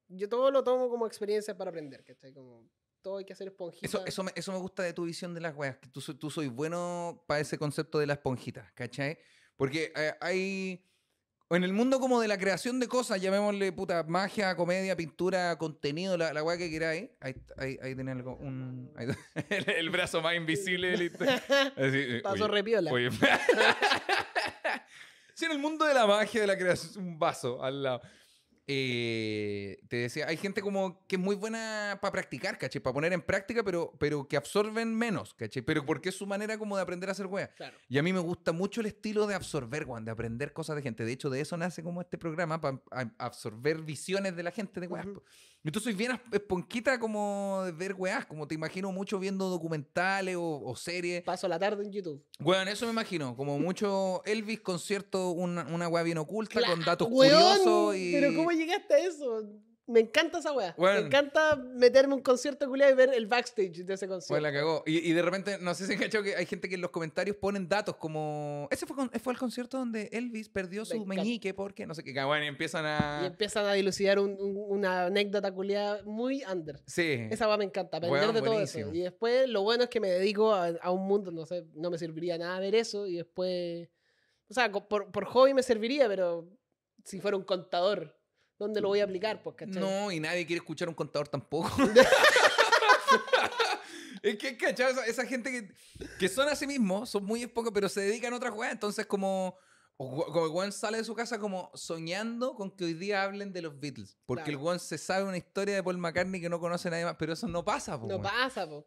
Yo 0.09 0.29
todo 0.29 0.51
lo 0.51 0.65
tomo 0.65 0.89
como 0.89 1.07
experiencia 1.07 1.57
para 1.57 1.71
aprender, 1.71 2.03
¿cachai? 2.05 2.33
Como 2.33 2.69
todo 3.03 3.19
hay 3.19 3.25
que 3.25 3.33
hacer 3.35 3.49
esponjita. 3.49 3.87
Eso, 3.87 4.05
eso, 4.07 4.23
me, 4.25 4.33
eso 4.35 4.53
me 4.53 4.59
gusta 4.59 4.83
de 4.83 4.93
tu 4.93 5.05
visión 5.05 5.35
de 5.35 5.41
las 5.41 5.55
weas, 5.55 5.77
que 5.79 5.89
tú, 5.89 6.01
tú 6.15 6.31
soy 6.31 6.49
bueno 6.49 7.23
para 7.27 7.41
ese 7.41 7.59
concepto 7.59 7.99
de 7.99 8.07
la 8.07 8.15
esponjita, 8.15 8.71
¿cachai? 8.75 9.19
Porque 9.57 9.93
eh, 9.95 10.15
hay... 10.21 10.85
En 11.51 11.63
el 11.63 11.75
mundo 11.75 12.01
como 12.01 12.21
de 12.23 12.27
la 12.27 12.39
creación 12.39 12.81
de 12.81 12.89
cosas, 12.89 13.21
llamémosle 13.21 13.71
puta 13.71 14.03
magia, 14.05 14.57
comedia, 14.57 14.97
pintura, 14.97 15.57
contenido, 15.59 16.17
la, 16.17 16.33
la 16.33 16.43
wea 16.43 16.57
que 16.57 16.71
queráis. 16.71 17.11
Ahí, 17.21 17.35
ahí, 17.59 17.79
ahí 17.83 17.95
tenés 17.95 18.17
algo, 18.17 18.35
un... 18.37 18.91
ahí- 18.97 19.09
el, 19.51 19.71
el 19.71 19.91
brazo 19.91 20.23
más 20.23 20.35
invisible 20.35 20.95
eh, 21.77 22.21
Paso 22.25 22.49
repiola. 22.49 22.91
Oye. 22.91 23.11
sí, 25.35 25.45
en 25.45 25.53
el 25.53 25.59
mundo 25.59 25.85
de 25.85 25.95
la 25.95 26.07
magia, 26.07 26.41
de 26.41 26.47
la 26.47 26.57
creación, 26.57 27.05
un 27.05 27.19
vaso 27.19 27.63
al 27.63 27.83
lado. 27.83 28.01
Eh, 28.67 29.79
te 29.89 29.97
decía, 29.97 30.27
hay 30.27 30.39
gente 30.39 30.63
como 30.63 31.07
que 31.07 31.17
es 31.17 31.23
muy 31.23 31.37
buena 31.37 31.99
para 32.01 32.13
practicar, 32.13 32.57
¿cachai? 32.57 32.81
Para 32.81 32.95
poner 32.95 33.13
en 33.13 33.21
práctica, 33.21 33.63
pero, 33.63 33.93
pero 33.99 34.27
que 34.27 34.39
absorben 34.39 34.95
menos, 34.97 35.35
¿cachai? 35.35 35.63
Pero 35.63 35.85
porque 35.85 36.09
es 36.09 36.15
su 36.15 36.27
manera 36.27 36.57
como 36.57 36.77
de 36.77 36.83
aprender 36.83 37.11
a 37.11 37.13
hacer 37.13 37.27
weas. 37.27 37.51
Claro. 37.57 37.77
Y 37.89 37.99
a 37.99 38.03
mí 38.03 38.13
me 38.13 38.21
gusta 38.21 38.53
mucho 38.53 38.81
el 38.81 38.87
estilo 38.87 39.27
de 39.27 39.35
absorber, 39.35 39.85
weón, 39.85 40.07
de 40.07 40.13
aprender 40.13 40.55
cosas 40.55 40.77
de 40.77 40.83
gente. 40.83 41.05
De 41.05 41.13
hecho, 41.13 41.29
de 41.29 41.41
eso 41.41 41.57
nace 41.59 41.83
como 41.83 42.01
este 42.01 42.17
programa, 42.17 42.61
para 42.61 42.81
absorber 43.19 43.83
visiones 43.83 44.35
de 44.35 44.43
la 44.43 44.51
gente 44.51 44.81
de 44.81 44.87
weas. 44.87 45.07
Y 45.67 45.71
tú 45.71 45.81
soy 45.81 45.95
bien 45.95 46.21
esponquita 46.31 47.01
como 47.01 47.63
de 47.65 47.73
ver 47.73 47.95
weas, 47.95 48.27
como 48.27 48.47
te 48.47 48.55
imagino 48.55 48.93
mucho 48.93 49.19
viendo 49.19 49.49
documentales 49.49 50.37
o, 50.37 50.63
o 50.63 50.77
series. 50.77 51.23
Paso 51.23 51.49
la 51.49 51.59
tarde 51.59 51.83
en 51.85 51.91
YouTube. 51.91 52.23
Weón, 52.39 52.69
eso 52.69 52.85
me 52.85 52.93
imagino, 52.93 53.35
como 53.35 53.59
mucho 53.59 54.23
Elvis 54.27 54.61
concierto, 54.61 55.31
una, 55.31 55.67
una 55.69 55.89
wea 55.89 56.03
bien 56.03 56.19
oculta, 56.19 56.61
con 56.67 56.85
datos 56.85 57.09
weón, 57.11 57.33
curiosos 57.33 57.97
y... 57.97 58.13
Pero 58.13 58.37
¿cómo 58.37 58.51
llegaste 58.51 58.93
a 58.93 58.99
eso? 58.99 59.43
Me 59.87 60.01
encanta 60.01 60.39
esa 60.39 60.51
wea. 60.53 60.75
Weón. 60.79 60.95
Me 60.95 61.07
encanta 61.09 61.57
meterme 61.57 62.15
un 62.15 62.23
concierto 62.23 62.67
culiado 62.67 62.91
y 62.93 62.95
ver 62.97 63.13
el 63.13 63.27
backstage 63.27 63.85
de 63.85 63.93
ese 63.95 64.09
concierto. 64.09 64.33
Pues 64.33 64.43
la 64.43 64.51
cagó. 64.51 64.83
Y, 64.87 65.11
y 65.11 65.13
de 65.13 65.21
repente, 65.21 65.59
no 65.61 65.75
sé 65.75 65.87
si 65.87 65.97
cachado 65.99 66.25
que 66.25 66.35
hay 66.37 66.47
gente 66.47 66.71
que 66.71 66.77
en 66.77 66.81
los 66.81 66.91
comentarios 66.91 67.37
ponen 67.37 67.69
datos 67.69 67.97
como. 67.97 68.67
Ese 68.71 68.87
fue, 68.87 68.97
con- 68.97 69.11
fue 69.11 69.35
el 69.35 69.39
concierto 69.39 69.77
donde 69.77 70.09
Elvis 70.11 70.49
perdió 70.49 70.87
su 70.87 71.05
meñique 71.05 71.53
porque 71.53 71.87
no 71.87 71.95
sé 71.95 72.03
qué. 72.03 72.13
Bueno, 72.25 72.45
y 72.47 72.49
empiezan 72.49 72.85
Y 72.85 72.89
a. 72.89 73.27
empiezan 73.27 73.67
a 73.67 73.75
dilucidar 73.75 74.19
un- 74.19 74.41
un- 74.41 74.57
una 74.69 75.05
anécdota 75.07 75.53
culiada 75.53 76.03
muy 76.05 76.43
under. 76.51 76.81
Sí. 76.87 77.27
Esa 77.31 77.47
va 77.47 77.59
me 77.59 77.65
encanta, 77.65 77.99
aprender 77.99 78.33
de 78.33 78.41
todo 78.41 78.53
buenísimo. 78.53 78.87
eso. 78.87 78.95
Y 78.95 79.01
después 79.03 79.49
lo 79.51 79.63
bueno 79.65 79.85
es 79.85 79.91
que 79.91 80.01
me 80.01 80.09
dedico 80.09 80.55
a, 80.55 80.69
a 80.81 80.91
un 80.93 81.07
mundo, 81.07 81.31
no 81.31 81.45
sé, 81.45 81.67
no 81.75 81.91
me 81.91 81.99
serviría 81.99 82.39
nada 82.39 82.59
ver 82.59 82.75
eso. 82.75 83.07
Y 83.07 83.17
después, 83.17 83.91
o 84.49 84.55
sea, 84.55 84.73
por, 84.73 85.11
por 85.13 85.25
hobby 85.27 85.53
me 85.53 85.63
serviría, 85.63 86.09
pero 86.09 86.49
si 87.05 87.21
fuera 87.21 87.37
un 87.37 87.45
contador, 87.45 88.19
¿dónde 88.65 88.81
lo 88.81 88.89
voy 88.89 89.01
a 89.01 89.05
aplicar? 89.05 89.43
Pues, 89.43 89.57
¿cachai? 89.57 89.81
No, 89.81 90.11
y 90.11 90.21
nadie 90.21 90.47
quiere 90.47 90.59
escuchar 90.59 90.89
un 90.89 90.95
contador 90.95 91.29
tampoco. 91.29 91.71
es 94.23 94.39
que, 94.39 94.57
¿cachai? 94.57 94.93
Esa, 94.93 95.07
esa 95.07 95.27
gente 95.27 95.51
que, 95.51 96.07
que 96.19 96.29
son 96.29 96.49
a 96.49 96.57
sí 96.57 96.67
mismos, 96.67 97.11
son 97.11 97.25
muy 97.25 97.47
pocos, 97.47 97.73
pero 97.75 97.89
se 97.89 98.01
dedican 98.01 98.33
a 98.33 98.37
otras 98.37 98.55
weas. 98.55 98.73
Entonces, 98.73 99.07
como. 99.07 99.57
Como 99.97 100.47
el 100.47 100.51
weón 100.51 100.73
sale 100.73 100.99
de 100.99 101.05
su 101.05 101.15
casa 101.15 101.39
como 101.39 101.71
soñando 101.73 102.57
con 102.57 102.73
que 102.73 102.85
hoy 102.85 102.95
día 102.95 103.23
hablen 103.23 103.53
de 103.53 103.63
los 103.63 103.79
Beatles. 103.79 104.19
Porque 104.27 104.51
el 104.51 104.57
Claro. 104.57 104.65
weón 104.67 104.81
se 104.81 104.99
sabe 104.99 105.23
una 105.25 105.37
historia 105.37 105.77
de 105.77 105.85
Paul 105.85 105.99
McCartney 105.99 106.41
que 106.41 106.49
no 106.49 106.59
conoce 106.59 106.91
nadie 106.91 107.05
más. 107.05 107.15
Pero 107.17 107.35
eso 107.35 107.47
no 107.47 107.65
pasa, 107.65 108.01
po, 108.01 108.09
No 108.09 108.21
pasa, 108.21 108.69
po. 108.69 108.85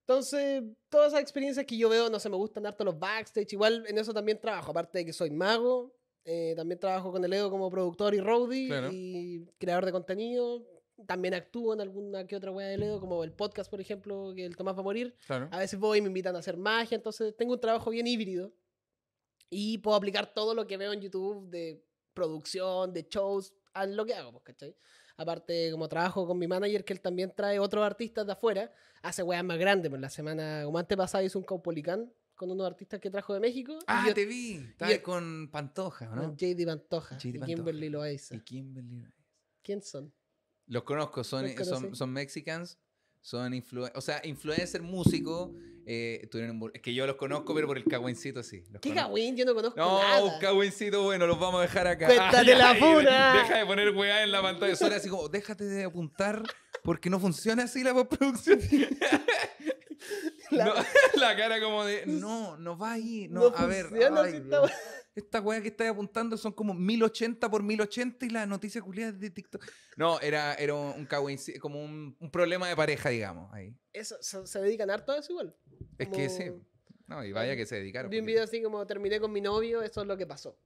Entonces, 0.00 0.64
todas 0.88 1.12
esas 1.12 1.20
experiencias 1.22 1.64
que 1.64 1.76
yo 1.78 1.88
veo, 1.88 2.10
no 2.10 2.18
sé, 2.18 2.28
me 2.28 2.34
gustan 2.36 2.66
harto 2.66 2.82
los 2.82 2.98
backstage. 2.98 3.52
Igual 3.52 3.84
en 3.86 3.96
eso 3.96 4.12
también 4.12 4.40
trabajo, 4.40 4.72
aparte 4.72 4.98
de 4.98 5.04
que 5.06 5.12
soy 5.12 5.30
mago, 5.30 5.94
eh, 6.24 6.54
también 6.56 6.78
trabajo 6.80 7.12
con 7.12 7.24
el 7.24 7.32
Edo 7.32 7.50
como 7.50 7.70
productor 7.70 8.14
y 8.14 8.20
roadie 8.20 8.68
Claro. 8.68 8.88
y 8.92 9.44
creador 9.58 9.84
de 9.84 9.92
contenido. 9.92 10.66
También 11.06 11.34
actúo 11.34 11.74
en 11.74 11.80
alguna 11.80 12.26
que 12.26 12.36
otra 12.36 12.50
wea 12.52 12.68
de 12.68 12.74
Edo, 12.74 13.00
como 13.00 13.24
el 13.24 13.32
podcast, 13.32 13.68
por 13.70 13.80
ejemplo, 13.80 14.32
que 14.34 14.44
el 14.46 14.56
Tomás 14.56 14.76
va 14.76 14.80
a 14.80 14.84
morir. 14.84 15.16
Claro. 15.26 15.48
A 15.50 15.58
veces 15.58 15.78
voy 15.78 15.98
y 15.98 16.00
me 16.02 16.06
invitan 16.08 16.36
a 16.36 16.38
hacer 16.38 16.56
magia, 16.56 16.94
entonces 16.96 17.36
tengo 17.36 17.54
un 17.54 17.60
trabajo 17.60 17.90
bien 17.90 18.06
híbrido 18.06 18.52
y 19.50 19.78
puedo 19.78 19.96
aplicar 19.96 20.32
todo 20.32 20.54
lo 20.54 20.66
que 20.66 20.76
veo 20.76 20.92
en 20.92 21.00
YouTube 21.00 21.48
de 21.50 21.84
producción, 22.14 22.92
de 22.92 23.06
shows, 23.10 23.52
a 23.72 23.86
lo 23.86 24.06
que 24.06 24.14
hago, 24.14 24.30
pues, 24.32 24.44
¿cachai? 24.44 24.76
Aparte, 25.16 25.70
como 25.72 25.88
trabajo 25.88 26.26
con 26.26 26.38
mi 26.38 26.46
manager, 26.46 26.84
que 26.84 26.92
él 26.92 27.00
también 27.00 27.32
trae 27.36 27.58
otros 27.58 27.84
artistas 27.84 28.24
de 28.26 28.32
afuera, 28.32 28.72
hace 29.02 29.22
weas 29.22 29.44
más 29.44 29.58
grandes. 29.58 29.90
Pues 29.90 30.00
la 30.00 30.08
semana, 30.10 30.62
como 30.64 30.78
antes 30.78 30.96
pasada, 30.96 31.22
hizo 31.24 31.38
un 31.38 31.44
Caupolicán 31.44 32.12
con 32.34 32.50
unos 32.50 32.66
artistas 32.66 33.00
que 33.00 33.10
trajo 33.10 33.32
de 33.34 33.40
México. 33.40 33.78
Ah, 33.86 34.04
yo- 34.08 34.14
te 34.14 34.26
vi. 34.26 34.54
Estabas 34.70 34.94
yo- 34.96 35.02
con 35.02 35.48
Pantoja, 35.52 36.06
¿o 36.06 36.10
con 36.10 36.18
¿no? 36.18 36.36
JD 36.36 36.64
Pantoja 36.66 37.16
JD 37.18 37.28
y 37.28 37.32
Pantoja. 37.38 37.46
Kimberly 37.46 37.88
Loaiza. 37.88 38.34
Y 38.34 38.40
Kimberly 38.40 38.96
Rice. 39.04 39.12
¿Quién 39.62 39.82
son? 39.82 40.12
Los 40.66 40.82
conozco, 40.84 41.22
son, 41.24 41.44
¿Los 41.54 41.66
son, 41.68 41.94
son 41.94 42.10
mexicans, 42.12 42.78
son 43.20 43.52
influ 43.54 43.86
o 43.94 44.00
sea, 44.00 44.20
influencer, 44.24 44.82
músico. 44.82 45.54
Eh, 45.86 46.26
tuvieron 46.30 46.58
es 46.72 46.80
que 46.80 46.94
yo 46.94 47.06
los 47.06 47.16
conozco, 47.16 47.54
pero 47.54 47.66
por 47.66 47.76
el 47.76 47.84
cagüencito 47.84 48.42
sí. 48.42 48.64
¿Qué 48.80 48.94
cagüín? 48.94 49.36
Yo 49.36 49.44
no 49.44 49.54
conozco 49.54 49.78
No, 49.78 49.98
nada. 50.02 50.24
un 50.24 50.38
cagüencito 50.40 51.02
bueno, 51.02 51.26
los 51.26 51.38
vamos 51.38 51.58
a 51.58 51.62
dejar 51.62 51.86
acá. 51.86 52.06
Cuéntate 52.06 52.54
la 52.56 52.74
y 52.76 52.80
pura. 52.80 53.34
Deja 53.34 53.58
de 53.58 53.66
poner 53.66 53.90
weá 53.94 54.22
en 54.24 54.32
la 54.32 54.40
pantalla. 54.40 54.74
Solo 54.76 54.94
así 54.94 55.10
como, 55.10 55.28
déjate 55.28 55.64
de 55.64 55.84
apuntar 55.84 56.42
porque 56.82 57.10
no 57.10 57.20
funciona 57.20 57.64
así 57.64 57.84
la 57.84 57.92
postproducción. 57.92 58.58
La- 60.54 60.64
No, 60.66 60.74
la 61.20 61.36
cara 61.36 61.60
como 61.60 61.84
de, 61.84 62.06
no, 62.06 62.56
no 62.56 62.76
va 62.78 62.92
ahí. 62.92 63.28
No, 63.28 63.50
No 63.50 63.56
a 63.56 63.66
ver, 63.66 63.86
ay, 63.92 64.36
esta. 64.36 64.62
Esta 65.14 65.40
weá 65.40 65.60
que 65.62 65.68
estáis 65.68 65.90
apuntando 65.90 66.36
son 66.36 66.52
como 66.52 66.74
1080 66.74 67.48
por 67.48 67.62
1080 67.62 68.26
y 68.26 68.30
la 68.30 68.46
noticia 68.46 68.82
culiada 68.82 69.12
es 69.12 69.20
de 69.20 69.30
TikTok. 69.30 69.64
No, 69.96 70.18
era, 70.18 70.54
era 70.54 70.74
un 70.74 71.06
cagüín, 71.06 71.38
como 71.60 71.84
un, 71.84 72.16
un 72.18 72.30
problema 72.32 72.68
de 72.68 72.74
pareja, 72.74 73.10
digamos. 73.10 73.52
Ahí. 73.54 73.76
Eso, 73.92 74.16
se, 74.20 74.44
se 74.44 74.60
dedican 74.60 74.90
harto 74.90 75.12
a 75.12 75.18
eso 75.18 75.30
igual. 75.30 75.54
Es 75.98 76.08
que 76.08 76.28
sí. 76.28 76.50
No, 77.06 77.24
y 77.24 77.30
vaya 77.30 77.54
que 77.54 77.64
se 77.64 77.76
dedicaron. 77.76 78.10
Vi 78.10 78.18
un 78.18 78.26
video 78.26 78.42
así 78.42 78.60
como 78.60 78.84
terminé 78.86 79.20
con 79.20 79.30
mi 79.30 79.40
novio, 79.40 79.82
eso 79.82 80.00
es 80.00 80.06
lo 80.08 80.16
que 80.16 80.26
pasó. 80.26 80.58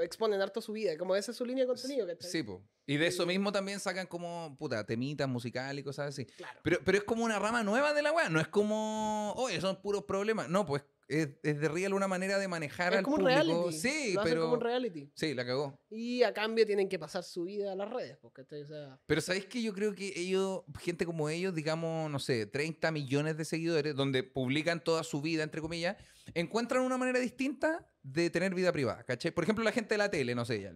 Exponen 0.00 0.40
harto 0.40 0.60
su 0.60 0.72
vida, 0.72 0.96
como 0.96 1.14
esa 1.14 1.30
es 1.32 1.36
su 1.36 1.44
línea 1.44 1.64
de 1.64 1.68
contenido, 1.68 2.06
¿cachai? 2.06 2.30
Sí, 2.30 2.42
po. 2.42 2.62
Y 2.86 2.96
de 2.96 3.06
eso 3.06 3.26
mismo 3.26 3.52
también 3.52 3.78
sacan 3.78 4.06
como, 4.06 4.56
puta, 4.58 4.84
temitas 4.84 5.28
musicales 5.28 5.82
y 5.82 5.84
cosas 5.84 6.08
así. 6.08 6.24
Claro. 6.26 6.60
Pero, 6.62 6.78
pero 6.84 6.98
es 6.98 7.04
como 7.04 7.24
una 7.24 7.38
rama 7.38 7.62
nueva 7.62 7.92
de 7.94 8.02
la 8.02 8.12
weá. 8.12 8.28
No 8.28 8.40
es 8.40 8.48
como, 8.48 9.32
oye, 9.36 9.60
son 9.60 9.80
puros 9.80 10.04
problemas. 10.04 10.48
No, 10.48 10.66
pues 10.66 10.82
es, 11.08 11.28
es 11.42 11.60
de 11.60 11.68
real 11.68 11.94
una 11.94 12.08
manera 12.08 12.38
de 12.38 12.48
manejar 12.48 12.92
es 12.92 12.98
al 12.98 13.04
como 13.04 13.16
un 13.16 13.22
público. 13.22 13.42
reality. 13.42 13.78
Sí, 13.78 14.12
lo 14.14 14.22
pero. 14.22 14.42
como 14.42 14.54
un 14.54 14.60
reality. 14.60 15.10
Sí, 15.14 15.34
la 15.34 15.44
cagó. 15.44 15.78
Y 15.90 16.22
a 16.22 16.32
cambio 16.32 16.66
tienen 16.66 16.88
que 16.88 16.98
pasar 16.98 17.22
su 17.22 17.44
vida 17.44 17.72
a 17.72 17.76
las 17.76 17.90
redes, 17.90 18.18
¿cachai? 18.32 18.62
O 18.62 18.66
sea, 18.66 18.98
Pero 19.06 19.20
¿sabéis 19.20 19.46
que 19.46 19.62
yo 19.62 19.72
creo 19.74 19.94
que 19.94 20.12
ellos, 20.16 20.62
gente 20.80 21.04
como 21.04 21.28
ellos, 21.28 21.54
digamos, 21.54 22.10
no 22.10 22.18
sé, 22.18 22.46
30 22.46 22.90
millones 22.90 23.36
de 23.36 23.44
seguidores, 23.44 23.94
donde 23.94 24.22
publican 24.22 24.82
toda 24.82 25.04
su 25.04 25.20
vida, 25.20 25.42
entre 25.42 25.60
comillas, 25.60 25.96
encuentran 26.34 26.82
una 26.82 26.98
manera 26.98 27.18
distinta 27.18 27.88
de 28.02 28.30
tener 28.30 28.54
vida 28.54 28.72
privada, 28.72 29.04
¿cachai? 29.04 29.30
Por 29.30 29.44
ejemplo, 29.44 29.64
la 29.64 29.72
gente 29.72 29.94
de 29.94 29.98
la 29.98 30.10
tele, 30.10 30.34
no 30.34 30.44
sé, 30.44 30.60
ya, 30.60 30.74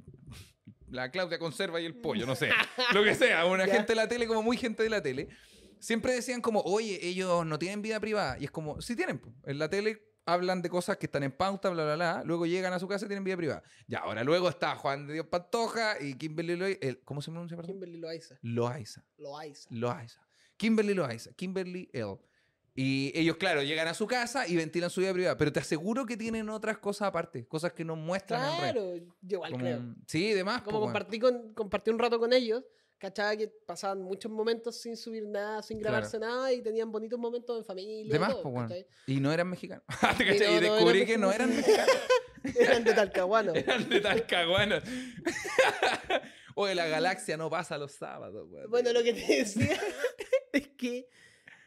la 0.90 1.10
Claudia 1.10 1.38
Conserva 1.38 1.80
y 1.80 1.86
el 1.86 1.94
pollo, 1.94 2.26
no 2.26 2.34
sé, 2.34 2.50
lo 2.94 3.02
que 3.02 3.14
sea, 3.14 3.44
una 3.46 3.66
gente 3.66 3.88
de 3.88 3.96
la 3.96 4.08
tele 4.08 4.26
como 4.26 4.42
muy 4.42 4.56
gente 4.56 4.82
de 4.82 4.90
la 4.90 5.02
tele. 5.02 5.28
siempre 5.78 6.14
decían 6.14 6.40
como, 6.40 6.60
oye, 6.60 6.98
ellos 7.02 7.44
no 7.46 7.58
tienen 7.58 7.82
vida 7.82 8.00
privada. 8.00 8.38
Y 8.38 8.44
es 8.44 8.50
como, 8.50 8.80
sí 8.80 8.96
tienen. 8.96 9.20
En 9.44 9.58
la 9.58 9.68
tele 9.68 10.02
hablan 10.24 10.62
de 10.62 10.68
cosas 10.68 10.96
que 10.96 11.06
están 11.06 11.22
en 11.22 11.32
pauta, 11.32 11.70
bla, 11.70 11.84
bla, 11.84 11.94
bla. 11.94 12.22
Luego 12.24 12.46
llegan 12.46 12.72
a 12.72 12.78
su 12.78 12.88
casa 12.88 13.04
y 13.04 13.08
tienen 13.08 13.24
vida 13.24 13.36
privada. 13.36 13.62
Ya, 13.86 14.00
ahora 14.00 14.24
luego 14.24 14.48
está 14.48 14.74
Juan 14.76 15.06
de 15.06 15.14
Dios 15.14 15.26
Pantoja 15.26 16.00
y 16.00 16.14
Kimberly 16.14 16.56
Loaiza. 16.56 16.78
¿Cómo 17.04 17.22
se 17.22 17.30
pronuncia, 17.30 17.56
perdón? 17.56 17.74
Kimberly 17.74 17.98
Loaiza. 17.98 18.38
Loaiza. 18.42 19.04
Loaiza. 19.18 19.68
Loaiza. 19.70 20.20
Kimberly 20.56 20.94
Loaiza. 20.94 21.32
Kimberly 21.34 21.88
L. 21.92 22.18
Y 22.78 23.10
ellos, 23.14 23.36
claro, 23.38 23.62
llegan 23.62 23.88
a 23.88 23.94
su 23.94 24.06
casa 24.06 24.46
y 24.46 24.54
ventilan 24.54 24.90
su 24.90 25.00
vida 25.00 25.12
privada. 25.14 25.36
Pero 25.38 25.50
te 25.50 25.60
aseguro 25.60 26.04
que 26.04 26.16
tienen 26.16 26.48
otras 26.50 26.76
cosas 26.78 27.08
aparte. 27.08 27.46
Cosas 27.46 27.72
que 27.72 27.84
no 27.84 27.96
muestran 27.96 28.42
en 28.44 28.50
red. 28.60 28.72
Claro, 28.72 28.96
yo 28.96 29.36
igual 29.36 29.50
Como- 29.52 29.64
creo. 29.64 29.94
Sí, 30.06 30.32
demás. 30.34 30.60
Como 30.62 30.78
weón. 30.78 30.88
compartí, 30.92 31.18
con, 31.18 31.54
compartí 31.54 31.90
un 31.90 31.98
rato 31.98 32.18
con 32.18 32.34
ellos, 32.34 32.62
cachaba 32.98 33.34
que 33.36 33.48
pasaban 33.66 34.02
muchos 34.02 34.30
momentos 34.30 34.76
sin 34.80 34.96
subir 34.96 35.26
nada, 35.26 35.62
sin 35.62 35.78
Claro. 35.78 35.94
grabarse 35.94 36.18
nada 36.18 36.52
y 36.52 36.60
tenían 36.62 36.92
bonitos 36.92 37.18
momentos 37.18 37.58
en 37.58 37.64
familia. 37.64 38.10
De 38.10 38.16
y 38.16 38.18
más, 38.20 38.30
todo, 38.32 38.42
po, 38.42 38.48
weón. 38.50 38.68
¿cachai? 38.68 38.86
Y 39.06 39.20
no 39.20 39.32
eran 39.32 39.48
mexicanos. 39.48 39.84
¿Te 40.18 40.24
Y 40.36 40.38
no, 40.38 40.56
y 40.56 40.60
descubrí 40.60 41.06
que 41.06 41.16
no 41.16 41.32
eran 41.32 41.48
mexicanos. 41.56 41.96
Eran 42.60 42.84
de 42.84 42.92
Talcahuano. 42.94 43.54
Eran 43.54 43.88
de 43.88 44.00
Talcahuano. 44.00 44.76
Oye, 46.54 46.74
la 46.74 46.86
galaxia 46.86 47.36
no 47.36 47.50
pasa 47.50 47.76
los 47.76 47.92
sábados, 47.92 48.48
weón. 48.50 48.70
Bueno, 48.70 48.92
lo 48.92 49.02
que 49.02 49.12
te 49.12 49.36
decía 49.38 49.78
es 50.52 50.68
que 50.68 51.08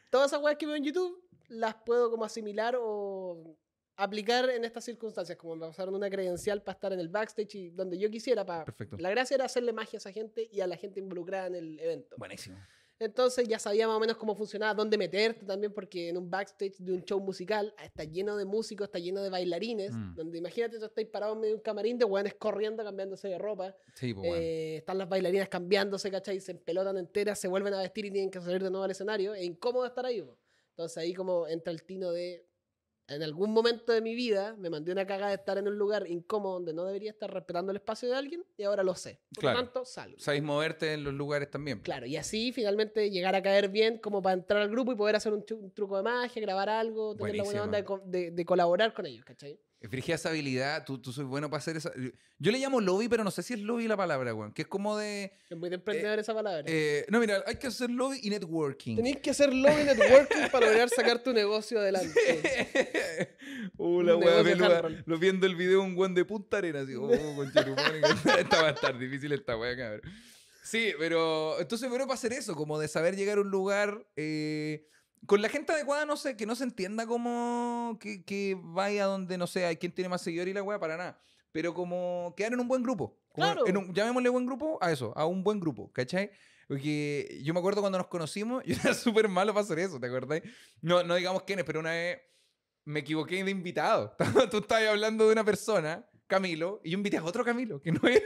todas 0.10 0.32
esas 0.32 0.44
weas 0.44 0.58
que 0.58 0.66
veo 0.66 0.76
en 0.76 0.84
YouTube 0.84 1.24
las 1.48 1.76
puedo 1.76 2.12
como 2.12 2.26
asimilar 2.26 2.76
o 2.80 3.58
aplicar 3.96 4.50
en 4.50 4.64
estas 4.64 4.86
circunstancias, 4.86 5.38
como 5.38 5.56
me 5.56 5.68
pasaron 5.68 5.96
una 5.96 6.10
credencial 6.10 6.62
para 6.62 6.74
estar 6.76 6.94
en 6.94 7.00
el 7.00 7.10
backstage 7.10 7.56
y 7.56 7.70
donde 7.72 7.98
yo 7.98 8.10
quisiera. 8.10 8.46
Para... 8.46 8.66
Perfecto. 8.66 8.98
La 8.98 9.10
gracia 9.10 9.36
era 9.36 9.46
hacerle 9.46 9.74
magia 9.74 9.98
a 9.98 10.00
esa 10.00 10.12
gente 10.12 10.48
y 10.52 10.62
a 10.62 10.68
la 10.68 10.78
gente 10.78 11.00
involucrada 11.00 11.48
en 11.48 11.56
el 11.56 11.80
evento. 11.80 12.16
Buenísimo. 12.18 12.58
Entonces 13.00 13.48
ya 13.48 13.58
sabía 13.60 13.88
más 13.88 13.96
o 13.96 14.00
menos 14.00 14.18
cómo 14.18 14.36
funcionaba, 14.36 14.74
dónde 14.74 14.98
meterte 14.98 15.46
también, 15.46 15.74
porque 15.74 16.10
en 16.10 16.18
un 16.18 16.30
backstage 16.30 16.76
de 16.80 16.92
un 16.92 17.04
show 17.06 17.20
musical 17.22 17.74
está 17.82 18.04
lleno 18.04 18.36
de 18.36 18.44
músicos, 18.44 18.88
está 18.88 19.00
lleno 19.00 19.22
de 19.24 19.30
bailarines, 19.30 19.92
Mm. 19.94 20.16
donde 20.16 20.38
imagínate 20.38 20.78
tú 20.80 20.86
estáis 20.86 21.08
parado 21.08 21.34
en 21.34 21.40
medio 21.40 21.54
de 21.54 21.58
un 21.58 21.64
camarín 21.64 21.98
de 21.98 22.04
hueones 22.06 22.34
corriendo, 22.36 22.84
cambiándose 22.84 23.30
de 23.30 23.38
ropa. 23.38 23.74
Sí, 23.96 24.14
pues, 24.14 24.28
bueno. 24.28 24.36
Eh, 24.44 24.78
están 24.78 24.98
las 24.98 25.08
bailarinas 25.08 25.48
cambiándose, 25.48 26.12
¿cachai? 26.12 26.42
Se 26.42 26.52
empelotan 26.52 26.98
enteras, 26.98 27.40
se 27.40 27.48
vuelven 27.48 27.74
a 27.74 27.82
vestir 27.82 28.06
y 28.06 28.12
tienen 28.12 28.30
que 28.30 28.42
salir 28.42 28.62
de 28.62 28.70
nuevo 28.70 28.84
al 28.84 28.92
escenario. 28.92 29.34
Es 29.34 29.44
incómodo 29.46 29.86
estar 29.86 30.06
ahí. 30.06 30.22
po. 30.22 30.38
Entonces 30.72 30.98
ahí 30.98 31.14
como 31.14 31.48
entra 31.48 31.72
el 31.72 31.84
tino 31.84 32.12
de... 32.12 32.46
En 33.10 33.24
algún 33.24 33.52
momento 33.52 33.92
de 33.92 34.02
mi 34.02 34.14
vida 34.16 34.56
me 34.58 34.70
mandé 34.70 34.92
una 34.92 35.06
cagada 35.08 35.30
de 35.30 35.36
estar 35.36 35.58
en 35.58 35.68
un 35.68 35.78
lugar 35.78 36.08
incómodo 36.08 36.54
donde 36.54 36.74
no 36.74 36.86
debería 36.86 37.12
estar 37.12 37.34
respetando 37.34 37.72
el 37.72 37.78
espacio 37.78 38.08
de 38.10 38.16
alguien 38.16 38.44
y 38.58 38.64
ahora 38.64 38.84
lo 38.84 38.94
sé. 38.96 39.20
Por 39.34 39.42
Claro. 39.42 39.58
lo 39.60 39.64
tanto, 39.66 39.86
salgo. 39.86 40.20
Sabéis 40.20 40.44
moverte 40.44 40.94
en 40.94 41.04
los 41.04 41.14
lugares 41.14 41.50
también. 41.50 41.80
Claro, 41.80 42.06
y 42.06 42.18
así 42.18 42.52
finalmente 42.52 43.10
llegar 43.10 43.36
a 43.36 43.42
caer 43.42 43.70
bien 43.70 43.98
como 43.98 44.22
para 44.22 44.34
entrar 44.34 44.62
al 44.62 44.70
grupo 44.70 44.92
y 44.92 44.96
poder 44.96 45.16
hacer 45.16 45.34
un, 45.34 45.44
truco 45.74 45.98
de 45.98 46.04
magia, 46.04 46.42
grabar 46.42 46.70
algo, 46.70 47.16
tener 47.16 47.36
la 47.36 47.44
buena 47.44 47.64
onda 47.64 47.78
de, 47.80 47.84
co- 47.84 48.02
de- 48.06 48.32
de 48.32 48.46
colaborar 48.46 48.94
con 48.94 49.06
ellos, 49.06 49.26
¿cachai? 49.26 49.60
Frigia 49.90 50.16
esa 50.16 50.30
habilidad, 50.30 50.84
tú, 50.86 50.98
tú 51.02 51.14
soy 51.14 51.24
bueno 51.24 51.50
para 51.50 51.60
hacer 51.60 51.78
esa. 51.78 51.92
Yo 52.38 52.52
le 52.52 52.58
llamo 52.60 52.82
lobby, 52.82 53.08
pero 53.08 53.24
no 53.24 53.32
sé 53.32 53.42
si 53.44 53.54
es 53.54 53.62
lobby 53.62 53.88
la 53.88 53.96
palabra, 53.96 54.34
weón. 54.34 54.52
Que 54.52 54.64
es 54.64 54.68
como 54.68 54.98
de. 54.98 55.32
Es 55.50 55.58
muy 55.58 55.70
de 55.70 55.76
emprendedor 55.76 56.20
esa 56.20 56.34
palabra. 56.34 56.64
eh, 56.68 57.06
no, 57.10 57.20
mira, 57.22 57.44
hay 57.48 57.56
que 57.56 57.68
hacer 57.68 57.90
lobby 57.90 58.20
y 58.22 58.30
networking. 58.30 58.98
Tenéis 58.98 59.20
que 59.22 59.30
hacer 59.30 59.54
lobby 59.54 59.84
networking 59.86 60.50
para 60.52 60.66
lograr 60.66 60.90
sacar 60.90 61.24
tu 61.24 61.32
negocio 61.34 61.80
adelante. 61.80 62.14
Uh, 63.78 64.02
la 64.02 64.16
Un 64.16 64.24
wea 64.24 64.32
negocio 64.44 64.44
peluda. 64.58 64.76
handball. 64.80 65.04
Lo 65.06 65.18
viendo 65.18 65.46
el 65.48 65.56
video 65.56 65.82
un 65.82 65.96
guan 65.96 66.14
de 66.14 66.26
Punta 66.26 66.58
Arenas. 66.58 66.84
Así, 66.84 66.96
oh, 66.96 67.08
conchetumare, 67.36 68.02
esta 68.40 68.62
va 68.62 68.68
a 68.70 68.72
estar 68.72 68.98
difícil 68.98 69.32
esta 69.32 69.58
wea, 69.58 69.76
cabrón. 69.78 70.02
Sí, 70.64 70.92
pero 71.00 71.60
entonces, 71.60 71.90
bueno, 71.90 72.06
para 72.06 72.16
hacer 72.16 72.34
eso, 72.34 72.56
como 72.56 72.78
de 72.80 72.88
saber 72.88 73.16
llegar 73.16 73.38
a 73.38 73.42
un 73.42 73.50
lugar 73.50 74.06
eh, 74.16 74.86
con 75.26 75.42
la 75.42 75.50
gente 75.50 75.72
adecuada, 75.74 76.06
no 76.06 76.18
sé, 76.18 76.36
que 76.38 76.46
no 76.46 76.56
se 76.56 76.64
entienda 76.64 77.06
como 77.08 77.98
que, 78.00 78.24
que 78.24 78.58
vaya 78.60 79.06
donde, 79.06 79.38
no 79.38 79.48
sé, 79.48 79.66
hay 79.66 79.78
quien 79.78 79.92
tiene 79.92 80.10
más 80.10 80.22
seguidores 80.22 80.52
y 80.52 80.56
la 80.56 80.64
wea, 80.64 80.80
para 80.80 80.98
nada. 80.98 81.20
Pero 81.52 81.74
como 81.74 82.34
quedar 82.38 82.54
en 82.54 82.60
un 82.60 82.68
buen 82.68 82.84
grupo. 82.84 83.18
Como 83.30 83.46
Claro. 83.46 83.68
en 83.68 83.78
un- 83.78 83.94
llamémosle 83.94 84.30
buen 84.30 84.46
grupo 84.46 84.78
a 84.82 84.92
eso, 84.92 85.14
a 85.16 85.26
un 85.26 85.44
buen 85.44 85.60
grupo, 85.60 85.92
¿cachai? 85.94 86.32
Porque 86.68 87.40
yo 87.44 87.54
me 87.54 87.60
acuerdo 87.60 87.82
cuando 87.82 87.98
nos 87.98 88.08
conocimos, 88.08 88.64
yo 88.66 88.76
era 88.84 88.94
súper 88.94 89.28
malo 89.28 89.54
para 89.54 89.64
hacer 89.64 89.80
eso, 89.80 90.00
¿te 90.00 90.08
acuerdas? 90.08 90.42
No, 90.82 91.04
no 91.04 91.16
digamos 91.16 91.44
quiénes, 91.44 91.66
pero 91.66 91.80
una 91.80 91.92
vez 91.92 92.20
me 92.86 93.00
equivoqué 93.02 93.44
de 93.44 93.52
invitado. 93.52 94.16
Tú 94.52 94.58
estabas 94.60 94.88
hablando 94.88 95.26
de 95.28 95.34
una 95.34 95.44
persona, 95.44 96.06
Camilo, 96.28 96.80
y 96.84 96.92
yo 96.92 96.98
invité 96.98 97.18
a 97.18 97.24
otro 97.24 97.44
Camilo, 97.44 97.82
que 97.82 97.92
no 97.92 98.08
era. 98.08 98.24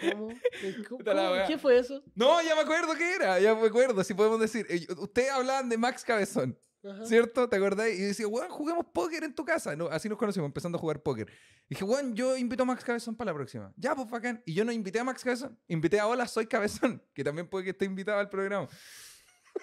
¿Cómo? 0.00 0.28
¿Cómo? 0.88 1.46
¿Qué 1.46 1.58
fue 1.58 1.78
eso? 1.78 2.02
No, 2.14 2.42
ya 2.42 2.54
me 2.54 2.62
acuerdo 2.62 2.94
que 2.94 3.14
era, 3.14 3.38
ya 3.40 3.54
me 3.54 3.66
acuerdo, 3.66 4.02
si 4.02 4.14
podemos 4.14 4.40
decir. 4.40 4.66
Eh, 4.68 4.86
Ustedes 4.98 5.30
hablaban 5.30 5.68
de 5.68 5.78
Max 5.78 6.04
Cabezón, 6.04 6.58
Ajá. 6.84 7.06
¿cierto? 7.06 7.48
¿Te 7.48 7.56
acordáis? 7.56 7.98
Y 7.98 8.02
decía, 8.02 8.26
weón, 8.26 8.48
juguemos 8.48 8.86
póker 8.92 9.24
en 9.24 9.34
tu 9.34 9.44
casa. 9.44 9.76
No, 9.76 9.86
así 9.86 10.08
nos 10.08 10.18
conocimos, 10.18 10.46
empezando 10.46 10.76
a 10.76 10.80
jugar 10.80 11.02
póker. 11.02 11.30
Y 11.68 11.74
dije, 11.74 11.84
weón, 11.84 12.14
yo 12.14 12.36
invito 12.36 12.64
a 12.64 12.66
Max 12.66 12.84
Cabezón 12.84 13.14
para 13.16 13.30
la 13.30 13.36
próxima. 13.36 13.72
Ya, 13.76 13.94
pues 13.94 14.08
bacán. 14.10 14.42
Y 14.44 14.54
yo 14.54 14.64
no 14.64 14.72
invité 14.72 14.98
a 14.98 15.04
Max 15.04 15.22
Cabezón, 15.22 15.58
invité 15.68 16.00
a 16.00 16.06
Hola, 16.06 16.26
soy 16.26 16.46
Cabezón, 16.46 17.02
que 17.14 17.22
también 17.22 17.48
puede 17.48 17.64
que 17.64 17.70
esté 17.70 17.84
invitado 17.84 18.18
al 18.18 18.28
programa. 18.28 18.68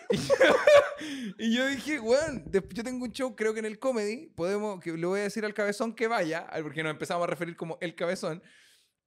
Y 0.09 0.17
yo, 0.17 0.35
y 1.37 1.55
yo 1.55 1.67
dije, 1.67 1.99
weón, 1.99 2.45
yo 2.49 2.83
tengo 2.83 3.03
un 3.03 3.11
show, 3.11 3.35
creo 3.35 3.53
que 3.53 3.59
en 3.59 3.65
el 3.65 3.77
comedy, 3.77 4.27
podemos, 4.27 4.79
que 4.79 4.93
le 4.93 5.05
voy 5.05 5.19
a 5.19 5.23
decir 5.23 5.43
al 5.43 5.53
cabezón 5.53 5.93
que 5.93 6.07
vaya, 6.07 6.47
porque 6.63 6.81
nos 6.81 6.91
empezamos 6.91 7.25
a 7.25 7.27
referir 7.27 7.57
como 7.57 7.77
el 7.81 7.93
cabezón. 7.95 8.41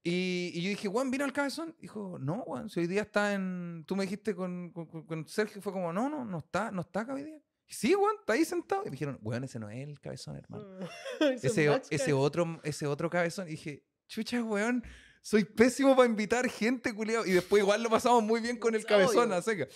Y, 0.07 0.50
y 0.55 0.62
yo 0.62 0.68
dije, 0.68 0.86
Juan, 0.88 1.11
¿vino 1.11 1.24
al 1.24 1.32
cabezón? 1.32 1.74
Dijo, 1.80 2.18
no, 2.20 2.42
Juan, 2.42 2.68
si 2.68 2.80
hoy 2.80 2.86
día 2.86 3.02
está 3.02 3.32
en. 3.32 3.84
Tú 3.86 3.96
me 3.96 4.05
dijiste 4.05 4.34
con, 4.34 4.70
con, 4.70 4.84
con- 4.86 5.07
con 5.07 5.26
Sergio, 5.26 5.62
fue 5.62 5.72
como, 5.72 5.92
no, 5.94 6.11
no, 6.11 6.24
no 6.26 6.38
está, 6.38 6.70
no 6.70 6.82
está 6.82 7.00
acá 7.00 7.14
hoy 7.14 7.24
día. 7.24 7.40
Y 7.66 7.72
sí, 7.72 7.94
Juan, 7.94 8.16
está 8.20 8.34
ahí 8.34 8.44
sentado. 8.44 8.82
Y 8.82 8.86
me 8.86 8.90
dijeron, 8.92 9.18
weón, 9.22 9.44
ese 9.44 9.59
no 9.59 9.70
es 9.70 9.88
el 9.88 9.98
cabezón, 10.00 10.36
hermano. 10.36 10.66
Ese 11.20 11.46
Ese, 11.46 11.82
ese, 11.90 12.12
otro, 12.12 12.61
ese 12.62 12.86
otro 12.86 13.09
cabezón. 13.09 13.48
Y 13.48 13.52
dije, 13.52 13.82
chucha, 14.07 14.42
weón, 14.44 14.84
soy 15.22 15.44
pésimo 15.44 15.96
para 15.96 16.07
invitar 16.07 16.46
gente, 16.50 16.94
culiao. 16.94 17.24
Y 17.24 17.32
después 17.32 17.62
igual 17.62 17.82
lo 17.82 17.88
pasamos 17.88 18.22
muy 18.22 18.42
bien 18.42 18.59
con 18.59 18.74
el 18.74 18.84
cabezón, 18.84 19.32
a 19.32 19.40
seca. 19.40 19.66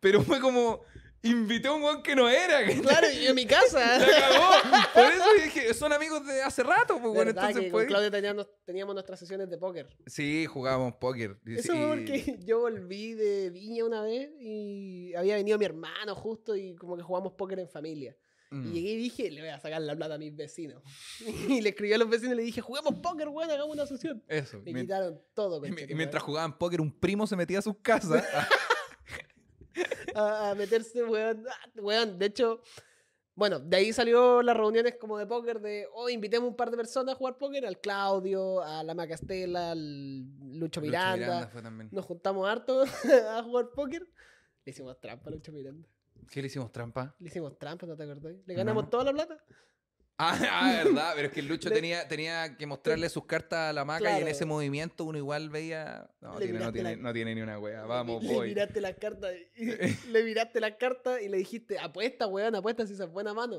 Pero 0.00 0.22
fue 0.24 0.40
como, 0.40 0.80
invité 1.22 1.68
a 1.68 1.72
un 1.72 1.82
weón 1.82 2.02
que 2.02 2.14
no 2.14 2.28
era. 2.28 2.60
Claro, 2.82 3.10
y 3.10 3.26
en 3.26 3.34
mi 3.34 3.46
casa. 3.46 3.98
La 3.98 4.06
cagó. 4.06 4.90
Por 4.94 5.04
eso 5.04 5.24
dije, 5.44 5.74
son 5.74 5.92
amigos 5.92 6.26
de 6.26 6.42
hace 6.42 6.62
rato, 6.62 6.98
pues 7.00 7.14
bueno, 7.14 7.26
¿Verdad 7.26 7.48
entonces 7.48 7.64
que 7.64 7.70
pues, 7.70 7.84
con 7.84 7.88
Claudia 7.88 8.10
teníamos, 8.10 8.48
teníamos 8.64 8.94
nuestras 8.94 9.18
sesiones 9.20 9.48
de 9.50 9.58
póker. 9.58 9.88
Sí, 10.06 10.46
jugábamos 10.46 10.94
póker. 10.94 11.38
Eso 11.46 11.74
fue 11.74 11.88
porque 11.88 12.38
yo 12.44 12.60
volví 12.60 13.14
de 13.14 13.50
Viña 13.50 13.84
una 13.84 14.02
vez 14.02 14.30
y 14.40 15.14
había 15.14 15.36
venido 15.36 15.58
mi 15.58 15.64
hermano 15.64 16.14
justo 16.14 16.56
y 16.56 16.74
como 16.76 16.96
que 16.96 17.02
jugamos 17.02 17.32
póker 17.32 17.58
en 17.60 17.68
familia. 17.68 18.16
Mm. 18.50 18.66
Y 18.66 18.72
llegué 18.72 18.90
y 18.90 18.96
dije, 18.96 19.30
le 19.30 19.42
voy 19.42 19.50
a 19.50 19.60
sacar 19.60 19.80
la 19.80 19.94
plata 19.94 20.14
a 20.14 20.18
mis 20.18 20.34
vecinos. 20.34 20.82
y 21.48 21.60
le 21.60 21.68
escribí 21.68 21.92
a 21.92 21.98
los 21.98 22.08
vecinos 22.08 22.34
y 22.34 22.36
le 22.36 22.42
dije, 22.42 22.60
juguemos 22.60 22.94
póker, 22.94 23.28
weón, 23.28 23.50
hagamos 23.50 23.74
una 23.74 23.86
sesión. 23.86 24.22
Eso. 24.26 24.58
Me 24.58 24.72
mien- 24.72 24.86
quitaron 24.86 25.20
todo, 25.34 25.64
y 25.64 25.94
mientras 25.94 26.22
jugaban 26.22 26.58
póker, 26.58 26.80
un 26.80 26.92
primo 26.92 27.26
se 27.26 27.36
metía 27.36 27.60
a 27.60 27.62
sus 27.62 27.76
casas. 27.78 28.24
a, 30.14 30.50
a 30.50 30.54
meterse, 30.54 31.02
weón. 31.04 31.44
Ah, 31.48 31.68
weón, 31.76 32.18
de 32.18 32.26
hecho, 32.26 32.62
bueno, 33.34 33.58
de 33.58 33.76
ahí 33.76 33.92
salió 33.92 34.42
las 34.42 34.56
reuniones 34.56 34.96
como 35.00 35.16
de 35.16 35.26
póker 35.26 35.60
de, 35.60 35.86
oh, 35.94 36.08
invitemos 36.08 36.48
un 36.50 36.56
par 36.56 36.70
de 36.70 36.76
personas 36.76 37.14
a 37.14 37.18
jugar 37.18 37.38
póker, 37.38 37.64
al 37.66 37.80
Claudio, 37.80 38.60
a 38.62 38.82
la 38.82 38.94
Macastela, 38.94 39.70
al 39.72 40.24
Lucho 40.58 40.80
Lucho 40.80 40.80
Miranda. 40.82 41.50
también. 41.62 41.88
Nos 41.92 42.04
juntamos 42.04 42.48
harto 42.48 42.82
a 43.30 43.42
jugar 43.42 43.70
póker. 43.74 44.06
Le 44.64 44.70
hicimos 44.72 45.00
trampa 45.00 45.30
a 45.30 45.32
Lucho 45.32 45.52
Miranda. 45.52 45.88
¿Qué 46.30 46.40
le 46.42 46.48
hicimos 46.48 46.70
trampa? 46.70 47.14
Le 47.18 47.28
hicimos 47.28 47.58
trampa, 47.58 47.86
¿no 47.86 47.96
te 47.96 48.02
acordás? 48.04 48.34
Le 48.46 48.54
ganamos 48.54 48.84
No. 48.84 48.90
toda 48.90 49.04
la 49.04 49.12
plata. 49.12 49.42
Ah, 50.22 50.38
ah, 50.50 50.82
verdad, 50.84 51.12
pero 51.16 51.28
es 51.28 51.32
que 51.32 51.40
el 51.40 51.48
Lucho 51.48 51.70
Le- 51.70 51.74
tenía, 51.76 52.06
tenía 52.06 52.56
que 52.58 52.66
mostrarle 52.66 53.08
sus 53.08 53.24
cartas 53.24 53.70
a 53.70 53.72
la 53.72 53.86
maca 53.86 54.18
y 54.18 54.22
en 54.22 54.28
ese 54.28 54.44
movimiento 54.44 55.04
uno 55.04 55.16
igual 55.16 55.48
veía. 55.48 56.10
No, 56.20 56.38
Le 56.38 56.44
tiene, 56.46 56.58
no, 56.58 56.70
tiene, 56.72 56.96
la- 56.96 57.02
no 57.02 57.12
tiene 57.14 57.34
ni 57.34 57.40
una 57.40 57.58
wea. 57.58 57.84
Vamos, 57.86 58.22
le 58.24 58.34
voy. 58.34 58.48
miraste 58.48 58.80
las 58.82 58.96
cartas 58.96 59.32
y, 59.56 59.64
le 60.10 60.24
miraste 60.24 60.60
las 60.60 60.72
cartas 60.72 61.22
y 61.22 61.28
le 61.30 61.38
dijiste, 61.38 61.78
apuesta, 61.78 62.26
weón, 62.26 62.54
apuesta 62.54 62.86
si 62.86 62.94
se 62.96 63.04
buena 63.06 63.32
mano. 63.32 63.58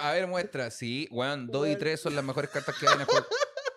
A 0.00 0.12
ver, 0.12 0.26
muestra. 0.26 0.70
Sí, 0.70 1.08
weón, 1.10 1.46
2 1.46 1.66
y 1.66 1.70
Weón. 1.70 1.78
3 1.78 2.00
son 2.00 2.14
las 2.14 2.24
mejores 2.24 2.50
cartas 2.50 2.76
que 2.78 2.86
hay 2.86 2.94
en 2.94 3.00
el 3.00 3.06
juego. 3.06 3.26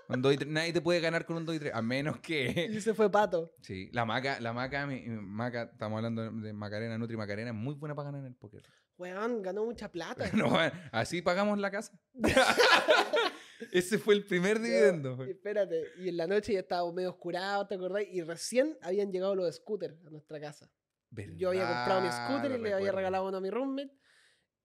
Dos 0.10 0.34
y 0.34 0.38
nadie 0.46 0.72
te 0.72 0.80
puede 0.82 1.02
ganar 1.02 1.26
con 1.26 1.36
un 1.36 1.46
2 1.46 1.56
y 1.56 1.60
3, 1.60 1.74
a 1.74 1.82
menos 1.82 2.20
que. 2.20 2.70
Y 2.72 2.80
se 2.82 2.94
fue 2.94 3.10
pato. 3.12 3.54
Sí, 3.62 3.90
la 3.92 4.06
maca, 4.06 4.40
la 4.40 4.54
maca, 4.54 4.88
mi, 4.88 5.02
mi 5.02 5.22
maca, 5.22 5.64
estamos 5.64 5.98
hablando 5.98 6.32
de 6.32 6.54
Macarena, 6.54 6.98
Nutri 6.98 7.18
Macarena, 7.18 7.50
es 7.52 7.56
muy 7.56 7.74
buena 7.76 7.94
para 7.94 8.06
ganar 8.08 8.22
en 8.22 8.28
el 8.28 8.36
póker. 8.36 8.64
Weón, 8.98 9.42
ganó 9.44 9.64
mucha 9.66 9.92
plata. 9.92 10.30
No, 10.34 10.48
weón, 10.54 10.72
así 10.92 11.22
pagamos 11.22 11.60
la 11.60 11.70
casa. 11.72 12.00
Ese 13.72 13.98
fue 13.98 14.14
el 14.16 14.26
primer 14.26 14.60
dividendo. 14.60 15.26
Y 15.26 15.32
espérate, 15.32 15.84
y 15.98 16.10
en 16.10 16.18
la 16.18 16.28
noche 16.28 16.54
ya 16.54 16.60
estábamos 16.60 16.94
medio 16.94 17.10
oscurados, 17.10 17.68
¿te 17.68 17.76
acordás? 17.76 18.04
Y 18.12 18.22
recién 18.22 18.78
habían 18.82 19.12
llegado 19.12 19.36
los 19.36 19.56
scooters 19.56 20.04
a 20.06 20.10
nuestra 20.10 20.40
casa. 20.40 20.72
Yo 21.38 21.50
había 21.50 21.66
comprado 21.68 22.02
mi 22.02 22.10
scooter 22.12 22.60
y 22.60 22.62
le 22.64 22.74
había 22.74 22.92
regalado 22.92 23.28
uno 23.28 23.38
a 23.38 23.42
mi 23.42 23.50
roommate. 23.50 23.92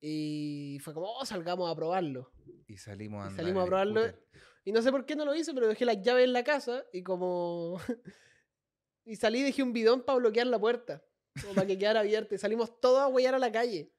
Y 0.01 0.79
fue 0.83 0.93
como, 0.93 1.07
oh, 1.07 1.25
salgamos 1.25 1.71
a 1.71 1.77
probarlo. 1.77 2.33
Y 2.67 2.77
salimos 2.77 3.21
a 3.23 3.27
Y 3.27 3.29
andar 3.29 3.45
salimos 3.45 3.63
a 3.63 3.67
probarlo. 3.67 4.01
scooter. 4.03 4.29
Y 4.65 4.73
no 4.73 4.83
sé 4.83 4.91
por 4.91 5.07
qué 5.07 5.17
no 5.17 5.25
lo 5.25 5.35
hice, 5.35 5.55
pero 5.55 5.69
dejé 5.69 5.85
las 5.85 6.03
llaves 6.03 6.25
en 6.25 6.33
la 6.33 6.45
casa 6.45 6.85
y 6.93 7.03
como... 7.03 7.81
y 9.05 9.17
salí 9.17 9.41
y 9.41 9.43
dejé 9.45 9.63
un 9.63 9.73
bidón 9.73 10.03
para 10.05 10.19
bloquear 10.19 10.47
la 10.49 10.59
puerta. 10.59 11.03
como 11.41 11.55
para 11.55 11.67
que 11.67 11.79
quedara 11.79 12.01
abierto. 12.01 12.35
Y 12.35 12.39
salimos 12.39 12.79
todos 12.81 13.01
a 13.01 13.07
huellar 13.09 13.35
a 13.35 13.39
la 13.39 13.51
calle. 13.53 13.93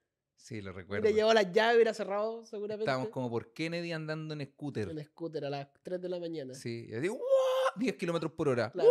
Sí, 0.43 0.61
lo 0.61 0.73
recuerdo. 0.73 1.05
le 1.05 1.13
llevó 1.13 1.33
las 1.33 1.53
llaves, 1.53 1.75
hubiera 1.75 1.93
cerrado 1.93 2.45
seguramente. 2.45 2.83
Estábamos 2.83 3.07
como 3.11 3.29
por 3.29 3.53
Kennedy 3.53 3.93
andando 3.93 4.33
en 4.33 4.45
scooter. 4.45 4.89
En 4.89 5.01
scooter 5.01 5.45
a 5.45 5.49
las 5.49 5.67
3 5.83 6.01
de 6.01 6.09
la 6.09 6.19
mañana. 6.19 6.53
Sí, 6.53 6.85
y 6.89 6.93
así, 6.93 7.07
¡guau! 7.07 7.21
10 7.77 7.95
kilómetros 7.95 8.33
por 8.33 8.49
hora. 8.49 8.69
Claro. 8.69 8.89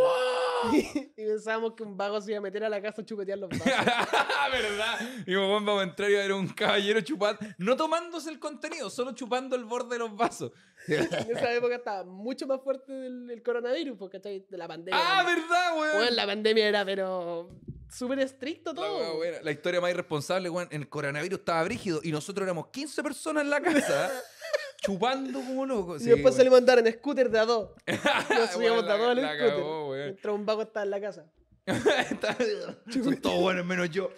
y 0.73 1.09
pensábamos 1.15 1.75
que 1.75 1.83
un 1.83 1.95
vago 1.95 2.23
se 2.23 2.31
iba 2.31 2.39
a 2.39 2.41
meter 2.41 2.65
a 2.65 2.71
la 2.71 2.81
casa 2.81 3.03
a 3.03 3.05
chupetear 3.05 3.39
los 3.39 3.51
vasos. 3.51 3.67
¿Verdad? 4.51 5.25
Y 5.27 5.35
como 5.35 5.53
vamos 5.53 5.81
a 5.81 5.83
entrar 5.83 6.11
y 6.11 6.15
va 6.15 6.21
a 6.21 6.23
ver 6.23 6.33
un 6.33 6.49
caballero 6.49 7.03
chupando, 7.03 7.39
no 7.59 7.77
tomándose 7.77 8.31
el 8.31 8.39
contenido, 8.39 8.89
solo 8.89 9.13
chupando 9.13 9.55
el 9.55 9.67
borde 9.67 9.97
de 9.97 9.99
los 9.99 10.17
vasos. 10.17 10.53
en 10.89 11.03
esa 11.03 11.53
época 11.53 11.75
estaba 11.75 12.05
mucho 12.05 12.47
más 12.47 12.63
fuerte 12.63 13.09
el, 13.09 13.31
el 13.31 13.43
coronavirus, 13.43 13.99
porque 13.99 14.17
¿cachai? 14.17 14.47
De 14.49 14.57
la 14.57 14.67
pandemia. 14.67 14.99
¡Ah, 14.99 15.23
verdad, 15.23 15.79
weón! 15.79 15.97
Weón, 15.99 16.17
la 16.17 16.25
pandemia 16.25 16.67
era, 16.67 16.83
pero 16.87 17.51
súper 17.93 18.18
estricto 18.20 18.74
todo. 18.74 19.16
buena. 19.16 19.40
La 19.43 19.51
historia 19.51 19.80
más 19.80 19.90
irresponsable, 19.90 20.49
weón. 20.51 20.68
El 20.70 20.88
coronavirus 20.88 21.40
estaba 21.40 21.62
brígido 21.64 22.01
y 22.03 22.12
nosotros 22.12 22.45
éramos 22.45 22.68
15 22.68 23.03
personas 23.03 23.45
en 23.45 23.51
la 23.51 23.61
casa 23.61 24.11
chupando 24.82 25.40
como 25.40 25.66
locos. 25.66 26.03
y 26.03 26.07
después 26.07 26.34
salimos 26.34 26.57
a 26.57 26.59
andar 26.59 26.78
en 26.78 26.93
scooter 26.93 27.30
de 27.30 27.38
a 27.38 27.45
dos. 27.45 27.70
Nos 28.30 28.51
subíamos 28.51 28.84
de 28.84 28.93
a 28.93 28.97
dos 28.97 29.16
la 29.16 29.34
scooter. 29.34 29.51
cagó. 29.51 29.95
Mientras 29.95 30.34
un 30.34 30.47
vago 30.47 30.62
estaba 30.62 30.84
en 30.84 30.90
la 30.90 31.01
casa. 31.01 31.26
Son 32.93 33.16
todos 33.20 33.40
buenos 33.40 33.64
menos 33.64 33.90
yo. 33.90 34.11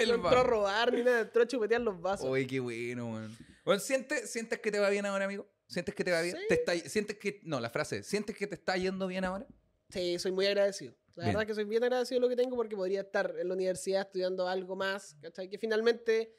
El 0.00 0.08
no 0.08 0.14
entró 0.16 0.40
a 0.40 0.42
robar 0.42 0.92
ni 0.92 1.02
nada, 1.02 1.20
entró 1.20 1.42
a 1.42 1.46
chupetear 1.46 1.80
los 1.80 2.00
vasos. 2.00 2.26
Oye, 2.26 2.46
qué 2.46 2.60
bueno, 2.60 3.06
weón. 3.12 3.36
Bueno, 3.64 3.80
¿sientes, 3.80 4.30
¿sientes 4.30 4.58
que 4.58 4.70
te 4.70 4.78
va 4.78 4.90
bien 4.90 5.06
ahora, 5.06 5.24
amigo? 5.24 5.46
¿Sientes 5.66 5.94
que 5.94 6.04
te 6.04 6.10
va 6.12 6.20
bien? 6.20 6.36
Sí. 6.36 6.42
¿Te 6.48 6.54
está, 6.54 6.74
¿Sientes 6.90 7.16
que.? 7.18 7.40
No, 7.44 7.58
la 7.60 7.70
frase. 7.70 8.02
¿Sientes 8.02 8.36
que 8.36 8.46
te 8.46 8.54
está 8.54 8.76
yendo 8.76 9.06
bien 9.06 9.24
ahora? 9.24 9.46
Sí, 9.88 10.18
soy 10.18 10.32
muy 10.32 10.46
agradecido. 10.46 10.94
La 11.16 11.24
Bien. 11.24 11.34
verdad 11.34 11.46
que 11.46 11.54
soy 11.54 11.64
bien 11.64 11.82
agradecido 11.84 12.20
de 12.20 12.22
lo 12.22 12.28
que 12.28 12.36
tengo 12.36 12.56
porque 12.56 12.74
podría 12.76 13.02
estar 13.02 13.34
en 13.38 13.46
la 13.48 13.54
universidad 13.54 14.02
estudiando 14.02 14.48
algo 14.48 14.74
más, 14.74 15.16
¿cachai? 15.20 15.48
Que 15.48 15.58
finalmente 15.58 16.34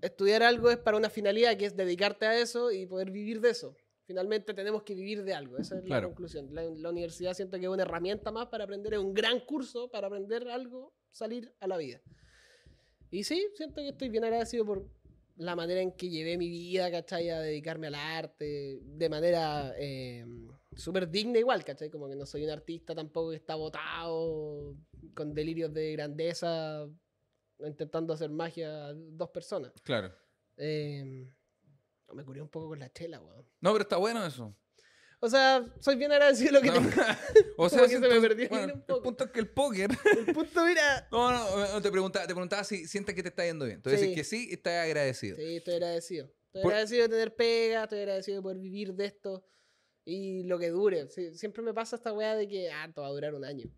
estudiar 0.00 0.42
algo 0.44 0.70
es 0.70 0.78
para 0.78 0.96
una 0.96 1.10
finalidad 1.10 1.56
que 1.56 1.66
es 1.66 1.76
dedicarte 1.76 2.26
a 2.26 2.38
eso 2.38 2.70
y 2.70 2.86
poder 2.86 3.10
vivir 3.10 3.40
de 3.40 3.50
eso. 3.50 3.76
Finalmente 4.04 4.54
tenemos 4.54 4.82
que 4.84 4.94
vivir 4.94 5.24
de 5.24 5.34
algo, 5.34 5.58
esa 5.58 5.78
es 5.78 5.84
Claro. 5.84 6.02
la 6.02 6.06
conclusión. 6.08 6.48
La, 6.54 6.62
la 6.62 6.90
universidad 6.90 7.34
siento 7.34 7.58
que 7.58 7.64
es 7.64 7.68
una 7.70 7.82
herramienta 7.82 8.30
más 8.30 8.46
para 8.46 8.64
aprender, 8.64 8.94
es 8.94 9.00
un 9.00 9.12
gran 9.14 9.40
curso 9.40 9.90
para 9.90 10.06
aprender 10.06 10.48
algo, 10.48 10.92
salir 11.10 11.52
a 11.60 11.66
la 11.66 11.76
vida. 11.76 12.00
Y 13.10 13.24
sí, 13.24 13.48
siento 13.56 13.76
que 13.82 13.88
estoy 13.88 14.08
bien 14.08 14.22
agradecido 14.24 14.64
por 14.64 14.86
la 15.36 15.56
manera 15.56 15.80
en 15.80 15.92
que 15.92 16.08
llevé 16.08 16.38
mi 16.38 16.48
vida, 16.48 16.90
¿cachai? 16.90 17.28
A 17.30 17.40
dedicarme 17.40 17.88
al 17.88 17.94
arte 17.96 18.78
de 18.82 19.08
manera 19.08 19.74
eh, 19.78 20.24
súper 20.76 21.08
digna 21.10 21.38
igual, 21.38 21.64
¿cachai? 21.64 21.90
Como 21.90 22.08
que 22.08 22.16
no 22.16 22.26
soy 22.26 22.44
un 22.44 22.50
artista 22.50 22.94
tampoco 22.94 23.30
que 23.30 23.36
está 23.36 23.54
botado 23.54 24.76
con 25.14 25.34
delirios 25.34 25.72
de 25.72 25.92
grandeza 25.92 26.86
intentando 27.58 28.14
hacer 28.14 28.30
magia 28.30 28.86
a 28.88 28.94
dos 28.94 29.30
personas. 29.30 29.72
Claro. 29.82 30.14
Eh, 30.56 31.28
me 32.14 32.24
curé 32.24 32.40
un 32.42 32.48
poco 32.48 32.68
con 32.68 32.78
la 32.78 32.90
chela, 32.92 33.20
weón. 33.20 33.46
No, 33.60 33.72
pero 33.72 33.82
está 33.82 33.96
bueno 33.96 34.24
eso. 34.26 34.54
O 35.22 35.28
sea, 35.28 35.62
soy 35.80 35.96
bien 35.96 36.10
agradecido 36.12 36.46
de 36.46 36.52
lo 36.52 36.60
que 36.62 36.68
No. 36.80 36.88
tengo. 36.88 36.90
o 37.58 37.68
sea, 37.68 37.82
que 37.82 37.88
se 37.90 37.98
me 37.98 38.20
perdió 38.20 38.48
bueno, 38.48 38.64
un 38.64 38.70
el 38.70 38.82
poco. 38.84 39.02
punto 39.02 39.24
es 39.24 39.30
que 39.30 39.40
el 39.40 39.50
póker. 39.50 39.90
El 40.26 40.34
punto, 40.34 40.64
mira. 40.64 41.06
No, 41.12 41.30
no, 41.30 41.72
no, 41.74 41.82
te 41.82 41.90
preguntaba, 41.90 42.26
te 42.26 42.32
preguntaba 42.32 42.64
si 42.64 42.86
sientes 42.86 43.14
que 43.14 43.22
te 43.22 43.28
está 43.28 43.44
yendo 43.44 43.66
bien. 43.66 43.76
Entonces, 43.76 44.00
Sí. 44.00 44.06
dices 44.08 44.18
que 44.18 44.24
sí, 44.24 44.48
estás 44.50 44.84
agradecido. 44.86 45.36
Sí, 45.36 45.56
estoy 45.56 45.74
agradecido. 45.74 46.26
Estoy 46.46 46.62
Por- 46.62 46.72
agradecido 46.72 47.02
de 47.02 47.08
tener 47.10 47.36
pega, 47.36 47.82
estoy 47.82 47.98
agradecido 47.98 48.36
de 48.38 48.42
poder 48.42 48.58
vivir 48.58 48.94
de 48.94 49.04
esto 49.04 49.44
y 50.04 50.44
lo 50.44 50.58
que 50.58 50.70
dure. 50.70 51.08
Siempre 51.08 51.62
me 51.62 51.74
pasa 51.74 51.96
esta 51.96 52.12
weá 52.12 52.34
de 52.34 52.48
que, 52.48 52.70
ah, 52.70 52.86
esto 52.86 53.02
va 53.02 53.08
a 53.08 53.12
durar 53.12 53.34
un 53.34 53.44
año. 53.44 53.70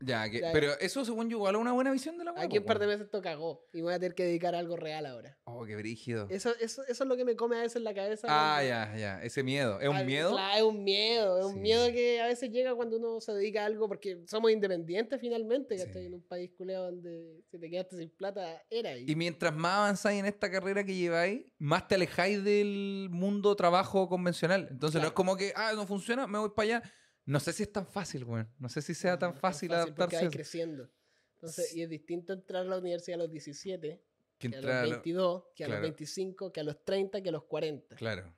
Ya, 0.00 0.30
que, 0.30 0.42
pero 0.52 0.72
eso 0.80 1.04
según 1.04 1.28
yo 1.28 1.36
igual 1.36 1.56
una 1.56 1.72
buena 1.72 1.92
visión 1.92 2.16
de 2.16 2.24
la 2.24 2.32
weá, 2.32 2.44
Aquí 2.44 2.56
en 2.56 2.62
un 2.62 2.66
par 2.66 2.78
de 2.78 2.86
meses 2.86 3.02
esto 3.02 3.20
cagó 3.20 3.66
y 3.72 3.78
me 3.78 3.82
voy 3.84 3.94
a 3.94 3.98
tener 3.98 4.14
que 4.14 4.24
dedicar 4.24 4.54
a 4.54 4.58
algo 4.58 4.76
real 4.76 5.04
ahora. 5.04 5.38
Oh, 5.44 5.64
qué 5.66 5.76
brígido. 5.76 6.26
Eso, 6.30 6.54
eso, 6.60 6.82
eso 6.88 7.04
es 7.04 7.08
lo 7.08 7.16
que 7.16 7.24
me 7.24 7.36
come 7.36 7.56
a 7.58 7.60
veces 7.60 7.82
la 7.82 7.92
cabeza. 7.92 8.26
Ah, 8.30 8.62
ya, 8.64 8.96
ya. 8.96 9.22
Ese 9.22 9.42
miedo. 9.42 9.78
¿Es 9.80 9.88
un 9.88 10.06
miedo? 10.06 10.30
claro, 10.32 10.56
es 10.56 10.62
un 10.62 10.82
miedo, 10.84 11.38
es 11.38 11.44
un 11.44 11.60
miedo 11.60 11.86
que 11.92 12.20
a 12.20 12.26
veces 12.26 12.50
llega 12.50 12.74
cuando 12.74 12.96
uno 12.96 13.20
se 13.20 13.32
dedica 13.32 13.62
a 13.62 13.66
algo 13.66 13.88
porque 13.88 14.22
somos 14.26 14.50
independientes 14.50 15.20
finalmente, 15.20 15.78
Sí. 15.78 15.84
¿cachai? 15.84 16.06
En 16.06 16.14
un 16.14 16.22
país 16.22 16.50
culeado 16.56 16.86
donde 16.86 17.42
si 17.50 17.58
te 17.58 17.68
quedaste 17.70 17.96
sin 17.98 18.10
plata, 18.10 18.62
era 18.70 18.90
ahí. 18.90 19.04
Y 19.06 19.14
mientras 19.16 19.54
más 19.54 19.76
avanzáis 19.76 20.20
en 20.20 20.26
esta 20.26 20.50
carrera 20.50 20.82
que 20.82 20.94
lleváis, 20.94 21.42
más 21.58 21.86
te 21.88 21.96
alejáis 21.96 22.42
del 22.42 23.08
mundo 23.10 23.54
trabajo 23.54 24.08
convencional. 24.08 24.68
Entonces 24.70 25.00
no 25.00 25.08
es 25.08 25.12
como 25.12 25.36
que, 25.36 25.52
ah, 25.56 25.72
no 25.74 25.86
funciona, 25.86 26.26
me 26.26 26.38
voy 26.38 26.50
para 26.56 26.78
allá. 26.78 26.92
No 27.30 27.40
sé 27.40 27.52
si 27.52 27.62
es 27.62 27.72
tan 27.72 27.86
fácil, 27.86 28.24
weón. 28.24 28.48
No 28.58 28.68
sé 28.68 28.82
si 28.82 28.94
sea 28.94 29.18
tan 29.18 29.34
fácil, 29.34 29.68
porque 29.68 29.82
adaptarse. 29.82 30.16
a 30.16 30.20
eso. 30.22 30.30
creciendo. 30.30 30.90
Entonces, 31.34 31.74
y 31.74 31.82
es 31.82 31.88
distinto 31.88 32.32
entrar 32.32 32.62
a 32.66 32.68
la 32.68 32.78
universidad 32.78 33.20
a 33.20 33.22
los 33.24 33.30
17, 33.30 34.02
Que 34.38 34.50
que 34.50 34.56
a 34.56 34.58
a 34.58 34.62
los 34.62 34.82
lo- 34.84 34.90
22, 34.96 35.44
que 35.54 35.64
a 35.64 35.66
claro. 35.66 35.80
los 35.82 35.90
25, 35.90 36.52
que 36.52 36.60
a 36.60 36.64
los 36.64 36.84
30, 36.84 37.22
que 37.22 37.28
a 37.28 37.32
los 37.32 37.44
40. 37.44 37.96
Claro. 37.96 38.34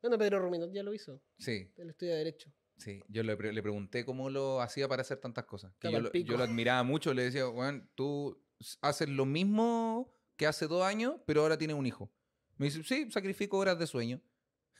Bueno, 0.00 0.16
Pedro 0.18 0.38
Ruminot 0.38 0.72
ya 0.72 0.82
lo 0.82 0.94
hizo, 0.94 1.20
Sí, 1.38 1.72
él 1.76 1.90
estudia 1.90 2.14
Derecho. 2.14 2.52
sí. 2.76 3.02
Yo 3.08 3.22
le, 3.24 3.36
pre- 3.36 3.52
le 3.52 3.62
pregunté 3.62 4.04
cómo 4.04 4.30
lo 4.30 4.60
hacía 4.60 4.86
para 4.88 5.02
hacer 5.02 5.18
tantas 5.18 5.44
cosas. 5.44 5.72
Que 5.80 5.90
yo, 5.90 6.00
lo, 6.00 6.12
yo 6.12 6.36
lo 6.36 6.44
admiraba 6.44 6.82
mucho. 6.84 7.12
Le 7.12 7.24
decía, 7.24 7.48
weón, 7.48 7.90
tú 7.96 8.40
haces 8.80 9.08
lo 9.08 9.26
mismo 9.26 10.14
que 10.36 10.46
hace 10.46 10.68
dos 10.68 10.84
años, 10.84 11.16
pero 11.26 11.42
ahora 11.42 11.58
tienes 11.58 11.76
un 11.76 11.86
hijo. 11.86 12.10
Me 12.56 12.66
dice, 12.66 12.82
sí, 12.84 13.10
sacrifico 13.10 13.58
horas 13.58 13.78
de 13.78 13.86
sueño. 13.88 14.22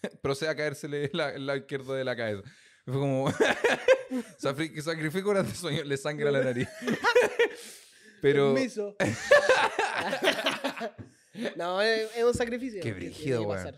Procede 0.22 0.48
a 0.50 0.54
caérsele 0.56 1.11
la- 1.12 1.34
el 1.34 1.46
lado 1.46 1.59
izquierdo 1.59 1.94
de 1.94 2.04
la 2.04 2.14
cabeza. 2.16 2.42
Fue 2.91 3.01
como, 3.01 3.28
"Safri- 4.41 4.80
sacrifico 4.80 5.28
horas 5.28 5.47
de 5.47 5.55
sueño, 5.55 5.84
le 5.84 5.97
sangra 5.99 6.30
la 6.30 6.43
nariz. 6.43 6.68
pero, 8.22 8.55
Permiso. 8.55 8.97
no, 11.57 11.82
es, 11.82 12.16
es 12.16 12.24
un 12.24 12.32
sacrificio. 12.32 12.80
Qué 12.82 12.95
brígido, 12.95 13.43
weón. 13.43 13.74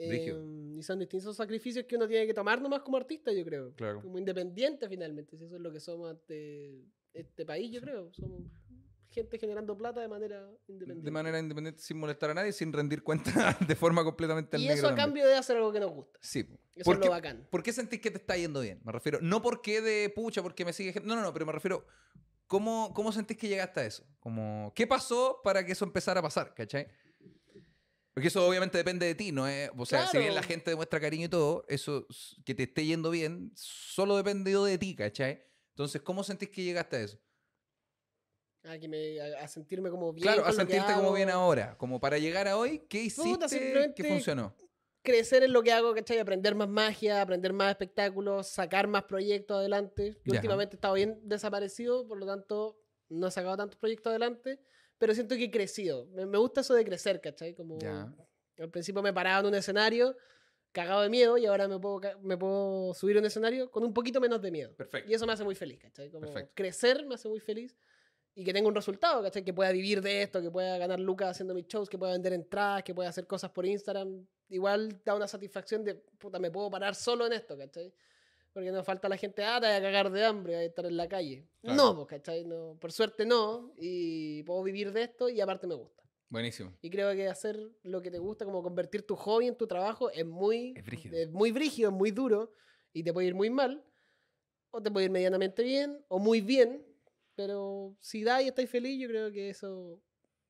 Eh, 0.00 0.32
y 0.76 0.82
son 0.82 0.98
distintos 1.00 1.34
sacrificios 1.36 1.86
que 1.86 1.96
uno 1.96 2.06
tiene 2.06 2.26
que 2.26 2.34
tomar 2.34 2.60
nomás 2.60 2.82
como 2.82 2.98
artista, 2.98 3.32
yo 3.32 3.44
creo. 3.44 3.72
Claro. 3.74 4.02
Como 4.02 4.18
independiente 4.18 4.86
finalmente. 4.88 5.36
Si 5.38 5.44
eso 5.44 5.56
es 5.56 5.60
lo 5.62 5.72
que 5.72 5.80
somos 5.80 6.10
ante 6.10 6.84
este 7.14 7.46
país, 7.46 7.72
yo 7.72 7.80
creo. 7.80 8.12
Somos 8.12 8.42
gente 9.10 9.38
generando 9.38 9.76
plata 9.76 10.00
de 10.00 10.08
manera 10.08 10.48
independiente. 10.66 11.04
de 11.04 11.10
manera 11.10 11.38
independiente, 11.38 11.80
sin 11.80 11.98
molestar 11.98 12.30
a 12.30 12.34
nadie, 12.34 12.52
sin 12.52 12.72
rendir 12.72 13.02
cuenta 13.02 13.30
de 13.66 13.74
forma 13.74 14.04
completamente 14.04 14.56
al 14.56 14.62
y 14.62 14.68
eso 14.68 14.86
a 14.86 14.90
también. 14.90 15.06
cambio 15.06 15.26
de 15.26 15.34
hacer 15.36 15.56
algo 15.56 15.72
que 15.72 15.80
nos 15.80 15.90
gusta. 15.90 16.18
Sí. 16.22 16.46
Eso 16.74 16.84
¿Por 16.84 16.96
es 16.96 17.04
lo 17.04 17.10
bacán. 17.10 17.46
¿Por 17.50 17.62
qué 17.62 17.72
sentís 17.72 18.00
que 18.00 18.10
te 18.10 18.18
está 18.18 18.36
yendo 18.36 18.60
bien? 18.60 18.80
Me 18.84 18.92
refiero, 18.92 19.18
no 19.20 19.42
porque 19.42 19.80
de 19.80 20.10
pucha, 20.10 20.42
porque 20.42 20.64
me 20.64 20.72
sigue 20.72 20.92
gente. 20.92 21.08
No, 21.08 21.16
no, 21.16 21.22
no, 21.22 21.32
pero 21.32 21.46
me 21.46 21.52
refiero, 21.52 21.86
¿cómo, 22.46 22.92
cómo 22.94 23.10
sentís 23.12 23.36
que 23.36 23.48
llegaste 23.48 23.80
a 23.80 23.86
eso? 23.86 24.06
Como, 24.20 24.72
¿Qué 24.74 24.86
pasó 24.86 25.40
para 25.42 25.64
que 25.64 25.72
eso 25.72 25.84
empezara 25.84 26.20
a 26.20 26.22
pasar? 26.22 26.54
¿Cachai? 26.54 26.88
Porque 28.12 28.28
eso 28.28 28.44
obviamente 28.46 28.76
depende 28.76 29.06
de 29.06 29.14
ti, 29.14 29.30
¿no? 29.30 29.46
es 29.46 29.70
O 29.76 29.86
sea, 29.86 30.06
si 30.08 30.18
bien 30.18 30.34
la 30.34 30.42
gente 30.42 30.70
demuestra 30.70 30.98
cariño 30.98 31.26
y 31.26 31.28
todo, 31.28 31.64
eso, 31.68 32.04
que 32.44 32.52
te 32.54 32.64
esté 32.64 32.84
yendo 32.84 33.10
bien, 33.10 33.52
solo 33.54 34.16
dependió 34.16 34.64
de 34.64 34.76
ti, 34.76 34.96
¿cachai? 34.96 35.44
Entonces, 35.70 36.02
¿cómo 36.02 36.24
sentís 36.24 36.48
que 36.48 36.64
llegaste 36.64 36.96
a 36.96 37.00
eso? 37.02 37.18
A, 38.64 38.78
que 38.78 38.88
me- 38.88 39.20
a- 39.20 39.44
a 39.44 39.48
sentirme 39.48 39.90
como 39.90 40.12
bien. 40.12 40.22
claro, 40.24 40.44
a 40.44 40.48
que 40.50 40.56
sentirte 40.56 40.92
como 40.94 41.12
bien 41.12 41.30
ahora. 41.30 41.76
Como 41.78 42.00
para 42.00 42.18
llegar 42.18 42.48
a 42.48 42.56
hoy, 42.56 42.80
¿qué 42.88 43.02
hiciste 43.02 43.38
que 43.38 43.48
simplemente- 43.48 44.04
funcionó? 44.04 44.54
crecer 45.00 45.42
en 45.42 45.54
lo 45.54 45.62
que 45.62 45.72
hago, 45.72 45.94
¿cachai? 45.94 46.18
Aprender 46.18 46.54
más 46.54 46.68
magia, 46.68 47.22
aprender 47.22 47.54
más 47.54 47.70
espectáculos, 47.70 48.46
sacar 48.48 48.88
más 48.88 49.04
proyectos 49.04 49.56
adelante. 49.56 50.18
Que 50.22 50.32
Ya. 50.32 50.36
últimamente 50.38 50.74
he 50.74 50.76
estado 50.76 50.94
bien 50.94 51.18
desaparecido, 51.22 52.06
por 52.06 52.18
lo 52.18 52.26
tanto, 52.26 52.78
no 53.08 53.28
he 53.28 53.30
sacado 53.30 53.56
tantos 53.56 53.78
proyectos 53.78 54.10
adelante, 54.10 54.60
pero 54.98 55.14
siento 55.14 55.34
que 55.36 55.44
he 55.44 55.50
crecido. 55.50 56.06
Me, 56.08 56.26
me 56.26 56.36
gusta 56.36 56.60
eso 56.60 56.74
de 56.74 56.84
crecer, 56.84 57.22
¿cachai? 57.22 57.54
Como 57.54 57.78
Ya. 57.78 58.12
al 58.58 58.70
principio 58.70 59.00
me 59.00 59.12
paraba 59.14 59.40
en 59.40 59.46
un 59.46 59.54
escenario 59.54 60.14
cagado 60.72 61.00
de 61.00 61.08
miedo 61.08 61.38
y 61.38 61.46
ahora 61.46 61.68
me 61.68 61.78
puedo, 61.78 62.00
me 62.20 62.36
puedo 62.36 62.92
subir 62.92 63.16
a 63.16 63.20
un 63.20 63.26
escenario 63.26 63.70
con 63.70 63.84
un 63.84 63.94
poquito 63.94 64.20
menos 64.20 64.42
de 64.42 64.50
miedo. 64.50 64.74
Perfecto. 64.76 65.10
Y 65.10 65.14
eso 65.14 65.24
me 65.26 65.32
hace 65.32 65.44
muy 65.44 65.54
feliz, 65.54 65.78
¿cachai? 65.78 66.10
Como 66.10 66.26
Perfecto. 66.26 66.52
crecer 66.54 67.06
me 67.06 67.14
hace 67.14 67.28
muy 67.30 67.40
feliz 67.40 67.74
y 68.38 68.44
que 68.44 68.52
tenga 68.52 68.68
un 68.68 68.74
resultado, 68.76 69.20
¿cachai? 69.20 69.44
Que 69.44 69.52
pueda 69.52 69.72
vivir 69.72 70.00
de 70.00 70.22
esto, 70.22 70.40
que 70.40 70.48
pueda 70.48 70.78
ganar 70.78 71.00
lucas 71.00 71.30
haciendo 71.30 71.54
mis 71.54 71.66
shows, 71.66 71.88
que 71.88 71.98
pueda 71.98 72.12
vender 72.12 72.32
entradas, 72.32 72.84
que 72.84 72.94
pueda 72.94 73.08
hacer 73.08 73.26
cosas 73.26 73.50
por 73.50 73.66
Instagram. 73.66 74.24
Igual 74.48 75.02
da 75.04 75.16
una 75.16 75.26
satisfacción 75.26 75.82
de, 75.82 75.96
puta, 75.96 76.38
me 76.38 76.48
puedo 76.48 76.70
parar 76.70 76.94
solo 76.94 77.26
en 77.26 77.32
esto, 77.32 77.58
¿cachai? 77.58 77.92
Porque 78.52 78.70
no 78.70 78.84
falta 78.84 79.08
la 79.08 79.16
gente, 79.16 79.42
ah, 79.42 79.58
te 79.60 79.66
voy 79.66 79.74
a 79.74 79.82
cagar 79.82 80.12
de 80.12 80.24
hambre, 80.24 80.54
voy 80.54 80.62
a 80.62 80.66
estar 80.66 80.86
en 80.86 80.96
la 80.96 81.08
calle. 81.08 81.48
Claro. 81.60 81.76
No, 81.76 81.96
pues, 81.96 82.06
¿cachai? 82.06 82.44
No, 82.44 82.78
por 82.80 82.92
suerte 82.92 83.26
no, 83.26 83.72
y 83.76 84.44
puedo 84.44 84.62
vivir 84.62 84.92
de 84.92 85.02
esto 85.02 85.28
y 85.28 85.40
aparte 85.40 85.66
me 85.66 85.74
gusta. 85.74 86.04
Buenísimo. 86.28 86.72
Y 86.80 86.90
creo 86.90 87.12
que 87.16 87.26
hacer 87.26 87.58
lo 87.82 88.00
que 88.00 88.12
te 88.12 88.20
gusta, 88.20 88.44
como 88.44 88.62
convertir 88.62 89.04
tu 89.04 89.16
hobby 89.16 89.48
en 89.48 89.56
tu 89.56 89.66
trabajo, 89.66 90.10
es 90.10 90.24
muy, 90.24 90.74
Es 90.76 90.84
brígido. 90.84 91.18
es 91.18 91.28
muy 91.28 91.50
brígido, 91.50 91.90
es 91.90 91.96
muy 91.96 92.12
duro 92.12 92.52
y 92.92 93.02
te 93.02 93.12
puede 93.12 93.26
ir 93.26 93.34
muy 93.34 93.50
mal, 93.50 93.84
o 94.70 94.80
te 94.80 94.92
puede 94.92 95.06
ir 95.06 95.10
medianamente 95.10 95.64
bien, 95.64 96.04
o 96.06 96.20
muy 96.20 96.40
bien, 96.40 96.84
pero 97.48 97.96
si 98.00 98.24
da 98.24 98.42
y 98.42 98.48
estáis 98.48 98.68
feliz, 98.68 99.00
yo 99.00 99.06
creo 99.06 99.30
que 99.30 99.48
eso 99.48 100.02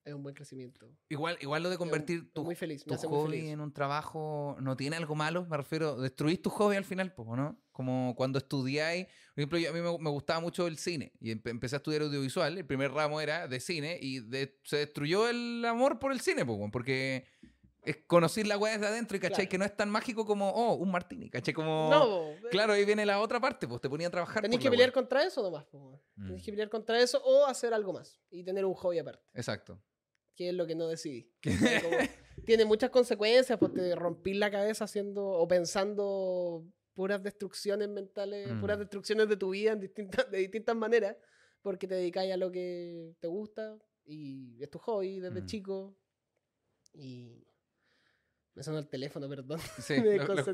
es 0.07 0.15
un 0.15 0.23
buen 0.23 0.35
crecimiento. 0.35 0.91
Igual, 1.11 1.37
igual 1.43 1.63
lo 1.63 1.69
de 1.69 1.77
convertir 1.77 2.21
Estoy 2.21 2.33
tu, 2.33 2.45
muy 2.45 2.55
feliz, 2.55 2.83
tu 2.83 2.95
hace 2.95 3.07
muy 3.07 3.19
hobby 3.19 3.31
feliz. 3.41 3.51
en 3.51 3.61
un 3.61 3.75
trabajo 3.75 4.57
no 4.61 4.75
tiene 4.75 4.97
algo 4.97 5.15
malo, 5.15 5.45
me 5.45 5.59
refiero, 5.59 6.01
destruís 6.01 6.41
tu 6.41 6.49
hobby 6.49 6.77
al 6.77 6.85
final, 6.87 7.13
po, 7.13 7.37
¿no? 7.37 7.63
Como 7.73 8.15
cuando 8.17 8.39
estudiáis, 8.39 9.05
por 9.35 9.43
ejemplo, 9.43 9.59
yo- 9.59 9.69
a 9.69 9.73
mí 9.75 9.81
me, 9.83 9.99
me 9.99 10.09
gustaba 10.11 10.41
mucho 10.41 10.67
el 10.67 10.79
cine 10.79 11.13
y 11.21 11.31
empe- 11.33 11.51
empecé 11.51 11.77
a 11.77 11.79
estudiar 11.79 12.01
audiovisual, 12.03 12.57
el 12.57 12.65
primer 12.67 12.91
ramo 12.93 13.21
era 13.21 13.47
de 13.49 13.61
cine 13.61 13.99
y 14.01 14.21
de- 14.21 14.59
se 14.65 14.79
destruyó 14.79 15.29
el 15.29 15.63
amor 15.67 15.99
por 15.99 16.11
el 16.13 16.21
cine, 16.21 16.47
po, 16.47 16.55
weón, 16.55 16.71
porque 16.71 17.27
es 17.83 17.97
conocer 18.07 18.47
la 18.47 18.59
weá 18.59 18.73
desde 18.75 18.87
adentro 18.87 19.17
y 19.17 19.21
cachai 19.21 19.37
Claro. 19.47 19.51
que 19.51 19.59
no 19.59 19.65
es 19.65 19.77
tan 19.77 19.89
mágico 19.91 20.27
como, 20.27 20.51
oh, 20.51 20.75
un 20.75 20.91
martini, 20.91 21.31
cachai, 21.31 21.55
como... 21.55 21.89
No, 21.91 22.29
eh, 22.31 22.41
Claro, 22.51 22.73
ahí 22.75 22.85
viene 22.85 23.07
la 23.07 23.21
otra 23.21 23.41
parte, 23.41 23.67
pues 23.67 23.81
te 23.81 23.89
ponía 23.89 24.09
a 24.09 24.11
trabajar. 24.11 24.43
Tenés 24.43 24.59
que 24.61 24.71
pelear 24.71 24.93
contra 24.93 25.23
eso 25.25 25.43
nomás. 25.43 25.67
weón. 25.73 26.01
Mm, 26.17 26.27
Tenés 26.27 26.45
que 26.45 26.51
pelear 26.53 26.69
contra 26.69 27.01
eso 27.01 27.23
o 27.25 27.47
hacer 27.47 27.73
algo 27.73 27.93
más 27.93 28.21
y 28.31 28.43
tener 28.45 28.65
un 28.65 28.75
hobby 28.75 28.99
aparte, 28.99 29.25
Exacto. 29.35 29.81
que 30.35 30.49
es 30.51 30.55
lo 30.55 30.67
que 30.67 30.75
no 30.75 30.87
decidí. 30.89 31.31
Como- 31.83 31.97
tiene 32.45 32.65
muchas 32.65 32.91
consecuencias, 32.91 33.59
pues 33.59 33.73
te 33.75 33.95
rompí 33.95 34.35
la 34.35 34.51
cabeza 34.51 34.85
haciendo 34.85 35.25
o 35.27 35.47
pensando 35.49 36.65
puras 36.95 37.23
destrucciones 37.23 37.89
mentales, 37.89 38.53
Mm. 38.53 38.61
puras 38.61 38.79
destrucciones 38.79 39.29
de 39.29 39.37
tu 39.37 39.51
vida 39.51 39.73
en 39.73 39.81
distintas, 39.81 40.31
de 40.31 40.39
distintas 40.39 40.75
maneras, 40.77 41.17
porque 41.63 41.87
te 41.87 41.95
dedicáis 41.95 42.33
a 42.33 42.37
lo 42.37 42.51
que 42.51 43.15
te 43.21 43.29
gusta 43.29 43.79
y 44.05 44.63
es 44.63 44.69
tu 44.71 44.79
hobby 44.79 45.21
desde 45.21 45.43
Mm. 45.43 45.47
chico. 45.47 45.97
Y 46.95 47.47
me 48.59 48.63
sonó 48.65 48.79
el 48.79 48.89
teléfono, 48.89 49.29
perdón. 49.29 49.59
Sí, 49.83 49.95
Me 50.01 50.17
lo, 50.19 50.27
lo- 50.27 50.45
me 50.45 50.53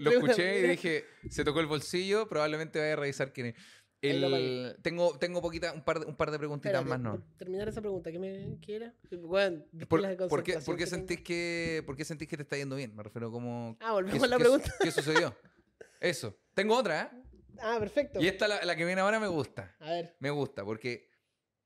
lo- 0.00 0.10
escuché 0.10 0.60
y 0.60 0.62
dije, 0.68 1.04
se 1.28 1.44
tocó 1.44 1.60
el 1.60 1.66
bolsillo, 1.66 2.28
probablemente 2.28 2.78
vaya 2.78 2.92
a 2.94 2.96
revisar 2.96 3.32
quién 3.32 3.48
es. 3.48 3.54
El- 4.00 4.76
tengo 4.82 5.18
tengo 5.18 5.40
poquita, 5.40 5.72
un, 5.72 5.82
par 5.82 5.98
de, 5.98 6.04
un 6.06 6.14
par 6.14 6.30
de 6.30 6.38
preguntitas 6.38 6.80
Espérate, 6.82 7.02
más, 7.02 7.18
¿no? 7.18 7.26
terminar 7.38 7.68
esa 7.68 7.80
pregunta, 7.80 8.12
¿qué, 8.12 8.18
me, 8.18 8.58
qué 8.60 8.76
era? 8.76 8.94
Bueno, 9.12 9.64
¿Por, 9.88 10.28
por 10.28 10.42
qué, 10.42 10.58
por 10.58 10.76
qué 10.76 10.84
que 10.84 10.90
tengo. 10.90 10.96
sentís 11.06 11.20
que, 11.22 11.82
¿Por 11.86 11.96
qué 11.96 12.04
sentís 12.04 12.28
que 12.28 12.36
te 12.36 12.42
está 12.42 12.56
yendo 12.56 12.76
bien? 12.76 12.94
Me 12.94 13.02
refiero 13.02 13.30
como... 13.32 13.76
Ah, 13.80 13.92
volvemos 13.92 14.18
¿qué, 14.20 14.24
a 14.26 14.28
la 14.28 14.36
qué- 14.36 14.42
pregunta. 14.42 14.74
¿Qué 14.80 14.90
sucedió? 14.90 15.34
Eso. 16.00 16.36
Tengo 16.54 16.76
otra, 16.76 17.02
¿eh? 17.02 17.22
Ah, 17.62 17.78
perfecto. 17.80 18.20
Y 18.20 18.28
esta, 18.28 18.46
la, 18.46 18.62
la 18.64 18.76
que 18.76 18.84
viene 18.84 19.00
ahora, 19.00 19.18
me 19.18 19.26
gusta. 19.28 19.74
A 19.80 19.90
ver, 19.90 20.14
Me 20.20 20.28
gusta, 20.30 20.64
porque 20.64 21.08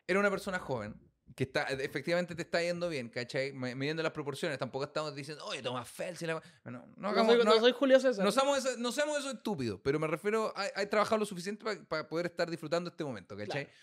era 0.07 0.21
una 0.21 0.31
persona 0.31 0.59
joven 0.61 0.95
que 1.39 1.45
está, 1.45 1.63
efectivamente 1.69 2.35
te 2.35 2.43
está 2.43 2.61
yendo 2.61 2.89
bien, 2.89 3.09
¿cachai? 3.11 3.53
Midiendo 3.53 4.03
las 4.03 4.11
proporciones, 4.11 4.59
tampoco 4.59 4.87
estamos 4.87 5.15
diciendo, 5.15 5.45
oye, 5.47 5.63
Tomás 5.63 5.89
Fels 5.89 6.21
y 6.23 6.27
la... 6.27 6.35
No, 6.65 6.71
no 6.73 6.85
no, 6.97 7.09
hagamos... 7.11 7.37
soy, 7.37 7.45
no- 7.45 7.55
no 7.55 7.61
soy 7.61 7.71
Julio 7.71 8.01
César. 8.01 8.25
No 8.25 8.33
seamos, 8.33 8.59
eso, 8.59 8.77
no 8.77 8.91
eso 8.91 9.31
estúpidos, 9.31 9.79
pero 9.85 10.01
me 10.01 10.09
refiero 10.09 10.53
a, 10.57 10.65
a 10.75 10.87
trabajado 10.91 11.19
lo 11.19 11.25
suficiente 11.27 11.65
para 11.85 12.09
poder 12.09 12.27
estar 12.27 12.51
disfrutando 12.51 12.91
este 12.91 13.05
momento, 13.05 13.37
¿cachai? 13.37 13.67
Claro. 13.67 13.81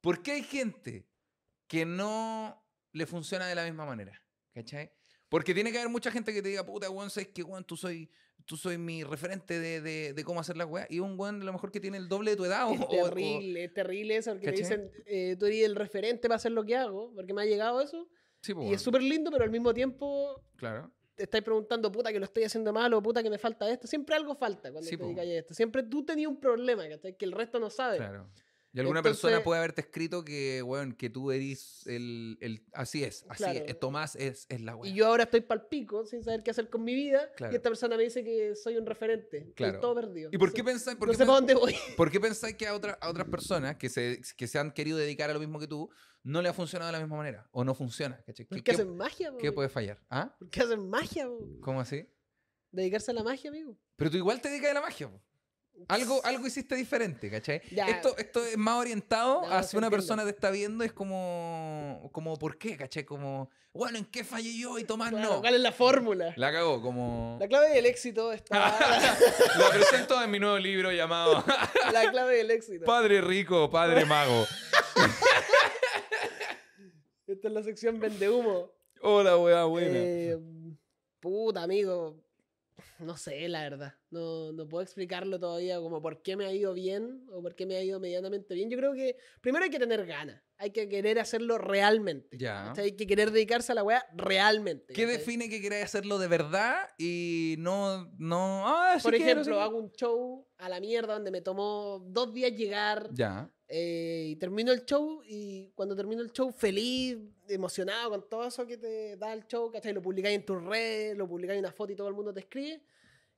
¿Por 0.00 0.22
qué 0.22 0.32
hay 0.34 0.44
gente 0.44 1.04
que 1.66 1.84
no 1.84 2.64
le 2.92 3.06
funciona 3.06 3.48
de 3.48 3.56
la 3.56 3.64
misma 3.64 3.84
manera? 3.84 4.22
¿Cachai? 4.54 4.92
Porque 5.28 5.52
tiene 5.52 5.72
que 5.72 5.78
haber 5.78 5.90
mucha 5.90 6.12
gente 6.12 6.32
que 6.32 6.42
te 6.42 6.50
diga, 6.50 6.64
puta, 6.64 6.88
weón, 6.90 7.10
sabes 7.10 7.30
que, 7.34 7.42
weón, 7.42 7.64
tú 7.64 7.76
soy, 7.76 8.08
tú 8.46 8.56
soy 8.56 8.76
mi 8.78 9.04
referente 9.04 9.58
de, 9.58 9.80
de, 9.80 10.12
de 10.12 10.24
cómo 10.24 10.40
hacer 10.40 10.56
las 10.56 10.66
weas. 10.66 10.86
Y 10.90 11.00
un 11.00 11.18
weón, 11.18 11.40
a 11.40 11.44
lo 11.44 11.52
mejor 11.52 11.70
que 11.72 11.80
tiene 11.80 11.96
el 11.96 12.08
doble 12.08 12.32
de 12.32 12.36
tu 12.36 12.44
edad. 12.44 12.68
o- 12.68 12.74
Es 12.74 12.80
o- 12.80 12.84
o- 12.84 13.04
terrible, 13.08 13.64
es 13.64 13.72
terrible 13.74 14.16
eso, 14.16 14.32
porque 14.32 14.46
te 14.52 14.62
¿Cachai? 14.62 14.78
dicen, 14.78 14.90
eh, 15.06 15.36
tú 15.38 15.46
eres 15.46 15.64
el 15.64 15.76
referente 15.76 16.28
para 16.28 16.36
hacer 16.36 16.52
lo 16.52 16.64
que 16.64 16.76
hago, 16.76 17.12
porque 17.14 17.32
me 17.32 17.42
ha 17.42 17.46
llegado 17.46 17.80
eso. 17.80 18.06
Sí, 18.42 18.52
po, 18.52 18.62
Y 18.62 18.74
es 18.74 18.82
súper 18.82 19.02
lindo, 19.02 19.30
pero 19.30 19.44
al 19.44 19.50
mismo 19.50 19.72
tiempo 19.72 20.42
Claro. 20.56 20.92
te 21.14 21.22
estáis 21.22 21.42
preguntando, 21.42 21.90
puta, 21.90 22.12
que 22.12 22.18
lo 22.18 22.26
estoy 22.26 22.44
haciendo 22.44 22.72
mal 22.74 22.92
o 22.92 23.02
puta, 23.02 23.22
que 23.22 23.30
me 23.30 23.38
falta 23.38 23.70
esto. 23.70 23.86
Siempre 23.86 24.14
algo 24.16 24.34
falta 24.34 24.70
cuando 24.70 24.82
Sí, 24.90 24.96
te 24.96 24.98
po. 24.98 25.04
dedicas 25.06 25.24
a 25.26 25.30
esto. 25.32 25.54
Siempre 25.54 25.82
tú 25.84 26.04
tenías 26.04 26.28
un 26.28 26.38
problema, 26.38 26.86
¿cachai? 26.88 27.16
Que 27.16 27.24
el 27.24 27.32
resto 27.32 27.58
no 27.58 27.70
sabe. 27.70 27.96
Claro. 27.96 28.28
Y 28.76 28.80
alguna 28.80 28.98
Entonces- 28.98 29.22
persona 29.22 29.44
puede 29.44 29.58
haberte 29.60 29.82
escrito 29.82 30.24
que, 30.24 30.60
weón, 30.62 30.94
que 30.94 31.08
tú 31.08 31.30
eres 31.30 31.86
el, 31.86 32.36
el... 32.40 32.64
Así 32.72 33.04
es, 33.04 33.24
así 33.28 33.44
Claro. 33.44 33.60
es. 33.66 33.78
Tomás 33.78 34.16
es, 34.16 34.46
es 34.48 34.60
la 34.62 34.74
wea. 34.74 34.90
Y 34.90 34.94
yo 34.94 35.06
ahora 35.06 35.22
estoy 35.24 35.42
pal 35.42 35.68
pico, 35.68 36.04
sin 36.06 36.24
saber 36.24 36.42
qué 36.42 36.50
hacer 36.50 36.68
con 36.68 36.82
mi 36.82 36.92
vida. 36.92 37.30
Claro. 37.36 37.52
Y 37.52 37.56
esta 37.56 37.70
persona 37.70 37.96
me 37.96 38.02
dice 38.02 38.24
que 38.24 38.56
soy 38.56 38.76
un 38.76 38.84
referente. 38.84 39.38
Estoy 39.38 39.52
Claro. 39.54 39.78
todo 39.80 39.94
perdido. 39.94 40.28
¿Y 40.32 40.38
por 40.38 40.52
qué 40.52 40.64
pensáis? 40.64 40.96
por 40.98 41.06
No 41.06 41.12
qué 41.12 41.18
sé 41.18 41.24
para 41.24 41.36
dónde 41.36 41.54
voy. 41.54 41.74
¿Por 41.96 42.10
qué 42.10 42.18
pensáis 42.18 42.56
que 42.56 42.66
a, 42.66 42.74
otra- 42.74 42.98
a 43.00 43.08
otras 43.08 43.28
personas 43.28 43.76
que 43.76 43.88
se, 43.88 44.20
que 44.36 44.48
se 44.48 44.58
han 44.58 44.72
querido 44.72 44.98
dedicar 44.98 45.30
a 45.30 45.34
lo 45.34 45.38
mismo 45.38 45.60
que 45.60 45.68
tú 45.68 45.88
no 46.24 46.42
le 46.42 46.48
ha 46.48 46.52
funcionado 46.52 46.88
de 46.90 46.98
la 46.98 47.00
misma 47.00 47.16
manera? 47.18 47.48
¿O 47.52 47.62
no 47.62 47.74
funciona? 47.76 48.20
¿Qué, 48.26 48.44
Porque 48.44 48.64
qué- 48.64 48.72
hacen 48.72 48.96
magia, 48.96 49.30
po, 49.30 49.38
qué 49.38 49.52
puede 49.52 49.68
fallar? 49.68 50.00
¿Ah? 50.10 50.34
Porque 50.36 50.60
hacen 50.62 50.88
magia, 50.90 51.28
po. 51.28 51.46
¿Cómo 51.60 51.80
así? 51.80 52.08
Dedicarse 52.72 53.12
a 53.12 53.14
la 53.14 53.22
magia, 53.22 53.50
amigo. 53.50 53.78
Pero 53.94 54.10
tú 54.10 54.16
igual 54.16 54.40
te 54.40 54.48
dedicas 54.48 54.72
a 54.72 54.74
la 54.74 54.80
magia. 54.80 55.08
po. 55.08 55.22
Algo, 55.88 56.24
algo 56.24 56.46
hiciste 56.46 56.74
diferente, 56.76 57.30
¿cachai? 57.30 57.60
Ya. 57.70 57.86
Esto, 57.88 58.16
esto 58.16 58.44
es 58.44 58.56
más 58.56 58.76
orientado 58.80 59.42
No, 59.42 59.52
a 59.52 59.62
si 59.62 59.76
una 59.76 59.86
entiendo. 59.88 59.90
persona 59.90 60.24
te 60.24 60.30
está 60.30 60.50
viendo, 60.50 60.82
es 60.84 60.92
como, 60.92 62.08
como 62.12 62.36
¿por 62.38 62.56
qué? 62.56 62.76
¿cachai? 62.76 63.04
Como, 63.04 63.50
bueno, 63.72 63.98
¿en 63.98 64.04
qué 64.06 64.24
fallé 64.24 64.56
yo 64.56 64.78
y 64.78 64.84
Tomás 64.84 65.10
Claro, 65.10 65.34
no? 65.34 65.40
¿Cuál 65.40 65.54
es 65.56 65.60
la 65.60 65.72
fórmula? 65.72 66.32
La 66.36 66.52
cagó, 66.52 66.80
como... 66.80 67.36
La 67.40 67.48
clave 67.48 67.70
del 67.70 67.86
éxito 67.86 68.32
está. 68.32 68.56
La 69.58 69.70
presento 69.70 70.22
en 70.22 70.30
mi 70.30 70.38
nuevo 70.38 70.58
libro 70.58 70.90
llamado 70.92 71.44
la 71.92 72.10
clave 72.10 72.36
del 72.38 72.50
éxito. 72.52 72.84
Padre 72.86 73.20
Rico, 73.20 73.68
Padre 73.70 74.04
Mago. 74.06 74.46
Esta 77.26 77.48
es 77.48 77.54
la 77.54 77.62
sección 77.62 77.98
vende 77.98 78.28
humo. 78.30 78.70
Hola, 79.00 79.36
weá, 79.36 79.64
buena. 79.64 79.90
Eh, 79.92 80.38
puta, 81.20 81.62
amigo. 81.62 82.23
No 82.98 83.16
sé, 83.16 83.48
la 83.48 83.62
verdad. 83.62 83.94
No, 84.10 84.52
no 84.52 84.68
puedo 84.68 84.82
explicarlo 84.82 85.38
todavía 85.38 85.78
como 85.78 86.00
por 86.02 86.22
qué 86.22 86.36
me 86.36 86.46
ha 86.46 86.52
ido 86.52 86.74
bien 86.74 87.26
o 87.30 87.42
por 87.42 87.54
qué 87.54 87.66
me 87.66 87.76
ha 87.76 87.82
ido 87.82 88.00
medianamente 88.00 88.54
bien. 88.54 88.70
Yo 88.70 88.76
creo 88.78 88.94
que 88.94 89.16
primero 89.40 89.64
hay 89.64 89.70
que 89.70 89.78
tener 89.78 90.04
ganas. 90.06 90.43
Hay 90.58 90.70
que 90.70 90.88
querer 90.88 91.18
hacerlo 91.18 91.58
realmente. 91.58 92.36
Ya. 92.38 92.66
¿cachai? 92.66 92.84
Hay 92.84 92.92
que 92.96 93.06
querer 93.06 93.30
dedicarse 93.30 93.72
a 93.72 93.74
la 93.74 93.82
weá 93.82 94.06
realmente. 94.14 94.94
¿Qué 94.94 95.06
define 95.06 95.48
que 95.48 95.60
queráis 95.60 95.84
hacerlo 95.84 96.18
de 96.18 96.28
verdad 96.28 96.88
y 96.98 97.56
no, 97.58 98.10
no, 98.18 98.64
ah, 98.66 98.94
sí 98.98 99.02
Por 99.02 99.16
quiero, 99.16 99.40
ejemplo, 99.40 99.56
sí 99.56 99.60
hago 99.60 99.78
un 99.78 99.90
show 99.92 100.46
a 100.58 100.68
la 100.68 100.80
mierda 100.80 101.14
donde 101.14 101.30
me 101.30 101.40
tomó 101.40 102.04
dos 102.06 102.32
días 102.32 102.52
llegar 102.52 103.10
Ya, 103.12 103.50
eh, 103.68 104.26
y 104.28 104.36
termino 104.36 104.72
el 104.72 104.84
show 104.84 105.22
y 105.26 105.70
cuando 105.74 105.96
termino 105.96 106.22
el 106.22 106.30
show 106.32 106.52
feliz, 106.52 107.18
emocionado 107.48 108.10
con 108.10 108.28
todo 108.28 108.46
eso 108.46 108.66
que 108.66 108.76
te 108.76 109.16
da 109.16 109.32
el 109.32 109.46
show, 109.46 109.70
¿cachai? 109.70 109.92
Lo 109.92 110.02
publicáis 110.02 110.36
en 110.36 110.44
tus 110.44 110.62
redes, 110.62 111.16
lo 111.16 111.26
publicáis 111.26 111.58
en 111.58 111.64
una 111.64 111.72
foto 111.72 111.92
y 111.92 111.96
todo 111.96 112.08
el 112.08 112.14
mundo 112.14 112.32
te 112.32 112.40
escribe. 112.40 112.82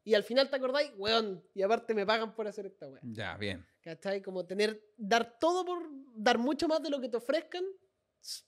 Y 0.06 0.14
al 0.14 0.22
final 0.22 0.48
te 0.48 0.54
acordáis, 0.54 0.92
weón, 0.96 1.42
y 1.52 1.62
aparte 1.62 1.92
me 1.92 2.06
pagan 2.06 2.32
por 2.32 2.46
hacer 2.46 2.64
esta 2.64 2.88
weá. 2.88 3.00
ya, 3.02 3.36
bien. 3.36 3.66
¿Cachai? 3.82 4.22
Como 4.22 4.46
tener, 4.46 4.80
dar 4.96 5.36
todo 5.40 5.64
por, 5.64 5.82
dar 6.14 6.38
mucho 6.38 6.68
más 6.68 6.80
de 6.80 6.90
lo 6.90 7.00
que 7.00 7.08
te 7.08 7.16
ofrezcan 7.16 7.64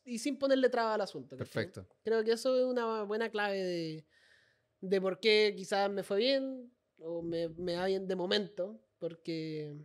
y 0.05 0.21
sin 0.21 0.39
ponerle 0.39 0.69
traba 0.69 0.95
al 0.95 1.01
asunto. 1.01 1.37
¿cachai? 1.37 1.65
Perfecto. 1.65 1.89
Creo 2.05 2.23
que 2.23 2.31
eso 2.31 2.57
es 2.57 2.65
una 2.65 3.03
buena 3.03 3.29
clave 3.29 3.61
de, 3.61 4.07
de 4.83 5.01
por 5.01 5.19
qué 5.19 5.53
quizás 5.57 5.91
me 5.91 6.05
fue 6.05 6.19
bien 6.19 6.73
o 7.01 7.23
me, 7.23 7.49
me 7.49 7.75
va 7.75 7.87
bien 7.87 8.07
de 8.07 8.15
momento, 8.15 8.81
porque 9.01 9.77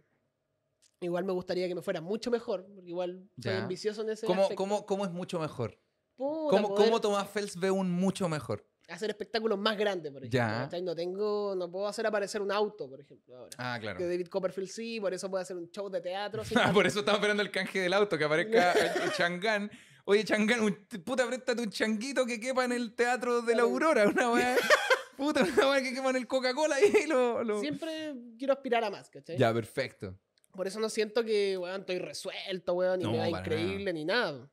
igual 1.01 1.23
me 1.23 1.33
gustaría 1.33 1.67
que 1.67 1.73
me 1.73 1.81
fuera 1.81 2.01
mucho 2.01 2.29
mejor, 2.29 2.67
porque 2.71 2.89
igual 2.91 3.27
soy 3.41 3.51
Ya. 3.51 3.63
ambicioso 3.63 4.03
en 4.03 4.11
ese 4.11 4.27
¿Cómo, 4.27 4.43
aspecto. 4.43 4.63
cómo, 4.63 4.85
¿Cómo 4.85 5.05
es 5.05 5.11
mucho 5.11 5.39
mejor? 5.39 5.79
Puta, 6.15 6.49
¿Cómo, 6.55 6.67
poder 6.69 6.85
cómo 6.89 7.01
Tomás 7.01 7.27
Fels 7.31 7.59
ve 7.59 7.71
un 7.71 7.89
mucho 7.91 8.29
mejor? 8.29 8.63
Hacer 8.89 9.09
espectáculos 9.09 9.57
más 9.57 9.77
grandes, 9.77 10.11
por 10.11 10.21
ejemplo. 10.23 10.37
Ya. 10.39 10.63
¿cachai? 10.65 10.81
No 10.81 10.95
tengo, 10.95 11.55
no 11.55 11.69
puedo 11.71 11.87
hacer 11.87 12.05
aparecer 12.05 12.41
un 12.41 12.51
auto, 12.51 12.89
por 12.89 12.99
ejemplo, 12.99 13.35
ahora. 13.37 13.49
Ah, 13.57 13.77
claro. 13.79 13.97
Que 13.97 14.05
David 14.05 14.27
Copperfield 14.27 14.69
sí, 14.69 14.99
por 14.99 15.13
eso 15.13 15.29
puedo 15.29 15.41
hacer 15.41 15.55
un 15.57 15.69
show 15.71 15.89
de 15.89 16.01
teatro. 16.01 16.43
Ah, 16.55 16.71
por 16.73 16.85
eso 16.85 16.99
estaba 16.99 17.17
esperando 17.17 17.41
el 17.43 17.51
canje 17.51 17.79
del 17.79 17.93
auto, 17.93 18.17
que 18.17 18.23
aparezca 18.25 18.73
Changán. 19.17 19.71
Oye, 20.05 20.25
Changán, 20.25 20.59
un, 20.61 20.73
puta, 21.05 21.25
préstate 21.25 21.61
un 21.61 21.69
changuito 21.69 22.25
que 22.25 22.39
quepa 22.39 22.65
en 22.65 22.73
el 22.73 22.93
teatro 22.93 23.41
de 23.41 23.55
la. 23.55 23.61
Aurora. 23.63 24.07
Una 24.07 24.31
weá. 24.31 24.55
Puta, 25.15 25.43
una 25.43 25.69
weá 25.69 25.81
que 25.81 25.93
quepa 25.93 26.09
en 26.09 26.15
el 26.17 26.27
Coca-Cola 26.27 26.75
y 26.81 27.05
lo. 27.07 27.43
lo- 27.43 27.59
Siempre 27.61 28.15
quiero 28.37 28.51
aspirar 28.53 28.83
a 28.83 28.89
más, 28.89 29.09
¿cachai? 29.09 29.37
Ya, 29.37 29.53
perfecto. 29.53 30.17
Por 30.51 30.67
eso 30.67 30.79
no 30.79 30.89
siento 30.89 31.23
que, 31.23 31.57
weón, 31.57 31.81
estoy 31.81 31.99
resuelto, 31.99 32.73
weón, 32.73 32.99
y 33.01 33.03
No, 33.05 33.11
me 33.11 33.17
para 33.31 33.39
increíble, 33.39 33.93
ni 33.93 34.05
nada. 34.05 34.51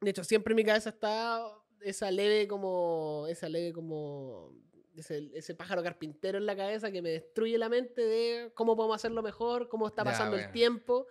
De 0.00 0.10
hecho, 0.10 0.22
siempre 0.24 0.52
en 0.52 0.56
mi 0.56 0.64
cabeza 0.64 0.90
está 0.90 1.40
esa 1.84 2.10
leve 2.10 2.48
como, 2.48 3.26
esa 3.28 3.48
leve 3.48 3.72
como, 3.72 4.52
ese, 4.96 5.30
ese 5.34 5.54
pájaro 5.54 5.82
carpintero 5.82 6.38
en 6.38 6.46
la 6.46 6.56
cabeza 6.56 6.90
que 6.90 7.02
me 7.02 7.10
destruye 7.10 7.58
la 7.58 7.68
mente 7.68 8.00
de 8.02 8.52
cómo 8.54 8.76
podemos 8.76 8.96
hacerlo 8.96 9.22
mejor, 9.22 9.68
cómo 9.68 9.86
está 9.86 10.02
Ya, 10.04 10.10
pasando 10.10 10.36
el 10.36 10.50
tiempo. 10.52 11.06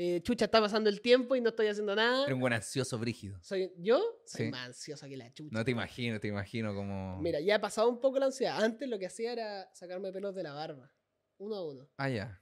Eh, 0.00 0.20
chucha, 0.22 0.44
está 0.44 0.60
pasando 0.60 0.88
el 0.88 1.00
tiempo 1.00 1.34
y 1.34 1.40
no 1.40 1.48
estoy 1.48 1.66
haciendo 1.66 1.96
nada. 1.96 2.24
Era 2.26 2.34
un 2.34 2.40
buen 2.40 2.52
ansioso 2.52 2.96
brígido. 2.98 3.36
Soy, 3.42 3.72
¿Yo? 3.78 4.00
Soy 4.24 4.44
Sí. 4.46 4.50
más 4.52 4.68
ansiosa 4.68 5.08
que 5.08 5.16
la 5.16 5.32
chucha. 5.34 5.50
No 5.50 5.64
te 5.64 5.72
imagino, 5.72 6.20
te 6.20 6.28
imagino 6.28 6.72
como. 6.72 7.20
Mira, 7.20 7.40
ya 7.40 7.56
he 7.56 7.58
pasado 7.58 7.88
un 7.88 7.98
poco 8.00 8.20
la 8.20 8.26
ansiedad. 8.26 8.62
Antes 8.62 8.88
lo 8.88 8.96
que 8.96 9.06
hacía 9.06 9.32
era 9.32 9.68
sacarme 9.74 10.12
pelos 10.12 10.36
de 10.36 10.44
la 10.44 10.52
barba. 10.52 10.92
Uno 11.38 11.56
a 11.56 11.66
uno. 11.68 11.88
Ah, 11.96 12.08
ya. 12.08 12.40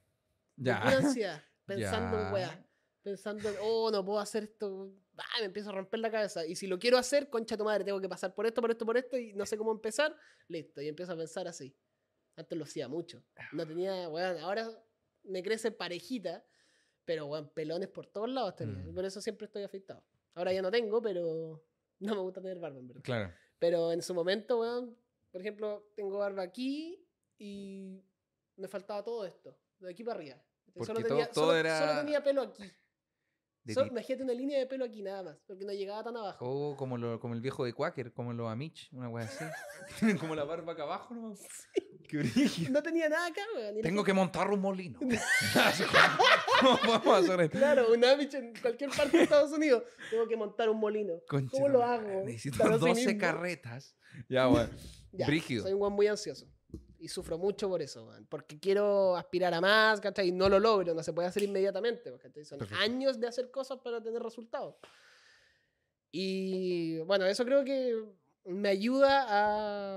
Ya. 0.57 0.83
pura 0.83 0.99
ansiedad. 0.99 1.43
Pensando 1.67 2.21
en 2.21 2.33
weá. 2.35 2.67
Pensando, 3.03 3.49
en, 3.49 3.57
oh, 3.63 3.91
no 3.91 4.05
puedo 4.05 4.19
hacer 4.21 4.43
esto. 4.45 4.93
Ah, 5.19 5.41
me 5.41 5.47
empiezo 5.47 5.71
a 5.71 5.73
romper 5.73 6.01
la 6.01 6.11
cabeza. 6.11 6.45
Y 6.47 6.57
si 6.57 6.67
lo 6.67 6.79
quiero 6.79 6.99
hacer, 6.99 7.31
concha 7.31 7.57
tu 7.57 7.65
madre, 7.65 7.85
tengo 7.85 8.01
que 8.01 8.09
pasar 8.09 8.35
por 8.35 8.47
esto, 8.47 8.61
por 8.61 8.71
esto, 8.71 8.85
por 8.87 8.97
esto, 8.97 9.17
y 9.17 9.33
no 9.35 9.47
sé 9.47 9.57
cómo 9.57 9.73
empezar. 9.73 10.15
Listo. 10.49 10.81
Y 10.83 10.89
empiezo 10.89 11.13
a 11.13 11.17
pensar 11.17 11.49
así. 11.49 11.75
Antes 12.37 12.59
lo 12.59 12.65
hacía 12.65 12.87
mucho. 12.89 13.25
No 13.53 13.67
tenía, 13.67 14.09
weón, 14.09 14.39
ahora 14.41 14.69
me 15.23 15.43
crece 15.43 15.71
parejita, 15.73 16.45
pero 17.05 17.27
weón, 17.27 17.49
pelones 17.51 17.89
por 17.89 18.07
todos 18.07 18.29
lados 18.29 18.57
tenía. 18.57 18.85
Mm. 18.85 18.95
Por 18.95 19.05
eso 19.05 19.21
siempre 19.21 19.47
estoy 19.47 19.63
afeitado. 19.63 20.05
Ahora 20.35 20.53
ya 20.53 20.61
no 20.61 20.71
tengo, 20.71 21.01
pero 21.01 21.65
no 22.01 22.15
me 22.15 22.21
gusta 22.21 22.43
tener 22.43 22.59
barba, 22.59 22.79
en 22.79 22.89
verdad. 22.89 23.03
Claro. 23.03 23.33
Pero 23.59 23.93
en 23.93 24.03
su 24.03 24.13
momento, 24.13 24.61
weón, 24.61 24.97
por 25.31 25.41
ejemplo, 25.41 25.89
tengo 25.95 26.19
barba 26.19 26.43
aquí 26.43 27.03
y 27.39 28.03
me 28.57 28.69
faltaba 28.69 29.03
todo 29.03 29.25
esto, 29.25 29.59
de 29.79 29.91
aquí 29.91 30.05
para 30.05 30.19
arriba. 30.19 30.43
Porque 30.75 30.87
Solo 30.87 30.99
todo- 31.01 31.09
tenía, 31.09 31.31
todo 31.31 31.45
solo- 31.47 31.57
era 31.57 31.79
solo 31.89 32.01
tenía 32.01 32.23
pelo 32.23 32.43
aquí. 32.43 32.63
De 33.67 33.75
ti. 33.75 33.81
imagínate 33.91 34.23
una 34.25 34.33
línea 34.33 34.59
de 34.59 34.67
pelo 34.67 34.85
aquí 34.85 35.03
nada 35.03 35.23
más, 35.25 35.37
porque 35.47 35.65
no 35.65 35.73
llegaba 35.73 36.03
tan 36.05 36.17
abajo. 36.17 36.45
O 36.45 36.77
como, 36.77 36.97
lo- 36.97 37.19
como 37.21 37.35
el 37.35 37.41
viejo 37.41 37.65
de 37.65 37.73
Quaker, 37.73 38.13
como 38.13 38.33
los 38.33 38.49
Amish, 38.51 38.89
una 38.93 39.09
wea 39.09 39.25
así. 39.27 39.45
como 40.21 40.35
la 40.35 40.45
barba 40.45 40.73
acá 40.73 40.85
abajo, 40.85 41.15
¿no? 41.15 41.35
Qué 42.09 42.19
brillo. 42.19 42.71
No 42.71 42.81
tenía 42.85 43.09
nada 43.09 43.27
acá, 43.27 43.41
weón. 43.57 43.81
Tengo 43.83 44.05
que 44.05 44.13
montar 44.13 44.49
un 44.51 44.61
molino. 44.61 45.01
¿Cómo 46.61 46.79
vamos 46.87 47.07
a 47.09 47.17
hacer 47.19 47.41
esto? 47.41 47.59
Claro, 47.59 47.93
un 47.93 48.05
Amish 48.05 48.35
en 48.35 48.55
cualquier 48.63 48.91
parte 48.91 49.17
de 49.17 49.23
Estados 49.25 49.51
Unidos. 49.53 49.83
Tengo 50.11 50.27
que 50.29 50.37
montar 50.37 50.69
un 50.71 50.79
molino. 50.79 51.15
Concha 51.29 51.51
¿Cómo 51.51 51.69
lo 51.69 51.83
hago? 51.83 52.23
Necesito 52.25 52.59
Para 52.59 52.75
sí 52.79 52.81
12 52.87 53.07
mismo. 53.07 53.21
carretas. 53.21 53.97
Ya. 54.29 54.49
Ya, 55.13 55.27
Brígido. 55.27 55.65
Soy 55.65 55.73
un 55.73 55.81
buen 55.81 55.93
muy 55.93 56.07
ansioso. 56.07 56.47
Y 56.99 57.09
sufro 57.09 57.37
mucho 57.39 57.69
por 57.69 57.83
eso, 57.83 58.07
weón. 58.07 58.27
Porque 58.27 58.59
quiero 58.59 59.17
aspirar 59.17 59.53
a 59.55 59.61
más, 59.61 60.01
¿cachai? 60.01 60.29
Y 60.29 60.33
no 60.33 60.49
lo 60.49 60.59
logro, 60.59 60.95
no 60.95 61.03
se 61.03 61.13
puede 61.13 61.29
hacer 61.29 61.43
inmediatamente, 61.43 62.11
¿cachai? 62.19 62.45
Son 62.45 62.59
Perfecto. 62.59 62.83
años 62.83 63.21
de 63.21 63.27
hacer 63.27 63.51
cosas 63.51 63.79
para 63.83 64.03
tener 64.03 64.23
resultados. 64.23 64.77
Y 66.11 66.99
bueno, 67.01 67.27
eso 67.27 67.45
creo 67.45 67.65
que 67.65 68.03
me 68.45 68.69
ayuda 68.69 69.27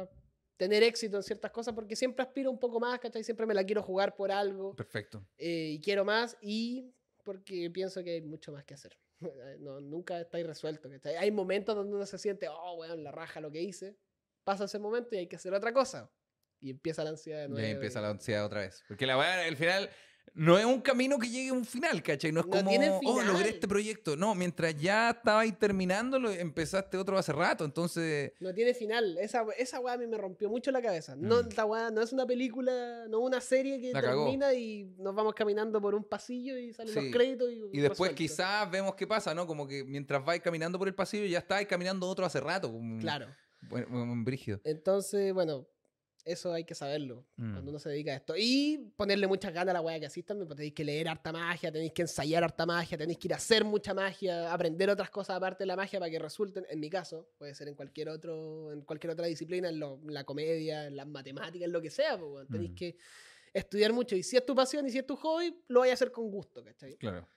a 0.01 0.09
tener 0.57 0.83
éxito 0.83 1.17
en 1.17 1.23
ciertas 1.23 1.51
cosas 1.51 1.73
porque 1.73 1.95
siempre 1.95 2.23
aspiro 2.23 2.51
un 2.51 2.59
poco 2.59 2.79
más, 2.79 2.99
¿cachai? 2.99 3.23
Siempre 3.23 3.45
me 3.45 3.53
la 3.53 3.63
quiero 3.63 3.81
jugar 3.81 4.15
por 4.15 4.31
algo 4.31 4.75
Perfecto. 4.75 5.25
eh, 5.37 5.71
y 5.75 5.79
quiero 5.79 6.03
más 6.03 6.35
y 6.41 6.93
porque 7.23 7.69
pienso 7.69 8.03
que 8.03 8.11
hay 8.11 8.21
mucho 8.21 8.51
más 8.51 8.63
que 8.65 8.73
hacer. 8.73 8.97
No, 9.59 9.79
nunca 9.81 10.19
está 10.19 10.37
resuelto. 10.39 10.89
¿cachai? 10.89 11.15
Hay 11.17 11.31
momentos 11.31 11.75
donde 11.75 11.93
uno 11.95 12.05
se 12.05 12.17
siente, 12.17 12.47
oh, 12.49 12.75
weón, 12.75 13.03
la 13.03 13.11
raja 13.11 13.39
lo 13.41 13.51
que 13.51 13.61
hice. 13.61 13.97
Pasa 14.45 14.63
ese 14.65 14.79
momento 14.79 15.15
y 15.15 15.19
hay 15.19 15.27
que 15.27 15.35
hacer 15.35 15.53
otra 15.53 15.73
cosa. 15.73 16.09
Y 16.61 16.69
empieza 16.71 17.03
la 17.03 17.11
ansiedad 17.11 17.41
de 17.43 17.49
nuevo. 17.49 17.65
empieza 17.67 18.01
la 18.01 18.09
ansiedad 18.09 18.45
otra 18.45 18.61
vez. 18.61 18.83
Porque 18.87 19.05
la 19.05 19.17
weá, 19.17 19.45
al 19.45 19.55
final, 19.55 19.89
no 20.35 20.59
es 20.59 20.65
un 20.65 20.79
camino 20.81 21.17
que 21.17 21.27
llegue 21.29 21.49
a 21.49 21.53
un 21.53 21.65
final, 21.65 22.03
¿cachai? 22.03 22.31
No 22.31 22.41
es 22.41 22.45
No 22.47 22.51
como, 22.51 22.69
tiene 22.69 22.91
oh, 23.03 23.21
logré 23.23 23.49
este 23.49 23.67
proyecto. 23.67 24.15
No, 24.15 24.35
mientras 24.35 24.75
ya 24.79 25.09
estabais 25.11 25.57
terminándolo, 25.57 26.29
empezaste 26.31 26.97
otro 26.97 27.17
hace 27.17 27.31
rato. 27.33 27.65
Entonces, 27.65 28.33
No 28.39 28.53
tiene 28.53 28.73
final. 28.73 29.17
Esa, 29.19 29.43
esa 29.57 29.79
weá 29.79 29.93
a 29.93 29.97
mí 29.97 30.05
me 30.05 30.17
rompió 30.17 30.49
mucho 30.49 30.69
la 30.71 30.81
cabeza. 30.81 31.15
No, 31.15 31.41
Mm. 31.43 31.49
la 31.57 31.65
weá 31.65 31.91
no 31.91 32.01
es 32.01 32.11
una 32.13 32.25
película, 32.27 33.05
no 33.09 33.19
una 33.19 33.41
serie 33.41 33.79
que 33.81 33.91
La 33.93 34.01
cagó. 34.01 34.25
termina 34.25 34.53
y 34.53 34.83
nos 34.99 35.15
vamos 35.15 35.33
caminando 35.33 35.81
por 35.81 35.95
un 35.95 36.03
pasillo 36.03 36.57
y 36.57 36.73
salen 36.73 36.93
Sí. 36.93 37.01
los 37.01 37.11
créditos. 37.15 37.49
Y, 37.51 37.55
y 37.77 37.79
después 37.79 38.11
resuelto. 38.11 38.15
quizás 38.15 38.69
vemos 38.69 38.95
qué 38.95 39.07
pasa, 39.07 39.33
¿no? 39.33 39.47
Como 39.47 39.65
que 39.67 39.83
mientras 39.85 40.23
vais 40.23 40.41
caminando 40.41 40.77
por 40.77 40.87
el 40.89 40.93
pasillo, 40.95 41.25
ya 41.25 41.39
estáis 41.39 41.67
caminando 41.67 42.07
otro 42.07 42.25
hace 42.25 42.39
rato. 42.41 42.71
Claro. 42.99 43.27
Bueno, 43.61 43.87
brígido. 44.23 44.61
Entonces, 44.63 45.33
bueno, 45.33 45.67
eso 46.25 46.53
hay 46.53 46.63
que 46.63 46.75
saberlo 46.75 47.25
Mm. 47.37 47.53
cuando 47.53 47.71
uno 47.71 47.79
se 47.79 47.89
dedica 47.89 48.11
a 48.11 48.15
esto. 48.15 48.33
Y 48.37 48.91
ponerle 48.95 49.25
muchas 49.27 49.53
ganas 49.53 49.71
a 49.71 49.73
la 49.73 49.81
weá 49.81 49.99
que 49.99 50.05
así 50.05 50.21
también, 50.23 50.47
porque 50.47 50.57
tenéis 50.59 50.73
que 50.73 50.83
leer 50.83 51.07
harta 51.07 51.31
magia, 51.31 51.71
tenéis 51.71 51.93
que 51.93 52.01
ensayar 52.03 52.43
harta 52.43 52.65
magia, 52.65 52.97
tenéis 52.97 53.17
que 53.17 53.27
ir 53.27 53.33
a 53.33 53.37
hacer 53.37 53.63
mucha 53.63 53.93
magia, 53.93 54.53
aprender 54.53 54.89
otras 54.89 55.09
cosas 55.09 55.37
aparte 55.37 55.63
de 55.63 55.67
la 55.67 55.75
magia 55.75 55.99
para 55.99 56.11
que 56.11 56.19
resulten, 56.19 56.65
en 56.69 56.79
mi 56.79 56.89
caso, 56.89 57.29
puede 57.37 57.55
ser 57.55 57.67
en 57.67 57.75
cualquier 57.75 58.09
otro, 58.09 58.71
en 58.71 58.81
cualquier 58.81 59.11
otra 59.11 59.25
disciplina, 59.27 59.69
en, 59.69 59.79
lo- 59.79 59.99
en 60.03 60.13
la 60.13 60.23
comedia, 60.23 60.87
en 60.87 60.95
las 60.95 61.07
matemáticas, 61.07 61.65
en 61.65 61.71
lo 61.71 61.81
que 61.81 61.89
sea, 61.89 62.17
pues, 62.19 62.47
tenéis 62.47 62.71
Mm. 62.71 62.75
que 62.75 62.97
estudiar 63.53 63.93
mucho. 63.93 64.15
Y 64.15 64.21
si 64.23 64.37
es 64.37 64.45
tu 64.45 64.53
pasión 64.53 64.85
y 64.85 64.91
si 64.91 64.99
es 64.99 65.07
tu 65.07 65.15
hobby, 65.15 65.55
lo 65.69 65.79
vais 65.79 65.91
a 65.91 65.93
hacer 65.95 66.11
con 66.11 66.29
gusto, 66.29 66.63
¿cachai? 66.63 66.95
Claro. 66.97 67.27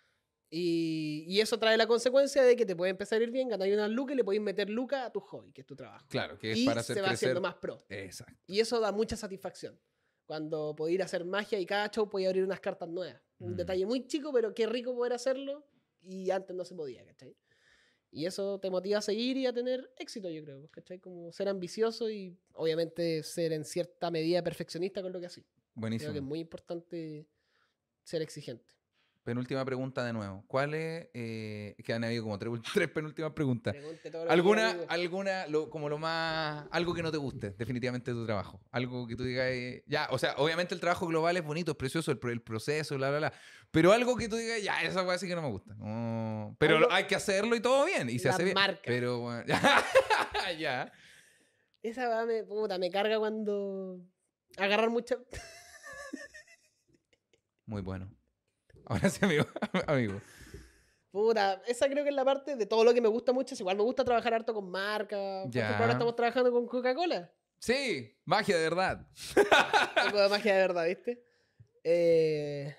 Y, 0.54 1.24
y 1.28 1.40
eso 1.40 1.58
trae 1.58 1.78
la 1.78 1.86
consecuencia 1.86 2.42
de 2.42 2.54
que 2.56 2.66
te 2.66 2.76
puede 2.76 2.90
empezar 2.90 3.18
a 3.20 3.24
ir 3.24 3.30
bien, 3.30 3.48
ganar 3.48 3.66
unas 3.72 3.90
lucas 3.90 4.12
y 4.12 4.16
le 4.18 4.24
podéis 4.24 4.42
meter 4.42 4.68
lucas 4.68 5.06
a 5.06 5.10
tu 5.10 5.18
hobby, 5.20 5.50
que 5.50 5.62
es 5.62 5.66
tu 5.66 5.74
trabajo. 5.74 6.04
Claro, 6.10 6.38
que 6.38 6.52
es 6.52 6.58
y 6.58 6.66
para 6.66 6.80
hacer 6.82 6.96
se 6.96 7.00
va 7.00 7.08
crecer. 7.08 7.28
haciendo 7.28 7.40
más 7.40 7.54
pro. 7.54 7.78
Exacto. 7.88 8.38
Y 8.46 8.60
eso 8.60 8.78
da 8.78 8.92
mucha 8.92 9.16
satisfacción. 9.16 9.80
Cuando 10.26 10.74
podéis 10.76 10.96
ir 10.96 11.02
a 11.02 11.06
hacer 11.06 11.24
magia 11.24 11.58
y 11.58 11.64
cada 11.64 11.90
show 11.90 12.06
podía 12.06 12.28
abrir 12.28 12.44
unas 12.44 12.60
cartas 12.60 12.86
nuevas. 12.90 13.18
Un 13.38 13.54
Mm. 13.54 13.56
detalle 13.56 13.86
muy 13.86 14.06
chico, 14.06 14.30
pero 14.30 14.54
qué 14.54 14.66
rico 14.66 14.94
poder 14.94 15.14
hacerlo 15.14 15.66
y 16.02 16.30
antes 16.30 16.54
no 16.54 16.66
se 16.66 16.74
podía, 16.74 17.02
¿cachai? 17.06 17.34
Y 18.10 18.26
eso 18.26 18.60
te 18.60 18.68
motiva 18.68 18.98
a 18.98 19.02
seguir 19.02 19.38
y 19.38 19.46
a 19.46 19.54
tener 19.54 19.90
éxito, 19.96 20.28
yo 20.28 20.44
creo, 20.44 20.68
¿cachai? 20.70 20.98
Como 21.00 21.32
ser 21.32 21.48
ambicioso 21.48 22.10
y 22.10 22.36
obviamente 22.52 23.22
ser 23.22 23.54
en 23.54 23.64
cierta 23.64 24.10
medida 24.10 24.42
perfeccionista 24.44 25.00
con 25.00 25.14
lo 25.14 25.18
que 25.20 25.26
haces. 25.26 25.44
Creo 25.44 25.62
Buenísimo. 25.76 26.12
que 26.12 26.18
es 26.18 26.24
muy 26.24 26.40
importante 26.40 27.26
ser 28.04 28.20
exigente. 28.20 28.70
Penúltima 29.24 29.64
pregunta 29.64 30.04
de 30.04 30.12
nuevo. 30.12 30.44
¿Cuál 30.48 30.74
es? 30.74 31.08
Eh, 31.14 31.76
que 31.84 31.92
han 31.92 32.02
habido 32.02 32.24
como 32.24 32.38
tres, 32.40 32.52
tres 32.74 32.88
penúltimas 32.88 33.32
preguntas. 33.32 33.74
Lo 34.12 34.30
¿Alguna, 34.30 34.76
alguna 34.88 35.46
lo- 35.46 35.70
como 35.70 35.88
lo 35.88 35.96
más, 35.98 36.66
algo 36.72 36.92
que 36.92 37.02
no 37.02 37.12
te 37.12 37.18
guste 37.18 37.50
definitivamente 37.50 38.10
de 38.12 38.16
tu 38.16 38.26
trabajo? 38.26 38.60
Algo 38.72 39.06
que 39.06 39.14
tú 39.14 39.22
digas, 39.22 39.46
eh, 39.50 39.84
ya, 39.86 40.08
o 40.10 40.18
sea, 40.18 40.34
obviamente 40.38 40.74
el 40.74 40.80
trabajo 40.80 41.06
global 41.06 41.36
es 41.36 41.44
bonito, 41.44 41.70
es 41.70 41.76
precioso, 41.76 42.10
el, 42.10 42.18
el 42.30 42.42
proceso, 42.42 42.96
bla, 42.96 43.10
bla, 43.10 43.18
bla. 43.18 43.32
Pero 43.70 43.92
algo 43.92 44.16
que 44.16 44.28
tú 44.28 44.34
digas, 44.36 44.60
ya, 44.60 44.82
esa 44.82 45.04
cosa 45.04 45.18
sí 45.18 45.28
que 45.28 45.36
no 45.36 45.42
me 45.42 45.48
gusta. 45.50 45.74
Pero 46.58 46.76
Algo- 46.78 46.90
hay 46.90 47.04
que 47.04 47.14
hacerlo 47.14 47.54
y 47.54 47.60
todo 47.60 47.84
bien, 47.86 48.10
y 48.10 48.18
se 48.18 48.28
hace 48.28 48.42
bien. 48.42 48.54
marca. 48.54 48.82
Pero, 48.84 49.20
bueno, 49.20 49.44
ya, 49.46 50.52
ya. 50.58 50.92
Esa 51.80 52.08
weá 52.08 52.26
me, 52.26 52.42
puta, 52.42 52.76
me 52.78 52.90
carga 52.90 53.18
cuando 53.20 54.00
agarrar 54.56 54.90
mucha... 54.90 55.16
Muy 57.66 57.82
bueno. 57.82 58.10
Ahora 58.86 59.08
sí, 59.08 59.24
amigo. 59.24 59.44
amigo. 59.86 60.20
Puta, 61.10 61.62
esa 61.66 61.88
creo 61.88 62.04
que 62.04 62.10
es 62.10 62.16
la 62.16 62.24
parte 62.24 62.56
de 62.56 62.66
todo 62.66 62.84
lo 62.84 62.94
que 62.94 63.00
me 63.00 63.08
gusta 63.08 63.32
mucho. 63.32 63.54
Es 63.54 63.60
igual 63.60 63.76
me 63.76 63.82
gusta 63.82 64.04
trabajar 64.04 64.32
harto 64.34 64.54
con 64.54 64.70
marcas. 64.70 65.44
Por 65.46 65.56
ejemplo, 65.56 65.76
ahora 65.80 65.92
estamos 65.92 66.16
trabajando 66.16 66.50
con 66.50 66.66
Coca-Cola. 66.66 67.30
Sí, 67.58 68.18
magia 68.24 68.56
de 68.56 68.62
verdad. 68.62 69.06
Un 69.36 70.10
poco 70.10 70.22
de 70.22 70.28
magia 70.28 70.54
de 70.54 70.60
verdad, 70.60 70.86
¿viste? 70.86 71.22
Eh, 71.84 72.74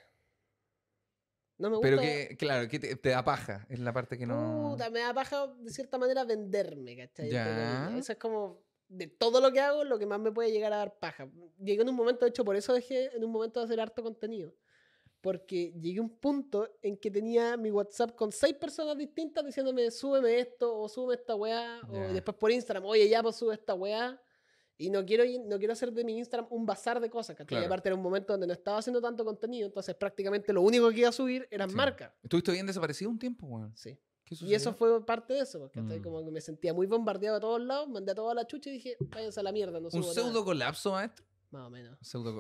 No 1.58 1.70
me 1.70 1.78
gusta. 1.78 1.90
Pero 1.90 2.02
que, 2.02 2.36
claro, 2.38 2.68
que 2.68 2.80
te, 2.80 2.96
te 2.96 3.10
da 3.10 3.24
paja. 3.24 3.66
Es 3.70 3.80
la 3.80 3.94
parte 3.94 4.18
que 4.18 4.26
no. 4.26 4.72
Puta, 4.72 4.90
me 4.90 5.00
da 5.00 5.14
paja 5.14 5.48
de 5.48 5.72
cierta 5.72 5.98
manera 5.98 6.24
venderme, 6.24 6.98
¿cachai? 6.98 7.30
Ya. 7.30 7.96
Eso 7.98 8.14
es 8.14 8.18
como. 8.18 8.64
De 8.90 9.08
todo 9.08 9.42
lo 9.42 9.52
que 9.52 9.60
hago, 9.60 9.84
lo 9.84 9.98
que 9.98 10.06
más 10.06 10.20
me 10.20 10.32
puede 10.32 10.52
llegar 10.52 10.74
a 10.74 10.78
dar 10.78 11.00
paja. 11.00 11.28
Llegué 11.60 11.82
en 11.82 11.90
un 11.90 11.96
momento, 11.96 12.26
de 12.26 12.30
hecho, 12.30 12.44
por 12.46 12.56
eso 12.56 12.74
dejé 12.74 13.16
en 13.16 13.24
un 13.24 13.32
momento 13.32 13.60
de 13.60 13.66
hacer 13.66 13.80
harto 13.80 14.04
contenido. 14.04 14.54
Porque 15.24 15.72
llegué 15.82 16.00
a 16.00 16.02
un 16.02 16.10
punto 16.10 16.70
en 16.82 16.98
que 16.98 17.10
tenía 17.10 17.56
mi 17.56 17.72
WhatsApp 17.72 18.14
con 18.14 18.34
seis 18.34 18.56
personas 18.56 18.98
distintas 18.98 19.46
diciéndome, 19.46 19.90
súbeme 19.90 20.38
esto, 20.38 20.78
o 20.78 20.90
súbeme 20.90 21.14
esta 21.16 21.34
weá, 21.34 21.80
Ya. 21.90 22.10
o 22.10 22.14
después 22.14 22.36
por 22.36 22.52
Instagram, 22.52 22.84
oye, 22.84 23.08
ya, 23.08 23.24
pues 23.24 23.38
sube 23.38 23.54
esta 23.54 23.74
weá. 23.74 24.22
Y 24.78 24.90
no 24.90 25.06
quiero, 25.06 25.24
no 25.46 25.58
quiero 25.60 25.72
hacer 25.72 25.94
de 25.94 26.04
mi 26.04 26.18
Instagram 26.18 26.48
un 26.50 26.66
bazar 26.66 27.00
de 27.00 27.10
cosas, 27.10 27.38
¿cachai? 27.38 27.48
Claro. 27.48 27.66
Aparte 27.68 27.88
era 27.88 27.96
un 27.96 28.02
momento 28.02 28.34
donde 28.34 28.48
no 28.48 28.52
estaba 28.54 28.80
haciendo 28.80 29.00
tanto 29.00 29.24
contenido, 29.24 29.66
entonces 29.68 29.96
prácticamente 29.96 30.52
lo 30.52 30.62
único 30.62 30.90
que 30.90 31.00
iba 31.00 31.10
a 31.10 31.14
subir 31.14 31.48
eran 31.50 31.70
Sí. 31.70 31.76
marcas. 31.76 32.12
¿Estuviste 32.22 32.52
bien 32.52 32.66
desaparecido 32.68 33.10
un 33.10 33.18
tiempo, 33.18 33.46
weón? 33.48 33.74
Sí. 33.78 33.98
¿Qué 34.26 34.36
Y 34.42 34.54
eso 34.56 34.74
fue 34.74 35.06
parte 35.06 35.36
de 35.36 35.40
eso, 35.42 35.60
porque. 35.60 35.80
Mm. 35.80 36.02
como 36.04 36.24
que 36.26 36.32
me 36.32 36.42
sentía 36.42 36.74
muy 36.74 36.86
bombardeado 36.88 37.38
a 37.38 37.40
todos 37.40 37.62
lados, 37.62 37.88
mandé 37.88 38.12
a 38.12 38.16
toda 38.16 38.34
la 38.34 38.46
chucha 38.46 38.70
y 38.72 38.74
dije, 38.74 38.98
váyanse 39.00 39.40
a 39.40 39.44
la 39.44 39.52
mierda, 39.54 39.80
no 39.80 39.90
subo 39.90 40.00
Un 40.02 40.08
nada". 40.08 40.14
pseudo 40.14 40.44
colapso, 40.44 40.92
maestro. 40.92 41.26
Más 41.54 41.68
o 41.68 41.70
menos. 41.70 41.98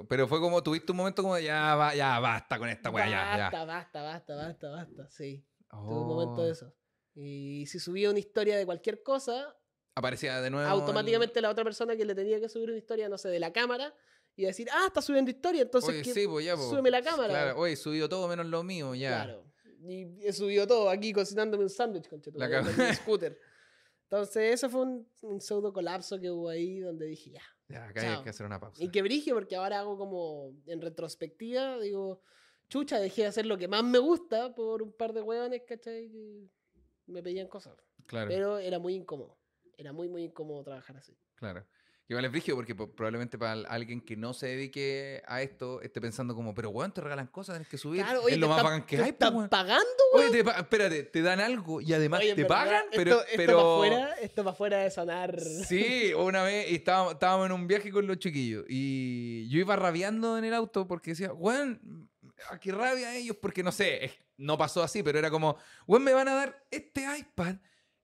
Pero 0.10 0.28
fue 0.28 0.40
como, 0.40 0.64
tuviste 0.64 0.92
un 0.92 0.98
momento 0.98 1.22
como 1.22 1.38
ya, 1.38 1.76
va, 1.76 1.94
ya 1.94 2.20
basta 2.20 2.58
con 2.58 2.68
esta 2.68 2.90
weá, 2.90 3.06
ya, 3.06 3.12
ya. 3.12 3.38
Basta, 3.44 3.66
basta, 3.66 4.02
basta, 4.02 4.36
basta, 4.36 4.70
basta, 4.70 5.10
sí. 5.10 5.46
Tuve 5.70 5.80
un 5.82 6.04
Oh. 6.04 6.06
momento 6.16 6.44
de 6.44 6.52
eso. 6.52 6.74
Y 7.14 7.66
si 7.68 7.78
subía 7.80 8.10
una 8.10 8.18
historia 8.18 8.58
de 8.58 8.66
cualquier 8.66 9.04
cosa, 9.04 9.56
Aparecía 9.96 10.42
de 10.42 10.50
nuevo. 10.50 10.68
automáticamente 10.68 11.40
la 11.42 11.52
otra 11.52 11.64
persona 11.64 11.96
que 11.96 12.06
le 12.06 12.16
tenía 12.16 12.40
que 12.40 12.50
subir 12.50 12.70
una 12.70 12.78
historia, 12.80 13.08
no 13.08 13.20
sé, 13.20 13.30
de 13.30 13.40
la 13.40 13.54
cámara, 13.54 13.94
y 14.36 14.46
decir, 14.46 14.68
ah, 14.72 14.86
está 14.88 15.00
subiendo 15.04 15.30
historia, 15.30 15.62
entonces 15.62 15.92
Oye, 15.92 16.02
¿qué- 16.02 16.12
sí, 16.14 16.28
pues 16.28 16.44
ya, 16.44 16.56
pues. 16.56 16.68
súbeme 16.70 16.90
la 16.90 17.04
cámara. 17.04 17.30
Claro, 17.30 17.60
oye, 17.60 17.76
subió 17.76 18.10
todo 18.10 18.28
menos 18.28 18.48
lo 18.48 18.64
mío, 18.64 18.96
ya. 18.96 19.10
Claro. 19.26 19.46
Y 19.86 20.26
he 20.26 20.34
subido 20.34 20.66
todo 20.66 20.90
aquí 20.90 21.14
cocinándome 21.14 21.64
un 21.66 21.70
sándwich, 21.70 22.08
con 22.10 22.20
La 22.34 22.50
con 22.50 22.66
cámara. 22.66 22.90
mi 22.90 22.96
scooter. 22.96 23.40
Entonces, 24.14 24.54
eso 24.54 24.70
fue 24.70 24.82
un, 24.82 25.10
un 25.22 25.42
pseudo 25.42 25.74
colapso 25.74 26.20
que 26.20 26.30
hubo 26.30 26.48
ahí 26.48 26.80
donde 26.82 27.08
dije, 27.08 27.32
ya. 27.32 27.42
Ya, 27.68 27.86
acá 27.86 28.18
hay 28.18 28.24
que 28.24 28.30
hacer 28.30 28.46
una 28.46 28.60
pausa. 28.60 28.84
Y 28.84 28.90
que 28.90 29.02
brigio, 29.02 29.34
porque 29.34 29.56
ahora 29.56 29.80
hago 29.80 29.98
como 29.98 30.54
en 30.68 30.82
retrospectiva, 30.82 31.80
digo, 31.80 32.22
chucha, 32.70 33.00
dejé 33.00 33.24
de 33.24 33.30
hacer 33.30 33.48
lo 33.48 33.58
que 33.58 33.68
más 33.68 33.84
me 33.84 33.98
gusta 33.98 34.54
por 34.54 34.84
un 34.84 34.94
par 34.94 35.14
de 35.14 35.24
hueones, 35.24 35.64
¿cachai? 35.68 36.12
Que 36.12 36.48
me 37.08 37.24
pedían 37.24 37.48
cosas. 37.48 37.76
Claro, 38.06 38.30
Pero 38.30 38.60
era 38.60 38.78
muy 38.78 38.94
incómodo. 38.94 39.40
Era 39.78 39.94
muy, 39.94 40.08
muy 40.08 40.26
incómodo 40.26 40.64
trabajar 40.64 40.96
así. 40.98 41.18
claro. 41.34 41.66
Igual 42.10 42.26
es 42.26 42.32
brígido 42.32 42.58
porque 42.58 42.76
po- 42.76 42.92
probablemente 42.92 43.38
para 43.38 43.54
al- 43.54 43.66
alguien 43.70 44.02
que 44.02 44.18
no 44.18 44.34
se 44.34 44.48
dedique 44.48 45.24
a 45.26 45.42
esto 45.42 45.82
esté 45.82 46.02
pensando 46.02 46.36
como, 46.36 46.54
pero 46.54 46.70
weón, 46.70 46.92
te 46.94 47.00
regalan 47.00 47.28
cosas, 47.28 47.56
tienes 47.56 47.70
que 47.70 47.78
subir. 47.78 48.04
Claro, 48.04 48.24
oye, 48.24 48.34
es 48.34 48.40
lo 48.40 48.48
te 48.48 48.54
más 48.54 48.64
bacán 48.64 48.82
que 48.86 48.98
te 48.98 49.04
hay, 49.04 49.12
pues, 49.14 49.14
están 49.14 49.36
weón. 49.36 49.50
pagando, 49.50 49.88
Oye, 50.14 50.30
te 50.30 50.40
espérate, 50.50 51.04
te 51.04 51.22
dan 51.22 51.40
algo 51.40 51.80
y 51.80 51.94
además 51.94 52.20
Oye, 52.20 52.36
te 52.36 52.46
pagan, 52.46 52.84
pero. 52.92 53.12
Esto, 53.22 53.24
esto 53.26 53.38
pero... 53.38 53.56
para 53.58 53.70
afuera, 53.74 54.14
esto 54.22 54.44
para 54.44 54.52
afuera 54.54 54.78
de 54.80 54.92
sonar. 54.92 55.40
Sí, 55.40 56.14
una 56.14 56.44
vez 56.44 56.72
estábamos, 56.72 57.14
estábamos 57.14 57.46
en 57.46 57.52
un 57.54 57.68
viaje 57.68 57.90
con 57.90 58.06
los 58.06 58.18
chiquillos 58.20 58.66
y 58.68 59.48
yo 59.50 59.60
iba 59.60 59.76
rabiando 59.78 60.38
en 60.38 60.44
el 60.44 60.54
auto 60.54 60.86
porque 60.86 61.12
decía, 61.12 61.32
weón, 61.34 62.10
¿a 62.50 62.60
qué 62.60 62.74
rabia 62.74 63.16
ellos? 63.16 63.38
Porque 63.42 63.64
no 63.64 63.72
sé, 63.72 64.12
no 64.36 64.58
pasó 64.58 64.84
así, 64.84 65.02
pero 65.04 65.20
era 65.20 65.32
como, 65.32 65.56
weón, 65.88 66.04
me 66.04 66.12
van 66.14 66.28
a 66.28 66.34
dar 66.34 66.66
este 66.70 67.06
iPad 67.18 67.56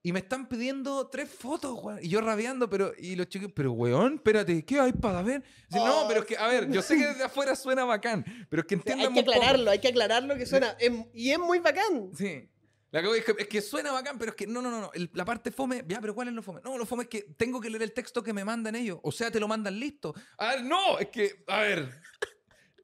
Y 0.02 0.14
me 0.14 0.20
están 0.20 0.48
pidiendo 0.48 1.08
tres 1.10 1.30
fotos, 1.30 1.78
weón. 1.84 2.00
Y 2.02 2.08
yo 2.08 2.22
rabiando, 2.22 2.70
pero. 2.70 2.94
Y 2.98 3.16
los 3.18 3.28
chicos, 3.28 3.52
pero 3.54 3.74
weón, 3.74 4.16
espérate, 4.16 4.64
¿qué 4.64 4.80
hay 4.80 4.94
para 4.94 5.22
ver? 5.22 5.44
Dice, 5.68 5.84
no, 5.84 6.04
Oh. 6.04 6.08
pero 6.08 6.22
es 6.22 6.26
que, 6.26 6.38
a 6.38 6.48
ver, 6.48 6.72
yo 6.72 6.82
sé 6.82 6.96
que 6.98 7.06
desde 7.06 7.24
afuera 7.26 7.54
suena 7.56 7.84
bacán, 7.84 8.24
pero 8.50 8.62
es 8.62 8.68
que 8.68 8.76
O 8.76 8.82
sea, 8.82 8.94
entiendan 8.94 9.08
hay 9.10 9.14
que 9.14 9.26
poco. 9.26 9.36
aclararlo, 9.38 9.72
hay 9.72 9.80
que 9.80 9.88
aclararlo 9.90 10.38
que 10.38 10.46
suena. 10.46 10.78
y 11.14 11.32
es 11.32 11.40
muy 11.40 11.60
bacán. 11.60 12.12
Sí. 12.18 12.50
La 12.92 13.02
cago 13.02 13.14
es 13.14 13.24
que, 13.24 13.36
es 13.38 13.48
que 13.48 13.62
suena 13.62 13.92
bacán, 13.92 14.18
pero 14.18 14.32
es 14.32 14.36
que 14.38 14.48
no, 14.48 14.62
no, 14.64 14.72
no, 14.72 14.82
no. 14.82 14.92
el- 14.94 15.12
la 15.14 15.24
parte 15.26 15.52
fome, 15.52 15.84
ya, 15.88 16.00
pero 16.02 16.16
¿cuál 16.16 16.30
es 16.30 16.34
lo 16.34 16.42
fome? 16.42 16.60
No, 16.64 16.76
lo 16.78 16.86
fome 16.88 17.04
es 17.04 17.10
que 17.10 17.22
tengo 17.38 17.60
que 17.62 17.70
leer 17.70 17.84
el 17.84 17.92
texto 17.94 18.24
que 18.24 18.34
me 18.34 18.44
mandan 18.44 18.76
ellos. 18.76 19.00
O 19.04 19.12
sea, 19.12 19.30
te 19.30 19.40
lo 19.40 19.48
mandan 19.48 19.80
listo. 19.80 20.16
A 20.40 20.56
ver, 20.56 20.64
no, 20.64 20.98
es 20.98 21.10
que, 21.10 21.44
a 21.48 21.60
ver. 21.60 22.02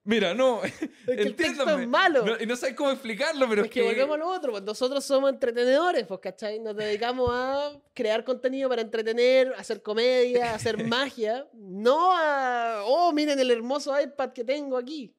Mira, 0.05 0.35
no. 0.35 0.63
Es 0.63 0.73
el 1.07 1.35
texto 1.35 1.79
es 1.79 1.87
malo. 1.87 2.23
No, 2.23 2.39
y 2.39 2.45
no 2.45 2.55
sabes 2.55 2.75
cómo 2.75 2.91
explicarlo, 2.91 3.49
pero 3.49 3.63
es 3.63 3.71
que 3.71 3.81
volvemos 3.81 4.15
a 4.15 4.17
lo 4.19 4.27
otro, 4.27 4.51
pues 4.51 4.63
nosotros 4.63 5.03
somos 5.03 5.31
entretenedores, 5.31 6.05
pues, 6.05 6.19
¿cachai? 6.19 6.59
Nos 6.59 6.75
dedicamos 6.75 7.29
a 7.33 7.71
crear 7.93 8.23
contenido 8.23 8.69
para 8.69 8.83
entretener, 8.83 9.51
hacer 9.57 9.81
comedia, 9.81 10.53
hacer 10.53 10.77
magia, 10.87 11.47
no 11.53 12.15
a, 12.15 12.83
oh, 12.85 13.11
miren 13.13 13.39
el 13.39 13.49
hermoso 13.49 13.99
iPad 13.99 14.31
que 14.31 14.43
tengo 14.43 14.77
aquí. 14.77 15.15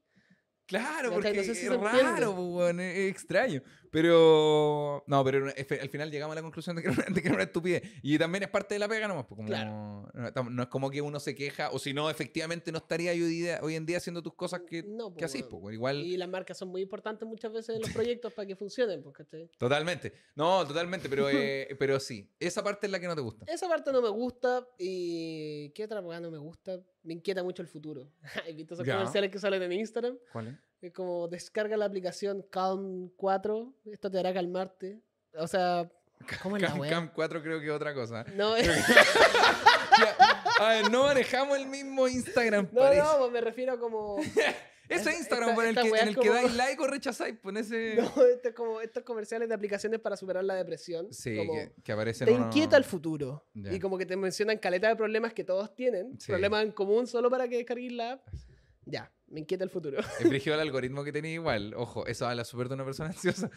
Claro, 0.67 1.13
porque 1.13 1.33
No 1.33 1.43
sé 1.43 1.55
si 1.55 1.67
es 1.67 1.81
raro, 1.81 2.35
pues, 2.35 2.75
es, 2.75 2.81
es 2.81 3.11
extraño. 3.11 3.63
Pero. 3.91 5.05
No, 5.07 5.25
pero 5.25 5.47
al 5.47 5.89
final 5.89 6.11
llegamos 6.11 6.33
a 6.33 6.37
la 6.37 6.43
conclusión 6.43 6.77
de 6.77 6.83
que, 6.83 6.89
era 6.89 6.97
una, 7.07 7.15
de 7.15 7.21
que 7.23 7.29
era 7.29 7.35
una 7.35 7.45
estupidez. 7.45 7.83
Y 8.03 8.19
también 8.19 8.45
es 8.45 8.51
parte 8.51 8.75
de 8.75 8.79
la 8.79 8.89
pega 8.89 9.09
nomás. 9.09 9.27
pues, 9.27 9.37
como- 9.37 9.49
Claro. 9.49 10.09
no, 10.51 10.63
es 10.63 10.69
como 10.69 10.91
que 10.91 11.01
uno 11.01 11.21
se 11.21 11.35
queja, 11.35 11.71
o 11.71 11.79
si 11.79 11.93
no, 11.95 12.11
efectivamente 12.11 12.73
no 12.73 12.79
estaría 12.79 13.13
hoy, 13.63 13.75
en 13.75 13.87
día 13.87 13.99
haciendo 13.99 14.23
tus 14.23 14.35
cosas 14.35 14.63
que, 14.69 14.83
No, 14.83 15.11
que 15.11 15.21
pues, 15.21 15.25
así. 15.35 15.43
Pues, 15.43 15.75
igual. 15.75 15.97
Y 16.05 16.17
las 16.17 16.29
marcas 16.29 16.59
son 16.59 16.69
muy 16.69 16.83
importantes 16.83 17.27
muchas 17.29 17.53
veces 17.53 17.77
en 17.77 17.83
los 17.83 17.91
proyectos 17.91 18.33
para 18.33 18.47
que 18.47 18.57
funcionen, 18.57 19.03
pues, 19.03 19.15
¿cachai? 19.17 19.51
Totalmente. 19.59 20.13
No, 20.35 20.67
totalmente, 20.67 21.09
pero, 21.09 21.29
eh, 21.31 21.69
pero 21.79 22.01
sí. 22.01 22.31
Esa 22.39 22.63
parte 22.63 22.87
es 22.87 22.93
la 22.93 23.01
que 23.01 23.07
no 23.07 23.15
te 23.15 23.21
gusta. 23.23 23.45
Esa 23.49 23.69
parte 23.69 23.93
no 23.93 24.03
me 24.03 24.09
gusta 24.09 24.67
y... 24.79 25.71
¿Qué 25.75 25.85
otra 25.85 26.03
cosa 26.03 26.21
no 26.21 26.31
me 26.31 26.39
gusta? 26.39 26.81
Me 27.07 27.15
inquieta 27.15 27.43
mucho 27.43 27.62
el 27.62 27.69
futuro. 27.69 28.09
¿Has 28.49 28.55
visto 28.55 28.74
esos 28.74 28.87
comerciales 28.87 29.31
que 29.31 29.39
salen 29.39 29.62
en 29.62 29.73
Instagram? 29.73 30.19
¿Cuál 30.33 30.49
es? 30.49 30.55
Es 30.83 30.93
como 30.93 31.28
descarga 31.28 31.77
la 31.77 31.85
aplicación 31.87 32.43
Calm 32.51 33.09
4, 33.16 33.73
esto 33.87 34.11
te 34.11 34.19
hará 34.19 34.35
calmarte. 34.35 35.01
O 35.39 35.47
sea, 35.47 35.89
¿cómo 36.43 36.57
es 36.57 36.62
la? 36.62 36.89
Cam 36.89 37.11
4 37.15 37.43
creo 37.43 37.61
que 37.61 37.66
es 37.66 37.73
otra 37.73 37.95
cosa. 37.95 38.24
No, 38.35 38.57
es- 38.57 38.66
Ya, 39.99 40.16
a 40.61 40.69
ver, 40.74 40.91
no 40.91 41.05
manejamos 41.05 41.57
el 41.57 41.66
mismo 41.66 42.07
Instagram, 42.07 42.69
no, 42.73 42.81
parece. 42.81 43.03
no, 43.03 43.19
pues 43.19 43.33
me 43.33 43.41
refiero 43.41 43.78
como... 43.81 44.19
Ese 44.89 45.11
esta- 45.11 45.13
Instagram 45.19 45.49
esta- 45.51 45.55
por 45.55 45.65
el 45.67 45.75
que, 45.75 45.89
en 45.89 45.95
es 45.95 46.03
el 46.03 46.09
que 46.15 46.21
como- 46.29 46.33
dais 46.35 46.55
like 46.57 46.83
o 46.83 46.87
rechazáis, 46.87 47.37
pon 47.39 47.57
ese... 47.57 47.97
No, 47.97 48.05
esto 48.27 48.49
es 48.49 48.55
como 48.55 48.81
estos 48.81 49.03
comerciales 49.03 49.49
de 49.49 49.55
aplicaciones 49.55 50.01
para 50.01 50.17
superar 50.17 50.45
la 50.45 50.55
depresión. 50.55 51.13
Sí, 51.13 51.37
como, 51.37 51.53
que, 51.55 51.73
que 51.83 51.93
aparece 51.93 52.25
te 52.25 52.31
en 52.31 52.37
uno- 52.39 52.47
inquieta 52.47 52.77
el 52.77 52.85
futuro. 52.85 53.47
Ya. 53.55 53.73
Y 53.73 53.81
como 53.81 53.99
que 53.99 54.07
te 54.07 54.17
mencionan 54.17 54.59
caleta 54.59 54.89
de 54.89 54.97
problemas 54.97 55.33
que 55.33 55.45
todos 55.45 55.75
tienen, 55.75 56.19
Sí. 56.21 56.33
problemas 56.33 56.65
en 56.65 56.73
común 56.73 57.07
solo 57.07 57.31
para 57.31 57.49
que 57.49 57.57
descargues 57.57 57.93
la 57.93 58.13
app. 58.13 58.27
Ya, 58.85 59.13
me 59.27 59.41
inquieta 59.41 59.65
el 59.65 59.71
futuro. 59.71 59.99
Es 60.21 60.47
el 60.47 60.61
algoritmo 60.61 61.03
que 61.03 61.11
tenía 61.13 61.33
igual. 61.33 61.75
Ojo, 61.75 62.07
eso 62.07 62.27
habla 62.29 62.45
súper 62.45 62.69
de 62.69 62.75
una 62.75 62.85
persona 62.85 63.09
ansiosa. 63.11 63.51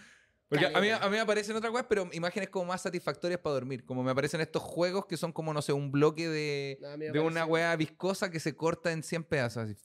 Porque 0.48 0.66
a 0.66 0.82
mí, 0.82 0.90
a 0.90 1.00
mí 1.02 1.10
me 1.12 1.20
aparecen 1.20 1.56
otras 1.56 1.70
cosas, 1.72 1.86
pero 1.88 2.10
imágenes 2.12 2.50
como 2.50 2.66
más 2.66 2.82
satisfactorias 2.82 3.40
para 3.40 3.54
dormir. 3.54 3.86
Como 3.86 4.02
me 4.02 4.10
aparecen 4.10 4.42
estos 4.42 4.64
juegos 4.64 5.06
que 5.06 5.16
son 5.16 5.32
como, 5.32 5.54
no 5.54 5.62
sé, 5.62 5.74
un 5.74 5.92
bloque 5.92 6.28
de, 6.28 6.80
No, 6.82 6.98
de 6.98 7.20
una 7.20 7.46
weá 7.46 7.76
viscosa 7.76 8.32
que 8.32 8.40
se 8.40 8.56
corta 8.56 8.92
en 8.92 9.04
100 9.04 9.24
pedazos. 9.26 9.66
así. 9.70 9.76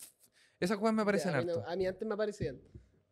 Esas 0.64 0.78
cosas 0.78 0.94
me 0.94 0.98
Ya, 0.98 1.02
aparecen 1.02 1.34
a, 1.34 1.38
mí 1.40 1.44
no- 1.46 1.52
harto. 1.54 1.68
a 1.70 1.76
mí 1.76 1.86
antes 1.86 2.08
me 2.08 2.14
aparecían. 2.14 2.60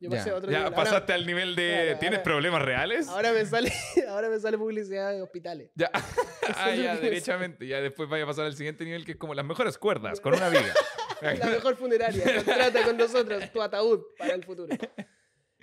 Yo 0.01 0.11
Ya, 0.11 0.17
pasé 0.19 0.31
a 0.31 0.35
otro 0.35 0.51
Ya 0.51 0.59
nivel. 0.59 0.75
Ahora- 0.75 0.85
pasaste 0.91 1.13
al 1.13 1.27
nivel 1.27 1.55
de. 1.55 1.83
Claro, 1.85 1.99
¿Tienes 2.01 2.19
ahora- 2.19 2.25
problemas 2.25 2.63
reales? 2.63 3.09
Ahora 3.09 3.33
me 3.33 3.45
sale, 3.47 3.73
ahora 4.09 4.29
me 4.29 4.41
sale 4.41 4.59
publicidad 4.59 5.13
de 5.13 5.23
hospitales. 5.23 5.71
Ya. 5.77 5.91
ah, 6.57 6.75
ya, 6.75 6.97
derechamente. 6.97 7.67
Ya 7.67 7.81
después 7.81 8.09
vaya 8.09 8.25
a 8.25 8.27
pasar 8.27 8.47
al 8.47 8.55
siguiente 8.57 8.85
nivel 8.85 9.05
que 9.05 9.13
es 9.13 9.19
como 9.19 9.35
las 9.35 9.45
mejores 9.45 9.79
cuerdas 9.79 10.21
con 10.21 10.35
una 10.35 10.49
viga. 10.49 10.75
La 11.21 11.47
mejor 11.51 11.77
funeraria. 11.77 12.25
Contrata 12.45 12.83
con 12.85 12.97
nosotros 12.97 13.53
tu 13.53 13.63
ataúd 13.63 14.01
para 14.19 14.35
el 14.35 14.43
futuro. 14.43 14.75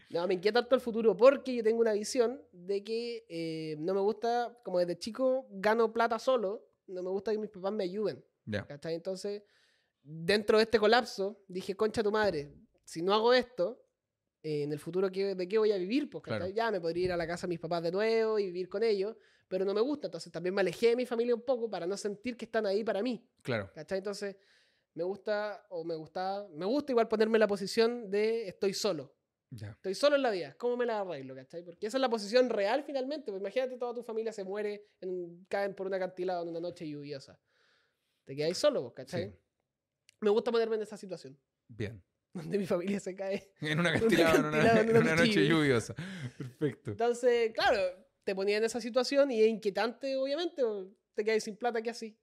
No, 0.10 0.26
me 0.26 0.36
inquieta 0.36 0.60
harto 0.60 0.74
el 0.74 0.82
futuro 0.82 1.16
porque 1.18 1.53
yo 1.53 1.64
tengo 1.64 1.82
una 1.82 1.91
visión 1.94 2.41
de 2.53 2.84
que 2.84 3.26
eh, 3.30 3.76
no 3.78 3.94
me 3.94 3.99
gusta, 3.99 4.57
como 4.64 4.80
desde 4.80 4.98
chico 4.98 5.45
gano 5.52 5.91
plata 5.94 6.18
solo, 6.18 6.66
no 6.88 7.03
me 7.03 7.10
gusta 7.10 7.32
que 7.32 7.38
mis 7.38 7.49
papás 7.49 7.74
me 7.74 7.84
ayuden. 7.84 8.24
ya. 8.45 8.66
¿Cachai? 8.66 8.95
Entonces, 8.95 9.44
dentro 10.03 10.57
de 10.57 10.63
este 10.63 10.80
colapso, 10.80 11.43
dije, 11.47 11.76
concha 11.76 12.01
tu 12.03 12.11
madre, 12.11 12.53
si 12.84 13.01
no 13.01 13.13
hago 13.13 13.34
esto, 13.34 13.84
eh, 14.41 14.63
en 14.63 14.71
el 14.71 14.80
futuro, 14.80 15.11
¿qué- 15.11 15.35
¿de 15.35 15.47
qué 15.47 15.57
voy 15.57 15.71
a 15.71 15.77
vivir? 15.77 16.09
Pues. 16.09 16.23
Claro. 16.23 16.47
Ya 16.47 16.71
me 16.71 16.80
podría 16.80 17.05
ir 17.05 17.11
a 17.11 17.17
la 17.17 17.27
casa 17.27 17.45
de 17.45 17.49
mis 17.49 17.59
papás 17.59 17.84
de 17.84 17.91
nuevo 17.91 18.39
y 18.39 18.45
vivir 18.45 18.69
con 18.69 18.84
ellos, 18.84 19.15
pero 19.47 19.65
no 19.65 19.73
me 19.73 19.81
gusta. 19.81 20.07
Entonces, 20.07 20.31
también 20.31 20.55
me 20.55 20.61
alejé 20.61 20.89
de 20.89 20.95
mi 20.95 21.05
familia 21.05 21.35
un 21.35 21.41
poco 21.41 21.69
para 21.69 21.85
no 21.85 21.97
sentir 21.97 22.38
que 22.38 22.45
están 22.45 22.65
ahí 22.65 22.84
para 22.84 23.01
mí. 23.01 23.27
Claro. 23.41 23.69
¿Cachai? 23.73 23.97
Entonces, 23.97 24.35
me 24.93 25.03
gusta, 25.03 25.65
o 25.69 25.84
me 25.84 25.95
gusta, 25.95 26.47
me 26.53 26.65
gusta 26.65 26.91
igual 26.91 27.07
ponerme 27.07 27.35
en 27.38 27.41
la 27.41 27.47
posición 27.47 28.09
de 28.09 28.47
estoy 28.47 28.73
solo. 28.73 29.13
Ya. 29.51 29.71
Estoy 29.71 29.95
solo 29.95 30.15
en 30.15 30.21
la 30.21 30.31
vida. 30.31 30.55
¿Cómo 30.57 30.77
me 30.77 30.85
la 30.85 31.01
arreglo? 31.01 31.34
¿Cachai? 31.35 31.63
Porque 31.63 31.88
esa 31.88 31.97
es 31.97 32.01
la 32.01 32.09
posición 32.09 32.49
real 32.49 32.84
finalmente. 32.84 33.31
Pues 33.31 33.39
imagínate 33.41 33.77
toda 33.77 33.93
tu 33.95 34.03
familia 34.03 34.31
se 34.31 34.43
muere, 34.43 34.89
en 35.01 35.45
caen 35.49 35.73
por 35.76 35.88
un 35.88 35.93
acantilado 35.95 36.43
en 36.43 36.49
una 36.49 36.59
noche 36.59 36.88
lluviosa. 36.88 37.39
Te 38.26 38.35
quedáis 38.35 38.57
solo, 38.57 38.84
vos, 38.84 38.93
¿cachai? 38.93 39.30
Sí. 39.30 39.35
Me 40.22 40.30
gusta 40.30 40.52
ponerme 40.52 40.76
en 40.76 40.82
esa 40.82 40.98
situación. 40.98 41.38
Bien. 41.68 42.02
Donde 42.34 42.58
mi 42.58 42.66
familia 42.66 43.00
se 43.00 43.16
cae. 43.16 43.52
En 43.62 43.80
una 43.80 43.90
acantilado, 43.96 44.40
en 44.40 44.46
una, 44.46 44.82
en 44.82 44.98
una 44.98 45.16
noche 45.16 45.48
lluviosa. 45.48 45.96
Perfecto. 46.38 46.91
Entonces, 46.91 47.52
claro, 47.54 47.80
te 48.24 48.36
ponía 48.36 48.58
en 48.58 48.64
esa 48.64 48.80
situación 48.80 49.32
y 49.32 49.41
es 49.41 49.48
inquietante, 49.48 50.16
obviamente. 50.16 50.62
Te 51.16 51.24
quedáis 51.24 51.44
sin 51.44 51.58
plata, 51.58 51.82
¿qué 51.82 51.90
así? 51.90 52.18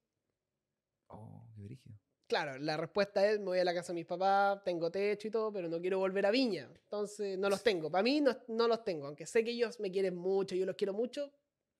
Oh, 1.09 1.49
qué 1.55 1.63
brígido. 1.63 1.97
Claro, 2.29 2.59
la 2.59 2.77
respuesta 2.77 3.29
es, 3.29 3.39
me 3.39 3.47
voy 3.47 3.59
a 3.59 3.65
la 3.65 3.75
casa 3.75 3.93
de 3.93 3.97
mis 3.97 4.07
papás, 4.07 4.63
tengo 4.65 4.91
techo 4.91 5.29
y 5.29 5.31
todo, 5.31 5.53
pero 5.53 5.69
no 5.69 5.81
quiero 5.81 5.99
volver 5.99 6.27
a 6.27 6.31
Viña. 6.31 6.69
Entonces, 6.73 7.39
no 7.39 7.49
los 7.49 7.63
tengo. 7.63 7.91
Para 7.91 8.03
mí, 8.03 8.21
no, 8.21 8.37
no 8.49 8.69
los 8.69 8.85
tengo. 8.85 9.07
Aunque 9.07 9.27
sé 9.27 9.45
que 9.45 9.51
ellos 9.51 9.79
me 9.81 9.91
quieren 9.91 10.17
mucho, 10.17 10.55
yo 10.55 10.67
los 10.67 10.77
quiero 10.77 10.93
mucho. 10.93 11.33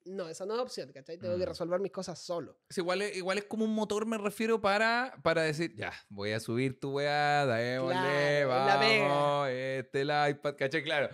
No, 0.07 0.29
esa 0.29 0.47
no 0.47 0.55
es 0.55 0.61
opción, 0.61 0.93
¿cachai? 0.93 1.19
Tengo 1.19 1.37
que 1.37 1.45
Mm. 1.45 1.49
resolver 1.49 1.81
mis 1.81 1.91
cosas 1.93 2.19
solo. 2.19 2.59
Es 2.69 2.79
igual, 2.79 3.03
es, 3.03 3.17
igual 3.17 3.39
es 3.39 3.45
como 3.45 3.65
un 3.65 3.75
motor, 3.75 4.07
me 4.07 4.17
refiero, 4.19 4.61
para, 4.61 5.15
para 5.23 5.43
decir, 5.43 5.75
ya, 5.75 5.93
voy 6.09 6.33
a 6.33 6.41
subir 6.41 6.79
tu 6.79 6.93
weá, 6.93 7.45
démosle, 7.47 7.95
Claro, 7.95 8.19
es 8.19 8.47
la 8.47 8.77
vamos, 9.09 9.49
este 9.51 10.01
el 10.03 10.11
iPad, 10.31 10.55
¿cachai? 10.57 10.83
Claro. 10.85 11.09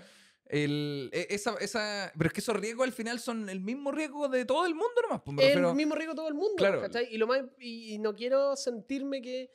El, 0.45 1.09
e- 1.15 1.29
esa, 1.31 1.55
esa, 1.61 2.13
pero 2.19 2.29
es 2.29 2.35
que 2.35 2.41
esos 2.41 2.55
riesgos 2.55 2.87
al 2.87 2.93
final 2.93 3.19
son 3.19 3.49
el 3.49 3.61
mismo 3.61 3.91
riesgo 3.91 4.29
de 4.29 4.45
todo 4.45 4.67
el 4.67 4.75
mundo 4.75 4.93
nomás. 5.03 5.23
pues, 5.25 5.39
el 5.39 5.45
refiero- 5.47 5.75
mismo 5.75 5.95
riesgo 5.95 6.15
todo 6.15 6.29
el 6.29 6.35
mundo, 6.35 6.57
Claro. 6.57 6.83
¿cachai? 6.83 7.09
Y, 7.11 7.17
lo 7.17 7.27
más, 7.27 7.41
y, 7.59 7.95
y 7.95 7.99
no 7.99 8.15
quiero 8.15 8.55
sentirme 8.57 9.23
que 9.23 9.51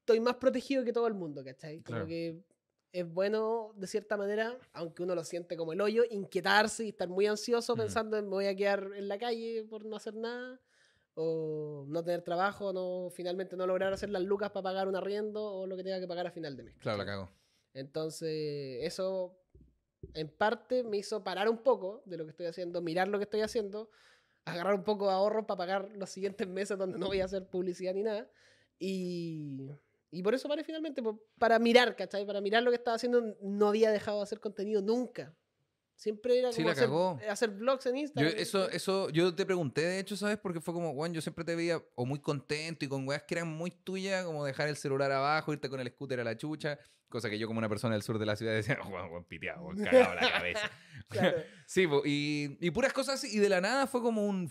estoy 0.00 0.20
más 0.20 0.36
protegido 0.36 0.84
que 0.84 0.92
todo 0.92 1.06
el 1.06 1.14
mundo, 1.14 1.42
¿cachai? 1.42 1.76
Como 1.80 1.84
Claro. 1.96 2.06
que 2.06 2.42
es 2.92 3.10
bueno, 3.10 3.72
de 3.76 3.86
cierta 3.86 4.16
manera, 4.16 4.58
aunque 4.72 5.02
uno 5.02 5.14
lo 5.14 5.24
siente 5.24 5.56
como 5.56 5.72
el 5.72 5.80
hoyo, 5.80 6.04
inquietarse 6.10 6.84
y 6.84 6.90
estar 6.90 7.08
muy 7.08 7.26
ansioso 7.26 7.74
Mm. 7.74 7.78
pensando 7.78 8.16
en 8.18 8.24
me 8.24 8.30
voy 8.30 8.46
a 8.46 8.54
quedar 8.54 8.90
en 8.94 9.08
la 9.08 9.18
calle 9.18 9.64
por 9.68 9.84
no 9.84 9.96
hacer 9.96 10.14
nada, 10.14 10.60
o 11.14 11.84
no 11.88 12.02
tener 12.02 12.22
trabajo, 12.22 12.72
no 12.72 13.10
finalmente 13.10 13.56
no 13.56 13.66
lograr 13.66 13.92
hacer 13.92 14.08
las 14.10 14.22
lucas 14.22 14.50
para 14.50 14.64
pagar 14.64 14.88
un 14.88 14.96
arriendo 14.96 15.44
o 15.44 15.66
lo 15.66 15.76
que 15.76 15.84
tenga 15.84 16.00
que 16.00 16.06
pagar 16.06 16.26
a 16.26 16.30
final 16.30 16.56
de 16.56 16.62
mes. 16.62 16.74
Claro, 16.78 16.98
la 16.98 17.04
cago. 17.04 17.30
Entonces, 17.74 18.78
eso 18.82 19.38
en 20.14 20.28
parte 20.28 20.82
me 20.82 20.96
hizo 20.98 21.22
parar 21.22 21.48
un 21.48 21.58
poco 21.58 22.02
de 22.06 22.16
lo 22.16 22.24
que 22.24 22.30
estoy 22.30 22.46
haciendo, 22.46 22.80
mirar 22.80 23.08
lo 23.08 23.18
que 23.18 23.24
estoy 23.24 23.40
haciendo, 23.42 23.90
agarrar 24.44 24.74
un 24.74 24.84
poco 24.84 25.06
de 25.06 25.12
ahorro 25.12 25.46
para 25.46 25.58
pagar 25.58 25.90
los 25.94 26.10
siguientes 26.10 26.48
meses 26.48 26.76
donde 26.78 26.98
no 26.98 27.06
voy 27.06 27.20
a 27.20 27.26
hacer 27.26 27.46
publicidad 27.46 27.94
ni 27.94 28.02
nada. 28.02 28.28
Y, 28.78 29.70
y 30.12 30.22
por 30.22 30.34
eso 30.34 30.46
paré 30.48 30.62
finalmente, 30.62 31.02
para 31.38 31.58
mirar, 31.58 31.96
¿cachai? 31.96 32.24
Para 32.26 32.40
mirar 32.40 32.62
lo 32.62 32.70
que 32.70 32.76
estaba 32.76 32.94
haciendo. 32.94 33.36
No 33.42 33.68
había 33.68 33.90
dejado 33.90 34.18
de 34.18 34.22
hacer 34.24 34.38
contenido 34.38 34.80
nunca. 34.82 35.34
Siempre 35.96 36.38
era 36.38 36.50
Sí, 36.52 36.56
como 36.58 36.66
la 36.68 36.72
hacer, 36.72 36.84
cagó. 36.84 37.20
hacer 37.30 37.50
vlogs 37.50 37.86
en 37.86 37.94
Yo, 37.94 38.00
Instagram. 38.00 38.32
eso, 38.36 38.68
eso, 38.70 39.08
yo 39.10 39.34
te 39.34 39.46
pregunté, 39.46 39.82
de 39.82 39.98
hecho, 40.00 40.16
¿sabes? 40.16 40.36
Porque 40.38 40.60
fue 40.60 40.74
como, 40.74 40.92
Juan, 40.94 41.12
yo 41.14 41.20
siempre 41.20 41.44
te 41.44 41.54
veía 41.54 41.82
o 41.94 42.04
muy 42.06 42.18
contento 42.20 42.84
y 42.84 42.88
con 42.88 43.06
weas 43.06 43.22
que 43.22 43.34
eran 43.36 43.48
muy 43.48 43.70
tuyas, 43.70 44.24
como 44.24 44.44
dejar 44.44 44.68
el 44.68 44.76
celular 44.76 45.12
abajo, 45.12 45.52
irte 45.52 45.68
con 45.70 45.78
el 45.80 45.88
scooter 45.90 46.18
a 46.20 46.24
la 46.24 46.36
chucha, 46.36 46.78
cosa 47.08 47.30
que 47.30 47.38
yo 47.38 47.46
como 47.46 47.58
una 47.58 47.68
persona 47.68 47.94
del 47.94 48.02
sur 48.02 48.18
de 48.18 48.26
la 48.26 48.34
ciudad 48.36 48.52
decía, 48.76 48.78
Juan, 48.82 49.08
Juan 49.10 49.24
piteado, 49.24 49.68
cagado 49.82 50.14
la 50.16 50.30
cabeza. 50.32 50.70
Claro. 51.08 51.36
Sí, 51.66 51.86
po, 51.86 52.02
y, 52.04 52.56
y 52.60 52.70
puras 52.70 52.92
cosas 52.92 53.16
así, 53.16 53.36
y 53.36 53.38
de 53.38 53.48
la 53.50 53.60
nada 53.60 53.86
fue 53.86 54.00
como 54.02 54.26
un... 54.26 54.48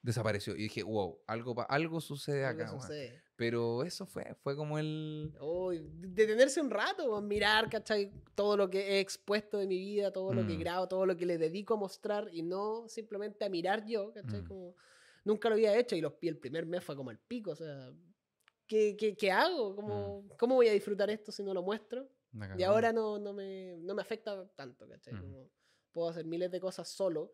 desapareció. 0.00 0.54
Y 0.54 0.62
dije, 0.64 0.82
wow, 0.84 1.22
algo, 1.26 1.66
algo 1.68 2.00
sucede 2.00 2.46
Algo 2.46 2.62
acá. 2.62 2.70
weón". 2.72 2.80
sucede. 2.82 3.23
Pero 3.36 3.82
eso 3.82 4.06
fue, 4.06 4.34
fue 4.42 4.54
como 4.54 4.78
el... 4.78 5.34
Uy, 5.40 5.84
detenerse 5.92 6.60
un 6.60 6.70
rato, 6.70 7.20
mirar, 7.20 7.68
¿cachai? 7.68 8.12
Todo 8.34 8.56
lo 8.56 8.70
que 8.70 8.92
he 8.92 9.00
expuesto 9.00 9.58
de 9.58 9.66
mi 9.66 9.76
vida, 9.78 10.12
todo 10.12 10.32
lo 10.32 10.46
que 10.46 10.54
Mm. 10.54 10.60
grabo, 10.60 10.88
todo 10.88 11.04
lo 11.04 11.16
que 11.16 11.26
le 11.26 11.36
dedico 11.36 11.74
a 11.74 11.76
mostrar 11.76 12.28
y 12.32 12.42
no 12.42 12.88
simplemente 12.88 13.44
a 13.44 13.48
mirar 13.48 13.84
yo, 13.86 14.12
¿cachai? 14.12 14.42
Mm. 14.42 14.44
Como, 14.46 14.76
nunca 15.24 15.48
lo 15.48 15.56
había 15.56 15.76
hecho 15.76 15.96
y, 15.96 16.00
los, 16.00 16.12
el 16.22 16.38
primer 16.38 16.64
mes 16.66 16.84
fue 16.84 16.94
como 16.94 17.10
el 17.10 17.18
pico, 17.18 17.50
o 17.50 17.56
sea, 17.56 17.92
¿qué, 18.68 18.96
qué, 18.96 19.16
qué 19.16 19.32
hago? 19.32 19.74
¿Cómo, 19.74 20.28
¿Cómo 20.38 20.54
voy 20.54 20.68
a 20.68 20.72
disfrutar 20.72 21.10
esto 21.10 21.32
si 21.32 21.42
no 21.42 21.52
lo 21.52 21.62
muestro? 21.62 22.08
Y 22.56 22.62
ahora 22.62 22.92
no, 22.92 23.18
no, 23.18 23.32
me, 23.32 23.76
no 23.78 23.94
me 23.94 24.02
afecta 24.02 24.46
tanto, 24.54 24.88
¿cachai? 24.88 25.14
Mm. 25.14 25.20
Como 25.20 25.50
puedo 25.90 26.08
hacer 26.08 26.24
miles 26.24 26.50
de 26.50 26.60
cosas 26.60 26.88
solo 26.88 27.32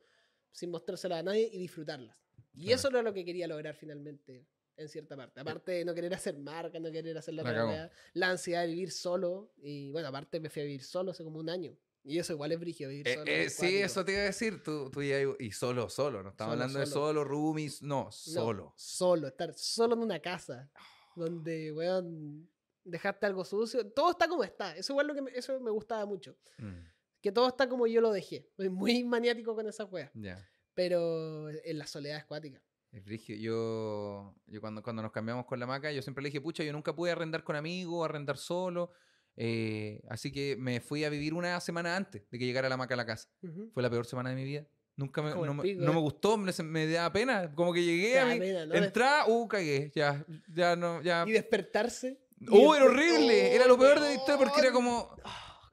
sin 0.52 0.70
mostrársela 0.70 1.18
a 1.18 1.22
nadie 1.22 1.48
y 1.52 1.58
disfrutarlas. 1.58 2.16
Y 2.54 2.64
Claro. 2.64 2.76
eso 2.76 2.88
era 2.88 3.02
lo 3.02 3.12
que 3.12 3.24
quería 3.24 3.46
lograr 3.46 3.74
finalmente, 3.74 4.46
en 4.80 4.88
cierta 4.88 5.16
parte. 5.16 5.40
Aparte 5.40 5.72
de 5.72 5.84
no 5.84 5.94
querer 5.94 6.12
hacer 6.14 6.36
marca, 6.38 6.78
no 6.80 6.90
querer 6.90 7.16
hacer 7.18 7.34
la, 7.34 7.42
La 7.42 7.90
la 8.14 8.30
ansiedad 8.30 8.62
de 8.62 8.68
vivir 8.68 8.90
solo. 8.90 9.52
Y 9.58 9.90
bueno, 9.90 10.08
aparte 10.08 10.40
me 10.40 10.48
fui 10.50 10.62
a 10.62 10.64
vivir 10.64 10.82
solo 10.82 11.10
hace 11.12 11.22
como 11.24 11.38
un 11.38 11.48
año. 11.50 11.76
Y 12.02 12.18
eso 12.18 12.32
igual 12.32 12.50
es 12.52 12.58
brígido, 12.58 12.88
vivir 12.88 13.06
Eh, 13.06 13.14
solo. 13.14 13.30
eh, 13.30 13.44
es 13.44 13.54
sí, 13.56 13.76
eso 13.76 14.04
te 14.04 14.12
iba 14.12 14.22
a 14.22 14.24
decir. 14.24 14.62
Tú, 14.62 14.90
tú 14.90 15.02
ya, 15.02 15.18
y 15.38 15.52
solo, 15.52 15.90
solo. 15.90 16.22
No 16.22 16.30
estamos 16.30 16.52
Solo, 16.52 16.62
hablando 16.62 16.78
de 16.80 16.86
solo. 16.86 17.06
solo, 17.06 17.24
roomies. 17.24 17.82
No, 17.82 18.04
No, 18.04 18.10
solo. 18.12 18.72
Solo, 18.76 19.26
estar 19.28 19.52
solo 19.54 19.94
en 19.94 20.00
una 20.00 20.18
casa 20.20 20.70
donde, 21.14 21.72
weón, 21.72 22.48
dejaste 22.84 23.26
algo 23.26 23.44
sucio. 23.44 23.86
Todo 23.92 24.12
está 24.12 24.28
como 24.28 24.44
está. 24.44 24.74
Eso 24.76 24.94
igual 24.94 25.08
lo 25.08 25.14
que 25.14 25.22
me, 25.22 25.30
eso 25.34 25.60
me 25.60 25.70
gustaba 25.70 26.06
mucho. 26.06 26.36
Mm, 26.58 26.86
Que 27.20 27.32
todo 27.32 27.48
está 27.48 27.68
como 27.68 27.86
yo 27.86 28.00
lo 28.00 28.12
dejé. 28.12 28.48
Soy 28.56 28.70
muy 28.70 29.04
maniático 29.04 29.54
con 29.54 29.66
esas 29.68 29.90
weas. 29.92 30.10
ya. 30.14 30.42
Pero 30.72 31.50
en 31.50 31.78
la 31.78 31.86
soledad 31.86 32.16
es 32.18 32.24
cuática. 32.24 32.62
Es 32.92 33.04
brígido. 33.04 33.38
Yo, 33.38 34.34
yo 34.46 34.60
cuando, 34.60 34.82
cuando 34.82 35.02
nos 35.02 35.12
cambiamos 35.12 35.46
con 35.46 35.60
la 35.60 35.66
maca, 35.66 35.92
yo 35.92 36.02
siempre 36.02 36.22
le 36.22 36.28
dije, 36.28 36.40
pucha, 36.40 36.64
yo 36.64 36.72
nunca 36.72 36.94
pude 36.94 37.12
arrendar 37.12 37.44
con 37.44 37.54
amigos, 37.56 38.04
arrendar 38.04 38.36
solo. 38.36 38.90
eh, 39.36 40.00
así 40.08 40.32
que 40.32 40.56
me 40.58 40.80
fui 40.80 41.04
a 41.04 41.08
vivir 41.08 41.32
una 41.34 41.58
semana 41.60 41.96
antes 41.96 42.22
de 42.30 42.38
que 42.38 42.44
llegara 42.46 42.68
la 42.68 42.76
maca 42.76 42.94
a 42.94 42.96
la 42.96 43.06
casa. 43.06 43.28
Fue 43.72 43.82
la 43.82 43.90
peor 43.90 44.06
semana 44.06 44.30
de 44.30 44.36
mi 44.36 44.44
vida. 44.44 44.66
Nunca 44.96 45.22
me, 45.22 45.30
no, 45.30 45.54
me- 45.54 45.74
no 45.76 45.90
eh. 45.92 45.94
me 45.94 46.00
gustó, 46.00 46.36
me, 46.36 46.52
me 46.64 46.86
daba 46.88 47.12
pena. 47.12 47.54
Como 47.54 47.72
que 47.72 47.82
llegué 47.82 48.12
Te 48.14 48.18
a 48.18 48.26
mi, 48.26 48.38
pena, 48.40 48.66
¿no? 48.66 48.74
entraba, 48.74 49.28
uh, 49.28 49.48
cagué. 49.48 49.92
Ya, 49.94 50.26
ya 50.52 50.76
no, 50.76 51.00
ya. 51.00 51.24
Y 51.26 51.32
despertarse. 51.32 52.20
¡Uh, 52.50 52.74
era 52.74 52.84
horrible! 52.86 53.54
Era 53.54 53.66
lo 53.66 53.78
peor 53.78 54.00
de 54.00 54.08
la 54.08 54.14
historia 54.14 54.36
porque 54.38 54.60
era 54.60 54.70
weón. 54.70 54.74
como. 54.74 55.16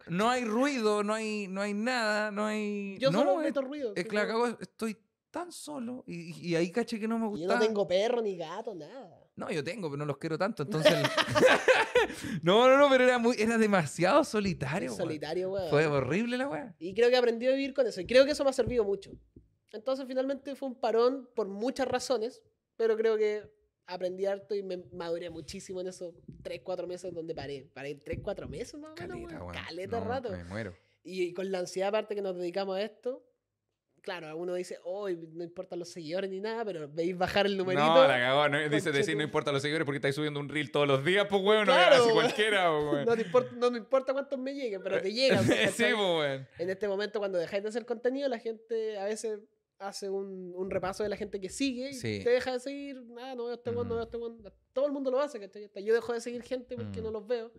No 0.07 0.30
hay 0.30 0.45
ruido, 0.45 1.03
no 1.03 1.14
hay, 1.14 1.48
no 1.49 1.61
hay 1.61 1.73
nada, 1.73 2.31
no 2.31 2.45
hay. 2.45 2.95
Yo 2.99 3.11
no, 3.11 3.19
solo 3.19 3.38
meto 3.38 3.61
ruido. 3.61 3.91
es 3.95 4.06
cago, 4.06 4.48
estoy 4.61 4.98
tan 5.39 5.51
solo. 5.51 6.03
Y, 6.07 6.49
y 6.49 6.55
ahí 6.55 6.72
caché 6.72 6.99
que 6.99 7.07
no 7.07 7.18
me 7.19 7.26
Yo 7.26 7.30
gustaba. 7.31 7.59
no 7.59 7.65
tengo 7.65 7.88
perro 7.88 8.22
ni 8.22 8.35
gato, 8.38 8.73
nada. 8.76 9.23
No, 9.35 9.51
yo 9.51 9.64
tengo, 9.64 9.88
pero 9.89 9.97
no 9.97 10.05
los 10.05 10.18
quiero 10.18 10.38
tanto. 10.38 10.64
Entonces. 10.64 10.93
no, 12.43 12.68
no, 12.68 12.77
no, 12.77 12.89
pero 12.89 13.03
era 13.03 13.18
muy, 13.18 13.35
era 13.39 13.57
demasiado 13.57 14.23
solitario. 14.23 14.89
weón. 14.91 14.97
Solitario, 14.97 15.51
weón. 15.51 15.69
Fue 15.69 15.85
horrible 15.88 16.38
la 16.38 16.47
weá. 16.47 16.76
Y 16.80 16.93
creo 16.93 17.09
que 17.09 17.18
aprendí 17.18 17.47
a 17.47 17.51
vivir 17.51 17.73
con 17.73 17.85
eso. 17.88 18.01
Y 18.01 18.05
creo 18.05 18.26
que 18.26 18.31
eso 18.31 18.43
me 18.43 18.49
ha 18.49 18.53
servido 18.53 18.84
mucho. 18.84 19.11
Entonces, 19.72 20.05
finalmente 20.07 20.55
fue 20.55 20.69
un 20.69 20.76
parón 20.76 21.30
por 21.35 21.47
muchas 21.47 21.88
razones. 21.88 22.41
Pero 22.76 22.95
creo 22.95 23.18
que 23.18 23.43
aprendí 23.85 24.26
harto 24.26 24.53
y 24.53 24.64
me 24.64 24.77
maduré 24.91 25.30
muchísimo 25.30 25.81
en 25.81 25.88
esos 25.88 26.14
3, 26.43 26.61
4 26.64 26.88
meses 26.88 27.14
donde 27.14 27.34
paré. 27.34 27.69
Paré 27.73 27.95
3, 27.95 28.19
4 28.22 28.47
meses 28.47 28.80
más 28.80 28.91
o 28.91 28.95
menos, 28.95 29.18
Caleta, 29.31 29.43
weón. 29.43 29.53
Caleta 29.55 29.99
No, 29.99 30.05
rato. 30.07 30.30
Me 30.31 30.43
muero. 30.43 30.76
Y 31.03 31.34
con 31.34 31.51
la 31.51 31.59
ansiedad 31.59 31.89
aparte 31.89 32.15
que 32.15 32.22
nos 32.22 32.35
dedicamos 32.35 32.76
a 32.77 32.81
esto, 32.81 33.23
claro, 34.08 34.38
uno 34.38 34.54
dice, 34.54 34.80
hoy 34.86 35.20
no 35.34 35.44
importan 35.44 35.80
los 35.80 35.90
seguidores 35.90 36.30
ni 36.30 36.40
nada, 36.40 36.64
pero 36.64 36.88
veis 36.88 37.18
bajar 37.18 37.46
el 37.46 37.58
numerito. 37.58 37.86
No, 37.86 38.08
la 38.08 38.18
cagó. 38.18 38.48
No, 38.48 38.70
dice 38.70 38.94
decir, 38.94 39.18
no 39.18 39.24
importa 39.24 39.52
los 39.52 39.62
seguidores 39.62 39.84
porque 39.84 39.98
estáis 39.98 40.16
subiendo 40.16 40.40
un 40.40 40.48
reel 40.48 40.72
todos 40.72 40.88
los 40.88 41.04
días, 41.04 41.28
pues, 41.30 41.42
weón. 41.44 41.66
Claro, 41.66 41.98
no, 41.98 42.04
así 42.04 42.14
cualquiera, 42.14 42.70
pues, 42.72 42.94
weón. 42.94 43.06
no, 43.06 43.16
te 43.18 43.22
importa, 43.24 43.52
no 43.58 43.72
me 43.72 43.78
importa 43.80 44.14
cuántos 44.14 44.40
me 44.40 44.54
lleguen, 44.54 44.82
pero 44.82 45.02
te 45.02 45.12
llegan. 45.12 45.44
sí, 45.44 45.52
pues, 45.78 45.94
weón. 45.94 46.48
en 46.58 46.70
este 46.70 46.88
momento, 46.88 47.20
cuando 47.20 47.38
dejáis 47.38 47.64
de 47.64 47.68
hacer 47.70 47.86
contenido, 47.86 48.30
la 48.30 48.40
gente 48.40 48.98
a 48.98 49.04
veces 49.04 49.42
hace 49.80 50.10
un, 50.10 50.54
un 50.56 50.72
repaso 50.72 51.04
de 51.04 51.10
la 51.10 51.18
gente 51.18 51.42
que 51.42 51.50
sigue 51.50 51.90
y 51.90 51.94
Sí. 51.94 52.22
te 52.24 52.30
deja 52.30 52.54
de 52.54 52.60
seguir. 52.62 53.04
Ah, 53.22 53.36
no 53.36 53.46
veo 53.48 53.56
este 53.56 53.72
weón, 53.72 53.90
no 53.90 53.96
veo 53.96 54.06
este 54.06 54.16
weón. 54.16 54.42
Todo 54.72 54.86
el 54.86 54.94
mundo 54.94 55.12
lo 55.12 55.20
hace. 55.20 55.44
Hasta 55.44 55.80
Yo 55.82 55.94
dejo 55.94 56.14
de 56.14 56.22
seguir 56.22 56.44
gente 56.44 56.76
porque 56.78 57.02
Mm. 57.02 57.04
no 57.04 57.12
los 57.12 57.28
veo. 57.28 57.52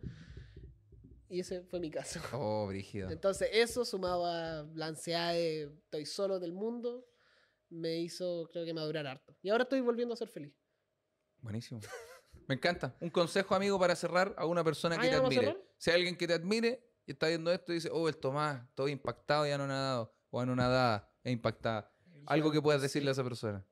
Y 1.30 1.40
ese 1.40 1.62
fue 1.62 1.80
mi 1.80 1.90
caso. 1.90 2.20
Oh, 2.32 2.66
brígido. 2.66 3.10
Entonces, 3.10 3.48
eso 3.52 3.84
sumado 3.84 4.26
a 4.26 4.66
la 4.74 4.86
ansiedad 4.86 5.32
de 5.32 5.64
estoy 5.64 6.06
solo 6.06 6.38
del 6.38 6.52
mundo, 6.52 7.06
me 7.70 7.98
hizo, 7.98 8.48
creo 8.52 8.64
que, 8.64 8.72
madurar 8.72 9.06
harto. 9.06 9.36
Y 9.42 9.50
ahora 9.50 9.64
estoy 9.64 9.80
volviendo 9.80 10.14
a 10.14 10.16
ser 10.16 10.28
feliz. 10.28 10.54
Buenísimo. 11.40 11.80
Me 12.46 12.54
encanta. 12.54 12.96
Un 13.00 13.10
consejo, 13.10 13.54
amigo, 13.54 13.78
para 13.78 13.94
cerrar 13.94 14.34
a 14.38 14.46
una 14.46 14.64
persona 14.64 14.96
Ah, 14.96 15.00
que 15.00 15.06
¿ya 15.06 15.20
te 15.20 15.26
admire. 15.26 15.56
Si 15.76 15.90
hay 15.90 15.96
alguien 15.96 16.16
que 16.16 16.26
te 16.26 16.32
admire 16.32 16.82
y 17.06 17.12
está 17.12 17.28
viendo 17.28 17.52
esto 17.52 17.72
y 17.72 17.76
dice, 17.76 17.90
oh, 17.92 18.08
el 18.08 18.16
Tomás, 18.16 18.64
estoy 18.68 18.92
impactado 18.92 19.46
y 19.46 19.50
anonadado. 19.50 20.14
O 20.30 20.40
anonadada 20.40 21.10
e 21.24 21.30
impactada. 21.30 21.92
Algo 22.26 22.50
que 22.50 22.60
puedas 22.60 22.82
decirle 22.82 23.10
a 23.10 23.12
esa 23.12 23.24
persona. 23.24 23.64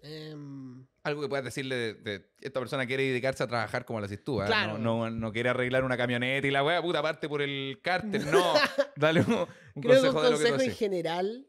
Em, 0.00 0.86
Algo 1.04 1.20
que 1.22 1.28
puedas 1.28 1.44
decirle 1.44 1.74
de, 1.76 1.94
de- 1.94 2.30
esta 2.40 2.58
persona 2.60 2.86
quiere 2.86 3.04
dedicarse 3.04 3.42
a 3.42 3.46
trabajar 3.46 3.84
como 3.84 4.00
lo 4.00 4.06
haces 4.06 4.24
tú. 4.24 4.36
Claro. 4.44 4.78
No, 4.78 5.08
no, 5.08 5.10
no 5.10 5.32
quiere 5.32 5.50
arreglar 5.50 5.84
una 5.84 5.96
camioneta 5.96 6.46
y 6.46 6.50
la 6.50 6.64
wea 6.64 6.80
puta 6.82 7.02
parte 7.02 7.28
por 7.28 7.42
el 7.42 7.78
cárter. 7.82 8.22
No. 8.32 8.54
Dale 8.96 9.20
un, 9.20 9.46
un 9.74 9.82
creo 9.82 10.02
que 10.02 10.08
consejo 10.08 10.18
un 10.18 10.24
de 10.24 10.30
lo 10.30 10.38
que 10.38 10.44
tú 10.44 10.50
consejo 10.50 10.54
en 10.54 10.60
haces. 10.62 10.78
general. 10.78 11.46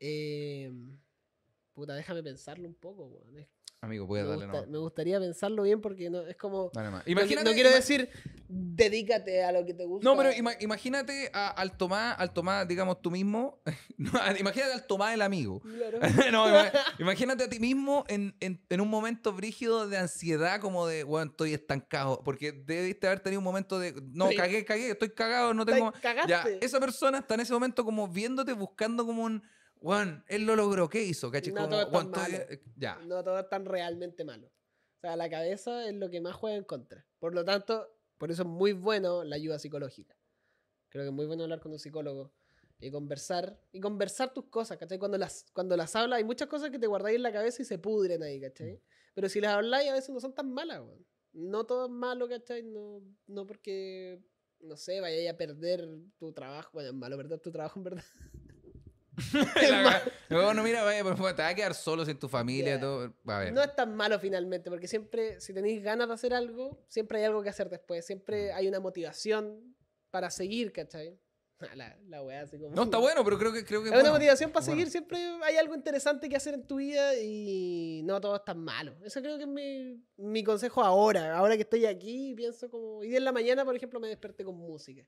em, 0.00 0.98
puta, 1.72 1.94
déjame 1.94 2.22
pensarlo 2.22 2.66
un 2.68 2.74
poco, 2.74 3.06
weón. 3.06 3.38
Es- 3.38 3.48
Amigo, 3.86 4.06
puedes 4.06 4.24
me, 4.26 4.30
darle 4.30 4.46
gusta- 4.46 4.66
no. 4.66 4.72
me 4.72 4.78
gustaría 4.78 5.18
pensarlo 5.18 5.62
bien 5.62 5.80
porque 5.80 6.10
no, 6.10 6.20
es 6.26 6.36
como. 6.36 6.70
Dale 6.74 6.90
más. 6.90 7.00
no 7.00 7.04
qui- 7.06 7.12
Imagínate, 7.12 7.44
no 7.48 7.54
quiero 7.54 7.70
decir 7.70 8.10
dedícate 8.48 9.42
a 9.42 9.52
lo 9.52 9.64
que 9.64 9.74
te 9.74 9.84
gusta. 9.84 10.08
No, 10.08 10.16
pero 10.16 10.30
ima- 10.32 10.56
imagínate 10.60 11.30
a- 11.32 11.48
al 11.48 11.76
Tomás, 11.76 12.14
al 12.18 12.32
Tomás, 12.32 12.66
digamos 12.68 13.00
tú 13.02 13.10
mismo. 13.10 13.60
Imagínate 13.98 14.72
al 14.72 14.86
Tomás 14.86 15.14
el 15.14 15.22
amigo. 15.22 15.60
Claro. 15.60 15.98
no, 16.32 16.46
imagínate 16.98 17.44
a 17.44 17.48
ti 17.48 17.58
mismo 17.58 18.04
en, 18.08 18.36
en- 18.40 18.60
en 18.68 18.80
un 18.80 18.88
momento 18.88 19.32
brígido 19.32 19.88
de 19.88 19.98
ansiedad, 19.98 20.60
como 20.60 20.86
de, 20.86 21.04
bueno, 21.04 21.30
estoy 21.30 21.54
estancado. 21.54 22.22
Porque 22.24 22.52
debiste 22.52 23.06
haber 23.06 23.20
tenido 23.20 23.40
un 23.40 23.44
momento 23.44 23.78
de, 23.78 23.94
no, 24.12 24.28
cagué, 24.36 24.64
cagué, 24.64 24.90
estoy 24.90 25.10
cagado, 25.10 25.54
no 25.54 25.64
tengo. 25.64 25.92
Ya, 26.28 26.44
esa 26.60 26.80
persona 26.80 27.18
está 27.18 27.34
en 27.34 27.40
ese 27.40 27.52
momento 27.52 27.84
como 27.84 28.08
viéndote, 28.08 28.52
buscando 28.52 29.04
como 29.06 29.22
un, 29.24 29.42
Juan, 29.80 30.24
él 30.28 30.46
lo 30.46 30.56
logró, 30.56 30.88
¿qué 30.88 31.02
hizo? 31.02 31.30
¿Cachai? 31.30 31.52
No 31.52 31.68
Como, 31.68 32.10
todo 32.10 32.24
eh, 32.26 32.62
Ya. 32.76 32.96
No 33.06 33.22
todo 33.22 33.38
es 33.38 33.48
tan 33.48 33.64
realmente 33.64 34.24
malo. 34.24 34.46
O 34.46 35.00
sea, 35.00 35.16
la 35.16 35.28
cabeza 35.28 35.86
es 35.88 35.94
lo 35.94 36.10
que 36.10 36.20
más 36.20 36.34
juega 36.34 36.56
en 36.56 36.64
contra. 36.64 37.06
Por 37.18 37.34
lo 37.34 37.44
tanto, 37.44 37.86
por 38.18 38.30
eso 38.30 38.42
es 38.42 38.48
muy 38.48 38.72
bueno 38.72 39.24
la 39.24 39.36
ayuda 39.36 39.58
psicológica. 39.58 40.16
Creo 40.88 41.04
que 41.04 41.08
es 41.08 41.14
muy 41.14 41.26
bueno 41.26 41.44
hablar 41.44 41.60
con 41.60 41.72
un 41.72 41.78
psicólogo 41.78 42.32
y 42.80 42.90
conversar. 42.90 43.60
Y 43.72 43.80
conversar 43.80 44.32
tus 44.32 44.46
cosas, 44.46 44.78
¿cachai? 44.78 44.98
Cuando 44.98 45.18
las, 45.18 45.44
cuando 45.52 45.76
las 45.76 45.94
hablas, 45.96 46.18
hay 46.18 46.24
muchas 46.24 46.48
cosas 46.48 46.70
que 46.70 46.78
te 46.78 46.86
guardáis 46.86 47.16
en 47.16 47.22
la 47.22 47.32
cabeza 47.32 47.62
y 47.62 47.64
se 47.64 47.78
pudren 47.78 48.22
ahí, 48.22 48.40
¿cachai? 48.40 48.80
Pero 49.14 49.28
si 49.28 49.40
las 49.40 49.52
habláis, 49.54 49.90
a 49.90 49.94
veces 49.94 50.10
no 50.10 50.20
son 50.20 50.34
tan 50.34 50.52
malas, 50.52 50.80
weón. 50.80 51.06
No 51.32 51.64
todo 51.64 51.86
es 51.86 51.90
malo, 51.90 52.28
¿cachai? 52.28 52.62
No, 52.62 53.02
no 53.26 53.46
porque, 53.46 54.22
no 54.60 54.76
sé, 54.76 55.00
vayáis 55.00 55.28
a 55.28 55.36
perder 55.36 55.86
tu 56.18 56.32
trabajo. 56.32 56.70
Bueno, 56.72 56.88
es 56.88 56.94
malo 56.94 57.16
perder 57.16 57.40
tu 57.40 57.50
trabajo, 57.50 57.78
en 57.78 57.84
verdad. 57.84 58.04
Bueno, 60.28 60.62
mira, 60.62 60.82
vaya, 60.82 61.02
por 61.02 61.16
favor, 61.16 61.34
te 61.34 61.42
vas 61.42 61.52
a 61.52 61.54
quedar 61.54 61.74
solo 61.74 62.04
sin 62.04 62.18
tu 62.18 62.28
familia, 62.28 62.74
Ya. 62.74 62.80
todo. 62.80 63.14
A 63.26 63.38
ver. 63.38 63.52
No 63.52 63.62
es 63.62 63.74
tan 63.74 63.94
malo 63.96 64.18
finalmente, 64.18 64.70
porque 64.70 64.88
siempre, 64.88 65.40
si 65.40 65.52
tenéis 65.54 65.82
ganas 65.82 66.08
de 66.08 66.14
hacer 66.14 66.34
algo, 66.34 66.84
siempre 66.88 67.18
hay 67.18 67.24
algo 67.24 67.42
que 67.42 67.48
hacer 67.48 67.68
después. 67.70 68.04
Siempre 68.04 68.52
Mm. 68.52 68.56
hay 68.56 68.68
una 68.68 68.80
motivación 68.80 69.76
para 70.10 70.30
seguir, 70.30 70.72
¿cachai? 70.72 71.18
La, 71.74 71.96
la 72.08 72.22
weá 72.22 72.42
así 72.42 72.58
como... 72.58 72.74
No, 72.76 72.82
está 72.82 72.98
bueno, 72.98 73.24
pero 73.24 73.38
creo 73.38 73.50
que 73.52 73.64
creo 73.64 73.82
que 73.82 73.88
Hay 73.88 73.94
una 73.94 74.02
bueno. 74.02 74.14
motivación 74.16 74.50
para 74.50 74.62
Bueno. 74.66 74.74
seguir, 74.78 74.90
siempre 74.90 75.18
hay 75.42 75.56
algo 75.56 75.74
interesante 75.74 76.28
que 76.28 76.36
hacer 76.36 76.52
en 76.54 76.66
tu 76.66 76.76
vida 76.76 77.14
y 77.18 78.02
no 78.04 78.20
todo 78.20 78.36
es 78.36 78.44
tan 78.44 78.58
malo. 78.58 78.94
Eso 79.04 79.22
creo 79.22 79.38
que 79.38 79.44
es 79.44 79.48
mi, 79.48 80.04
mi 80.18 80.44
consejo 80.44 80.82
ahora, 80.82 81.34
ahora 81.38 81.56
que 81.56 81.62
estoy 81.62 81.86
aquí 81.86 82.34
pienso 82.36 82.68
como... 82.68 83.00
Día 83.00 83.16
en 83.16 83.24
la 83.24 83.32
mañana, 83.32 83.64
por 83.64 83.74
ejemplo, 83.74 83.98
me 84.00 84.08
desperté 84.08 84.44
con 84.44 84.54
música. 84.56 85.06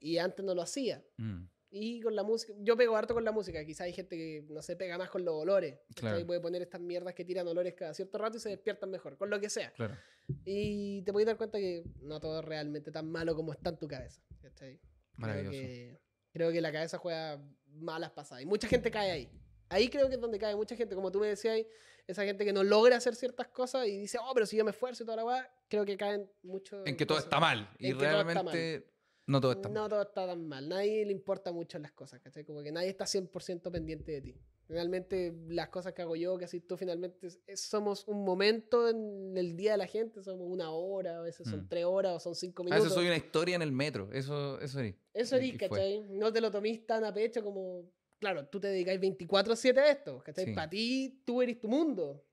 Y 0.00 0.18
antes 0.18 0.44
no 0.44 0.52
lo 0.52 0.62
hacía. 0.62 1.00
Mm, 1.16 1.44
Y 1.74 2.02
con 2.02 2.14
la 2.14 2.22
música, 2.22 2.52
yo 2.58 2.76
pego 2.76 2.94
harto 2.94 3.14
con 3.14 3.24
la 3.24 3.32
música. 3.32 3.64
Quizá 3.64 3.84
hay 3.84 3.94
gente 3.94 4.14
que 4.14 4.44
no 4.50 4.60
se 4.60 4.76
pega 4.76 4.98
más 4.98 5.08
con 5.08 5.24
los 5.24 5.34
olores. 5.34 5.78
Claro. 5.94 6.16
Claro. 6.16 6.26
puede 6.26 6.40
poner 6.40 6.60
estas 6.60 6.82
mierdas 6.82 7.14
que 7.14 7.24
tiran 7.24 7.48
olores 7.48 7.72
cada 7.72 7.94
cierto 7.94 8.18
rato 8.18 8.36
y 8.36 8.40
se 8.40 8.50
despiertan 8.50 8.90
mejor, 8.90 9.16
con 9.16 9.30
lo 9.30 9.40
que 9.40 9.48
sea. 9.48 9.72
claro. 9.72 9.96
Y 10.44 11.00
te 11.02 11.12
puedes 11.12 11.26
dar 11.26 11.38
cuenta 11.38 11.58
que 11.58 11.82
no 12.02 12.20
todo 12.20 12.40
es 12.40 12.44
realmente 12.44 12.92
tan 12.92 13.10
malo 13.10 13.34
como 13.34 13.52
está 13.52 13.70
en 13.70 13.78
tu 13.78 13.88
cabeza. 13.88 14.22
¿cachai? 14.42 14.78
Creo 14.78 14.82
Maravilloso. 15.16 15.50
que, 15.52 16.00
creo 16.30 16.52
que 16.52 16.60
la 16.60 16.72
cabeza 16.72 16.98
juega 16.98 17.42
malas 17.66 18.10
pasadas. 18.10 18.42
Y 18.42 18.46
mucha 18.46 18.68
gente 18.68 18.90
cae 18.90 19.10
ahí. 19.10 19.32
Ahí 19.70 19.88
creo 19.88 20.08
que 20.08 20.16
es 20.16 20.20
donde 20.20 20.38
cae 20.38 20.54
mucha 20.54 20.76
gente. 20.76 20.94
Como 20.94 21.10
tú 21.10 21.20
me 21.20 21.28
decías, 21.28 21.58
esa 22.06 22.24
gente 22.24 22.44
que 22.44 22.52
no 22.52 22.62
logra 22.62 22.96
hacer 22.96 23.14
ciertas 23.14 23.48
cosas 23.48 23.86
y 23.86 23.96
dice, 23.96 24.18
oh, 24.22 24.34
pero 24.34 24.44
si 24.44 24.56
yo 24.58 24.64
me 24.64 24.72
esfuerzo 24.72 25.02
y 25.02 25.06
toda 25.06 25.16
la 25.16 25.24
weá, 25.24 25.54
creo 25.68 25.86
que 25.86 25.96
caen 25.96 26.30
mucho. 26.42 26.84
En 26.86 26.96
que 26.96 27.06
todo 27.06 27.16
cosas. 27.16 27.26
está 27.26 27.40
mal. 27.40 27.70
Y 27.78 27.88
En 27.90 27.98
realmente 27.98 28.91
no 29.26 29.40
todo 29.40 29.52
está 29.52 29.68
mal. 29.68 29.74
No 29.74 29.88
todo 29.88 30.02
está 30.02 30.26
tan 30.26 30.46
mal. 30.48 30.68
Nadie 30.68 31.04
le 31.06 31.12
importa 31.12 31.52
mucho 31.52 31.78
las 31.78 31.92
cosas, 31.92 32.20
¿cachai? 32.20 32.44
Como 32.44 32.62
que 32.62 32.72
nadie 32.72 32.88
está 32.88 33.04
100% 33.06 33.70
pendiente 33.70 34.12
de 34.12 34.20
ti. 34.20 34.36
Finalmente, 34.66 35.34
las 35.48 35.68
cosas 35.68 35.92
que 35.92 36.02
hago 36.02 36.16
yo, 36.16 36.38
que 36.38 36.44
haces 36.46 36.66
tú, 36.66 36.76
finalmente 36.76 37.28
es- 37.46 37.60
somos 37.60 38.06
un 38.08 38.24
momento 38.24 38.88
en 38.88 39.36
el 39.36 39.56
día 39.56 39.72
de 39.72 39.78
la 39.78 39.86
gente. 39.86 40.22
Somos 40.22 40.48
una 40.50 40.70
hora, 40.70 41.18
a 41.18 41.22
veces 41.22 41.46
son 41.48 41.64
Mm. 41.64 41.68
tres 41.68 41.84
horas 41.84 42.14
o 42.16 42.20
son 42.20 42.34
cinco 42.34 42.62
A 42.62 42.64
minutos. 42.64 42.84
veces 42.84 42.94
soy 42.94 43.06
una 43.06 43.16
historia 43.16 43.56
en 43.56 43.62
el 43.62 43.72
metro. 43.72 44.10
Eso, 44.12 44.58
eso 44.60 44.80
sí. 44.80 44.94
Eso 45.14 45.36
eres, 45.36 45.48
y 45.54 45.58
fue. 45.58 45.68
¿cachai? 45.68 46.00
No 46.08 46.32
te 46.32 46.40
lo 46.40 46.50
tomís 46.50 46.86
tan 46.86 47.04
a 47.04 47.12
pecho 47.12 47.42
como... 47.42 47.84
Claro, 48.18 48.46
tú 48.46 48.60
te 48.60 48.68
dedicáis 48.68 49.00
24-7 49.00 49.78
a 49.80 49.90
esto, 49.90 50.22
¿cachai? 50.24 50.44
Sí. 50.46 50.52
Para 50.52 50.70
ti, 50.70 51.22
tú 51.24 51.42
eres 51.42 51.58
tu 51.60 51.68
mundo. 51.68 52.24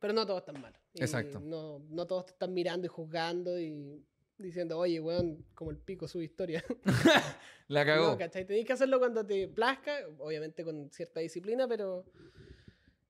Pero 0.00 0.12
no 0.12 0.24
todo 0.26 0.38
es 0.38 0.44
tan 0.44 0.60
malo. 0.60 0.78
Y 0.92 1.00
Exacto. 1.02 1.40
No, 1.40 1.80
no 1.90 2.06
todos 2.06 2.26
te 2.26 2.32
están 2.32 2.52
mirando 2.54 2.84
y 2.86 2.88
juzgando 2.88 3.58
y 3.58 4.04
diciendo, 4.38 4.78
oye, 4.78 5.00
weón, 5.00 5.44
como 5.54 5.70
el 5.70 5.78
pico 5.78 6.08
su 6.08 6.20
historia. 6.22 6.64
La 7.68 7.84
cagó. 7.84 8.08
No, 8.08 8.18
¿cachai? 8.18 8.46
Tenés 8.46 8.66
que 8.66 8.72
hacerlo 8.72 8.98
cuando 8.98 9.24
te 9.24 9.48
plazca, 9.48 9.96
obviamente 10.18 10.64
con 10.64 10.90
cierta 10.90 11.20
disciplina, 11.20 11.66
pero 11.66 12.04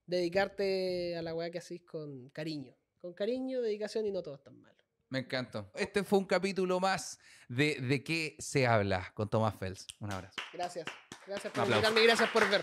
dedicarte 0.06 1.16
a 1.16 1.22
la 1.22 1.34
weá 1.34 1.50
que 1.50 1.58
hacís 1.58 1.82
con 1.82 2.28
cariño. 2.30 2.74
Con 3.00 3.14
cariño, 3.14 3.60
dedicación 3.60 4.06
y 4.06 4.12
no 4.12 4.22
todo 4.22 4.36
es 4.36 4.42
tan 4.42 4.60
malo. 4.60 4.74
Me 5.10 5.20
encantó. 5.20 5.70
Este 5.74 6.02
fue 6.02 6.18
un 6.18 6.24
capítulo 6.24 6.80
más 6.80 7.18
de 7.48 7.80
De 7.80 8.02
qué 8.02 8.36
se 8.38 8.66
habla 8.66 9.12
con 9.14 9.28
Tomás 9.28 9.54
Fels. 9.56 9.86
Un 10.00 10.12
abrazo. 10.12 10.36
Gracias. 10.52 10.86
Gracias 11.26 11.52
por 11.52 11.68
invitarme 11.68 12.00
y 12.00 12.04
gracias 12.04 12.30
por 12.30 12.48
ver. 12.50 12.62